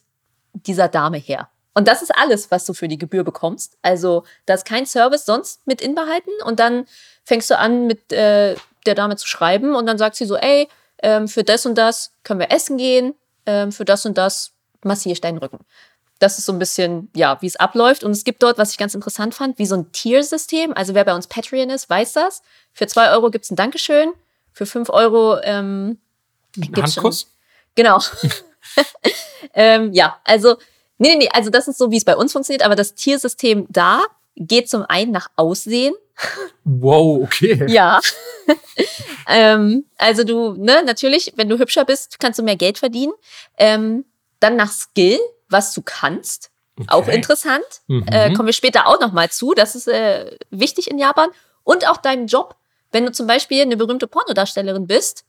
dieser 0.54 0.88
Dame 0.88 1.18
her. 1.18 1.50
Und 1.74 1.88
das 1.88 2.02
ist 2.02 2.16
alles, 2.16 2.52
was 2.52 2.66
du 2.66 2.74
für 2.74 2.88
die 2.88 2.98
Gebühr 2.98 3.24
bekommst. 3.24 3.78
Also 3.82 4.24
da 4.46 4.54
ist 4.54 4.66
kein 4.66 4.86
Service 4.86 5.26
sonst 5.26 5.66
mit 5.66 5.82
inbehalten 5.82 6.32
und 6.46 6.60
dann 6.60 6.86
fängst 7.24 7.50
du 7.50 7.58
an, 7.58 7.88
mit 7.88 8.12
äh, 8.14 8.56
der 8.86 8.96
Dame 8.96 9.16
zu 9.16 9.28
schreiben 9.28 9.76
und 9.76 9.86
dann 9.86 9.98
sagt 9.98 10.16
sie 10.16 10.26
so, 10.26 10.36
ey, 10.36 10.68
ähm, 11.02 11.28
für 11.28 11.44
das 11.44 11.66
und 11.66 11.78
das 11.78 12.12
können 12.24 12.40
wir 12.40 12.52
essen 12.52 12.78
gehen, 12.78 13.16
ähm, 13.46 13.72
für 13.72 13.86
das 13.86 14.06
und 14.06 14.18
das 14.18 14.52
massiere 14.84 15.14
ich 15.14 15.22
deinen 15.22 15.38
Rücken. 15.38 15.60
Das 16.20 16.38
ist 16.40 16.46
so 16.46 16.54
ein 16.54 16.60
bisschen, 16.60 17.10
ja, 17.16 17.42
wie 17.42 17.48
es 17.48 17.56
abläuft. 17.56 18.04
Und 18.04 18.12
es 18.12 18.24
gibt 18.24 18.44
dort, 18.44 18.58
was 18.58 18.72
ich 18.72 18.78
ganz 18.78 18.94
interessant 18.94 19.36
fand, 19.36 19.60
wie 19.60 19.66
so 19.66 19.76
ein 19.76 19.92
Tier-System. 19.92 20.74
Also 20.74 20.94
wer 20.94 21.04
bei 21.04 21.14
uns 21.14 21.28
Patreon 21.28 21.70
ist, 21.70 21.90
weiß 21.90 22.14
das. 22.14 22.42
Für 22.72 22.88
zwei 22.88 23.12
Euro 23.12 23.30
gibt 23.30 23.46
es 23.46 23.52
ein 23.52 23.56
Dankeschön. 23.56 24.14
Für 24.54 24.66
fünf 24.66 24.90
Euro 24.90 25.40
ähm, 25.44 25.98
gibt's 26.54 26.94
schon- 26.94 27.04
Handkuss? 27.04 27.28
Genau. 27.76 28.00
ähm, 29.54 29.92
ja, 29.94 30.20
also, 30.24 30.58
nee, 30.98 31.10
nee, 31.10 31.18
nee, 31.18 31.30
also 31.34 31.50
das 31.50 31.68
ist 31.68 31.78
so, 31.78 31.92
wie 31.92 31.98
es 31.98 32.06
bei 32.06 32.16
uns 32.16 32.32
funktioniert, 32.32 32.64
aber 32.64 32.76
das 32.76 32.94
Tiersystem 32.94 33.66
da 33.70 34.02
geht 34.36 34.70
zum 34.70 34.84
einen 34.84 35.12
nach 35.12 35.30
Aussehen. 35.36 35.94
Wow, 36.64 37.24
okay. 37.24 37.66
Ja. 37.70 38.00
ähm, 39.28 39.86
also 39.98 40.24
du, 40.24 40.54
ne, 40.54 40.84
natürlich, 40.84 41.34
wenn 41.36 41.50
du 41.50 41.58
hübscher 41.58 41.86
bist, 41.86 42.20
kannst 42.20 42.40
du 42.40 42.44
mehr 42.44 42.56
Geld 42.56 42.78
verdienen. 42.78 43.14
Ähm, 43.58 44.06
dann 44.40 44.56
nach 44.56 44.72
Skill, 44.72 45.20
was 45.54 45.74
du 45.74 45.82
kannst. 45.82 46.50
Auch 46.88 47.04
Okay. 47.04 47.16
interessant. 47.16 47.64
Mhm. 47.88 48.06
Äh, 48.08 48.34
kommen 48.34 48.48
wir 48.48 48.54
später 48.54 48.88
auch 48.88 49.00
noch 49.00 49.14
mal 49.14 49.30
zu. 49.30 49.54
Das 49.54 49.76
ist 49.76 49.88
äh, 49.88 50.36
wichtig 50.50 50.90
in 50.92 50.98
Japan. 51.00 51.30
Und 51.64 51.88
auch 51.88 51.98
deinem 51.98 52.28
Job. 52.28 52.56
Wenn 52.92 53.06
du 53.06 53.12
zum 53.12 53.26
Beispiel 53.28 53.62
eine 53.62 53.78
berühmte 53.78 54.08
Pornodarstellerin 54.08 54.86
bist, 54.88 55.24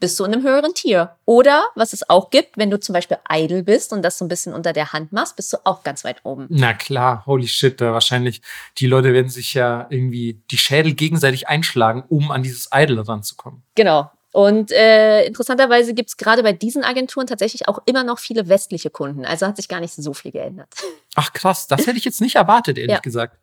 bist 0.00 0.18
du 0.18 0.24
in 0.24 0.32
einem 0.34 0.42
höheren 0.42 0.74
Tier. 0.74 1.16
Oder, 1.24 1.64
was 1.74 1.92
es 1.92 2.08
auch 2.10 2.28
gibt, 2.30 2.58
wenn 2.58 2.70
du 2.70 2.78
zum 2.78 2.92
Beispiel 2.92 3.18
idle 3.30 3.62
bist 3.62 3.92
und 3.92 4.02
das 4.02 4.18
so 4.18 4.24
ein 4.24 4.28
bisschen 4.28 4.52
unter 4.52 4.72
der 4.72 4.92
Hand 4.92 5.12
machst, 5.12 5.36
bist 5.36 5.52
du 5.52 5.56
auch 5.64 5.82
ganz 5.82 6.04
weit 6.04 6.18
oben. 6.24 6.46
Na 6.50 6.74
klar, 6.74 7.24
holy 7.26 7.46
shit, 7.48 7.80
da 7.80 7.92
wahrscheinlich, 7.92 8.42
die 8.78 8.86
Leute 8.86 9.12
werden 9.14 9.28
sich 9.30 9.54
ja 9.54 9.86
irgendwie 9.90 10.42
die 10.50 10.58
Schädel 10.58 10.92
gegenseitig 10.94 11.48
einschlagen, 11.48 12.04
um 12.08 12.30
an 12.30 12.42
dieses 12.42 12.68
Idol 12.72 13.00
ranzukommen. 13.00 13.62
Genau. 13.76 14.10
Und 14.34 14.72
äh, 14.72 15.24
interessanterweise 15.26 15.94
gibt 15.94 16.08
es 16.08 16.16
gerade 16.16 16.42
bei 16.42 16.52
diesen 16.52 16.82
Agenturen 16.82 17.28
tatsächlich 17.28 17.68
auch 17.68 17.78
immer 17.86 18.02
noch 18.02 18.18
viele 18.18 18.48
westliche 18.48 18.90
Kunden. 18.90 19.24
Also 19.24 19.46
hat 19.46 19.54
sich 19.56 19.68
gar 19.68 19.78
nicht 19.78 19.94
so 19.94 20.12
viel 20.12 20.32
geändert. 20.32 20.66
Ach 21.14 21.32
krass, 21.32 21.68
das 21.68 21.82
hätte 21.86 21.98
ich 21.98 22.04
jetzt 22.04 22.20
nicht 22.20 22.34
erwartet, 22.34 22.76
ehrlich 22.76 22.94
Ja. 22.94 22.98
gesagt. 23.00 23.38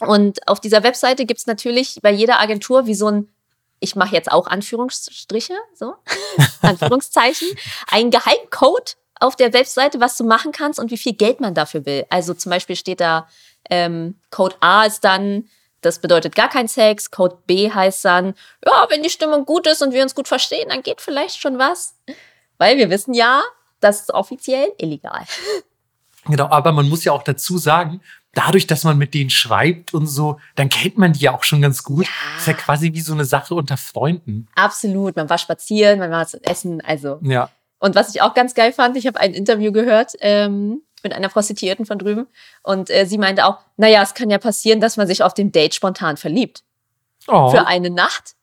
Und 0.00 0.48
auf 0.48 0.58
dieser 0.58 0.82
Webseite 0.82 1.26
gibt 1.26 1.38
es 1.38 1.46
natürlich 1.46 2.00
bei 2.02 2.10
jeder 2.10 2.40
Agentur 2.40 2.86
wie 2.86 2.94
so 2.96 3.06
ein, 3.06 3.28
ich 3.78 3.94
mache 3.94 4.16
jetzt 4.16 4.32
auch 4.32 4.48
Anführungsstriche, 4.48 5.54
so, 5.76 5.94
Anführungszeichen, 6.62 7.46
ein 7.92 8.10
Geheimcode 8.10 8.96
auf 9.20 9.36
der 9.36 9.52
Webseite, 9.52 10.00
was 10.00 10.16
du 10.16 10.24
machen 10.24 10.50
kannst 10.50 10.80
und 10.80 10.90
wie 10.90 10.98
viel 10.98 11.12
Geld 11.12 11.40
man 11.40 11.54
dafür 11.54 11.86
will. 11.86 12.04
Also 12.10 12.34
zum 12.34 12.50
Beispiel 12.50 12.74
steht 12.74 12.98
da, 13.00 13.28
ähm, 13.70 14.16
Code 14.30 14.56
A 14.58 14.86
ist 14.86 15.04
dann, 15.04 15.48
das 15.82 15.98
bedeutet 15.98 16.34
gar 16.34 16.48
kein 16.48 16.68
Sex. 16.68 17.10
Code 17.10 17.38
B 17.46 17.70
heißt 17.70 18.04
dann, 18.04 18.34
ja, 18.64 18.86
wenn 18.88 19.02
die 19.02 19.10
Stimmung 19.10 19.44
gut 19.44 19.66
ist 19.66 19.82
und 19.82 19.92
wir 19.92 20.02
uns 20.02 20.14
gut 20.14 20.28
verstehen, 20.28 20.68
dann 20.70 20.82
geht 20.82 21.00
vielleicht 21.00 21.40
schon 21.40 21.58
was. 21.58 21.94
Weil 22.58 22.78
wir 22.78 22.88
wissen 22.90 23.12
ja, 23.12 23.42
das 23.80 24.02
ist 24.02 24.14
offiziell 24.14 24.72
illegal. 24.78 25.22
Genau, 26.26 26.48
aber 26.50 26.70
man 26.70 26.88
muss 26.88 27.02
ja 27.02 27.10
auch 27.10 27.24
dazu 27.24 27.58
sagen, 27.58 28.00
dadurch, 28.32 28.68
dass 28.68 28.84
man 28.84 28.96
mit 28.96 29.12
denen 29.12 29.28
schreibt 29.28 29.92
und 29.92 30.06
so, 30.06 30.38
dann 30.54 30.68
kennt 30.68 30.96
man 30.96 31.12
die 31.12 31.20
ja 31.20 31.34
auch 31.34 31.42
schon 31.42 31.60
ganz 31.60 31.82
gut. 31.82 32.06
Ist 32.38 32.46
ja 32.46 32.52
quasi 32.52 32.92
wie 32.92 33.00
so 33.00 33.12
eine 33.12 33.24
Sache 33.24 33.56
unter 33.56 33.76
Freunden. 33.76 34.46
Absolut. 34.54 35.16
Man 35.16 35.28
war 35.28 35.38
spazieren, 35.38 35.98
man 35.98 36.12
war 36.12 36.26
zu 36.28 36.40
essen, 36.44 36.80
also 36.80 37.18
Ja. 37.22 37.50
Und 37.80 37.96
was 37.96 38.14
ich 38.14 38.22
auch 38.22 38.34
ganz 38.34 38.54
geil 38.54 38.72
fand, 38.72 38.96
ich 38.96 39.08
habe 39.08 39.18
ein 39.18 39.34
Interview 39.34 39.72
gehört 39.72 40.12
ähm, 40.20 40.82
mit 41.04 41.12
einer 41.12 41.28
Prostituierten 41.28 41.86
von 41.86 41.98
drüben 41.98 42.26
und 42.62 42.90
äh, 42.90 43.06
sie 43.06 43.18
meinte 43.18 43.44
auch, 43.46 43.58
naja, 43.76 44.02
es 44.02 44.14
kann 44.14 44.30
ja 44.30 44.38
passieren, 44.38 44.80
dass 44.80 44.96
man 44.96 45.06
sich 45.06 45.22
auf 45.22 45.34
dem 45.34 45.52
Date 45.52 45.74
spontan 45.74 46.16
verliebt. 46.16 46.62
Oh, 47.28 47.50
Für 47.50 47.66
eine 47.66 47.90
Nacht. 47.90 48.34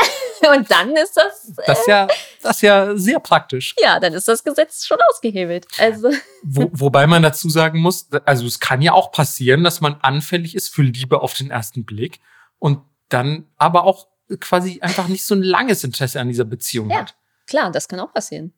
und 0.54 0.70
dann 0.70 0.94
ist 0.96 1.16
das, 1.16 1.48
äh, 1.58 1.62
das 1.66 1.80
ist 1.80 1.86
ja, 1.88 2.06
das 2.42 2.56
ist 2.56 2.62
ja 2.62 2.96
sehr 2.96 3.18
praktisch. 3.18 3.74
ja, 3.80 3.98
dann 3.98 4.12
ist 4.12 4.28
das 4.28 4.44
Gesetz 4.44 4.86
schon 4.86 4.98
ausgehebelt. 5.10 5.66
Also, 5.78 6.10
Wo, 6.42 6.70
wobei 6.72 7.06
man 7.08 7.22
dazu 7.22 7.48
sagen 7.50 7.80
muss, 7.80 8.08
also 8.24 8.46
es 8.46 8.60
kann 8.60 8.80
ja 8.80 8.92
auch 8.92 9.10
passieren, 9.10 9.64
dass 9.64 9.80
man 9.80 9.96
anfällig 10.02 10.54
ist 10.54 10.72
für 10.72 10.82
Liebe 10.82 11.20
auf 11.20 11.34
den 11.34 11.50
ersten 11.50 11.84
Blick 11.84 12.20
und 12.60 12.80
dann 13.08 13.46
aber 13.56 13.84
auch 13.84 14.06
quasi 14.40 14.78
einfach 14.80 15.08
nicht 15.08 15.24
so 15.24 15.34
ein 15.34 15.42
langes 15.42 15.82
Interesse 15.82 16.20
an 16.20 16.28
dieser 16.28 16.44
Beziehung 16.44 16.90
Ja. 16.90 16.98
hat. 17.00 17.16
klar, 17.46 17.72
das 17.72 17.88
kann 17.88 17.98
auch 17.98 18.12
passieren. 18.12 18.52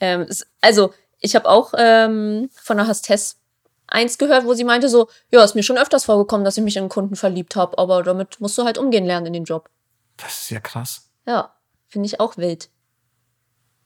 ähm, 0.00 0.20
es, 0.28 0.46
also, 0.60 0.92
ich 1.24 1.34
habe 1.34 1.48
auch 1.48 1.72
ähm, 1.78 2.50
von 2.52 2.78
einer 2.78 2.88
Hostess 2.88 3.38
eins 3.86 4.18
gehört, 4.18 4.44
wo 4.44 4.52
sie 4.52 4.64
meinte 4.64 4.90
so, 4.90 5.08
ja, 5.32 5.42
ist 5.42 5.54
mir 5.54 5.62
schon 5.62 5.78
öfters 5.78 6.04
vorgekommen, 6.04 6.44
dass 6.44 6.58
ich 6.58 6.62
mich 6.62 6.76
in 6.76 6.82
einen 6.82 6.88
Kunden 6.90 7.16
verliebt 7.16 7.56
habe, 7.56 7.78
aber 7.78 8.02
damit 8.02 8.40
musst 8.40 8.58
du 8.58 8.64
halt 8.64 8.76
umgehen 8.76 9.06
lernen 9.06 9.26
in 9.26 9.32
dem 9.32 9.44
Job. 9.44 9.70
Das 10.18 10.42
ist 10.42 10.50
ja 10.50 10.60
krass. 10.60 11.08
Ja, 11.26 11.54
finde 11.88 12.06
ich 12.06 12.20
auch 12.20 12.36
wild. 12.36 12.68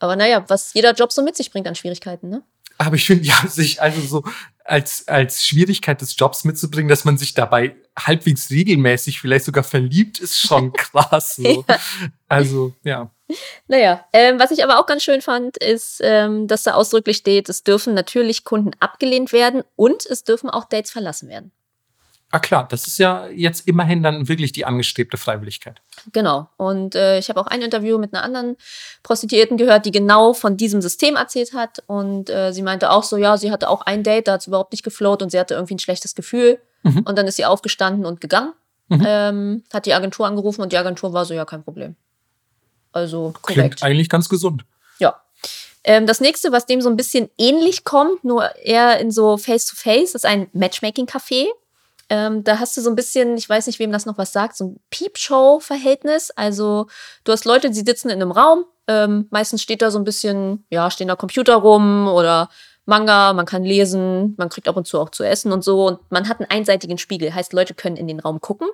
Aber 0.01 0.17
naja, 0.17 0.45
was 0.49 0.75
jeder 0.75 0.93
Job 0.95 1.13
so 1.13 1.23
mit 1.23 1.37
sich 1.37 1.53
bringt 1.53 1.69
an 1.69 1.77
Schwierigkeiten, 1.77 2.29
ne? 2.29 2.43
Aber 2.77 2.97
ich 2.97 3.07
finde 3.07 3.25
ja 3.25 3.37
sich, 3.47 3.81
also 3.81 4.01
so, 4.01 4.25
als, 4.65 5.07
als 5.07 5.47
Schwierigkeit 5.47 6.01
des 6.01 6.17
Jobs 6.17 6.45
mitzubringen, 6.45 6.89
dass 6.89 7.05
man 7.05 7.19
sich 7.19 7.35
dabei 7.35 7.77
halbwegs 7.97 8.51
regelmäßig 8.51 9.21
vielleicht 9.21 9.45
sogar 9.45 9.65
verliebt, 9.65 10.19
ist 10.19 10.39
schon 10.39 10.73
krass. 10.75 11.37
So. 11.37 11.65
ja. 11.69 11.79
Also, 12.29 12.75
ja. 12.85 13.11
Naja, 13.67 14.05
ähm, 14.13 14.39
was 14.39 14.51
ich 14.51 14.65
aber 14.65 14.79
auch 14.81 14.87
ganz 14.87 15.03
schön 15.03 15.21
fand, 15.21 15.59
ist, 15.59 16.01
ähm, 16.03 16.47
dass 16.47 16.63
da 16.63 16.75
ausdrücklich 16.75 17.19
steht, 17.19 17.49
es 17.49 17.63
dürfen 17.63 17.93
natürlich 17.95 18.45
Kunden 18.45 18.71
abgelehnt 18.81 19.33
werden 19.33 19.65
und 19.77 20.07
es 20.07 20.25
dürfen 20.25 20.49
auch 20.49 20.65
Dates 20.65 20.91
verlassen 20.91 21.29
werden. 21.29 21.53
Ah 22.31 22.41
klar, 22.41 22.69
das 22.71 22.87
ist 22.87 22.99
ja 22.99 23.27
jetzt 23.29 23.67
immerhin 23.67 24.03
dann 24.03 24.29
wirklich 24.29 24.53
die 24.53 24.67
angestrebte 24.67 25.17
Freiwilligkeit. 25.17 25.81
Genau. 26.13 26.49
Und 26.59 26.95
äh, 26.95 27.19
ich 27.19 27.31
habe 27.31 27.41
auch 27.41 27.47
ein 27.47 27.63
Interview 27.63 27.97
mit 27.97 28.13
einer 28.13 28.23
anderen 28.23 28.57
Prostituierten 29.03 29.57
gehört, 29.57 29.87
die 29.87 29.93
genau 29.93 30.35
von 30.35 30.59
diesem 30.59 30.83
System 30.83 31.17
erzählt 31.17 31.55
hat. 31.55 31.83
Und 31.87 32.29
äh, 32.29 32.53
sie 32.53 32.61
meinte 32.61 32.91
auch 32.91 33.03
so, 33.03 33.17
ja, 33.17 33.39
sie 33.39 33.51
hatte 33.51 33.71
auch 33.71 33.81
ein 33.81 34.03
Date, 34.03 34.29
da 34.29 34.33
hat 34.33 34.43
es 34.43 34.47
überhaupt 34.47 34.73
nicht 34.73 34.85
geflowt 34.85 35.23
und 35.23 35.31
sie 35.31 35.41
hatte 35.41 35.55
irgendwie 35.55 35.77
ein 35.77 35.79
schlechtes 35.79 36.15
Gefühl. 36.15 36.61
Mhm. 36.83 37.01
Und 37.07 37.17
dann 37.17 37.27
ist 37.27 37.37
sie 37.37 37.47
aufgestanden 37.47 38.05
und 38.05 38.21
gegangen. 38.21 38.53
Mhm. 38.89 39.05
Ähm, 39.07 39.65
hat 39.73 39.87
die 39.87 39.95
Agentur 39.95 40.27
angerufen 40.27 40.61
und 40.61 40.73
die 40.73 40.79
Agentur 40.79 41.15
war 41.15 41.25
so, 41.25 41.33
ja, 41.33 41.47
kein 41.47 41.63
Problem. 41.63 41.97
Also 42.93 43.35
korrekt. 43.43 43.77
Klingt 43.77 43.83
eigentlich 43.83 44.09
ganz 44.09 44.29
gesund. 44.29 44.65
Ja. 44.99 45.21
Ähm, 45.85 46.07
das 46.07 46.21
nächste, 46.21 46.53
was 46.53 46.67
dem 46.67 46.81
so 46.81 46.89
ein 46.89 46.97
bisschen 46.97 47.31
ähnlich 47.39 47.85
kommt, 47.85 48.25
nur 48.25 48.55
eher 48.57 48.99
in 49.01 49.11
so 49.11 49.37
Face-to-Face, 49.37 50.11
-face, 50.11 50.15
ist 50.17 50.27
ein 50.27 50.49
Matchmaking-Café. 50.53 51.47
Ähm, 52.11 52.43
da 52.43 52.59
hast 52.59 52.77
du 52.77 52.81
so 52.81 52.89
ein 52.89 52.97
bisschen, 52.97 53.37
ich 53.37 53.49
weiß 53.49 53.67
nicht, 53.67 53.79
wem 53.79 53.93
das 53.93 54.07
noch 54.07 54.17
was 54.17 54.33
sagt, 54.33 54.57
so 54.57 54.65
ein 54.65 54.81
Peepshow-Verhältnis. 54.91 56.31
Also 56.31 56.87
du 57.25 57.33
hast 57.33 57.45
Leute, 57.45 57.71
die 57.71 57.81
sitzen 57.81 58.09
in 58.09 58.23
einem 58.23 58.31
Raum. 58.31 58.65
Ähm, 58.87 59.27
meistens 59.31 59.63
steht 59.63 59.83
da 59.83 59.91
so 59.91 59.99
ein 59.99 60.05
bisschen, 60.05 60.65
ja, 60.71 60.91
stehen 60.91 61.09
da 61.09 61.17
Computer 61.17 61.57
rum 61.57 62.09
oder 62.09 62.49
Manga, 62.87 63.35
man 63.35 63.45
kann 63.45 63.65
lesen, 63.65 64.35
man 64.39 64.49
kriegt 64.49 64.67
ab 64.67 64.77
und 64.79 64.87
zu 64.87 64.99
auch 64.99 65.11
zu 65.11 65.23
essen 65.23 65.53
und 65.53 65.63
so. 65.63 65.87
Und 65.87 66.01
man 66.11 66.27
hat 66.27 66.41
einen 66.41 66.51
einseitigen 66.51 66.97
Spiegel. 66.97 67.35
Heißt, 67.35 67.53
Leute 67.53 67.75
können 67.75 67.97
in 67.97 68.09
den 68.09 68.21
Raum 68.21 68.41
gucken, 68.41 68.69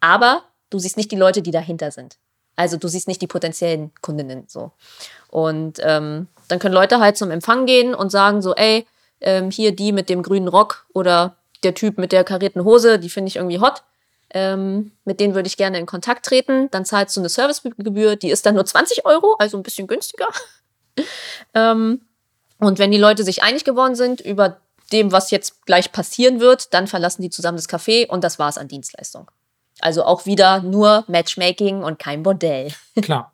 aber 0.00 0.42
du 0.70 0.80
siehst 0.80 0.96
nicht 0.96 1.12
die 1.12 1.16
Leute, 1.16 1.42
die 1.42 1.52
dahinter 1.52 1.92
sind. 1.92 2.18
Also 2.56 2.76
du 2.76 2.88
siehst 2.88 3.08
nicht 3.08 3.22
die 3.22 3.26
potenziellen 3.26 3.92
Kundinnen 4.00 4.44
so. 4.46 4.72
Und 5.28 5.78
ähm, 5.82 6.28
dann 6.48 6.58
können 6.58 6.74
Leute 6.74 7.00
halt 7.00 7.16
zum 7.16 7.30
Empfang 7.30 7.66
gehen 7.66 7.94
und 7.94 8.10
sagen 8.10 8.42
so, 8.42 8.54
ey, 8.54 8.86
ähm, 9.20 9.50
hier 9.50 9.74
die 9.74 9.92
mit 9.92 10.08
dem 10.08 10.22
grünen 10.22 10.48
Rock 10.48 10.86
oder 10.92 11.36
der 11.62 11.74
Typ 11.74 11.96
mit 11.98 12.12
der 12.12 12.24
karierten 12.24 12.64
Hose, 12.64 12.98
die 12.98 13.08
finde 13.08 13.28
ich 13.28 13.36
irgendwie 13.36 13.60
hot. 13.60 13.82
Ähm, 14.34 14.92
mit 15.04 15.20
denen 15.20 15.34
würde 15.34 15.46
ich 15.46 15.56
gerne 15.56 15.78
in 15.78 15.86
Kontakt 15.86 16.24
treten. 16.26 16.70
Dann 16.70 16.84
zahlst 16.84 17.16
du 17.16 17.20
eine 17.20 17.28
Servicegebühr, 17.28 18.16
die 18.16 18.30
ist 18.30 18.46
dann 18.46 18.54
nur 18.54 18.64
20 18.64 19.04
Euro, 19.04 19.36
also 19.38 19.56
ein 19.56 19.62
bisschen 19.62 19.86
günstiger. 19.86 20.28
ähm, 21.54 22.02
und 22.58 22.78
wenn 22.78 22.90
die 22.90 22.98
Leute 22.98 23.24
sich 23.24 23.42
einig 23.42 23.64
geworden 23.64 23.94
sind 23.94 24.20
über 24.20 24.58
dem, 24.92 25.12
was 25.12 25.30
jetzt 25.30 25.66
gleich 25.66 25.92
passieren 25.92 26.40
wird, 26.40 26.74
dann 26.74 26.86
verlassen 26.86 27.22
die 27.22 27.30
zusammen 27.30 27.56
das 27.56 27.68
Café 27.68 28.08
und 28.08 28.24
das 28.24 28.38
war's 28.38 28.58
an 28.58 28.68
Dienstleistung. 28.68 29.30
Also 29.82 30.04
auch 30.04 30.26
wieder 30.26 30.62
nur 30.62 31.04
Matchmaking 31.08 31.82
und 31.82 31.98
kein 31.98 32.22
Bordell. 32.22 32.72
Klar. 33.02 33.32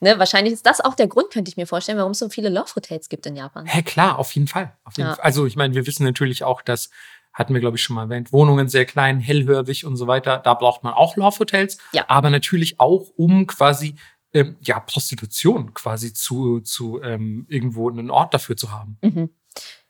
ne, 0.00 0.18
wahrscheinlich 0.18 0.52
ist 0.52 0.66
das 0.66 0.80
auch 0.80 0.94
der 0.94 1.06
Grund, 1.06 1.30
könnte 1.30 1.48
ich 1.48 1.56
mir 1.56 1.66
vorstellen, 1.66 1.98
warum 1.98 2.12
es 2.12 2.18
so 2.18 2.28
viele 2.28 2.48
Love 2.48 2.74
Hotels 2.74 3.08
gibt 3.08 3.26
in 3.26 3.36
Japan. 3.36 3.66
Hä, 3.66 3.82
klar, 3.82 4.18
auf 4.18 4.32
jeden 4.34 4.48
Fall. 4.48 4.72
Auf 4.84 4.96
jeden 4.96 5.08
ja. 5.08 5.14
Fall. 5.14 5.24
Also 5.24 5.46
ich 5.46 5.56
meine, 5.56 5.74
wir 5.74 5.86
wissen 5.86 6.04
natürlich 6.04 6.44
auch, 6.44 6.60
dass 6.62 6.90
hatten 7.34 7.52
wir, 7.52 7.60
glaube 7.60 7.76
ich, 7.76 7.82
schon 7.82 7.96
mal 7.96 8.04
erwähnt. 8.04 8.32
Wohnungen 8.32 8.68
sehr 8.68 8.86
klein, 8.86 9.18
hellhörig 9.18 9.84
und 9.84 9.96
so 9.96 10.06
weiter. 10.06 10.38
Da 10.38 10.54
braucht 10.54 10.84
man 10.84 10.94
auch 10.94 11.16
Love-Hotels. 11.16 11.78
Ja. 11.92 12.04
Aber 12.08 12.30
natürlich 12.30 12.78
auch, 12.78 13.10
um 13.16 13.48
quasi 13.48 13.96
ähm, 14.32 14.56
ja, 14.62 14.80
Prostitution 14.80 15.74
quasi 15.74 16.12
zu, 16.12 16.60
zu 16.60 17.02
ähm, 17.02 17.44
irgendwo 17.48 17.90
einen 17.90 18.10
Ort 18.10 18.34
dafür 18.34 18.56
zu 18.56 18.70
haben. 18.72 18.98
Mhm. 19.02 19.30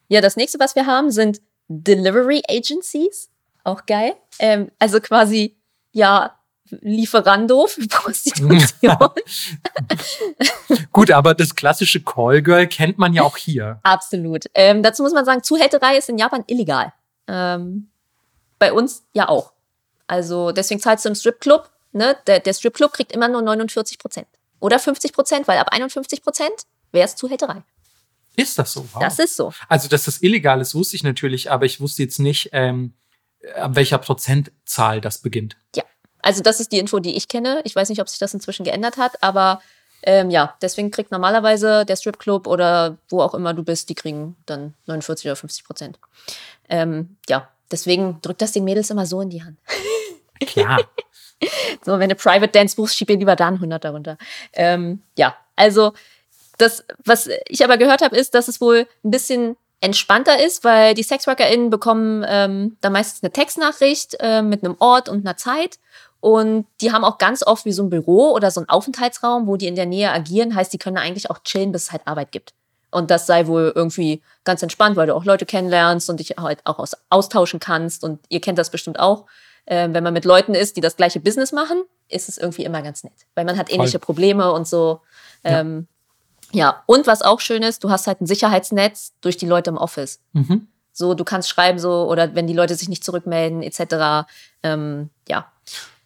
Ja, 0.08 0.20
das 0.20 0.36
nächste, 0.36 0.58
was 0.58 0.74
wir 0.74 0.86
haben, 0.86 1.10
sind 1.10 1.40
Delivery 1.68 2.42
Agencies. 2.48 3.30
Auch 3.62 3.86
geil. 3.86 4.14
Ähm, 4.38 4.70
also 4.78 5.00
quasi, 5.00 5.56
ja, 5.94 6.38
Lieferando 6.80 7.66
für 7.66 7.86
Prostitution. 7.88 8.60
Gut, 10.92 11.10
aber 11.10 11.34
das 11.34 11.54
klassische 11.54 12.02
Callgirl 12.02 12.66
kennt 12.66 12.98
man 12.98 13.12
ja 13.12 13.22
auch 13.22 13.36
hier. 13.36 13.80
Absolut. 13.82 14.46
Ähm, 14.54 14.82
dazu 14.82 15.02
muss 15.02 15.12
man 15.12 15.24
sagen, 15.24 15.42
Zuhälterei 15.42 15.98
ist 15.98 16.08
in 16.08 16.18
Japan 16.18 16.42
illegal. 16.46 16.92
Ähm, 17.28 17.90
bei 18.58 18.72
uns 18.72 19.04
ja 19.12 19.28
auch. 19.28 19.52
Also 20.06 20.52
deswegen 20.52 20.80
zahlst 20.80 21.04
du 21.04 21.10
im 21.10 21.14
Stripclub, 21.14 21.70
ne? 21.92 22.16
Der, 22.26 22.40
der 22.40 22.54
Stripclub 22.54 22.92
kriegt 22.92 23.12
immer 23.12 23.28
nur 23.28 23.42
49 23.42 23.98
Prozent. 23.98 24.26
Oder 24.60 24.78
50 24.78 25.12
Prozent, 25.12 25.46
weil 25.46 25.58
ab 25.58 25.68
51 25.70 26.22
Prozent 26.22 26.54
wäre 26.92 27.04
es 27.04 27.14
Zuhälterei. 27.16 27.62
Ist 28.36 28.58
das 28.58 28.72
so? 28.72 28.86
Wow. 28.92 29.02
Das 29.02 29.18
ist 29.18 29.36
so. 29.36 29.52
Also, 29.68 29.88
dass 29.88 30.04
das 30.04 30.22
illegal 30.22 30.60
ist, 30.60 30.74
wusste 30.74 30.96
ich 30.96 31.04
natürlich, 31.04 31.50
aber 31.50 31.66
ich 31.66 31.80
wusste 31.80 32.02
jetzt 32.02 32.18
nicht, 32.18 32.50
ähm, 32.52 32.94
ab 33.54 33.74
welcher 33.74 33.98
Prozentzahl 33.98 35.00
das 35.00 35.18
beginnt. 35.18 35.56
Ja, 35.74 35.84
also 36.22 36.42
das 36.42 36.60
ist 36.60 36.72
die 36.72 36.78
Info, 36.78 37.00
die 37.00 37.16
ich 37.16 37.28
kenne. 37.28 37.60
Ich 37.64 37.76
weiß 37.76 37.88
nicht, 37.88 38.00
ob 38.00 38.08
sich 38.08 38.18
das 38.18 38.34
inzwischen 38.34 38.64
geändert 38.64 38.96
hat, 38.96 39.22
aber 39.22 39.60
ähm, 40.02 40.30
ja, 40.30 40.54
deswegen 40.60 40.90
kriegt 40.90 41.10
normalerweise 41.10 41.84
der 41.86 41.96
Stripclub 41.96 42.46
oder 42.46 42.98
wo 43.08 43.22
auch 43.22 43.34
immer 43.34 43.54
du 43.54 43.62
bist, 43.62 43.88
die 43.88 43.94
kriegen 43.94 44.36
dann 44.46 44.74
49 44.86 45.26
oder 45.26 45.36
50 45.36 45.64
Prozent. 45.64 45.98
Ähm, 46.68 47.16
ja, 47.28 47.48
deswegen 47.70 48.20
drückt 48.20 48.42
das 48.42 48.52
den 48.52 48.64
Mädels 48.64 48.90
immer 48.90 49.06
so 49.06 49.20
in 49.20 49.30
die 49.30 49.42
Hand. 49.42 49.58
Klar. 50.46 50.80
so, 51.84 51.98
wenn 51.98 52.10
du 52.10 52.14
Private 52.16 52.48
Dance 52.48 52.76
buchst, 52.76 52.96
schieb 52.96 53.08
dir 53.08 53.16
lieber 53.16 53.36
da 53.36 53.48
einen 53.48 53.56
100 53.56 53.82
darunter. 53.82 54.18
Ähm, 54.52 55.02
ja, 55.16 55.36
also 55.56 55.94
das, 56.58 56.84
was 57.04 57.28
ich 57.48 57.64
aber 57.64 57.78
gehört 57.78 58.02
habe, 58.02 58.16
ist, 58.16 58.34
dass 58.34 58.48
es 58.48 58.60
wohl 58.60 58.86
ein 59.04 59.10
bisschen 59.10 59.56
entspannter 59.80 60.42
ist, 60.42 60.64
weil 60.64 60.94
die 60.94 61.02
SexworkerInnen 61.02 61.70
bekommen 61.70 62.24
ähm, 62.26 62.76
da 62.80 62.90
meistens 62.90 63.22
eine 63.22 63.32
Textnachricht 63.32 64.16
äh, 64.20 64.42
mit 64.42 64.64
einem 64.64 64.76
Ort 64.78 65.08
und 65.08 65.26
einer 65.26 65.36
Zeit. 65.36 65.78
Und 66.20 66.66
die 66.80 66.90
haben 66.90 67.04
auch 67.04 67.18
ganz 67.18 67.46
oft 67.46 67.66
wie 67.66 67.72
so 67.72 67.82
ein 67.82 67.90
Büro 67.90 68.32
oder 68.32 68.50
so 68.50 68.60
ein 68.60 68.68
Aufenthaltsraum, 68.68 69.46
wo 69.46 69.58
die 69.58 69.66
in 69.66 69.74
der 69.74 69.84
Nähe 69.84 70.10
agieren. 70.10 70.54
Heißt, 70.54 70.72
die 70.72 70.78
können 70.78 70.96
eigentlich 70.96 71.28
auch 71.30 71.40
chillen, 71.40 71.70
bis 71.70 71.84
es 71.84 71.92
halt 71.92 72.06
Arbeit 72.06 72.32
gibt. 72.32 72.54
Und 72.90 73.10
das 73.10 73.26
sei 73.26 73.46
wohl 73.46 73.72
irgendwie 73.74 74.22
ganz 74.44 74.62
entspannt, 74.62 74.96
weil 74.96 75.06
du 75.06 75.14
auch 75.14 75.24
Leute 75.24 75.44
kennenlernst 75.44 76.08
und 76.08 76.20
dich 76.20 76.36
halt 76.38 76.60
auch 76.64 76.78
aus, 76.78 76.96
austauschen 77.10 77.60
kannst. 77.60 78.04
Und 78.04 78.20
ihr 78.30 78.40
kennt 78.40 78.56
das 78.56 78.70
bestimmt 78.70 78.98
auch. 78.98 79.26
Äh, 79.66 79.88
wenn 79.92 80.04
man 80.04 80.14
mit 80.14 80.24
Leuten 80.24 80.54
ist, 80.54 80.76
die 80.76 80.80
das 80.80 80.96
gleiche 80.96 81.20
Business 81.20 81.52
machen, 81.52 81.82
ist 82.08 82.28
es 82.28 82.38
irgendwie 82.38 82.64
immer 82.64 82.80
ganz 82.80 83.04
nett. 83.04 83.26
Weil 83.34 83.44
man 83.44 83.58
hat 83.58 83.70
ähnliche 83.70 83.98
Voll. 83.98 84.06
Probleme 84.06 84.52
und 84.52 84.66
so. 84.66 85.00
Ähm, 85.42 85.88
ja. 85.90 85.93
Ja. 86.54 86.82
und 86.86 87.06
was 87.06 87.22
auch 87.22 87.40
schön 87.40 87.62
ist, 87.62 87.84
du 87.84 87.90
hast 87.90 88.06
halt 88.06 88.20
ein 88.20 88.26
Sicherheitsnetz 88.26 89.14
durch 89.20 89.36
die 89.36 89.46
Leute 89.46 89.70
im 89.70 89.76
Office. 89.76 90.20
Mhm. 90.32 90.68
So, 90.92 91.14
du 91.14 91.24
kannst 91.24 91.48
schreiben 91.48 91.78
so, 91.78 92.08
oder 92.08 92.34
wenn 92.34 92.46
die 92.46 92.54
Leute 92.54 92.74
sich 92.76 92.88
nicht 92.88 93.04
zurückmelden, 93.04 93.62
etc. 93.62 94.28
Ähm, 94.62 95.10
ja. 95.28 95.50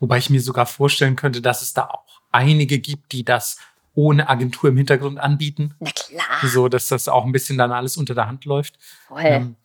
Wobei 0.01 0.19
ich 0.19 0.31
mir 0.31 0.41
sogar 0.41 0.67
vorstellen 0.67 1.17
könnte, 1.17 1.43
dass 1.43 1.63
es 1.63 1.75
da 1.75 1.87
auch 1.89 2.23
einige 2.33 2.79
gibt, 2.79 3.13
die 3.13 3.25
das 3.25 3.59
ohne 3.95 4.29
Agentur 4.29 4.71
im 4.71 4.77
Hintergrund 4.77 5.19
anbieten. 5.19 5.75
Na 5.81 5.91
klar. 5.91 6.49
So, 6.49 6.69
dass 6.69 6.87
das 6.87 7.09
auch 7.09 7.25
ein 7.25 7.33
bisschen 7.33 7.59
dann 7.59 7.73
alles 7.73 7.97
unter 7.97 8.15
der 8.15 8.29
Hand 8.29 8.45
läuft. 8.45 8.79
Voll. 9.09 9.23
Ähm, 9.25 9.57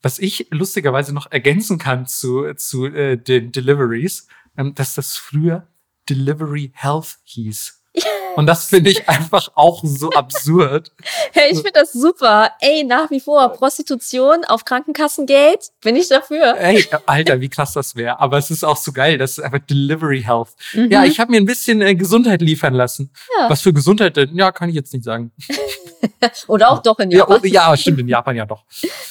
was 0.00 0.18
ich 0.18 0.46
lustigerweise 0.50 1.12
noch 1.12 1.30
ergänzen 1.30 1.78
kann 1.78 2.06
zu, 2.06 2.54
zu 2.54 2.86
äh, 2.86 3.16
den 3.16 3.52
Deliveries, 3.52 4.28
ähm, 4.56 4.74
dass 4.74 4.94
das 4.94 5.16
früher 5.16 5.66
Delivery 6.08 6.72
Health 6.74 7.18
hieß. 7.24 7.79
Und 8.36 8.46
das 8.46 8.66
finde 8.66 8.90
ich 8.90 9.08
einfach 9.08 9.50
auch 9.54 9.82
so 9.84 10.10
absurd. 10.10 10.92
Hey, 11.32 11.52
ich 11.52 11.58
finde 11.58 11.72
das 11.74 11.92
super. 11.92 12.50
Ey, 12.60 12.82
nach 12.82 13.10
wie 13.10 13.20
vor 13.20 13.48
Prostitution 13.52 14.44
auf 14.44 14.64
Krankenkassengeld, 14.64 15.70
bin 15.80 15.94
ich 15.94 16.08
dafür. 16.08 16.56
Ey, 16.58 16.86
Alter, 17.06 17.40
wie 17.40 17.48
krass 17.48 17.72
das 17.72 17.94
wäre. 17.94 18.18
Aber 18.18 18.38
es 18.38 18.50
ist 18.50 18.64
auch 18.64 18.76
so 18.76 18.92
geil, 18.92 19.16
das 19.16 19.38
ist 19.38 19.44
einfach 19.44 19.60
Delivery 19.60 20.22
Health. 20.22 20.48
Mhm. 20.72 20.90
Ja, 20.90 21.04
ich 21.04 21.20
habe 21.20 21.30
mir 21.30 21.38
ein 21.38 21.46
bisschen 21.46 21.82
äh, 21.82 21.94
Gesundheit 21.94 22.42
liefern 22.42 22.74
lassen. 22.74 23.12
Ja. 23.38 23.48
Was 23.48 23.62
für 23.62 23.72
Gesundheit 23.72 24.16
denn? 24.16 24.34
Ja, 24.34 24.50
kann 24.50 24.68
ich 24.68 24.74
jetzt 24.74 24.92
nicht 24.92 25.04
sagen. 25.04 25.32
Oder 26.48 26.70
auch 26.70 26.82
doch 26.82 26.98
in 26.98 27.10
Japan. 27.10 27.40
Ja, 27.44 27.70
ja, 27.70 27.76
stimmt, 27.76 28.00
in 28.00 28.08
Japan 28.08 28.36
ja 28.36 28.46
doch. 28.46 28.64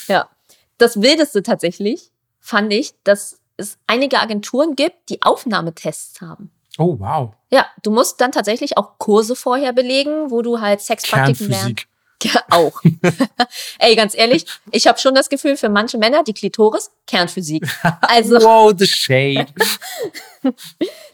Ja. 0.08 0.30
Das 0.78 1.02
Wildeste 1.02 1.44
tatsächlich 1.44 2.12
fand 2.40 2.74
ich, 2.74 2.94
dass 3.04 3.40
es 3.58 3.78
einige 3.88 4.20
Agenturen 4.20 4.76
gibt, 4.76 5.10
die 5.10 5.22
Aufnahmetests 5.22 6.22
haben. 6.22 6.52
Oh, 6.80 6.98
wow. 6.98 7.34
Ja, 7.52 7.68
du 7.84 7.92
musst 7.92 8.22
dann 8.22 8.32
tatsächlich 8.32 8.78
auch 8.78 8.98
Kurse 8.98 9.36
vorher 9.36 9.74
belegen, 9.74 10.32
wo 10.32 10.42
du 10.42 10.62
halt 10.62 10.80
Sexpraktiken 10.80 11.50
lernst. 11.50 11.86
Ja, 12.24 12.42
auch. 12.50 12.82
Ey, 13.80 13.96
ganz 13.96 14.16
ehrlich, 14.16 14.46
ich 14.72 14.88
habe 14.88 14.98
schon 14.98 15.14
das 15.14 15.30
Gefühl, 15.30 15.58
für 15.58 15.68
manche 15.68 15.98
Männer 15.98 16.24
die 16.24 16.34
Klitoris 16.34 16.90
Kernphysik. 17.06 17.68
Also 18.02 18.36
wow, 18.36 18.74
the 18.78 18.88
shade. 18.88 19.48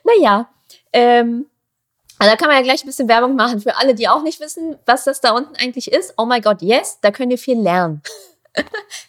naja, 0.03 0.49
ähm, 0.93 1.47
also 2.19 2.31
da 2.31 2.37
kann 2.37 2.47
man 2.47 2.57
ja 2.57 2.63
gleich 2.63 2.83
ein 2.83 2.87
bisschen 2.87 3.07
Werbung 3.07 3.35
machen 3.35 3.59
für 3.59 3.75
alle, 3.75 3.95
die 3.95 4.07
auch 4.07 4.21
nicht 4.21 4.39
wissen, 4.39 4.77
was 4.85 5.03
das 5.03 5.19
da 5.19 5.31
unten 5.31 5.55
eigentlich 5.55 5.91
ist. 5.91 6.13
Oh 6.17 6.25
my 6.25 6.41
God, 6.41 6.61
yes, 6.61 6.99
da 7.01 7.09
könnt 7.09 7.31
ihr 7.31 7.39
viel 7.39 7.59
lernen. 7.59 8.01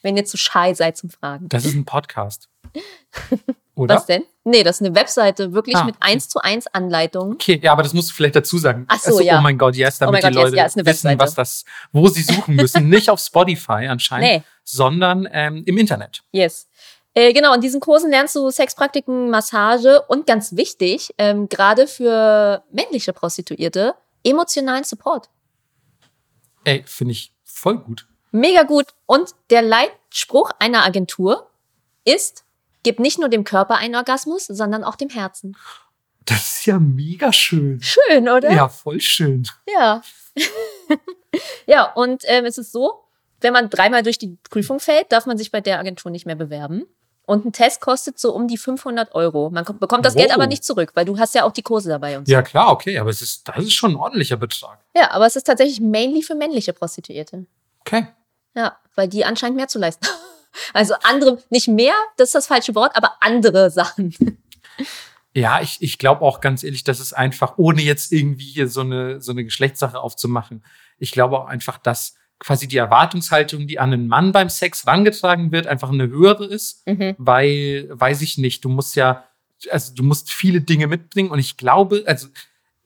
Wenn 0.03 0.17
ihr 0.17 0.25
zu 0.25 0.39
shy 0.39 0.75
seid 0.75 0.97
zum 0.97 1.11
Fragen. 1.11 1.49
Das 1.49 1.67
ist 1.67 1.75
ein 1.75 1.85
Podcast. 1.85 2.49
Oder? 3.75 3.97
Was 3.97 4.07
denn? 4.07 4.25
Nee, 4.49 4.63
das 4.63 4.77
ist 4.77 4.87
eine 4.87 4.95
Webseite, 4.95 5.53
wirklich 5.53 5.75
ah. 5.75 5.83
mit 5.83 5.97
1 5.99 6.29
zu 6.29 6.39
1 6.39 6.69
Anleitungen. 6.69 7.33
Okay, 7.33 7.59
ja, 7.61 7.73
aber 7.73 7.83
das 7.83 7.93
musst 7.93 8.11
du 8.11 8.15
vielleicht 8.15 8.37
dazu 8.37 8.59
sagen. 8.59 8.85
Ach 8.87 9.01
so, 9.01 9.11
also, 9.11 9.23
ja. 9.25 9.41
Oh 9.41 9.43
mein 9.43 9.59
Gott, 9.59 9.75
yes, 9.75 9.99
damit 9.99 10.25
oh 10.25 10.29
die 10.29 10.35
God, 10.35 10.45
Leute 10.45 10.57
yes, 10.57 10.77
ja, 10.77 10.87
wissen, 10.87 11.19
was 11.19 11.35
das, 11.35 11.65
wo 11.91 12.07
sie 12.07 12.23
suchen 12.23 12.55
müssen. 12.55 12.89
Nicht 12.89 13.11
auf 13.11 13.19
Spotify 13.19 13.89
anscheinend, 13.89 14.29
nee. 14.29 14.43
sondern 14.63 15.29
ähm, 15.33 15.65
im 15.67 15.77
Internet. 15.77 16.23
Yes. 16.31 16.69
Äh, 17.13 17.33
genau, 17.33 17.55
in 17.55 17.61
diesen 17.61 17.81
Kursen 17.81 18.09
lernst 18.13 18.37
du 18.37 18.49
Sexpraktiken, 18.49 19.31
Massage 19.31 20.03
und 20.03 20.29
ganz 20.29 20.55
wichtig, 20.55 21.13
ähm, 21.19 21.49
gerade 21.49 21.89
für 21.89 22.63
männliche 22.71 23.13
Prostituierte, 23.13 23.97
emotionalen 24.23 24.85
Support. 24.85 25.29
Ey, 26.63 26.85
finde 26.87 27.13
ich 27.13 27.33
voll 27.43 27.79
gut. 27.79 28.07
Mega 28.31 28.63
gut. 28.63 28.87
Und 29.07 29.31
der 29.51 29.63
Leitspruch 29.63 30.53
einer 30.61 30.85
Agentur 30.85 31.51
ist, 32.05 32.45
gib 32.87 33.01
nicht 33.01 33.19
nur 33.19 33.29
dem 33.29 33.43
Körper 33.43 33.79
einen 33.79 33.97
Orgasmus, 33.97 34.47
sondern 34.47 34.85
auch 34.85 34.95
dem 34.95 35.09
Herzen. 35.09 35.57
Das 36.25 36.39
ist 36.61 36.67
ja 36.67 36.79
mega 36.79 37.33
schön. 37.33 37.81
Schön, 37.83 38.29
oder? 38.29 38.53
Ja, 38.53 38.69
voll 38.69 39.01
schön. 39.01 39.45
Ja. 39.69 40.03
ja, 41.67 41.93
und 41.93 42.23
ähm, 42.27 42.45
es 42.45 42.59
ist 42.59 42.71
so, 42.71 43.03
wenn 43.41 43.53
man 43.53 43.71
dreimal 43.71 44.05
durch 44.05 44.19
die 44.19 44.39
Prüfung 44.49 44.79
fällt, 44.79 45.11
darf 45.11 45.27
man 45.27 45.37
sich 45.37 45.51
bei 45.51 45.61
der 45.61 45.81
Agentur 45.81 46.13
nicht 46.13 46.27
mehr 46.27 46.37
bewerben. 46.37 46.87
Und 47.27 47.45
ein 47.45 47.53
Test 47.53 47.81
kostet 47.81 48.21
so 48.21 48.33
um 48.33 48.47
die 48.47 48.57
500 48.57 49.17
Euro. 49.17 49.51
Man 49.51 49.65
kommt- 49.65 49.81
bekommt 49.81 50.07
das 50.07 50.15
Wow. 50.15 50.21
Geld 50.23 50.33
aber 50.33 50.47
nicht 50.47 50.63
zurück, 50.65 50.93
weil 50.95 51.05
du 51.07 51.19
hast 51.19 51.35
ja 51.35 51.43
auch 51.43 51.51
die 51.51 51.63
Kurse 51.63 51.89
dabei 51.89 52.17
und 52.19 52.27
so. 52.29 52.33
Ja, 52.33 52.41
klar, 52.43 52.71
okay, 52.71 52.99
aber 53.01 53.11
es 53.11 53.21
ist, 53.21 53.49
das 53.49 53.59
ist 53.59 53.73
schon 53.75 53.93
ein 53.93 53.97
ordentlicher 53.97 54.37
Betrag. 54.37 54.79
Ja, 54.95 55.11
aber 55.11 55.27
es 55.27 55.35
ist 55.35 55.45
tatsächlich 55.45 55.81
mainly 55.81 56.23
für 56.23 56.37
männliche 56.37 56.73
Prostituierte. 56.73 57.47
Okay. 57.81 58.07
Ja, 58.55 58.77
weil 58.95 59.09
die 59.09 59.25
anscheinend 59.25 59.57
mehr 59.57 59.67
zu 59.67 59.81
leisten. 59.81 60.07
Also 60.73 60.95
andere, 61.03 61.39
nicht 61.51 61.69
mehr, 61.69 61.95
das 62.17 62.29
ist 62.29 62.35
das 62.35 62.47
falsche 62.47 62.75
Wort, 62.75 62.97
aber 62.97 63.17
andere 63.21 63.71
Sachen. 63.71 64.15
Ja, 65.35 65.61
ich, 65.61 65.79
ich 65.81 65.99
glaube 65.99 66.23
auch 66.23 66.41
ganz 66.41 66.63
ehrlich, 66.65 66.83
dass 66.85 66.99
es 66.99 67.13
einfach, 67.13 67.59
ohne 67.59 67.83
jetzt 67.83 68.11
irgendwie 68.13 68.45
hier 68.47 68.69
so 68.69 68.81
eine, 68.81 69.21
so 69.21 69.33
eine 69.33 69.45
Geschlechtssache 69.45 69.99
aufzumachen, 70.01 70.65
ich 70.99 71.11
glaube 71.13 71.39
auch 71.39 71.47
einfach, 71.47 71.77
dass 71.79 72.15
quasi 72.39 72.67
die 72.69 72.77
Erwartungshaltung, 72.79 73.67
die 73.67 73.79
an 73.79 73.93
einen 73.93 74.09
Mann 74.09 74.33
beim 74.33 74.49
Sex 74.49 74.87
rangetragen 74.87 75.53
wird, 75.53 75.67
einfach 75.67 75.91
eine 75.91 76.09
höhere 76.09 76.45
ist, 76.47 76.87
Mhm. 76.87 77.15
weil, 77.19 77.87
weiß 77.91 78.23
ich 78.23 78.39
nicht, 78.39 78.65
du 78.65 78.69
musst 78.71 78.97
ja, 78.97 79.25
also 79.71 79.95
du 79.95 80.03
musst 80.03 80.31
viele 80.33 80.61
Dinge 80.63 80.87
mitbringen 80.87 81.31
und 81.31 81.39
ich 81.39 81.57
glaube, 81.57 82.05
also 82.07 82.29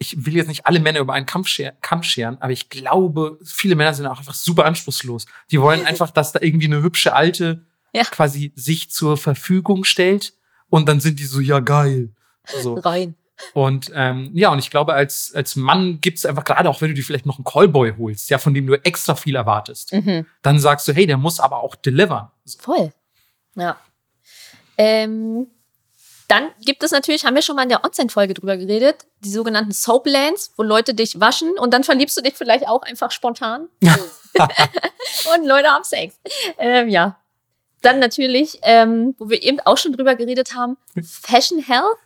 ich 0.02 0.24
will 0.24 0.34
jetzt 0.34 0.48
nicht 0.48 0.66
alle 0.66 0.80
Männer 0.80 0.98
über 1.00 1.12
einen 1.12 1.26
Kampf, 1.26 1.46
scher 1.48 1.72
Kampf 1.82 2.06
scheren, 2.06 2.38
aber 2.40 2.52
ich 2.52 2.68
glaube, 2.70 3.38
viele 3.44 3.74
Männer 3.76 3.92
sind 3.94 4.06
auch 4.06 4.18
einfach 4.18 4.34
super 4.34 4.64
anspruchslos. 4.64 5.26
Die 5.50 5.60
wollen 5.60 5.84
einfach, 5.86 6.10
dass 6.10 6.32
da 6.32 6.40
irgendwie 6.42 6.66
eine 6.66 6.82
hübsche 6.82 7.12
Alte 7.14 7.66
Ja. 7.92 8.02
quasi 8.04 8.52
sich 8.56 8.90
zur 8.90 9.16
Verfügung 9.18 9.84
stellt 9.84 10.32
und 10.70 10.88
dann 10.88 11.00
sind 11.00 11.18
die 11.20 11.24
so, 11.24 11.38
ja 11.40 11.60
geil. 11.60 12.10
So. 12.62 12.74
Rein. 12.74 13.14
Und 13.54 13.90
ähm, 13.94 14.30
ja, 14.34 14.50
und 14.52 14.58
ich 14.58 14.70
glaube, 14.70 14.92
als, 14.94 15.32
als 15.34 15.54
Mann 15.56 16.00
gibt's 16.00 16.26
einfach, 16.26 16.44
gerade 16.44 16.68
auch 16.68 16.80
wenn 16.80 16.88
du 16.88 16.94
dir 16.94 17.02
vielleicht 17.04 17.24
noch 17.26 17.38
einen 17.38 17.44
Callboy 17.44 17.94
holst, 17.98 18.28
ja, 18.30 18.38
von 18.38 18.52
dem 18.54 18.66
du 18.66 18.74
extra 18.84 19.14
viel 19.14 19.34
erwartest, 19.36 19.92
Mhm. 19.92 20.26
dann 20.42 20.58
sagst 20.58 20.88
du, 20.88 20.92
hey, 20.94 21.06
der 21.06 21.16
muss 21.18 21.40
aber 21.40 21.62
auch 21.62 21.74
delivern. 21.74 22.30
So. 22.44 22.58
Voll. 22.58 22.92
Ja. 23.54 23.78
Ähm, 24.76 25.46
dann 26.30 26.48
gibt 26.64 26.82
es 26.82 26.92
natürlich, 26.92 27.24
haben 27.24 27.34
wir 27.34 27.42
schon 27.42 27.56
mal 27.56 27.64
in 27.64 27.68
der 27.70 27.84
Onsen-Folge 27.84 28.34
drüber 28.34 28.56
geredet, 28.56 29.06
die 29.24 29.30
sogenannten 29.30 29.72
Soaplands, 29.72 30.52
wo 30.56 30.62
Leute 30.62 30.94
dich 30.94 31.18
waschen 31.20 31.58
und 31.58 31.74
dann 31.74 31.82
verliebst 31.84 32.16
du 32.16 32.20
dich 32.22 32.34
vielleicht 32.34 32.68
auch 32.68 32.82
einfach 32.82 33.10
spontan. 33.10 33.68
und 33.82 35.44
Leute 35.46 35.68
haben 35.68 35.84
Sex. 35.84 36.14
Ähm, 36.58 36.88
ja. 36.88 37.16
Dann 37.82 37.98
natürlich, 37.98 38.58
ähm, 38.62 39.14
wo 39.18 39.30
wir 39.30 39.42
eben 39.42 39.58
auch 39.60 39.78
schon 39.78 39.92
drüber 39.92 40.14
geredet 40.14 40.54
haben, 40.54 40.76
Fashion 41.02 41.62
Health. 41.62 41.96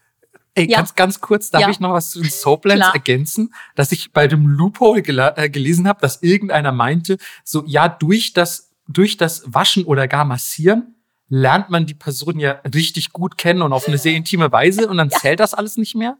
Ey, 0.54 0.70
Ja. 0.70 0.78
ganz, 0.78 0.94
ganz 0.94 1.20
kurz, 1.20 1.50
darf 1.50 1.62
Ja. 1.62 1.68
ich 1.70 1.80
noch 1.80 1.92
was 1.92 2.12
zu 2.12 2.20
den 2.20 2.30
Soaplands 2.30 2.86
ergänzen? 2.94 3.52
Dass 3.74 3.90
ich 3.90 4.12
bei 4.12 4.28
dem 4.28 4.46
Loophole 4.46 5.02
gela- 5.02 5.36
äh, 5.36 5.50
gelesen 5.50 5.88
habe, 5.88 6.00
dass 6.00 6.22
irgendeiner 6.22 6.70
meinte, 6.70 7.18
so, 7.42 7.64
ja, 7.66 7.88
durch 7.88 8.32
das, 8.34 8.70
durch 8.86 9.16
das 9.16 9.42
Waschen 9.52 9.84
oder 9.84 10.06
gar 10.06 10.24
Massieren 10.24 10.93
lernt 11.28 11.70
man 11.70 11.86
die 11.86 11.94
Person 11.94 12.38
ja 12.38 12.60
richtig 12.74 13.12
gut 13.12 13.38
kennen 13.38 13.62
und 13.62 13.72
auf 13.72 13.88
eine 13.88 13.98
sehr 13.98 14.14
intime 14.14 14.52
Weise 14.52 14.88
und 14.88 14.96
dann 14.98 15.10
zählt 15.10 15.40
das 15.40 15.54
alles 15.54 15.76
nicht 15.76 15.94
mehr. 15.94 16.16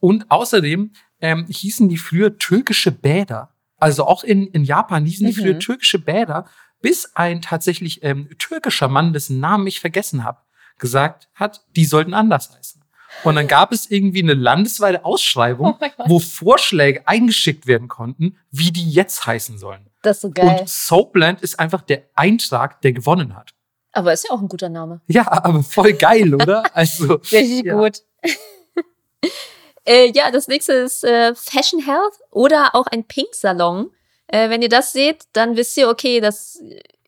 Und 0.00 0.30
außerdem 0.30 0.92
ähm, 1.20 1.46
hießen 1.48 1.88
die 1.88 1.98
früher 1.98 2.36
türkische 2.38 2.90
Bäder. 2.90 3.50
Also 3.78 4.04
auch 4.06 4.24
in, 4.24 4.46
in 4.48 4.64
Japan 4.64 5.04
hießen 5.04 5.26
die 5.26 5.32
Mhm. 5.32 5.42
früher 5.44 5.58
türkische 5.58 5.98
Bäder, 5.98 6.46
bis 6.80 7.12
ein 7.14 7.40
tatsächlich 7.42 8.02
ähm, 8.02 8.28
türkischer 8.38 8.88
Mann, 8.88 9.12
dessen 9.12 9.38
Namen 9.40 9.66
ich 9.68 9.78
vergessen 9.80 10.24
habe, 10.24 10.40
gesagt 10.78 11.28
hat, 11.34 11.64
die 11.76 11.84
sollten 11.84 12.14
anders 12.14 12.50
heißen. 12.56 12.82
Und 13.24 13.36
dann 13.36 13.46
gab 13.46 13.72
es 13.72 13.90
irgendwie 13.90 14.22
eine 14.22 14.34
landesweite 14.34 15.04
Ausschreibung, 15.04 15.76
Oh 15.80 16.04
wo 16.06 16.18
Vorschläge 16.18 17.06
eingeschickt 17.06 17.66
werden 17.66 17.86
konnten, 17.86 18.38
wie 18.50 18.72
die 18.72 18.90
jetzt 18.90 19.26
heißen 19.26 19.58
sollen. 19.58 19.86
Das 20.02 20.16
ist 20.16 20.22
so 20.22 20.30
geil. 20.30 20.60
Und 20.60 20.68
Soapland 20.68 21.40
ist 21.42 21.60
einfach 21.60 21.82
der 21.82 22.04
Eintrag, 22.14 22.80
der 22.80 22.92
gewonnen 22.92 23.36
hat. 23.36 23.52
Aber 23.92 24.12
ist 24.12 24.26
ja 24.28 24.34
auch 24.34 24.40
ein 24.40 24.48
guter 24.48 24.68
Name. 24.68 25.00
Ja, 25.06 25.30
aber 25.30 25.62
voll 25.62 25.92
geil, 25.92 26.34
oder? 26.34 26.64
Also, 26.74 27.14
Richtig 27.14 27.64
Ja. 27.66 27.74
gut. 27.76 27.98
äh, 29.84 30.10
ja, 30.12 30.30
das 30.30 30.48
nächste 30.48 30.72
ist 30.72 31.04
äh, 31.04 31.34
Fashion 31.34 31.80
Health 31.84 32.14
oder 32.30 32.74
auch 32.74 32.86
ein 32.86 33.04
Pink-Salon. 33.04 33.90
Äh, 34.28 34.48
wenn 34.48 34.62
ihr 34.62 34.68
das 34.70 34.92
seht, 34.92 35.24
dann 35.34 35.56
wisst 35.56 35.76
ihr, 35.76 35.88
okay, 35.88 36.20
das 36.20 36.58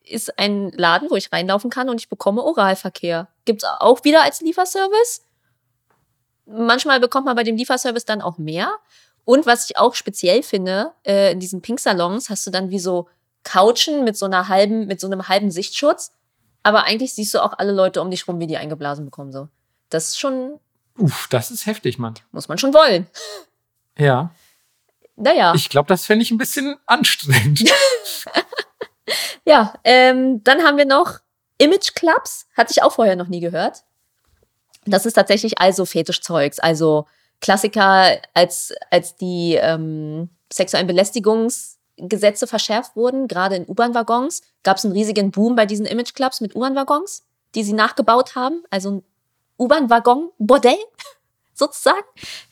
ist 0.06 0.38
ein 0.38 0.70
Laden, 0.72 1.10
wo 1.10 1.16
ich 1.16 1.32
reinlaufen 1.32 1.70
kann 1.70 1.88
und 1.88 2.00
ich 2.00 2.10
bekomme 2.10 2.42
Oralverkehr. 2.42 3.28
Gibt's 3.46 3.64
auch 3.64 4.04
wieder 4.04 4.22
als 4.22 4.42
Lieferservice. 4.42 5.22
Manchmal 6.46 7.00
bekommt 7.00 7.24
man 7.24 7.36
bei 7.36 7.42
dem 7.42 7.56
Lieferservice 7.56 8.04
dann 8.04 8.20
auch 8.20 8.36
mehr. 8.36 8.70
Und 9.24 9.46
was 9.46 9.70
ich 9.70 9.78
auch 9.78 9.94
speziell 9.94 10.42
finde, 10.42 10.92
äh, 11.06 11.32
in 11.32 11.40
diesen 11.40 11.62
Pink-Salons 11.62 12.28
hast 12.28 12.46
du 12.46 12.50
dann 12.50 12.68
wie 12.68 12.78
so 12.78 13.08
Couchen 13.42 14.04
mit 14.04 14.16
so 14.18 14.26
einer 14.26 14.48
halben, 14.48 14.86
mit 14.86 15.00
so 15.00 15.06
einem 15.06 15.28
halben 15.28 15.50
Sichtschutz. 15.50 16.12
Aber 16.64 16.84
eigentlich 16.84 17.14
siehst 17.14 17.32
du 17.34 17.40
auch 17.40 17.52
alle 17.56 17.70
Leute 17.70 18.00
um 18.02 18.10
dich 18.10 18.26
rum, 18.26 18.40
wie 18.40 18.48
die 18.48 18.56
eingeblasen 18.56 19.04
bekommen. 19.04 19.30
So. 19.30 19.48
Das 19.90 20.08
ist 20.08 20.18
schon, 20.18 20.58
uff, 20.98 21.28
das 21.28 21.52
ist 21.52 21.66
heftig, 21.66 21.98
Mann. 21.98 22.14
muss 22.32 22.48
man 22.48 22.58
schon 22.58 22.74
wollen. 22.74 23.06
Ja. 23.96 24.32
Naja. 25.14 25.52
Ich 25.54 25.68
glaube, 25.68 25.86
das 25.86 26.04
fände 26.06 26.24
ich 26.24 26.32
ein 26.32 26.38
bisschen 26.38 26.76
anstrengend. 26.86 27.62
Ja, 29.44 29.74
ähm, 29.84 30.42
dann 30.42 30.62
haben 30.62 30.78
wir 30.78 30.86
noch 30.86 31.18
Image 31.58 31.94
Clubs. 31.94 32.46
Hatte 32.56 32.72
ich 32.72 32.82
auch 32.82 32.92
vorher 32.92 33.16
noch 33.16 33.28
nie 33.28 33.40
gehört. 33.40 33.84
Das 34.86 35.06
ist 35.06 35.14
tatsächlich 35.14 35.58
also 35.58 35.84
Fetischzeugs. 35.84 36.58
Also 36.58 37.06
Klassiker, 37.40 38.20
als, 38.32 38.72
als 38.90 39.16
die 39.16 39.58
ähm, 39.60 40.30
sexuellen 40.52 40.86
Belästigungsgesetze 41.96 42.46
verschärft 42.46 42.96
wurden, 42.96 43.28
gerade 43.28 43.56
in 43.56 43.66
U-Bahn-Waggons, 43.68 44.42
gab 44.62 44.76
es 44.76 44.84
einen 44.84 44.94
riesigen 44.94 45.30
Boom 45.30 45.56
bei 45.56 45.66
diesen 45.66 45.86
Image 45.86 46.14
Clubs 46.14 46.40
mit 46.40 46.54
U-Bahn-Waggons, 46.54 47.24
die 47.54 47.62
sie 47.62 47.72
nachgebaut 47.72 48.34
haben. 48.34 48.62
Also 48.70 48.90
ein 48.90 49.02
U-Bahn-Waggon-Bordell 49.58 50.78
sozusagen. 51.54 52.04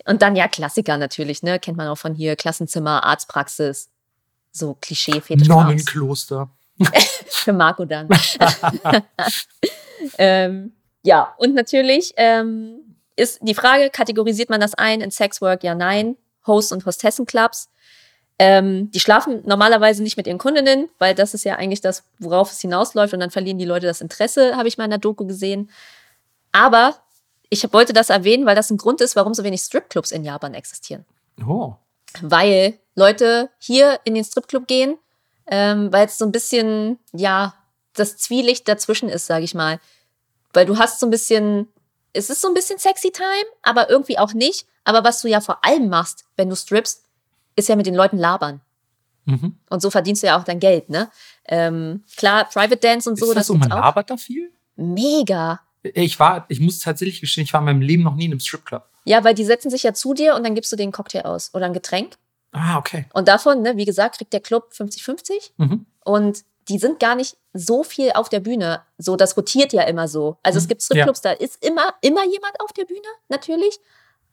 Und 0.06 0.22
dann 0.22 0.36
ja 0.36 0.48
Klassiker 0.48 0.96
natürlich, 0.96 1.42
ne? 1.42 1.58
Kennt 1.58 1.76
man 1.76 1.88
auch 1.88 1.98
von 1.98 2.14
hier, 2.14 2.36
Klassenzimmer, 2.36 3.04
Arztpraxis. 3.04 3.90
So 4.52 4.76
Klischee-Fetisch. 4.80 5.48
Nonnenkloster. 5.48 6.50
Für 7.28 7.52
Marco 7.52 7.84
dann. 7.84 8.08
ähm, 10.18 10.72
ja, 11.02 11.34
und 11.38 11.54
natürlich 11.54 12.12
ähm, 12.16 12.96
ist 13.16 13.40
die 13.42 13.54
Frage, 13.54 13.90
kategorisiert 13.90 14.50
man 14.50 14.60
das 14.60 14.74
ein 14.74 15.00
in 15.00 15.10
Sexwork? 15.10 15.64
Ja, 15.64 15.74
nein. 15.74 16.16
Host- 16.46 16.72
und 16.72 16.84
Hostessenclubs. 16.84 17.68
Ähm, 18.38 18.90
die 18.90 19.00
schlafen 19.00 19.42
normalerweise 19.44 20.02
nicht 20.02 20.16
mit 20.16 20.26
ihren 20.26 20.38
Kundinnen, 20.38 20.88
weil 20.98 21.14
das 21.14 21.34
ist 21.34 21.44
ja 21.44 21.56
eigentlich 21.56 21.80
das, 21.80 22.02
worauf 22.18 22.50
es 22.50 22.60
hinausläuft 22.60 23.14
und 23.14 23.20
dann 23.20 23.30
verlieren 23.30 23.58
die 23.58 23.64
Leute 23.64 23.86
das 23.86 24.00
Interesse, 24.00 24.56
habe 24.56 24.68
ich 24.68 24.78
mal 24.78 24.84
in 24.84 24.90
der 24.90 24.98
Doku 24.98 25.26
gesehen. 25.26 25.70
Aber 26.50 26.96
ich 27.50 27.70
wollte 27.72 27.92
das 27.92 28.10
erwähnen, 28.10 28.46
weil 28.46 28.56
das 28.56 28.70
ein 28.70 28.78
Grund 28.78 29.00
ist, 29.00 29.14
warum 29.16 29.34
so 29.34 29.44
wenig 29.44 29.60
Stripclubs 29.60 30.10
in 30.12 30.24
Japan 30.24 30.54
existieren 30.54 31.04
Oh. 31.46 31.74
weil 32.20 32.78
Leute 32.94 33.50
hier 33.58 34.00
in 34.04 34.14
den 34.14 34.24
Stripclub 34.24 34.66
gehen, 34.66 34.98
ähm, 35.46 35.92
weil 35.92 36.06
es 36.06 36.18
so 36.18 36.24
ein 36.26 36.32
bisschen, 36.32 36.98
ja, 37.12 37.54
das 37.94 38.16
Zwielicht 38.16 38.68
dazwischen 38.68 39.08
ist, 39.08 39.26
sage 39.26 39.44
ich 39.44 39.54
mal. 39.54 39.80
Weil 40.52 40.66
du 40.66 40.78
hast 40.78 41.00
so 41.00 41.06
ein 41.06 41.10
bisschen, 41.10 41.68
es 42.12 42.28
ist 42.30 42.40
so 42.42 42.48
ein 42.48 42.54
bisschen 42.54 42.78
sexy 42.78 43.10
time, 43.12 43.46
aber 43.62 43.88
irgendwie 43.90 44.18
auch 44.18 44.32
nicht. 44.34 44.66
Aber 44.84 45.04
was 45.04 45.20
du 45.22 45.28
ja 45.28 45.40
vor 45.40 45.64
allem 45.64 45.88
machst, 45.88 46.24
wenn 46.36 46.50
du 46.50 46.56
strippst, 46.56 47.02
ist 47.56 47.68
ja 47.68 47.76
mit 47.76 47.86
den 47.86 47.94
Leuten 47.94 48.18
labern. 48.18 48.60
Mhm. 49.24 49.56
Und 49.70 49.80
so 49.82 49.90
verdienst 49.90 50.22
du 50.22 50.26
ja 50.26 50.38
auch 50.38 50.44
dein 50.44 50.58
Geld, 50.58 50.88
ne? 50.90 51.10
Ähm, 51.46 52.02
klar, 52.16 52.44
Private 52.48 52.76
Dance 52.76 53.08
und 53.08 53.18
so, 53.18 53.26
ist 53.26 53.36
das 53.36 53.46
so, 53.46 53.54
gibt's 53.54 53.68
man 53.68 53.78
auch. 53.78 53.84
labert 53.84 54.10
da 54.10 54.16
viel? 54.16 54.50
Mega. 54.76 55.60
Ich 55.82 56.18
war, 56.18 56.44
ich 56.48 56.60
muss 56.60 56.78
tatsächlich 56.80 57.20
gestehen, 57.20 57.44
ich 57.44 57.52
war 57.52 57.60
in 57.60 57.64
meinem 57.66 57.80
Leben 57.82 58.02
noch 58.02 58.14
nie 58.14 58.24
in 58.26 58.32
einem 58.32 58.40
Stripclub. 58.40 58.82
Ja, 59.04 59.24
weil 59.24 59.34
die 59.34 59.44
setzen 59.44 59.70
sich 59.70 59.82
ja 59.82 59.94
zu 59.94 60.14
dir 60.14 60.36
und 60.36 60.44
dann 60.44 60.54
gibst 60.54 60.70
du 60.72 60.76
einen 60.80 60.92
Cocktail 60.92 61.22
aus 61.22 61.50
oder 61.54 61.66
ein 61.66 61.72
Getränk. 61.72 62.16
Ah, 62.52 62.78
okay. 62.78 63.06
Und 63.14 63.28
davon, 63.28 63.62
ne, 63.62 63.76
wie 63.76 63.84
gesagt, 63.84 64.18
kriegt 64.18 64.32
der 64.32 64.40
Club 64.40 64.70
50-50. 64.76 65.52
Mhm. 65.56 65.86
Und 66.04 66.44
die 66.68 66.78
sind 66.78 67.00
gar 67.00 67.16
nicht 67.16 67.36
so 67.52 67.82
viel 67.82 68.12
auf 68.12 68.28
der 68.28 68.40
Bühne. 68.40 68.82
So, 68.98 69.16
das 69.16 69.36
rotiert 69.36 69.72
ja 69.72 69.82
immer 69.82 70.06
so. 70.06 70.36
Also 70.42 70.58
es 70.58 70.64
Mhm. 70.64 70.68
gibt 70.68 70.82
Stripclubs, 70.82 71.20
da 71.20 71.32
ist 71.32 71.64
immer, 71.64 71.94
immer 72.00 72.24
jemand 72.24 72.60
auf 72.60 72.72
der 72.72 72.84
Bühne, 72.84 73.00
natürlich. 73.28 73.78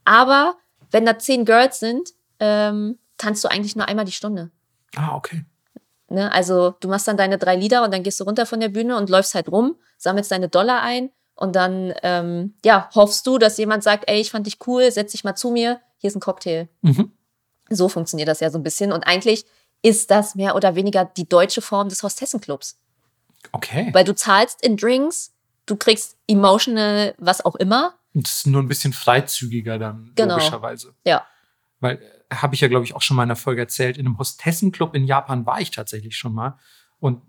Aber 0.05 0.55
wenn 0.91 1.05
da 1.05 1.17
zehn 1.17 1.45
Girls 1.45 1.79
sind, 1.79 2.09
ähm, 2.39 2.99
tanzt 3.19 3.43
du 3.43 3.47
eigentlich 3.49 3.75
nur 3.75 3.87
einmal 3.87 4.05
die 4.05 4.11
Stunde. 4.11 4.49
Ah, 4.95 5.15
okay. 5.15 5.45
Ne? 6.09 6.31
Also 6.31 6.71
du 6.79 6.87
machst 6.87 7.07
dann 7.07 7.17
deine 7.17 7.37
drei 7.37 7.55
Lieder 7.55 7.83
und 7.83 7.93
dann 7.93 8.01
gehst 8.01 8.19
du 8.19 8.23
runter 8.23 8.47
von 8.47 8.59
der 8.59 8.69
Bühne 8.69 8.97
und 8.97 9.09
läufst 9.11 9.35
halt 9.35 9.47
rum, 9.49 9.75
sammelst 9.97 10.31
deine 10.31 10.49
Dollar 10.49 10.81
ein 10.81 11.11
und 11.35 11.55
dann 11.55 11.93
ähm, 12.01 12.55
ja, 12.65 12.89
hoffst 12.95 13.27
du, 13.27 13.37
dass 13.37 13.57
jemand 13.57 13.83
sagt, 13.83 14.09
ey, 14.09 14.19
ich 14.19 14.31
fand 14.31 14.47
dich 14.47 14.57
cool, 14.65 14.91
setz 14.91 15.11
dich 15.11 15.23
mal 15.23 15.35
zu 15.35 15.51
mir, 15.51 15.79
hier 15.97 16.07
ist 16.07 16.15
ein 16.15 16.21
Cocktail. 16.21 16.67
Mhm. 16.81 17.11
So 17.69 17.87
funktioniert 17.87 18.27
das 18.27 18.39
ja 18.39 18.49
so 18.49 18.57
ein 18.57 18.63
bisschen. 18.63 18.91
Und 18.91 19.03
eigentlich 19.03 19.45
ist 19.83 20.09
das 20.09 20.33
mehr 20.35 20.55
oder 20.55 20.75
weniger 20.75 21.05
die 21.05 21.29
deutsche 21.29 21.61
Form 21.61 21.87
des 21.87 22.01
Hostessenclubs. 22.01 22.79
Okay. 23.51 23.89
Weil 23.93 24.03
du 24.03 24.15
zahlst 24.15 24.63
in 24.63 24.75
Drinks, 24.75 25.33
du 25.65 25.75
kriegst 25.75 26.17
emotional 26.27 27.13
was 27.17 27.45
auch 27.45 27.55
immer. 27.55 27.93
Und 28.13 28.25
das 28.27 28.37
ist 28.37 28.47
nur 28.47 28.61
ein 28.61 28.67
bisschen 28.67 28.91
freizügiger 28.91 29.77
dann, 29.77 30.11
Genau. 30.15 30.35
logischerweise. 30.35 30.95
Ja. 31.05 31.25
Weil, 31.79 31.97
äh, 31.97 32.18
habe 32.31 32.55
ich 32.55 32.61
ja, 32.61 32.67
glaube 32.67 32.85
ich, 32.85 32.95
auch 32.95 33.01
schon 33.01 33.17
mal 33.17 33.23
in 33.23 33.29
einer 33.29 33.35
Folge 33.35 33.61
erzählt, 33.61 33.97
in 33.97 34.05
einem 34.05 34.17
Hostessenclub 34.17 34.95
in 34.95 35.05
Japan 35.05 35.45
war 35.45 35.61
ich 35.61 35.71
tatsächlich 35.71 36.17
schon 36.17 36.33
mal. 36.33 36.57
Und 36.99 37.21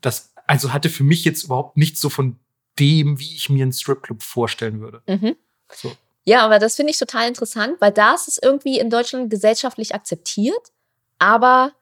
das, 0.00 0.32
also 0.46 0.72
hatte 0.72 0.88
für 0.88 1.04
mich 1.04 1.24
jetzt 1.24 1.44
überhaupt 1.44 1.76
nichts 1.76 2.00
so 2.00 2.08
von 2.08 2.38
dem, 2.78 3.18
wie 3.18 3.34
ich 3.34 3.50
mir 3.50 3.62
einen 3.62 3.72
Stripclub 3.72 4.22
vorstellen 4.22 4.80
würde. 4.80 5.02
Mhm. 5.06 5.36
So. 5.72 5.92
Ja, 6.24 6.44
aber 6.44 6.58
das 6.58 6.76
finde 6.76 6.90
ich 6.90 6.98
total 6.98 7.28
interessant, 7.28 7.76
weil 7.80 7.92
da 7.92 8.14
ist 8.14 8.40
irgendwie 8.42 8.78
in 8.78 8.90
Deutschland 8.90 9.30
gesellschaftlich 9.30 9.94
akzeptiert. 9.94 10.72
Aber 11.18 11.72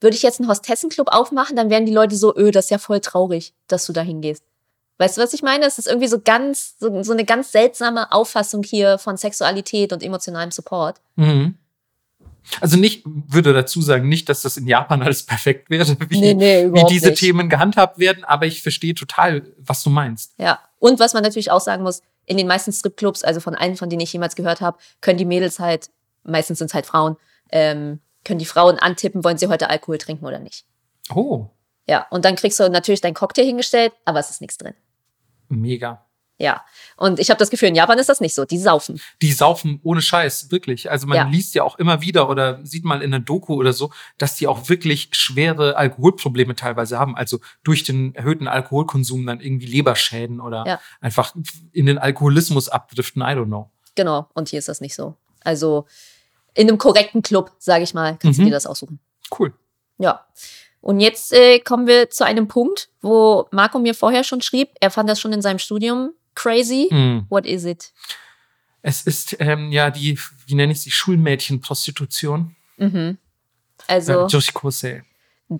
würde 0.00 0.16
ich 0.16 0.22
jetzt 0.22 0.40
einen 0.40 0.48
Hostessenclub 0.48 1.08
aufmachen, 1.08 1.56
dann 1.56 1.70
wären 1.70 1.86
die 1.86 1.94
Leute 1.94 2.16
so, 2.16 2.36
öh, 2.36 2.50
das 2.50 2.66
ist 2.66 2.70
ja 2.70 2.78
voll 2.78 3.00
traurig, 3.00 3.54
dass 3.66 3.86
du 3.86 3.92
da 3.92 4.02
hingehst. 4.02 4.44
Weißt 4.98 5.16
du, 5.16 5.22
was 5.22 5.32
ich 5.32 5.42
meine? 5.42 5.66
Es 5.66 5.78
ist 5.78 5.88
irgendwie 5.88 6.08
so 6.08 6.20
ganz, 6.20 6.76
so, 6.78 7.02
so 7.02 7.12
eine 7.12 7.24
ganz 7.24 7.50
seltsame 7.50 8.12
Auffassung 8.12 8.62
hier 8.62 8.98
von 8.98 9.16
Sexualität 9.16 9.92
und 9.92 10.02
emotionalem 10.02 10.50
Support. 10.50 11.00
Mhm. 11.16 11.58
Also 12.60 12.76
nicht, 12.76 13.02
würde 13.04 13.52
dazu 13.52 13.80
sagen, 13.80 14.08
nicht, 14.08 14.28
dass 14.28 14.42
das 14.42 14.56
in 14.56 14.66
Japan 14.66 15.02
alles 15.02 15.24
perfekt 15.24 15.70
wäre, 15.70 15.96
wie, 16.08 16.20
Nee, 16.20 16.34
nee, 16.34 16.72
wie 16.72 16.84
diese 16.88 17.10
nicht. 17.10 17.20
Themen 17.20 17.48
gehandhabt 17.48 17.98
werden, 17.98 18.24
aber 18.24 18.46
ich 18.46 18.62
verstehe 18.62 18.94
total, 18.94 19.42
was 19.58 19.82
du 19.82 19.90
meinst. 19.90 20.34
Ja. 20.38 20.60
Und 20.78 21.00
was 21.00 21.14
man 21.14 21.22
natürlich 21.22 21.50
auch 21.50 21.60
sagen 21.60 21.82
muss, 21.82 22.02
in 22.26 22.36
den 22.36 22.46
meisten 22.46 22.72
Stripclubs, 22.72 23.24
also 23.24 23.40
von 23.40 23.54
allen, 23.54 23.76
von 23.76 23.88
denen 23.88 24.00
ich 24.00 24.12
jemals 24.12 24.36
gehört 24.36 24.60
habe, 24.60 24.78
können 25.00 25.18
die 25.18 25.24
Mädels 25.24 25.58
halt, 25.58 25.90
meistens 26.22 26.58
sind 26.58 26.68
es 26.68 26.74
halt 26.74 26.86
Frauen, 26.86 27.16
ähm, 27.50 28.00
können 28.24 28.38
die 28.38 28.44
Frauen 28.44 28.78
antippen, 28.78 29.24
wollen 29.24 29.38
sie 29.38 29.48
heute 29.48 29.70
Alkohol 29.70 29.98
trinken 29.98 30.24
oder 30.24 30.38
nicht. 30.38 30.64
Oh, 31.14 31.48
Ja, 31.86 32.06
und 32.10 32.24
dann 32.24 32.36
kriegst 32.36 32.58
du 32.60 32.68
natürlich 32.70 33.02
deinen 33.02 33.14
Cocktail 33.14 33.44
hingestellt, 33.44 33.92
aber 34.04 34.18
es 34.18 34.30
ist 34.30 34.40
nichts 34.40 34.56
drin. 34.58 34.74
mega. 35.48 36.04
Ja. 36.38 36.64
Und 36.96 37.20
ich 37.20 37.30
habe 37.30 37.38
das 37.38 37.48
Gefühl, 37.50 37.68
in 37.68 37.76
Japan 37.76 37.98
ist 37.98 38.08
das 38.08 38.20
nicht 38.20 38.34
so. 38.34 38.44
Die 38.44 38.58
saufen. 38.58 39.00
Die 39.22 39.30
saufen 39.32 39.78
ohne 39.84 40.02
Scheiß, 40.02 40.50
wirklich. 40.50 40.90
Also 40.90 41.06
man 41.06 41.16
Ja. 41.16 41.24
liest 41.28 41.54
ja 41.54 41.62
auch 41.62 41.78
immer 41.78 42.00
wieder 42.00 42.28
oder 42.28 42.58
sieht 42.66 42.84
mal 42.84 43.02
in 43.02 43.14
einer 43.14 43.22
Doku 43.24 43.54
oder 43.54 43.72
so, 43.72 43.92
dass 44.18 44.34
die 44.36 44.48
auch 44.48 44.68
wirklich 44.68 45.10
schwere 45.12 45.76
Alkoholprobleme 45.76 46.56
teilweise 46.56 46.98
haben. 46.98 47.16
Also 47.16 47.38
durch 47.62 47.84
den 47.84 48.14
erhöhten 48.16 48.48
Alkoholkonsum 48.48 49.24
dann 49.26 49.40
irgendwie 49.40 49.66
Leberschäden 49.66 50.40
oder 50.40 50.64
Ja. 50.66 50.80
einfach 51.00 51.34
in 51.72 51.86
den 51.86 51.98
Alkoholismus 51.98 52.68
abdriften. 52.68 53.22
I 53.22 53.26
don't 53.26 53.46
know. 53.46 53.70
Genau. 53.94 54.28
Und 54.34 54.48
hier 54.48 54.58
ist 54.58 54.68
das 54.68 54.80
nicht 54.80 54.94
so. 54.96 55.14
Also 55.44 55.86
in 56.54 56.68
einem 56.68 56.78
korrekten 56.78 57.22
Club, 57.22 57.52
sage 57.58 57.84
ich 57.84 57.94
mal, 57.94 58.16
kannst 58.18 58.38
Mhm. 58.40 58.44
du 58.44 58.48
dir 58.50 58.54
das 58.56 58.66
aussuchen. 58.66 58.98
Cool. 59.38 59.52
Ja. 59.98 60.26
Und 60.80 61.00
jetzt 61.00 61.32
äh, 61.32 61.60
kommen 61.60 61.86
wir 61.86 62.10
zu 62.10 62.24
einem 62.26 62.48
Punkt, 62.48 62.90
wo 63.00 63.46
Marco 63.52 63.78
mir 63.78 63.94
vorher 63.94 64.24
schon 64.24 64.42
schrieb, 64.42 64.70
er 64.80 64.90
fand 64.90 65.08
das 65.08 65.20
schon 65.20 65.32
in 65.32 65.40
seinem 65.42 65.58
Studium 65.58 66.12
crazy. 66.34 66.88
Mm. 66.92 67.26
What 67.28 67.46
is 67.46 67.64
it? 67.64 67.92
Es 68.82 69.02
ist 69.02 69.36
ähm, 69.40 69.72
ja 69.72 69.90
die, 69.90 70.18
wie 70.46 70.54
nenne 70.54 70.72
ich 70.72 70.82
sie, 70.82 70.90
Schulmädchenprostitution. 70.90 72.54
Mhm. 72.76 73.18
Also 73.86 74.26
Äh. 74.26 75.02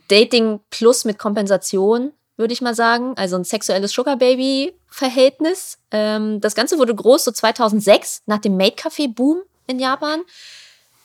Dating 0.09 0.61
plus 0.71 1.05
mit 1.05 1.19
Kompensation, 1.19 2.13
würde 2.37 2.53
ich 2.53 2.61
mal 2.61 2.75
sagen. 2.75 3.15
Also 3.17 3.37
ein 3.37 3.45
sexuelles 3.45 3.93
Sugar 3.93 4.17
Baby-Verhältnis. 4.17 5.79
Ähm, 5.91 6.41
das 6.41 6.55
Ganze 6.55 6.79
wurde 6.79 6.95
groß 6.95 7.25
so 7.25 7.33
2006 7.33 8.23
nach 8.27 8.39
dem 8.39 8.57
Maid 8.57 8.79
Café 8.79 9.13
Boom 9.13 9.43
in 9.67 9.79
Japan. 9.79 10.23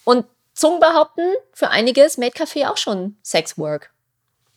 Und 0.03 0.25
Zungen 0.53 0.79
behaupten, 0.79 1.21
für 1.53 1.69
einige 1.69 2.03
ist 2.03 2.17
Maid 2.17 2.35
Café 2.35 2.69
auch 2.69 2.77
schon 2.77 3.15
Sexwork. 3.23 3.91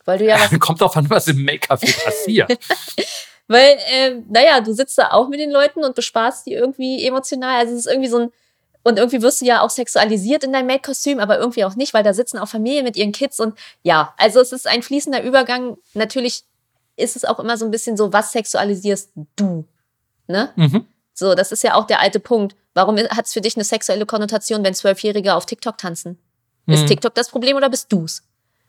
Weil 0.05 0.19
du 0.19 0.27
ja 0.27 0.37
was 0.51 0.59
Kommt 0.59 0.81
drauf 0.81 0.97
an, 0.97 1.09
was 1.11 1.29
im 1.29 1.45
Make-up 1.45 1.81
passiert. 1.81 2.59
Weil, 3.49 3.77
äh, 3.91 4.21
naja, 4.29 4.61
du 4.61 4.73
sitzt 4.73 4.99
da 4.99 5.11
auch 5.11 5.29
mit 5.29 5.41
den 5.41 5.51
Leuten 5.51 5.85
und 5.85 5.95
bespaßt 5.95 6.47
die 6.47 6.53
irgendwie 6.55 7.07
emotional. 7.07 7.59
Also 7.59 7.73
es 7.75 7.81
ist 7.81 7.93
irgendwie 7.93 8.09
so 8.09 8.19
ein. 8.19 8.33
Und 8.85 8.99
irgendwie 8.99 9.23
wirst 9.23 9.41
du 9.41 9.45
ja 9.45 9.61
auch 9.61 9.71
sexualisiert 9.71 10.43
in 10.43 10.53
deinem 10.53 10.67
Maid-Kostüm, 10.67 11.21
aber 11.21 11.39
irgendwie 11.39 11.65
auch 11.65 11.77
nicht, 11.77 11.95
weil 11.95 12.03
da 12.03 12.13
sitzen 12.15 12.39
auch 12.39 12.49
Familien 12.49 12.85
mit 12.85 12.97
ihren 12.97 13.13
Kids 13.13 13.39
und 13.39 13.57
ja, 13.85 14.13
also 14.17 14.41
es 14.41 14.51
ist 14.51 14.67
ein 14.67 14.83
fließender 14.83 15.23
Übergang. 15.23 15.77
Natürlich 15.95 16.43
ist 16.97 17.15
es 17.15 17.25
auch 17.25 17.39
immer 17.39 17.57
so 17.57 17.65
ein 17.65 17.71
bisschen 17.71 17.97
so, 17.97 18.13
was 18.13 18.33
sexualisierst 18.33 19.11
du? 19.37 19.67
Ne? 20.27 20.51
mhm. 20.57 20.87
So, 21.15 21.35
das 21.35 21.53
ist 21.53 21.63
ja 21.63 21.75
auch 21.75 21.87
der 21.87 22.01
alte 22.01 22.19
Punkt. 22.19 22.57
Warum 22.75 22.97
hat 22.97 23.27
es 23.27 23.33
für 23.33 23.41
dich 23.41 23.55
eine 23.55 23.65
sexuelle 23.65 24.07
Konnotation, 24.07 24.65
wenn 24.65 24.75
Zwölfjährige 24.75 25.35
auf 25.35 25.47
TikTok 25.47 25.79
tanzen? 25.79 26.19
Ist 26.67 26.83
Mhm. 26.83 26.87
TikTok 26.87 27.15
das 27.15 27.29
Problem 27.29 27.57
oder 27.57 27.69
bist 27.69 27.93
du's? 27.93 28.23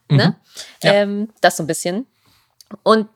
Mhm. 0.09 0.17
Ne? 0.17 0.35
Ja. 0.83 0.93
Ähm, 0.93 1.29
das 1.41 1.57
so 1.57 1.63
ein 1.63 1.67
bisschen. 1.67 2.05
Und 2.83 3.07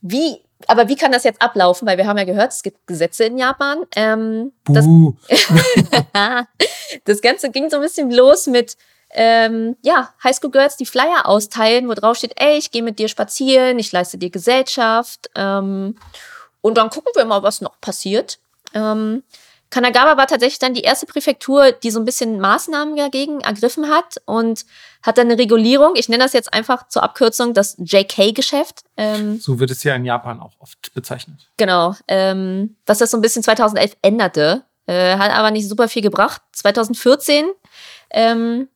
wie, 0.00 0.40
aber 0.66 0.88
wie 0.88 0.96
kann 0.96 1.12
das 1.12 1.24
jetzt 1.24 1.42
ablaufen? 1.42 1.86
Weil 1.86 1.98
wir 1.98 2.06
haben 2.06 2.18
ja 2.18 2.24
gehört, 2.24 2.52
es 2.52 2.62
gibt 2.62 2.86
Gesetze 2.86 3.24
in 3.24 3.38
Japan. 3.38 3.84
Ähm, 3.96 4.52
das, 4.66 4.86
das 7.04 7.20
Ganze 7.20 7.50
ging 7.50 7.70
so 7.70 7.76
ein 7.76 7.82
bisschen 7.82 8.10
los 8.10 8.46
mit 8.46 8.76
ähm, 9.12 9.76
ja, 9.82 10.14
Highschool 10.22 10.50
Girls, 10.50 10.76
die 10.76 10.86
Flyer 10.86 11.26
austeilen, 11.26 11.88
wo 11.88 11.94
drauf 11.94 12.16
steht, 12.16 12.34
ey, 12.36 12.58
ich 12.58 12.70
gehe 12.70 12.82
mit 12.82 12.98
dir 12.98 13.08
spazieren, 13.08 13.78
ich 13.78 13.90
leiste 13.90 14.18
dir 14.18 14.30
Gesellschaft. 14.30 15.30
Ähm, 15.34 15.96
und 16.60 16.78
dann 16.78 16.90
gucken 16.90 17.12
wir 17.16 17.24
mal, 17.24 17.42
was 17.42 17.60
noch 17.60 17.80
passiert. 17.80 18.38
Ähm, 18.74 19.24
Kanagawa 19.70 20.16
war 20.16 20.26
tatsächlich 20.26 20.58
dann 20.58 20.74
die 20.74 20.82
erste 20.82 21.06
Präfektur, 21.06 21.70
die 21.72 21.90
so 21.90 22.00
ein 22.00 22.04
bisschen 22.04 22.40
Maßnahmen 22.40 22.96
dagegen 22.96 23.40
ergriffen 23.40 23.88
hat 23.88 24.16
und 24.24 24.66
hat 25.02 25.16
dann 25.16 25.28
eine 25.30 25.38
Regulierung. 25.38 25.94
Ich 25.94 26.08
nenne 26.08 26.24
das 26.24 26.32
jetzt 26.32 26.52
einfach 26.52 26.88
zur 26.88 27.04
Abkürzung 27.04 27.54
das 27.54 27.76
JK-Geschäft. 27.78 28.82
Ähm, 28.96 29.38
So 29.40 29.60
wird 29.60 29.70
es 29.70 29.84
ja 29.84 29.94
in 29.94 30.04
Japan 30.04 30.40
auch 30.40 30.52
oft 30.58 30.92
bezeichnet. 30.92 31.48
Genau, 31.56 31.94
ähm, 32.08 32.76
was 32.84 32.98
das 32.98 33.12
so 33.12 33.16
ein 33.16 33.20
bisschen 33.20 33.44
2011 33.44 33.96
änderte, 34.02 34.64
äh, 34.86 35.16
hat 35.16 35.30
aber 35.30 35.52
nicht 35.52 35.68
super 35.68 35.88
viel 35.88 36.02
gebracht. 36.02 36.42
2014 36.52 37.46
ähm, 38.10 38.68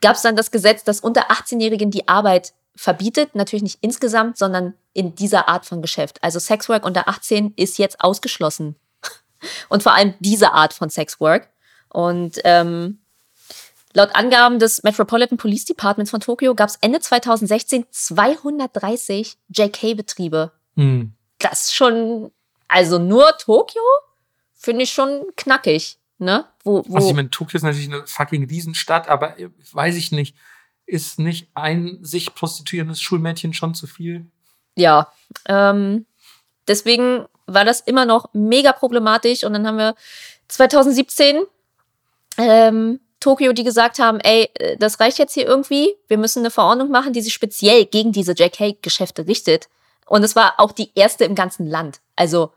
gab 0.00 0.14
es 0.14 0.22
dann 0.22 0.36
das 0.36 0.52
Gesetz, 0.52 0.84
das 0.84 1.00
unter 1.00 1.30
18-Jährigen 1.32 1.90
die 1.90 2.06
Arbeit 2.06 2.52
verbietet. 2.76 3.34
Natürlich 3.34 3.62
nicht 3.64 3.78
insgesamt, 3.80 4.38
sondern 4.38 4.74
in 4.92 5.14
dieser 5.16 5.48
Art 5.48 5.66
von 5.66 5.82
Geschäft. 5.82 6.22
Also 6.22 6.38
Sexwork 6.38 6.84
unter 6.84 7.08
18 7.08 7.54
ist 7.56 7.78
jetzt 7.78 8.00
ausgeschlossen. 8.00 8.76
Und 9.68 9.82
vor 9.82 9.94
allem 9.94 10.14
diese 10.20 10.52
Art 10.52 10.72
von 10.72 10.90
Sexwork. 10.90 11.48
Und 11.88 12.40
ähm, 12.44 13.00
laut 13.92 14.14
Angaben 14.14 14.58
des 14.58 14.82
Metropolitan 14.82 15.38
Police 15.38 15.64
Departments 15.64 16.10
von 16.10 16.20
Tokio 16.20 16.54
gab 16.54 16.68
es 16.68 16.76
Ende 16.80 17.00
2016 17.00 17.86
230 17.90 19.36
JK-Betriebe 19.48 20.52
Hm. 20.76 21.12
das 21.38 21.64
ist 21.64 21.74
schon, 21.74 22.30
also 22.66 22.98
nur 22.98 23.36
Tokio 23.36 23.82
finde 24.54 24.84
ich 24.84 24.92
schon 24.92 25.24
knackig, 25.36 25.98
ne? 26.18 26.46
Wo, 26.64 26.82
wo, 26.86 26.96
Also 26.96 27.10
ich 27.10 27.14
meine, 27.14 27.28
Tokio 27.30 27.58
ist 27.58 27.62
natürlich 27.62 27.92
eine 27.92 28.06
fucking 28.06 28.48
Riesenstadt, 28.48 29.08
aber 29.08 29.38
äh, 29.38 29.50
weiß 29.72 29.96
ich 29.96 30.12
nicht, 30.12 30.34
ist 30.86 31.18
nicht 31.18 31.50
ein 31.54 31.98
sich 32.00 32.34
prostituierendes 32.34 33.00
Schulmädchen 33.02 33.52
schon 33.52 33.74
zu 33.74 33.86
viel? 33.86 34.26
ja. 34.76 35.12
Ähm, 35.46 36.06
deswegen 36.68 37.26
war 37.46 37.64
das 37.64 37.80
immer 37.80 38.04
noch 38.04 38.30
mega 38.32 38.72
problematisch 38.72 39.44
und 39.44 39.52
dann 39.52 39.66
haben 39.66 39.78
wir 39.78 39.94
2017 40.48 41.42
ähm, 42.38 43.00
Tokio, 43.20 43.52
die 43.52 43.64
gesagt 43.64 43.98
haben, 43.98 44.20
ey, 44.20 44.50
äh, 44.54 44.76
das 44.76 45.00
reicht 45.00 45.18
jetzt 45.18 45.34
hier 45.34 45.46
irgendwie, 45.46 45.94
wir 46.08 46.18
müssen 46.18 46.40
eine 46.40 46.50
Verordnung 46.50 46.90
machen, 46.90 47.12
die 47.12 47.20
sich 47.20 47.32
speziell 47.32 47.86
gegen 47.86 48.12
diese 48.12 48.32
JK-Geschäfte 48.32 49.26
richtet. 49.26 49.68
Und 50.06 50.24
es 50.24 50.34
war 50.34 50.54
auch 50.58 50.72
die 50.72 50.90
erste 50.94 51.24
im 51.24 51.34
ganzen 51.34 51.66
Land. 51.66 52.00
Also, 52.16 52.52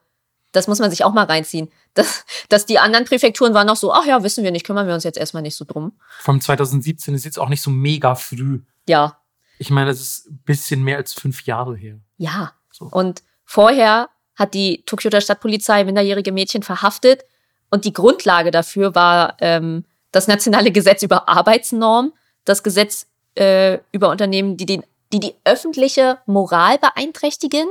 das 0.51 0.67
muss 0.67 0.79
man 0.79 0.89
sich 0.89 1.03
auch 1.03 1.13
mal 1.13 1.25
reinziehen. 1.25 1.71
Dass, 1.93 2.25
dass 2.49 2.65
die 2.65 2.79
anderen 2.79 3.05
Präfekturen 3.05 3.53
waren 3.53 3.67
noch 3.67 3.75
so, 3.75 3.93
ach 3.93 4.05
ja, 4.05 4.21
wissen 4.23 4.43
wir 4.43 4.51
nicht, 4.51 4.65
kümmern 4.65 4.87
wir 4.87 4.93
uns 4.93 5.03
jetzt 5.03 5.17
erstmal 5.17 5.43
nicht 5.43 5.55
so 5.55 5.63
drum. 5.65 5.93
Vom 6.19 6.41
2017 6.41 7.13
ist 7.13 7.23
jetzt 7.25 7.39
auch 7.39 7.47
nicht 7.47 7.61
so 7.61 7.69
mega 7.69 8.15
früh. 8.15 8.61
Ja, 8.87 9.17
Ich 9.59 9.69
meine, 9.69 9.87
das 9.87 10.01
ist 10.01 10.27
ein 10.27 10.41
bisschen 10.45 10.83
mehr 10.83 10.97
als 10.97 11.13
fünf 11.13 11.43
Jahre 11.45 11.75
her. 11.75 11.99
ja. 12.17 12.53
So. 12.71 12.89
Und 12.91 13.23
vorher 13.45 14.09
hat 14.35 14.53
die 14.53 14.83
Tokioter 14.85 15.21
Stadtpolizei 15.21 15.83
minderjährige 15.83 16.31
Mädchen 16.31 16.63
verhaftet. 16.63 17.23
Und 17.69 17.85
die 17.85 17.93
Grundlage 17.93 18.51
dafür 18.51 18.95
war 18.95 19.37
ähm, 19.39 19.85
das 20.11 20.27
nationale 20.27 20.71
Gesetz 20.71 21.03
über 21.03 21.27
Arbeitsnorm, 21.27 22.13
das 22.45 22.63
Gesetz 22.63 23.07
äh, 23.35 23.79
über 23.91 24.09
Unternehmen, 24.09 24.57
die, 24.57 24.65
den, 24.65 24.83
die 25.11 25.19
die 25.19 25.35
öffentliche 25.43 26.19
Moral 26.25 26.77
beeinträchtigen 26.77 27.67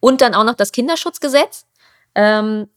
und 0.00 0.20
dann 0.20 0.34
auch 0.34 0.44
noch 0.44 0.54
das 0.54 0.72
Kinderschutzgesetz. 0.72 1.66
Ähm, 2.14 2.68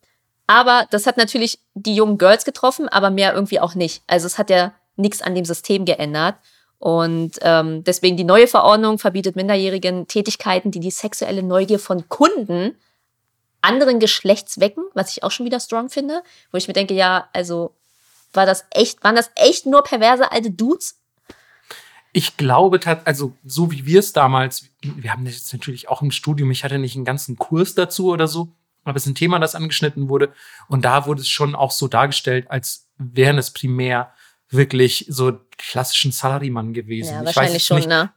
aber 0.48 0.86
das 0.92 1.08
hat 1.08 1.18
natürlich 1.18 1.60
die 1.74 1.96
jungen 1.96 2.18
Girls 2.18 2.46
getroffen, 2.46 2.90
aber 2.90 3.10
mehr 3.10 3.34
irgendwie 3.34 3.60
auch 3.60 3.76
nicht. 3.76 4.04
Also 4.08 4.28
es 4.28 4.38
hat 4.38 4.50
ja 4.50 4.74
nichts 4.96 5.22
an 5.22 5.36
dem 5.36 5.46
System 5.46 5.86
geändert. 5.86 6.36
Und 6.78 7.34
ähm, 7.42 7.84
deswegen 7.84 8.18
die 8.18 8.24
neue 8.24 8.48
Verordnung 8.48 8.98
verbietet 8.98 9.36
Minderjährigen 9.36 10.08
Tätigkeiten, 10.08 10.72
die 10.72 10.80
die 10.80 10.92
sexuelle 10.92 11.44
Neugier 11.44 11.80
von 11.80 12.10
Kunden 12.10 12.76
anderen 13.62 14.00
Geschlechts 14.00 14.60
wecken, 14.60 14.84
was 14.94 15.12
ich 15.12 15.24
auch 15.24 15.32
schon 15.32 15.46
wieder 15.46 15.60
strong 15.60 15.90
finde, 15.90 16.24
wo 16.52 16.58
ich 16.58 16.68
mir 16.68 16.74
denke, 16.74 16.94
ja, 16.94 17.30
also 17.34 17.74
war 18.34 18.46
das 18.46 18.66
echt, 18.72 19.04
waren 19.04 19.16
das 19.16 19.32
echt 19.36 19.66
nur 19.66 19.84
perverse 19.84 20.32
alte 20.32 20.52
Dudes? 20.52 20.98
Ich 22.14 22.38
glaube, 22.38 22.80
also 23.06 23.38
so 23.46 23.72
wie 23.72 23.86
wir 23.86 24.00
es 24.00 24.14
damals, 24.14 24.66
wir 24.82 25.12
haben 25.12 25.26
das 25.26 25.36
jetzt 25.36 25.54
natürlich 25.54 25.88
auch 25.90 26.02
im 26.02 26.12
Studium, 26.12 26.52
ich 26.52 26.64
hatte 26.64 26.78
nicht 26.78 26.96
einen 26.96 27.06
ganzen 27.06 27.38
Kurs 27.38 27.74
dazu 27.76 28.10
oder 28.10 28.28
so, 28.28 28.50
aber 28.84 28.98
es 28.98 29.04
ist 29.04 29.12
ein 29.12 29.16
Thema, 29.16 29.40
das 29.40 29.56
angeschnitten 29.56 30.10
wurde. 30.10 30.34
Und 30.68 30.84
da 30.84 31.06
wurde 31.06 31.22
es 31.22 31.30
schon 31.30 31.56
auch 31.56 31.72
so 31.72 31.88
dargestellt, 31.88 32.50
als 32.50 32.88
wären 32.98 33.38
es 33.38 33.52
primär 33.52 34.14
wirklich 34.52 35.06
so 35.10 35.40
klassischen 35.58 36.12
Salarymann 36.12 36.74
gewesen. 36.74 37.14
Ja, 37.14 37.26
wahrscheinlich 37.26 37.64
schon, 37.64 37.78
nicht, 37.78 37.88
ne? 37.88 38.12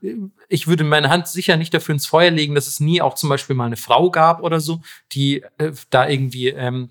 Ich 0.49 0.67
würde 0.67 0.85
meine 0.85 1.09
Hand 1.09 1.29
sicher 1.29 1.57
nicht 1.57 1.73
dafür 1.73 1.95
ins 1.95 2.07
Feuer 2.07 2.31
legen, 2.31 2.55
dass 2.55 2.67
es 2.67 2.81
nie 2.81 3.01
auch 3.01 3.15
zum 3.15 3.29
Beispiel 3.29 3.57
mal 3.57 3.67
eine 3.67 3.77
Frau 3.77 4.11
gab 4.11 4.43
oder 4.43 4.61
so, 4.61 4.81
die 5.13 5.45
äh, 5.59 5.73
da 5.91 6.09
irgendwie 6.09 6.49
ähm, 6.49 6.91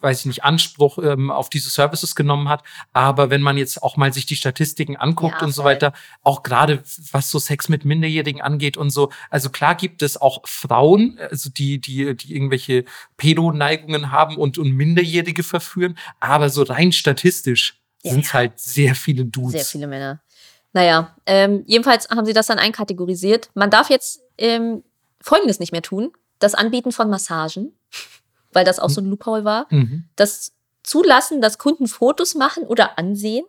weiß 0.00 0.20
ich 0.20 0.26
nicht, 0.26 0.44
Anspruch 0.44 0.98
ähm, 0.98 1.30
auf 1.30 1.50
diese 1.50 1.70
Services 1.70 2.14
genommen 2.14 2.48
hat. 2.48 2.62
Aber 2.92 3.30
wenn 3.30 3.42
man 3.42 3.56
jetzt 3.56 3.82
auch 3.82 3.96
mal 3.96 4.12
sich 4.12 4.26
die 4.26 4.36
Statistiken 4.36 4.96
anguckt 4.96 5.36
ja, 5.40 5.46
und 5.46 5.52
so 5.52 5.64
weiter, 5.64 5.92
auch 6.22 6.42
gerade 6.42 6.82
was 7.12 7.30
so 7.30 7.38
Sex 7.38 7.68
mit 7.68 7.84
Minderjährigen 7.84 8.40
angeht 8.40 8.76
und 8.76 8.90
so, 8.90 9.10
also 9.30 9.50
klar 9.50 9.74
gibt 9.74 10.02
es 10.02 10.20
auch 10.20 10.46
Frauen, 10.46 11.18
also 11.30 11.50
die, 11.50 11.80
die, 11.80 12.16
die 12.16 12.34
irgendwelche 12.34 12.84
Pedo-Neigungen 13.16 14.10
haben 14.10 14.36
und, 14.36 14.58
und 14.58 14.72
Minderjährige 14.72 15.42
verführen, 15.42 15.98
aber 16.20 16.48
so 16.48 16.62
rein 16.62 16.92
statistisch 16.92 17.80
ja. 18.04 18.12
sind 18.12 18.24
es 18.24 18.32
halt 18.32 18.58
sehr 18.58 18.94
viele 18.94 19.24
Dudes. 19.24 19.52
Sehr 19.52 19.64
viele 19.64 19.86
Männer. 19.86 20.20
Naja, 20.72 21.16
ähm, 21.26 21.64
jedenfalls 21.66 22.08
haben 22.10 22.26
sie 22.26 22.32
das 22.32 22.46
dann 22.46 22.58
einkategorisiert. 22.58 23.50
Man 23.54 23.70
darf 23.70 23.90
jetzt 23.90 24.20
ähm, 24.38 24.82
Folgendes 25.20 25.60
nicht 25.60 25.72
mehr 25.72 25.82
tun. 25.82 26.12
Das 26.38 26.54
Anbieten 26.54 26.92
von 26.92 27.08
Massagen 27.10 27.72
weil 28.54 28.64
das 28.64 28.78
auch 28.78 28.90
so 28.90 29.00
ein 29.00 29.06
Loophole 29.06 29.44
war. 29.44 29.66
Mhm. 29.70 30.04
Das 30.16 30.52
Zulassen, 30.82 31.40
dass 31.40 31.58
Kunden 31.58 31.86
Fotos 31.86 32.34
machen 32.34 32.64
oder 32.64 32.98
ansehen. 32.98 33.44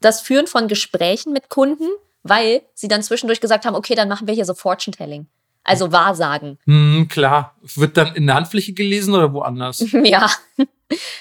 Das 0.00 0.20
Führen 0.20 0.46
von 0.46 0.68
Gesprächen 0.68 1.32
mit 1.32 1.48
Kunden, 1.48 1.88
weil 2.22 2.62
sie 2.74 2.88
dann 2.88 3.02
zwischendurch 3.02 3.40
gesagt 3.40 3.64
haben, 3.64 3.76
okay, 3.76 3.94
dann 3.94 4.08
machen 4.08 4.26
wir 4.26 4.34
hier 4.34 4.44
so 4.44 4.54
Fortune-Telling. 4.54 5.26
Also 5.64 5.92
Wahrsagen. 5.92 6.58
Mhm, 6.64 7.08
klar. 7.08 7.56
Wird 7.74 7.96
dann 7.96 8.14
in 8.14 8.26
der 8.26 8.36
Handfläche 8.36 8.72
gelesen 8.72 9.14
oder 9.14 9.32
woanders? 9.32 9.84
ja. 10.04 10.30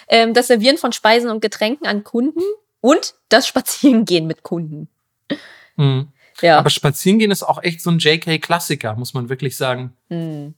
Ähm, 0.07 0.33
das 0.33 0.47
Servieren 0.47 0.77
von 0.77 0.91
Speisen 0.91 1.29
und 1.29 1.41
Getränken 1.41 1.87
an 1.87 2.03
Kunden 2.03 2.41
und 2.81 3.13
das 3.29 3.47
Spazierengehen 3.47 4.27
mit 4.27 4.43
Kunden. 4.43 4.89
Mhm. 5.77 6.09
Ja. 6.41 6.57
Aber 6.57 6.69
Spazierengehen 6.69 7.31
ist 7.31 7.43
auch 7.43 7.61
echt 7.61 7.81
so 7.81 7.91
ein 7.91 7.99
JK-Klassiker, 7.99 8.95
muss 8.95 9.13
man 9.13 9.29
wirklich 9.29 9.55
sagen. 9.55 9.93
Mhm. 10.09 10.55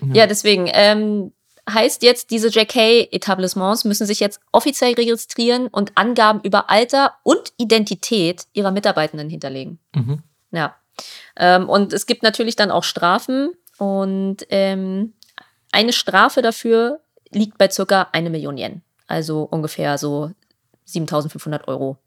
Ja. 0.00 0.22
ja, 0.22 0.26
deswegen, 0.26 0.68
ähm, 0.72 1.32
heißt 1.68 2.02
jetzt, 2.02 2.30
diese 2.30 2.48
JK-Etablissements 2.48 3.84
müssen 3.84 4.06
sich 4.06 4.20
jetzt 4.20 4.40
offiziell 4.52 4.94
registrieren 4.94 5.68
und 5.68 5.92
Angaben 5.96 6.40
über 6.42 6.70
Alter 6.70 7.14
und 7.22 7.52
Identität 7.58 8.46
ihrer 8.52 8.70
Mitarbeitenden 8.70 9.28
hinterlegen. 9.30 9.78
Mhm. 9.94 10.22
Ja. 10.52 10.76
Ähm, 11.36 11.68
und 11.68 11.92
es 11.92 12.06
gibt 12.06 12.22
natürlich 12.22 12.56
dann 12.56 12.70
auch 12.70 12.84
Strafen 12.84 13.50
und 13.78 14.38
ähm, 14.50 15.14
eine 15.72 15.92
Strafe 15.92 16.42
dafür 16.42 17.00
liegt 17.30 17.58
bei 17.58 17.70
circa 17.70 18.08
eine 18.12 18.30
Million 18.30 18.58
Yen. 18.58 18.82
Also 19.06 19.42
ungefähr 19.42 19.98
so 19.98 20.32
7500 20.84 21.68
Euro. 21.68 21.98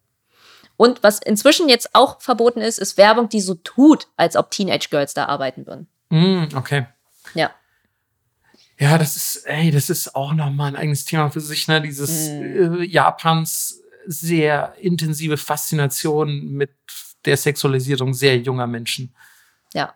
Und 0.75 1.03
was 1.03 1.19
inzwischen 1.19 1.69
jetzt 1.69 1.93
auch 1.93 2.21
verboten 2.21 2.61
ist, 2.61 2.79
ist 2.79 2.97
Werbung, 2.97 3.29
die 3.29 3.41
so 3.41 3.55
tut, 3.55 4.07
als 4.17 4.35
ob 4.35 4.51
Teenage 4.51 4.87
Girls 4.89 5.13
da 5.13 5.25
arbeiten 5.25 5.65
würden. 5.67 5.87
Mm, 6.09 6.55
okay. 6.55 6.87
Ja. 7.33 7.51
Ja, 8.79 8.97
das 8.97 9.15
ist, 9.15 9.45
ey, 9.45 9.71
das 9.71 9.89
ist 9.89 10.15
auch 10.15 10.33
nochmal 10.33 10.69
ein 10.69 10.75
eigenes 10.75 11.05
Thema 11.05 11.29
für 11.29 11.41
sich, 11.41 11.67
ne? 11.67 11.81
Dieses 11.81 12.29
mhm. 12.29 12.81
äh, 12.81 12.85
Japans 12.85 13.81
sehr 14.05 14.73
intensive 14.79 15.37
Faszination 15.37 16.51
mit 16.51 16.71
der 17.25 17.37
Sexualisierung 17.37 18.13
sehr 18.13 18.37
junger 18.37 18.67
Menschen. 18.67 19.13
Ja. 19.73 19.93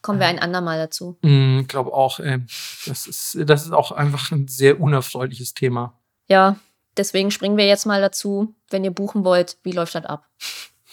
Kommen 0.00 0.20
wir 0.20 0.26
ein 0.26 0.38
andermal 0.38 0.78
dazu. 0.78 1.18
Ich 1.22 1.28
mm, 1.28 1.66
glaube 1.66 1.92
auch, 1.92 2.20
ey, 2.20 2.38
das 2.86 3.06
ist, 3.06 3.38
das 3.40 3.66
ist 3.66 3.72
auch 3.72 3.90
einfach 3.90 4.30
ein 4.30 4.46
sehr 4.46 4.80
unerfreuliches 4.80 5.54
Thema. 5.54 5.98
Ja, 6.28 6.56
deswegen 6.96 7.30
springen 7.30 7.56
wir 7.56 7.66
jetzt 7.66 7.84
mal 7.84 8.00
dazu, 8.00 8.54
wenn 8.70 8.84
ihr 8.84 8.92
buchen 8.92 9.24
wollt, 9.24 9.58
wie 9.64 9.72
läuft 9.72 9.96
das 9.96 10.04
ab? 10.04 10.28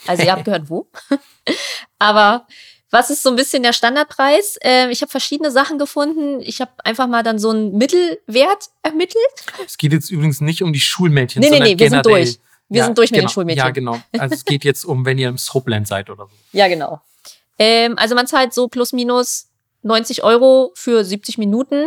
Also 0.07 0.23
ihr 0.23 0.31
habt 0.31 0.45
gehört, 0.45 0.69
wo. 0.69 0.89
Aber 1.99 2.47
was 2.89 3.10
ist 3.10 3.23
so 3.23 3.30
ein 3.30 3.35
bisschen 3.35 3.61
der 3.61 3.73
Standardpreis? 3.73 4.57
Äh, 4.64 4.89
ich 4.89 5.02
habe 5.02 5.11
verschiedene 5.11 5.52
Sachen 5.52 5.77
gefunden. 5.77 6.39
Ich 6.41 6.61
habe 6.61 6.72
einfach 6.84 7.07
mal 7.07 7.23
dann 7.23 7.39
so 7.39 7.49
einen 7.49 7.77
Mittelwert 7.77 8.69
ermittelt. 8.84 9.23
Es 9.65 9.77
geht 9.77 9.91
jetzt 9.91 10.10
übrigens 10.10 10.41
nicht 10.41 10.64
um 10.64 10.72
die 10.72 10.80
Schulmädchen, 10.80 11.41
nee, 11.41 11.49
nee, 11.49 11.60
nee, 11.60 11.77
wir 11.77 11.89
sind 11.89 12.06
durch. 12.06 12.39
Wir 12.70 12.80
ja, 12.80 12.86
sind 12.86 12.98
durch 12.98 13.12
mit 13.12 13.20
genau, 13.20 13.30
den 13.30 13.34
Schulmädchen. 13.34 13.66
Ja, 13.66 13.72
genau. 13.72 14.00
Also 14.20 14.36
es 14.36 14.46
geht 14.46 14.64
jetzt 14.64 14.86
um, 14.86 15.06
wenn 15.06 15.18
ihr 15.18 15.30
im 15.30 15.38
Soapland 15.38 15.88
seid 15.88 16.10
oder 16.10 16.26
so. 16.26 16.32
Ja, 16.52 16.68
genau. 16.68 17.02
Ähm, 17.60 17.98
also 17.98 18.16
man 18.16 18.28
zahlt 18.28 18.54
so 18.54 18.68
plus 18.68 18.92
minus 18.92 19.50
90 19.84 20.24
Euro 20.24 20.72
für 20.76 21.04
70 21.04 21.38
Minuten 21.38 21.86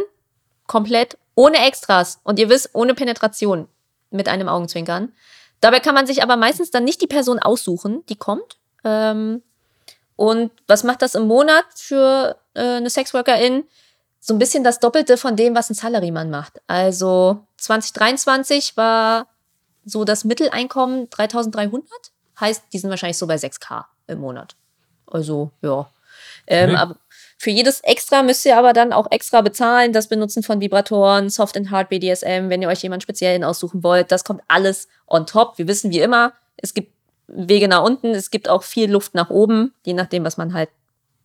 komplett 0.66 1.18
ohne 1.34 1.66
Extras. 1.66 2.20
Und 2.22 2.38
ihr 2.38 2.48
wisst, 2.48 2.70
ohne 2.74 2.94
Penetration 2.94 3.68
mit 4.10 4.28
einem 4.28 4.48
Augenzwinkern. 4.48 5.12
Dabei 5.60 5.80
kann 5.80 5.94
man 5.94 6.06
sich 6.06 6.22
aber 6.22 6.36
meistens 6.36 6.70
dann 6.70 6.84
nicht 6.84 7.02
die 7.02 7.06
Person 7.06 7.38
aussuchen, 7.38 8.04
die 8.08 8.16
kommt. 8.16 8.58
Ähm, 8.84 9.42
und 10.16 10.50
was 10.66 10.84
macht 10.84 11.02
das 11.02 11.14
im 11.14 11.26
Monat 11.26 11.64
für 11.74 12.36
äh, 12.54 12.60
eine 12.60 12.90
Sexworkerin? 12.90 13.64
So 14.20 14.34
ein 14.34 14.38
bisschen 14.38 14.64
das 14.64 14.80
Doppelte 14.80 15.16
von 15.16 15.36
dem, 15.36 15.54
was 15.54 15.70
ein 15.70 15.74
Salaryman 15.74 16.30
macht. 16.30 16.60
Also 16.66 17.46
2023 17.58 18.76
war 18.76 19.28
so 19.88 20.04
das 20.04 20.24
Mitteleinkommen 20.24 21.08
3300. 21.10 21.88
Heißt, 22.40 22.64
die 22.72 22.78
sind 22.78 22.90
wahrscheinlich 22.90 23.18
so 23.18 23.26
bei 23.26 23.36
6k 23.36 23.84
im 24.06 24.20
Monat. 24.20 24.54
Also, 25.06 25.50
ja. 25.62 25.90
Ähm, 26.46 26.76
aber 26.76 26.96
für 27.36 27.50
jedes 27.50 27.80
Extra 27.80 28.22
müsst 28.22 28.44
ihr 28.44 28.56
aber 28.56 28.72
dann 28.72 28.92
auch 28.92 29.10
extra 29.10 29.40
bezahlen. 29.40 29.92
Das 29.92 30.08
Benutzen 30.08 30.42
von 30.42 30.60
Vibratoren, 30.60 31.30
Soft 31.30 31.56
and 31.56 31.70
Hard 31.70 31.88
BDSM, 31.88 32.48
wenn 32.48 32.62
ihr 32.62 32.68
euch 32.68 32.82
jemanden 32.82 33.02
speziellen 33.02 33.44
aussuchen 33.44 33.82
wollt. 33.82 34.10
Das 34.12 34.24
kommt 34.24 34.42
alles 34.48 34.88
on 35.06 35.26
top. 35.26 35.56
Wir 35.58 35.68
wissen 35.68 35.90
wie 35.90 36.00
immer, 36.00 36.32
es 36.56 36.74
gibt 36.74 36.92
Wege 37.28 37.68
nach 37.68 37.82
unten, 37.82 38.08
es 38.08 38.30
gibt 38.30 38.48
auch 38.48 38.62
viel 38.62 38.90
Luft 38.90 39.14
nach 39.14 39.30
oben, 39.30 39.74
je 39.84 39.92
nachdem, 39.92 40.24
was 40.24 40.36
man 40.36 40.54
halt 40.54 40.70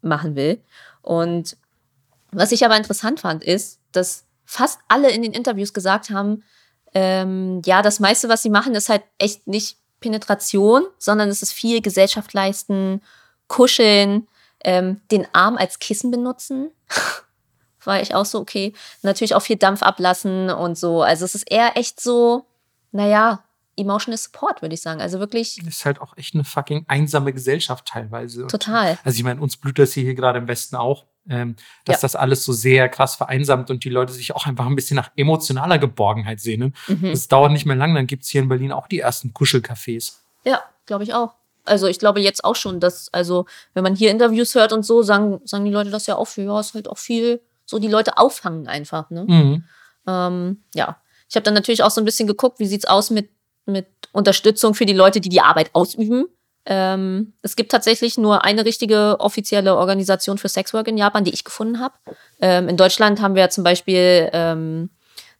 machen 0.01 0.35
will. 0.35 0.59
Und 1.01 1.57
was 2.31 2.51
ich 2.51 2.65
aber 2.65 2.77
interessant 2.77 3.19
fand, 3.19 3.43
ist, 3.43 3.79
dass 3.91 4.25
fast 4.45 4.79
alle 4.87 5.09
in 5.11 5.21
den 5.21 5.33
Interviews 5.33 5.73
gesagt 5.73 6.09
haben, 6.09 6.43
ähm, 6.93 7.61
ja, 7.65 7.81
das 7.81 7.99
meiste, 7.99 8.29
was 8.29 8.43
sie 8.43 8.49
machen, 8.49 8.75
ist 8.75 8.89
halt 8.89 9.03
echt 9.17 9.47
nicht 9.47 9.77
Penetration, 9.99 10.83
sondern 10.97 11.29
es 11.29 11.41
ist 11.41 11.53
viel 11.53 11.81
Gesellschaft 11.81 12.33
leisten, 12.33 13.01
kuscheln, 13.47 14.27
ähm, 14.63 15.01
den 15.11 15.27
Arm 15.33 15.57
als 15.57 15.79
Kissen 15.79 16.11
benutzen. 16.11 16.71
War 17.83 18.01
ich 18.01 18.15
auch 18.15 18.25
so, 18.25 18.39
okay. 18.39 18.73
Natürlich 19.01 19.35
auch 19.35 19.41
viel 19.41 19.57
Dampf 19.57 19.83
ablassen 19.83 20.49
und 20.49 20.77
so. 20.77 21.01
Also 21.01 21.25
es 21.25 21.35
ist 21.35 21.51
eher 21.51 21.75
echt 21.75 21.99
so, 21.99 22.45
naja, 22.91 23.43
emotional 23.75 24.17
Support, 24.17 24.61
würde 24.61 24.75
ich 24.75 24.81
sagen. 24.81 25.01
Also 25.01 25.19
wirklich. 25.19 25.59
Das 25.63 25.75
ist 25.75 25.85
halt 25.85 25.99
auch 25.99 26.15
echt 26.17 26.33
eine 26.33 26.43
fucking 26.43 26.85
einsame 26.87 27.33
Gesellschaft 27.33 27.85
teilweise. 27.87 28.47
Total. 28.47 28.97
Also 29.03 29.17
ich 29.17 29.23
meine, 29.23 29.41
uns 29.41 29.57
blüht 29.57 29.79
das 29.79 29.93
hier 29.93 30.13
gerade 30.15 30.39
im 30.39 30.47
Westen 30.47 30.75
auch, 30.75 31.05
ähm, 31.29 31.55
dass 31.85 31.97
ja. 31.97 32.01
das 32.01 32.15
alles 32.15 32.43
so 32.43 32.53
sehr 32.53 32.89
krass 32.89 33.15
vereinsamt 33.15 33.69
und 33.71 33.83
die 33.83 33.89
Leute 33.89 34.13
sich 34.13 34.35
auch 34.35 34.45
einfach 34.45 34.65
ein 34.65 34.75
bisschen 34.75 34.95
nach 34.95 35.11
emotionaler 35.15 35.77
Geborgenheit 35.77 36.39
sehnen. 36.39 36.75
Mhm. 36.87 37.11
Das 37.11 37.27
dauert 37.27 37.51
nicht 37.51 37.65
mehr 37.65 37.75
lang, 37.75 37.95
dann 37.95 38.07
gibt 38.07 38.23
es 38.23 38.29
hier 38.29 38.41
in 38.41 38.49
Berlin 38.49 38.71
auch 38.71 38.87
die 38.87 38.99
ersten 38.99 39.33
Kuschelcafés. 39.33 40.13
Ja, 40.45 40.61
glaube 40.85 41.03
ich 41.03 41.13
auch. 41.13 41.33
Also 41.65 41.87
ich 41.87 41.99
glaube 41.99 42.19
jetzt 42.19 42.43
auch 42.43 42.55
schon, 42.55 42.79
dass, 42.79 43.13
also 43.13 43.45
wenn 43.73 43.83
man 43.83 43.95
hier 43.95 44.11
Interviews 44.11 44.53
hört 44.55 44.73
und 44.73 44.83
so, 44.83 45.01
sagen, 45.01 45.39
sagen 45.45 45.65
die 45.65 45.71
Leute 45.71 45.91
das 45.91 46.07
ja 46.07 46.15
auch 46.15 46.27
für, 46.27 46.43
ja, 46.43 46.59
ist 46.59 46.73
halt 46.73 46.89
auch 46.89 46.97
viel, 46.97 47.41
so 47.65 47.79
die 47.79 47.87
Leute 47.87 48.17
auffangen 48.17 48.67
einfach, 48.67 49.09
ne? 49.09 49.25
Mhm. 49.25 49.63
Ähm, 50.05 50.63
ja. 50.75 50.97
Ich 51.29 51.35
habe 51.35 51.45
dann 51.45 51.53
natürlich 51.53 51.81
auch 51.81 51.89
so 51.89 52.01
ein 52.01 52.05
bisschen 52.05 52.27
geguckt, 52.27 52.59
wie 52.59 52.65
sieht's 52.65 52.85
aus 52.85 53.09
mit 53.09 53.29
mit 53.65 53.87
Unterstützung 54.11 54.73
für 54.73 54.85
die 54.85 54.93
Leute, 54.93 55.21
die 55.21 55.29
die 55.29 55.41
Arbeit 55.41 55.71
ausüben. 55.73 56.25
Ähm, 56.65 57.33
es 57.41 57.55
gibt 57.55 57.71
tatsächlich 57.71 58.17
nur 58.17 58.43
eine 58.45 58.65
richtige 58.65 59.17
offizielle 59.19 59.75
Organisation 59.75 60.37
für 60.37 60.49
Sexwork 60.49 60.87
in 60.87 60.97
Japan, 60.97 61.23
die 61.23 61.33
ich 61.33 61.43
gefunden 61.43 61.79
habe. 61.79 61.95
Ähm, 62.39 62.69
in 62.69 62.77
Deutschland 62.77 63.21
haben 63.21 63.35
wir 63.35 63.49
zum 63.49 63.63
Beispiel 63.63 64.29
ähm, 64.31 64.89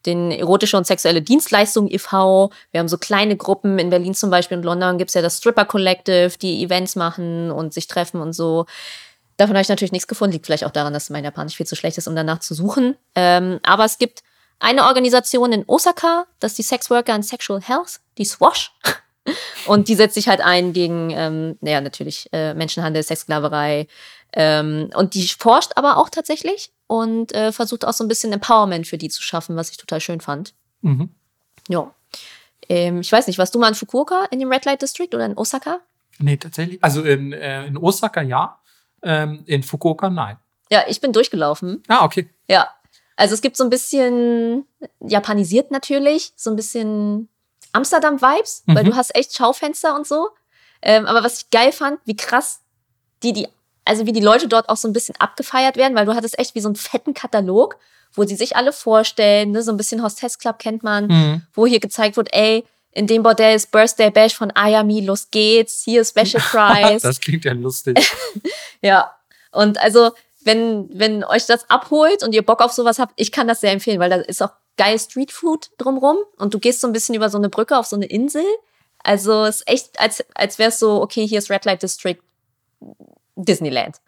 den 0.05 0.31
Erotische 0.31 0.77
und 0.77 0.85
Sexuelle 0.85 1.21
Dienstleistung 1.21 1.89
e.V. 1.89 2.51
Wir 2.71 2.79
haben 2.79 2.89
so 2.89 2.97
kleine 2.97 3.37
Gruppen. 3.37 3.79
In 3.79 3.89
Berlin 3.89 4.13
zum 4.13 4.29
Beispiel 4.29 4.57
und 4.57 4.63
London 4.63 4.97
gibt 4.97 5.09
es 5.11 5.13
ja 5.13 5.21
das 5.21 5.37
Stripper 5.37 5.65
Collective, 5.65 6.31
die 6.41 6.63
Events 6.63 6.95
machen 6.95 7.51
und 7.51 7.73
sich 7.73 7.87
treffen 7.87 8.19
und 8.19 8.33
so. 8.33 8.65
Davon 9.37 9.55
habe 9.55 9.61
ich 9.61 9.69
natürlich 9.69 9.91
nichts 9.93 10.07
gefunden. 10.07 10.33
Liegt 10.33 10.45
vielleicht 10.45 10.65
auch 10.65 10.71
daran, 10.71 10.93
dass 10.93 11.09
mein 11.09 11.23
Japanisch 11.23 11.55
viel 11.55 11.65
zu 11.65 11.75
schlecht 11.75 11.97
ist, 11.97 12.07
um 12.07 12.15
danach 12.15 12.39
zu 12.39 12.53
suchen. 12.53 12.97
Ähm, 13.15 13.59
aber 13.63 13.85
es 13.85 13.97
gibt 13.97 14.23
eine 14.59 14.85
Organisation 14.85 15.51
in 15.51 15.63
Osaka, 15.67 16.25
das 16.39 16.51
ist 16.53 16.57
die 16.57 16.63
Sex 16.63 16.89
Worker 16.89 17.13
and 17.13 17.25
Sexual 17.25 17.61
Health, 17.61 17.99
die 18.17 18.25
SWASH. 18.25 18.71
Und 19.67 19.87
die 19.87 19.95
setzt 19.95 20.15
sich 20.15 20.27
halt 20.27 20.41
ein 20.41 20.73
gegen, 20.73 21.11
ähm, 21.11 21.57
naja, 21.61 21.81
natürlich 21.81 22.27
äh, 22.33 22.53
Menschenhandel, 22.53 23.03
Sexsklaverei. 23.03 23.87
Ähm, 24.33 24.89
und 24.95 25.13
die 25.13 25.27
forscht 25.27 25.71
aber 25.75 25.97
auch 25.97 26.09
tatsächlich 26.09 26.71
und 26.87 27.33
äh, 27.33 27.51
versucht 27.51 27.85
auch 27.85 27.93
so 27.93 28.03
ein 28.03 28.07
bisschen 28.07 28.33
Empowerment 28.33 28.87
für 28.87 28.97
die 28.97 29.09
zu 29.09 29.21
schaffen, 29.21 29.55
was 29.55 29.69
ich 29.69 29.77
total 29.77 30.01
schön 30.01 30.21
fand. 30.21 30.53
Mhm. 30.81 31.09
Ja. 31.69 31.93
Ähm, 32.67 33.01
ich 33.01 33.11
weiß 33.11 33.27
nicht, 33.27 33.37
warst 33.37 33.53
du 33.55 33.59
mal 33.59 33.69
in 33.69 33.75
Fukuoka 33.75 34.25
in 34.31 34.39
dem 34.39 34.51
Red 34.51 34.65
Light 34.65 34.81
District 34.81 35.09
oder 35.13 35.25
in 35.25 35.37
Osaka? 35.37 35.79
Nee, 36.19 36.37
tatsächlich. 36.37 36.83
Also 36.83 37.03
in, 37.03 37.33
äh, 37.33 37.65
in 37.65 37.77
Osaka 37.77 38.21
ja, 38.21 38.59
ähm, 39.01 39.43
in 39.45 39.63
Fukuoka 39.63 40.09
nein. 40.09 40.37
Ja, 40.71 40.83
ich 40.87 41.01
bin 41.01 41.13
durchgelaufen. 41.13 41.83
Ah, 41.87 42.03
okay. 42.03 42.29
Ja. 42.47 42.69
Also 43.15 43.35
es 43.35 43.41
gibt 43.41 43.57
so 43.57 43.63
ein 43.63 43.69
bisschen 43.69 44.65
japanisiert 44.99 45.69
natürlich, 45.69 46.33
so 46.35 46.49
ein 46.49 46.55
bisschen 46.55 47.29
Amsterdam-Vibes, 47.73 48.63
weil 48.67 48.83
Mhm. 48.83 48.91
du 48.91 48.95
hast 48.95 49.15
echt 49.15 49.35
Schaufenster 49.35 49.95
und 49.95 50.07
so. 50.07 50.29
Ähm, 50.81 51.05
aber 51.05 51.23
was 51.23 51.41
ich 51.41 51.49
geil 51.49 51.71
fand, 51.71 51.99
wie 52.05 52.15
krass 52.15 52.59
die, 53.23 53.33
die, 53.33 53.47
also 53.85 54.05
wie 54.05 54.11
die 54.13 54.19
Leute 54.21 54.47
dort 54.47 54.69
auch 54.69 54.77
so 54.77 54.87
ein 54.87 54.93
bisschen 54.93 55.15
abgefeiert 55.19 55.75
werden, 55.77 55.95
weil 55.95 56.05
du 56.05 56.13
hattest 56.15 56.37
echt 56.39 56.55
wie 56.55 56.59
so 56.61 56.67
einen 56.69 56.75
fetten 56.75 57.13
Katalog, 57.13 57.77
wo 58.13 58.23
sie 58.25 58.35
sich 58.35 58.55
alle 58.55 58.71
vorstellen, 58.73 59.51
ne? 59.51 59.63
so 59.63 59.71
ein 59.71 59.77
bisschen 59.77 60.03
Hostess 60.03 60.37
Club 60.39 60.59
kennt 60.59 60.83
man, 60.83 61.07
Mhm. 61.07 61.41
wo 61.53 61.65
hier 61.65 61.79
gezeigt 61.79 62.15
wird, 62.17 62.29
ey, 62.33 62.65
in 62.91 63.07
dem 63.07 63.23
Bordell 63.23 63.55
ist 63.55 63.71
Birthday 63.71 64.11
Bash 64.11 64.35
von 64.35 64.51
Ayami, 64.55 65.01
los 65.01 65.29
geht's, 65.31 65.81
hier 65.83 66.05
Special 66.05 66.41
Prize. 66.51 66.99
Das 67.07 67.19
klingt 67.19 67.43
ja 67.45 67.53
lustig. 67.53 67.97
Ja, 68.81 69.15
und 69.51 69.79
also, 69.79 70.11
wenn, 70.41 70.89
wenn 70.93 71.23
euch 71.23 71.45
das 71.45 71.69
abholt 71.69 72.21
und 72.21 72.35
ihr 72.35 72.45
Bock 72.45 72.61
auf 72.61 72.73
sowas 72.73 72.99
habt, 72.99 73.13
ich 73.15 73.31
kann 73.31 73.47
das 73.47 73.61
sehr 73.61 73.71
empfehlen, 73.71 73.99
weil 74.01 74.09
da 74.09 74.17
ist 74.17 74.43
auch 74.43 74.51
geil 74.77 74.97
Streetfood 74.99 75.71
drumrum 75.77 76.17
und 76.37 76.53
du 76.53 76.59
gehst 76.59 76.81
so 76.81 76.87
ein 76.87 76.93
bisschen 76.93 77.15
über 77.15 77.29
so 77.29 77.37
eine 77.37 77.49
Brücke 77.49 77.77
auf 77.77 77.85
so 77.85 77.95
eine 77.95 78.05
Insel. 78.05 78.43
Also, 78.99 79.43
es 79.45 79.57
ist 79.57 79.67
echt, 79.67 79.99
als, 79.99 80.23
als 80.33 80.59
wäre 80.59 80.69
es 80.69 80.79
so, 80.79 81.01
okay, 81.01 81.27
hier 81.27 81.39
ist 81.39 81.49
Red 81.49 81.65
Light 81.65 81.83
District 81.83 82.17
Disneyland. 83.35 83.97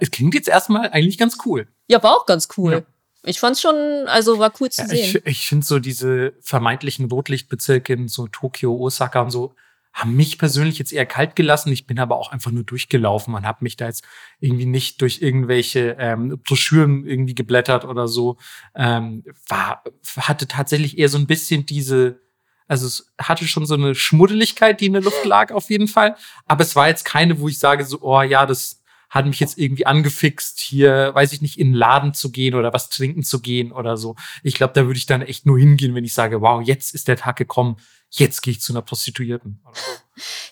Es 0.00 0.10
klingt 0.10 0.32
jetzt 0.34 0.48
erstmal 0.48 0.88
eigentlich 0.92 1.18
ganz 1.18 1.36
cool. 1.44 1.68
Ja, 1.86 2.02
war 2.02 2.16
auch 2.16 2.24
ganz 2.24 2.48
cool. 2.56 2.72
Ja. 2.72 2.82
Ich 3.24 3.38
fand's 3.38 3.60
schon, 3.60 3.76
also 4.06 4.38
war 4.38 4.50
cool 4.58 4.70
zu 4.70 4.80
Ja, 4.80 4.88
sehen. 4.88 4.98
ich 5.04 5.26
ich 5.26 5.46
finde 5.46 5.66
so 5.66 5.78
diese 5.78 6.32
vermeintlichen 6.40 7.10
Rotlichtbezirke 7.10 7.92
in 7.92 8.08
so 8.08 8.28
Tokio, 8.28 8.74
Osaka 8.74 9.20
und 9.20 9.30
so 9.30 9.54
haben 9.92 10.16
mich 10.16 10.38
persönlich 10.38 10.78
jetzt 10.78 10.92
eher 10.92 11.06
kalt 11.06 11.36
gelassen. 11.36 11.72
Ich 11.72 11.86
bin 11.86 11.98
aber 11.98 12.16
auch 12.16 12.32
einfach 12.32 12.50
nur 12.50 12.64
durchgelaufen 12.64 13.34
und 13.34 13.46
habe 13.46 13.58
mich 13.62 13.76
da 13.76 13.86
jetzt 13.86 14.04
irgendwie 14.40 14.66
nicht 14.66 15.00
durch 15.02 15.20
irgendwelche 15.20 15.96
ähm, 15.98 16.40
Broschüren 16.42 17.06
irgendwie 17.06 17.34
geblättert 17.34 17.84
oder 17.84 18.08
so. 18.08 18.38
Ähm, 18.74 19.24
war, 19.48 19.84
hatte 20.16 20.48
tatsächlich 20.48 20.98
eher 20.98 21.08
so 21.08 21.18
ein 21.18 21.26
bisschen 21.26 21.66
diese, 21.66 22.20
also 22.68 22.86
es 22.86 23.12
hatte 23.20 23.46
schon 23.46 23.66
so 23.66 23.74
eine 23.74 23.94
Schmuddeligkeit, 23.94 24.80
die 24.80 24.86
in 24.86 24.94
der 24.94 25.02
Luft 25.02 25.24
lag 25.24 25.52
auf 25.52 25.68
jeden 25.68 25.88
Fall. 25.88 26.16
Aber 26.46 26.62
es 26.62 26.74
war 26.74 26.88
jetzt 26.88 27.04
keine, 27.04 27.38
wo 27.38 27.48
ich 27.48 27.58
sage 27.58 27.84
so, 27.84 28.00
oh 28.00 28.22
ja, 28.22 28.46
das 28.46 28.81
hat 29.12 29.26
mich 29.26 29.38
jetzt 29.40 29.58
irgendwie 29.58 29.84
angefixt, 29.84 30.58
hier, 30.58 31.14
weiß 31.14 31.32
ich 31.34 31.42
nicht, 31.42 31.58
in 31.58 31.68
den 31.68 31.74
Laden 31.74 32.14
zu 32.14 32.32
gehen 32.32 32.54
oder 32.54 32.72
was 32.72 32.88
trinken 32.88 33.22
zu 33.22 33.40
gehen 33.40 33.70
oder 33.70 33.96
so. 33.98 34.16
Ich 34.42 34.54
glaube, 34.54 34.72
da 34.72 34.86
würde 34.86 34.96
ich 34.96 35.04
dann 35.06 35.20
echt 35.20 35.44
nur 35.44 35.58
hingehen, 35.58 35.94
wenn 35.94 36.04
ich 36.04 36.14
sage, 36.14 36.40
wow, 36.40 36.62
jetzt 36.66 36.94
ist 36.94 37.08
der 37.08 37.18
Tag 37.18 37.36
gekommen, 37.36 37.76
jetzt 38.08 38.40
gehe 38.40 38.52
ich 38.52 38.60
zu 38.62 38.72
einer 38.72 38.82
Prostituierten. 38.82 39.60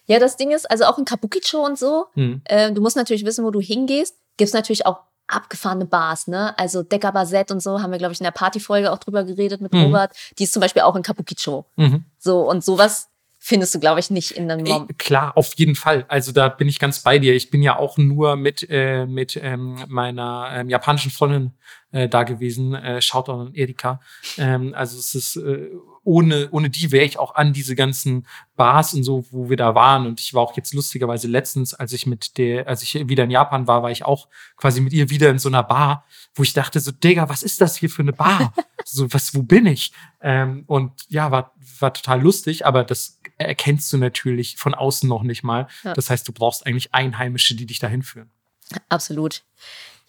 Ja, 0.06 0.18
das 0.18 0.36
Ding 0.36 0.50
ist, 0.50 0.68
also 0.70 0.84
auch 0.86 0.98
in 0.98 1.04
Kabukicho 1.04 1.64
und 1.64 1.78
so, 1.78 2.06
Hm. 2.14 2.40
äh, 2.44 2.72
du 2.72 2.80
musst 2.80 2.96
natürlich 2.96 3.24
wissen, 3.24 3.44
wo 3.44 3.50
du 3.50 3.60
hingehst. 3.60 4.16
Gibt's 4.38 4.54
natürlich 4.54 4.86
auch 4.86 5.00
abgefahrene 5.28 5.84
Bars, 5.84 6.26
ne? 6.26 6.58
Also 6.58 6.82
Decker 6.82 7.12
Barsett 7.12 7.50
und 7.52 7.60
so 7.62 7.80
haben 7.80 7.92
wir, 7.92 7.98
glaube 7.98 8.12
ich, 8.14 8.20
in 8.20 8.24
der 8.24 8.30
Partyfolge 8.32 8.90
auch 8.90 8.98
drüber 8.98 9.22
geredet 9.22 9.60
mit 9.60 9.72
Mhm. 9.72 9.82
Robert. 9.84 10.12
Die 10.38 10.44
ist 10.44 10.52
zum 10.52 10.60
Beispiel 10.60 10.82
auch 10.82 10.96
in 10.96 11.02
Kabukicho. 11.02 11.66
Mhm. 11.76 12.04
So, 12.18 12.40
und 12.50 12.64
sowas 12.64 13.08
findest 13.42 13.74
du, 13.74 13.80
glaube 13.80 13.98
ich, 13.98 14.10
nicht 14.10 14.32
in 14.32 14.50
einem 14.50 14.66
Mom. 14.66 14.88
Klar, 14.98 15.36
auf 15.36 15.54
jeden 15.56 15.74
Fall. 15.74 16.04
Also 16.08 16.30
da 16.30 16.48
bin 16.50 16.68
ich 16.68 16.78
ganz 16.78 17.00
bei 17.00 17.18
dir. 17.18 17.34
Ich 17.34 17.50
bin 17.50 17.62
ja 17.62 17.78
auch 17.78 17.96
nur 17.96 18.36
mit, 18.36 18.66
äh, 18.68 19.06
mit 19.06 19.40
ähm, 19.42 19.82
meiner 19.88 20.50
ähm, 20.52 20.68
japanischen 20.68 21.10
Freundin 21.10 21.52
äh, 21.90 22.08
da 22.08 22.22
gewesen. 22.22 22.74
Äh, 22.74 23.00
Shoutout 23.00 23.32
an 23.32 23.54
Erika. 23.54 24.00
Ähm, 24.36 24.74
also 24.76 24.98
es 24.98 25.14
ist 25.14 25.36
äh, 25.36 25.70
ohne, 26.10 26.48
ohne 26.50 26.70
die 26.70 26.90
wäre 26.90 27.04
ich 27.04 27.20
auch 27.20 27.36
an 27.36 27.52
diese 27.52 27.76
ganzen 27.76 28.26
Bars 28.56 28.94
und 28.94 29.04
so, 29.04 29.24
wo 29.30 29.48
wir 29.48 29.56
da 29.56 29.76
waren. 29.76 30.06
Und 30.08 30.18
ich 30.18 30.34
war 30.34 30.42
auch 30.42 30.56
jetzt 30.56 30.74
lustigerweise 30.74 31.28
letztens, 31.28 31.72
als 31.72 31.92
ich 31.92 32.04
mit 32.04 32.36
der, 32.36 32.66
als 32.66 32.82
ich 32.82 33.08
wieder 33.08 33.22
in 33.22 33.30
Japan 33.30 33.68
war, 33.68 33.84
war 33.84 33.92
ich 33.92 34.04
auch 34.04 34.26
quasi 34.56 34.80
mit 34.80 34.92
ihr 34.92 35.08
wieder 35.08 35.30
in 35.30 35.38
so 35.38 35.48
einer 35.48 35.62
Bar, 35.62 36.04
wo 36.34 36.42
ich 36.42 36.52
dachte 36.52 36.80
so, 36.80 36.90
Digga, 36.90 37.28
was 37.28 37.44
ist 37.44 37.60
das 37.60 37.76
hier 37.76 37.88
für 37.88 38.02
eine 38.02 38.12
Bar? 38.12 38.52
so, 38.84 39.12
was, 39.12 39.36
wo 39.36 39.44
bin 39.44 39.66
ich? 39.66 39.92
Ähm, 40.20 40.64
und 40.66 40.90
ja, 41.06 41.30
war, 41.30 41.54
war 41.78 41.94
total 41.94 42.20
lustig, 42.20 42.66
aber 42.66 42.82
das 42.82 43.20
erkennst 43.38 43.92
du 43.92 43.96
natürlich 43.96 44.56
von 44.56 44.74
außen 44.74 45.08
noch 45.08 45.22
nicht 45.22 45.44
mal. 45.44 45.68
Ja. 45.84 45.94
Das 45.94 46.10
heißt, 46.10 46.26
du 46.26 46.32
brauchst 46.32 46.66
eigentlich 46.66 46.92
Einheimische, 46.92 47.54
die 47.54 47.66
dich 47.66 47.78
dahin 47.78 48.02
führen. 48.02 48.30
Absolut. 48.88 49.44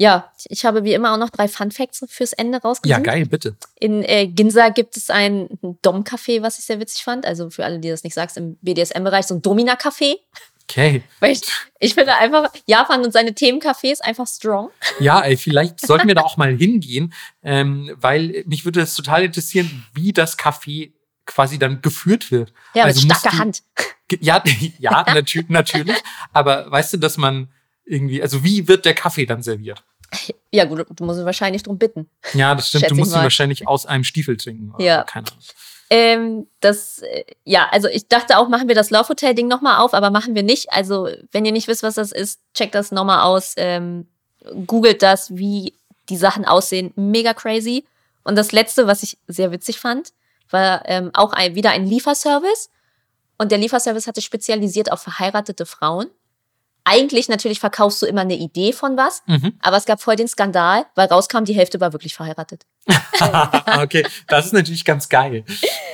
Ja, 0.01 0.31
ich 0.49 0.65
habe 0.65 0.83
wie 0.83 0.93
immer 0.95 1.13
auch 1.13 1.17
noch 1.19 1.29
drei 1.29 1.47
Fun 1.47 1.69
Facts 1.69 2.03
fürs 2.09 2.33
Ende 2.33 2.57
Ja, 2.57 2.61
rausgesucht. 2.67 3.03
geil, 3.03 3.27
bitte. 3.27 3.55
In 3.79 4.01
äh, 4.01 4.25
Ginza 4.25 4.69
gibt 4.69 4.97
es 4.97 5.11
ein 5.11 5.47
Dom-Café, 5.83 6.41
was 6.41 6.57
ich 6.57 6.65
sehr 6.65 6.79
witzig 6.79 7.03
fand. 7.03 7.23
Also 7.23 7.51
für 7.51 7.63
alle, 7.65 7.77
die 7.77 7.89
das 7.89 8.03
nicht 8.03 8.15
sagst, 8.15 8.35
im 8.35 8.55
BDSM-Bereich 8.63 9.27
so 9.27 9.35
ein 9.35 9.43
Domina-Café. 9.43 10.15
Okay. 10.63 11.03
Weil 11.19 11.33
ich, 11.33 11.41
ich 11.79 11.93
finde 11.93 12.15
einfach, 12.15 12.51
Japan 12.65 13.03
und 13.05 13.13
seine 13.13 13.31
Themencafés 13.33 14.01
einfach 14.01 14.25
strong. 14.25 14.71
Ja, 14.99 15.21
ey, 15.21 15.37
vielleicht 15.37 15.79
sollten 15.85 16.07
wir 16.07 16.15
da 16.15 16.21
auch 16.21 16.35
mal 16.37 16.57
hingehen, 16.57 17.13
ähm, 17.43 17.95
weil 17.95 18.43
mich 18.47 18.65
würde 18.65 18.79
das 18.79 18.95
total 18.95 19.23
interessieren, 19.25 19.85
wie 19.93 20.13
das 20.13 20.35
Café 20.39 20.93
quasi 21.27 21.59
dann 21.59 21.79
geführt 21.83 22.31
wird. 22.31 22.53
Ja, 22.73 22.85
Also 22.85 23.05
mit 23.05 23.15
starker 23.17 23.35
du- 23.35 23.39
Hand. 23.39 23.63
Ja, 24.19 24.43
ja, 24.79 25.03
natür 25.13 25.43
natürlich. 25.47 25.97
Aber 26.33 26.71
weißt 26.71 26.93
du, 26.93 26.97
dass 26.97 27.17
man 27.17 27.49
irgendwie, 27.85 28.19
also 28.23 28.43
wie 28.43 28.67
wird 28.67 28.85
der 28.85 28.95
Kaffee 28.95 29.27
dann 29.27 29.43
serviert? 29.43 29.83
Ja, 30.51 30.65
gut, 30.65 30.85
du 30.89 31.05
musst 31.05 31.23
wahrscheinlich 31.23 31.63
drum 31.63 31.77
bitten. 31.77 32.09
Ja, 32.33 32.53
das 32.53 32.67
stimmt. 32.67 32.81
Schätze 32.81 32.93
Du 32.93 32.99
musst 32.99 33.15
ihn 33.15 33.21
wahrscheinlich 33.21 33.67
aus 33.67 33.85
einem 33.85 34.03
Stiefel 34.03 34.35
trinken. 34.35 34.73
Ja. 34.79 35.03
Keine 35.03 35.27
Ahnung. 35.27 35.39
Ähm, 35.89 36.47
das, 36.61 36.99
äh, 36.99 37.25
ja, 37.43 37.67
also 37.71 37.87
ich 37.89 38.07
dachte 38.07 38.37
auch, 38.37 38.47
machen 38.47 38.67
wir 38.67 38.75
das 38.75 38.91
Love 38.91 39.09
Hotel 39.09 39.35
Ding 39.35 39.47
nochmal 39.47 39.79
auf, 39.79 39.93
aber 39.93 40.09
machen 40.09 40.35
wir 40.35 40.43
nicht. 40.43 40.71
Also, 40.71 41.09
wenn 41.31 41.45
ihr 41.45 41.51
nicht 41.51 41.67
wisst, 41.67 41.83
was 41.83 41.95
das 41.95 42.11
ist, 42.11 42.39
checkt 42.53 42.75
das 42.75 42.91
nochmal 42.91 43.23
aus. 43.23 43.53
Ähm, 43.57 44.07
googelt 44.65 45.01
das, 45.01 45.35
wie 45.35 45.73
die 46.09 46.17
Sachen 46.17 46.45
aussehen. 46.45 46.93
Mega 46.95 47.33
crazy. 47.33 47.85
Und 48.23 48.37
das 48.37 48.51
letzte, 48.51 48.87
was 48.87 49.03
ich 49.03 49.17
sehr 49.27 49.51
witzig 49.51 49.79
fand, 49.79 50.13
war 50.49 50.83
ähm, 50.85 51.11
auch 51.13 51.33
ein, 51.33 51.55
wieder 51.55 51.71
ein 51.71 51.85
Lieferservice. 51.85 52.69
Und 53.37 53.51
der 53.51 53.57
Lieferservice 53.57 54.07
hatte 54.07 54.21
spezialisiert 54.21 54.91
auf 54.91 55.01
verheiratete 55.01 55.65
Frauen. 55.65 56.07
Eigentlich 56.83 57.29
natürlich 57.29 57.59
verkaufst 57.59 58.01
du 58.01 58.05
immer 58.05 58.21
eine 58.21 58.35
Idee 58.35 58.73
von 58.73 58.97
was, 58.97 59.23
Mhm. 59.27 59.53
aber 59.61 59.77
es 59.77 59.85
gab 59.85 60.01
voll 60.01 60.15
den 60.15 60.27
Skandal, 60.27 60.85
weil 60.95 61.07
rauskam, 61.07 61.43
die 61.43 61.53
Hälfte 61.53 61.79
war 61.79 61.93
wirklich 61.93 62.15
verheiratet. 62.15 62.65
okay, 63.81 64.05
das 64.27 64.47
ist 64.47 64.53
natürlich 64.53 64.85
ganz 64.85 65.07
geil. 65.09 65.45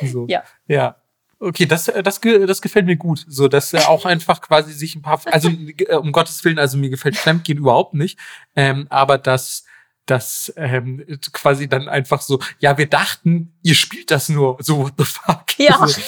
So. 0.02 0.26
Ja. 0.28 0.44
Ja. 0.68 0.96
Okay, 1.40 1.66
das, 1.66 1.88
äh, 1.88 2.02
das, 2.02 2.20
das 2.22 2.62
gefällt 2.62 2.86
mir 2.88 2.96
gut. 2.96 3.24
So, 3.28 3.48
dass 3.48 3.72
er 3.74 3.90
auch 3.90 4.06
einfach 4.06 4.42
quasi 4.42 4.74
sich 4.74 4.96
ein 4.96 5.02
paar, 5.02 5.22
also 5.26 5.50
äh, 5.50 5.96
um 5.96 6.12
Gottes 6.12 6.44
Willen, 6.44 6.58
also 6.58 6.78
mir 6.78 6.90
gefällt 6.90 7.16
Fremdgehen 7.16 7.60
überhaupt 7.60 7.94
nicht. 7.94 8.18
Ähm, 8.56 8.88
aber 8.90 9.18
dass 9.18 9.66
das 10.08 10.52
ähm, 10.56 11.06
quasi 11.32 11.70
dann 11.70 11.88
einfach 11.88 12.22
so, 12.22 12.40
ja, 12.60 12.78
wir 12.78 12.88
dachten, 12.88 13.54
ihr 13.62 13.76
spielt 13.76 14.12
das 14.12 14.30
nur, 14.30 14.58
so 14.60 14.80
what 14.80 14.94
the 14.98 15.06
fuck. 15.06 15.46
Ja. 15.58 15.88
So, 15.88 16.02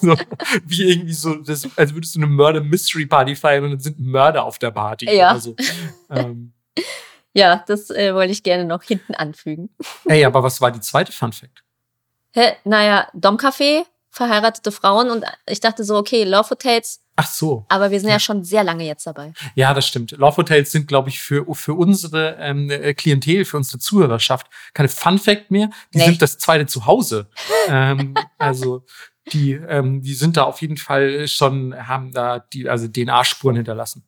so, 0.00 0.16
wie 0.64 0.90
irgendwie 0.90 1.12
so, 1.12 1.34
das, 1.36 1.68
als 1.76 1.94
würdest 1.94 2.14
du 2.14 2.20
eine 2.20 2.26
Murder-Mystery-Party 2.28 3.36
feiern 3.36 3.64
und 3.64 3.70
dann 3.70 3.80
sind 3.80 3.98
Mörder 4.00 4.44
auf 4.44 4.58
der 4.58 4.70
Party. 4.70 5.06
Ja. 5.14 5.38
So. 5.38 5.56
ähm, 6.10 6.52
Ja, 7.34 7.64
das 7.66 7.90
äh, 7.90 8.14
wollte 8.14 8.32
ich 8.32 8.42
gerne 8.42 8.64
noch 8.64 8.82
hinten 8.82 9.14
anfügen. 9.14 9.70
ey, 10.06 10.24
aber 10.24 10.42
was 10.42 10.60
war 10.60 10.70
die 10.70 10.80
zweite 10.80 11.12
Fun 11.12 11.32
Fact? 11.32 11.64
Hä? 12.34 12.52
Naja, 12.64 13.08
Domcafé, 13.14 13.84
verheiratete 14.10 14.72
Frauen 14.72 15.10
und 15.10 15.24
ich 15.46 15.60
dachte 15.60 15.84
so, 15.84 15.96
okay, 15.96 16.24
Love 16.24 16.50
Hotels, 16.50 17.01
Ach 17.16 17.26
so. 17.26 17.66
aber 17.68 17.90
wir 17.90 18.00
sind 18.00 18.08
ja 18.08 18.18
schon 18.18 18.42
sehr 18.42 18.64
lange 18.64 18.84
jetzt 18.84 19.06
dabei. 19.06 19.32
Ja, 19.54 19.74
das 19.74 19.86
stimmt. 19.86 20.12
Love 20.12 20.38
Hotels 20.38 20.72
sind, 20.72 20.88
glaube 20.88 21.10
ich, 21.10 21.20
für, 21.20 21.44
für 21.54 21.74
unsere 21.74 22.36
ähm, 22.40 22.70
äh, 22.70 22.94
Klientel, 22.94 23.44
für 23.44 23.58
unsere 23.58 23.78
Zuhörerschaft 23.78 24.46
keine 24.72 24.88
Fun 24.88 25.18
Fact 25.18 25.50
mehr. 25.50 25.68
Die 25.92 25.98
Nee. 25.98 26.06
sind 26.06 26.22
das 26.22 26.38
zweite 26.38 26.66
Zuhause. 26.66 27.28
ähm, 27.68 28.14
also 28.38 28.84
die, 29.32 29.52
ähm, 29.52 30.02
die 30.02 30.14
sind 30.14 30.36
da 30.36 30.44
auf 30.44 30.60
jeden 30.62 30.76
Fall 30.78 31.28
schon, 31.28 31.74
haben 31.86 32.12
da 32.12 32.38
die, 32.40 32.68
also 32.68 32.88
DNA-Spuren 32.88 33.56
hinterlassen. 33.56 34.04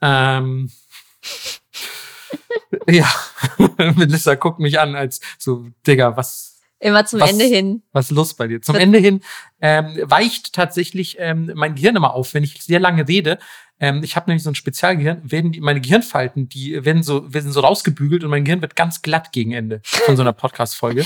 Ähm, 0.00 0.70
ja, 2.88 3.08
Melissa 3.96 4.34
guckt 4.34 4.58
mich 4.58 4.78
an 4.80 4.94
als 4.96 5.20
so, 5.38 5.66
Digga, 5.86 6.16
was, 6.16 6.55
Immer 6.78 7.06
zum 7.06 7.20
Was- 7.20 7.30
Ende 7.32 7.44
hin. 7.44 7.82
was 7.92 8.06
ist 8.06 8.10
los 8.16 8.34
bei 8.34 8.46
dir? 8.48 8.60
Zum 8.60 8.74
Das- 8.74 8.82
Ende 8.82 8.98
hin 8.98 9.22
ähm, 9.60 9.98
weicht 10.02 10.52
tatsächlich 10.52 11.16
ähm, 11.18 11.50
mein 11.54 11.74
Gehirn 11.74 11.96
immer 11.96 12.14
auf, 12.14 12.34
wenn 12.34 12.44
ich 12.44 12.62
sehr 12.62 12.80
lange 12.80 13.08
rede. 13.08 13.38
Ähm, 13.80 14.02
ich 14.02 14.16
habe 14.16 14.28
nämlich 14.30 14.42
so 14.42 14.50
ein 14.50 14.54
Spezialgehirn, 14.54 15.30
werden 15.30 15.52
die, 15.52 15.60
meine 15.60 15.80
Gehirnfalten, 15.80 16.48
die 16.48 16.84
werden 16.84 17.02
so, 17.02 17.32
werden 17.32 17.52
so 17.52 17.60
rausgebügelt 17.60 18.24
und 18.24 18.30
mein 18.30 18.44
Gehirn 18.44 18.62
wird 18.62 18.76
ganz 18.76 19.02
glatt 19.02 19.32
gegen 19.32 19.52
Ende 19.52 19.80
von 19.84 20.16
so 20.16 20.22
einer 20.22 20.32
Podcast-Folge. 20.34 21.04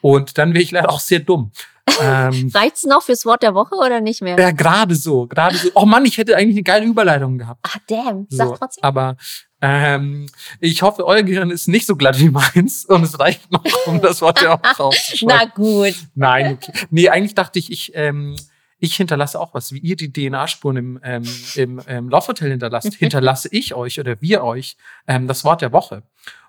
Und 0.00 0.38
dann 0.38 0.52
wäre 0.54 0.62
ich 0.62 0.70
leider 0.72 0.90
auch 0.90 1.00
sehr 1.00 1.20
dumm. 1.20 1.52
Ähm, 2.00 2.50
Reicht's 2.54 2.84
noch 2.84 3.02
fürs 3.02 3.24
Wort 3.24 3.42
der 3.42 3.54
Woche 3.54 3.74
oder 3.76 4.00
nicht 4.00 4.22
mehr? 4.22 4.36
ja, 4.38 4.50
gerade 4.52 4.94
so, 4.96 5.26
gerade 5.28 5.56
so. 5.56 5.70
Oh 5.74 5.84
Mann, 5.86 6.04
ich 6.04 6.18
hätte 6.18 6.36
eigentlich 6.36 6.56
eine 6.56 6.62
geile 6.64 6.86
Überleitung 6.86 7.38
gehabt. 7.38 7.60
Ah, 7.64 7.78
damn. 7.88 8.26
Sag 8.28 8.48
So, 8.48 8.56
trotzdem. 8.56 8.84
aber 8.84 9.16
ähm, 9.64 10.26
ich 10.58 10.82
hoffe, 10.82 11.06
euer 11.06 11.22
Gehirn 11.22 11.50
ist 11.52 11.68
nicht 11.68 11.86
so 11.86 11.94
glatt 11.94 12.18
wie 12.18 12.30
meins 12.30 12.84
und 12.88 13.04
es 13.04 13.18
reicht 13.20 13.50
noch, 13.52 13.64
um 13.86 14.02
das 14.02 14.20
Wort 14.20 14.40
der 14.40 14.50
Woche 14.50 14.60
Na 14.64 14.84
aufzuschreiben. 14.84 15.52
gut. 15.54 15.94
Nein, 16.16 16.58
okay. 16.60 16.72
nee, 16.90 17.08
eigentlich 17.08 17.36
dachte 17.36 17.60
ich, 17.60 17.70
ich, 17.70 17.92
ähm, 17.94 18.34
ich 18.80 18.96
hinterlasse 18.96 19.38
auch 19.38 19.54
was. 19.54 19.72
Wie 19.72 19.78
ihr 19.78 19.94
die 19.94 20.12
DNA-Spuren 20.12 20.76
im, 20.76 21.00
ähm, 21.04 21.22
im 21.54 21.80
ähm, 21.86 22.08
Laufhotel 22.08 22.50
hinterlasst, 22.50 22.92
hinterlasse 22.98 23.48
ich 23.52 23.74
euch 23.74 24.00
oder 24.00 24.20
wir 24.20 24.42
euch 24.42 24.76
ähm, 25.06 25.28
das 25.28 25.44
Wort 25.44 25.62
der 25.62 25.72
Woche. 25.72 26.02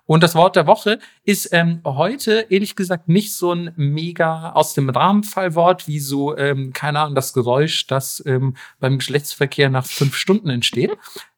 Und 0.06 0.22
das 0.22 0.34
Wort 0.34 0.56
der 0.56 0.66
Woche 0.66 0.98
ist 1.22 1.50
ähm, 1.52 1.80
heute, 1.84 2.46
ehrlich 2.50 2.74
gesagt, 2.74 3.08
nicht 3.08 3.32
so 3.32 3.52
ein 3.52 3.72
mega 3.76 4.50
aus 4.50 4.74
dem 4.74 4.90
Rahmenfallwort 4.90 5.86
wie 5.86 6.00
so, 6.00 6.36
ähm, 6.36 6.72
keine 6.72 6.98
Ahnung, 6.98 7.14
das 7.14 7.32
Geräusch, 7.32 7.86
das 7.86 8.22
ähm, 8.26 8.56
beim 8.80 8.98
Geschlechtsverkehr 8.98 9.70
nach 9.70 9.86
fünf 9.86 10.16
Stunden 10.16 10.50
entsteht, 10.50 10.90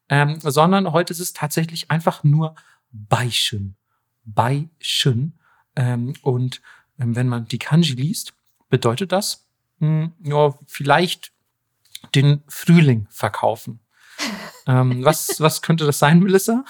ähm, 0.09 0.39
sondern 0.41 0.93
heute 0.93 1.13
ist 1.13 1.21
es 1.21 1.33
tatsächlich 1.33 1.91
einfach 1.91 2.25
nur 2.25 2.55
Beichen. 2.93 3.77
Beichen. 4.25 5.39
Ähm, 5.75 6.15
und 6.23 6.61
ähm, 6.99 7.17
wenn 7.17 7.29
man 7.29 7.47
die 7.47 7.59
Kanji 7.59 7.95
liest, 7.95 8.35
bedeutet 8.69 9.13
das, 9.13 9.47
mh, 9.79 10.13
ja, 10.25 10.55
vielleicht 10.67 11.33
den 12.15 12.43
Frühling 12.49 13.07
verkaufen. 13.11 13.81
ähm, 14.67 15.05
was, 15.05 15.41
was 15.41 15.63
könnte 15.63 15.85
das 15.87 15.99
sein, 15.99 16.21
Melissa? 16.21 16.65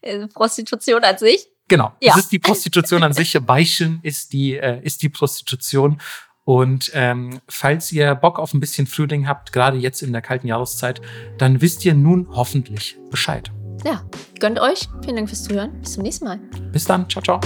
Äh, 0.00 0.28
Prostitution 0.28 1.02
an 1.04 1.18
sich. 1.18 1.48
Genau, 1.68 1.92
Ja. 2.00 2.12
es 2.14 2.24
ist 2.24 2.32
die 2.32 2.38
Prostitution 2.38 3.02
an 3.02 3.12
sich. 3.12 3.36
Beichen 3.44 3.98
ist 4.02 4.32
die, 4.32 4.56
äh, 4.56 4.80
ist 4.84 5.02
die 5.02 5.08
Prostitution. 5.08 6.00
Und 6.46 6.92
ähm, 6.94 7.40
falls 7.48 7.90
ihr 7.90 8.14
Bock 8.14 8.38
auf 8.38 8.54
ein 8.54 8.60
bisschen 8.60 8.86
Frühling 8.86 9.26
habt, 9.26 9.52
gerade 9.52 9.76
jetzt 9.78 10.00
in 10.00 10.12
der 10.12 10.22
kalten 10.22 10.46
Jahreszeit, 10.46 11.02
dann 11.38 11.60
wisst 11.60 11.84
ihr 11.84 11.92
nun 11.92 12.28
hoffentlich 12.30 12.96
Bescheid. 13.10 13.50
Ja, 13.84 14.04
gönnt 14.38 14.60
euch. 14.60 14.88
Vielen 15.02 15.16
Dank 15.16 15.28
fürs 15.28 15.42
Zuhören. 15.42 15.80
Bis 15.80 15.94
zum 15.94 16.04
nächsten 16.04 16.24
Mal. 16.24 16.38
Bis 16.70 16.84
dann, 16.84 17.08
ciao, 17.10 17.20
ciao. 17.20 17.40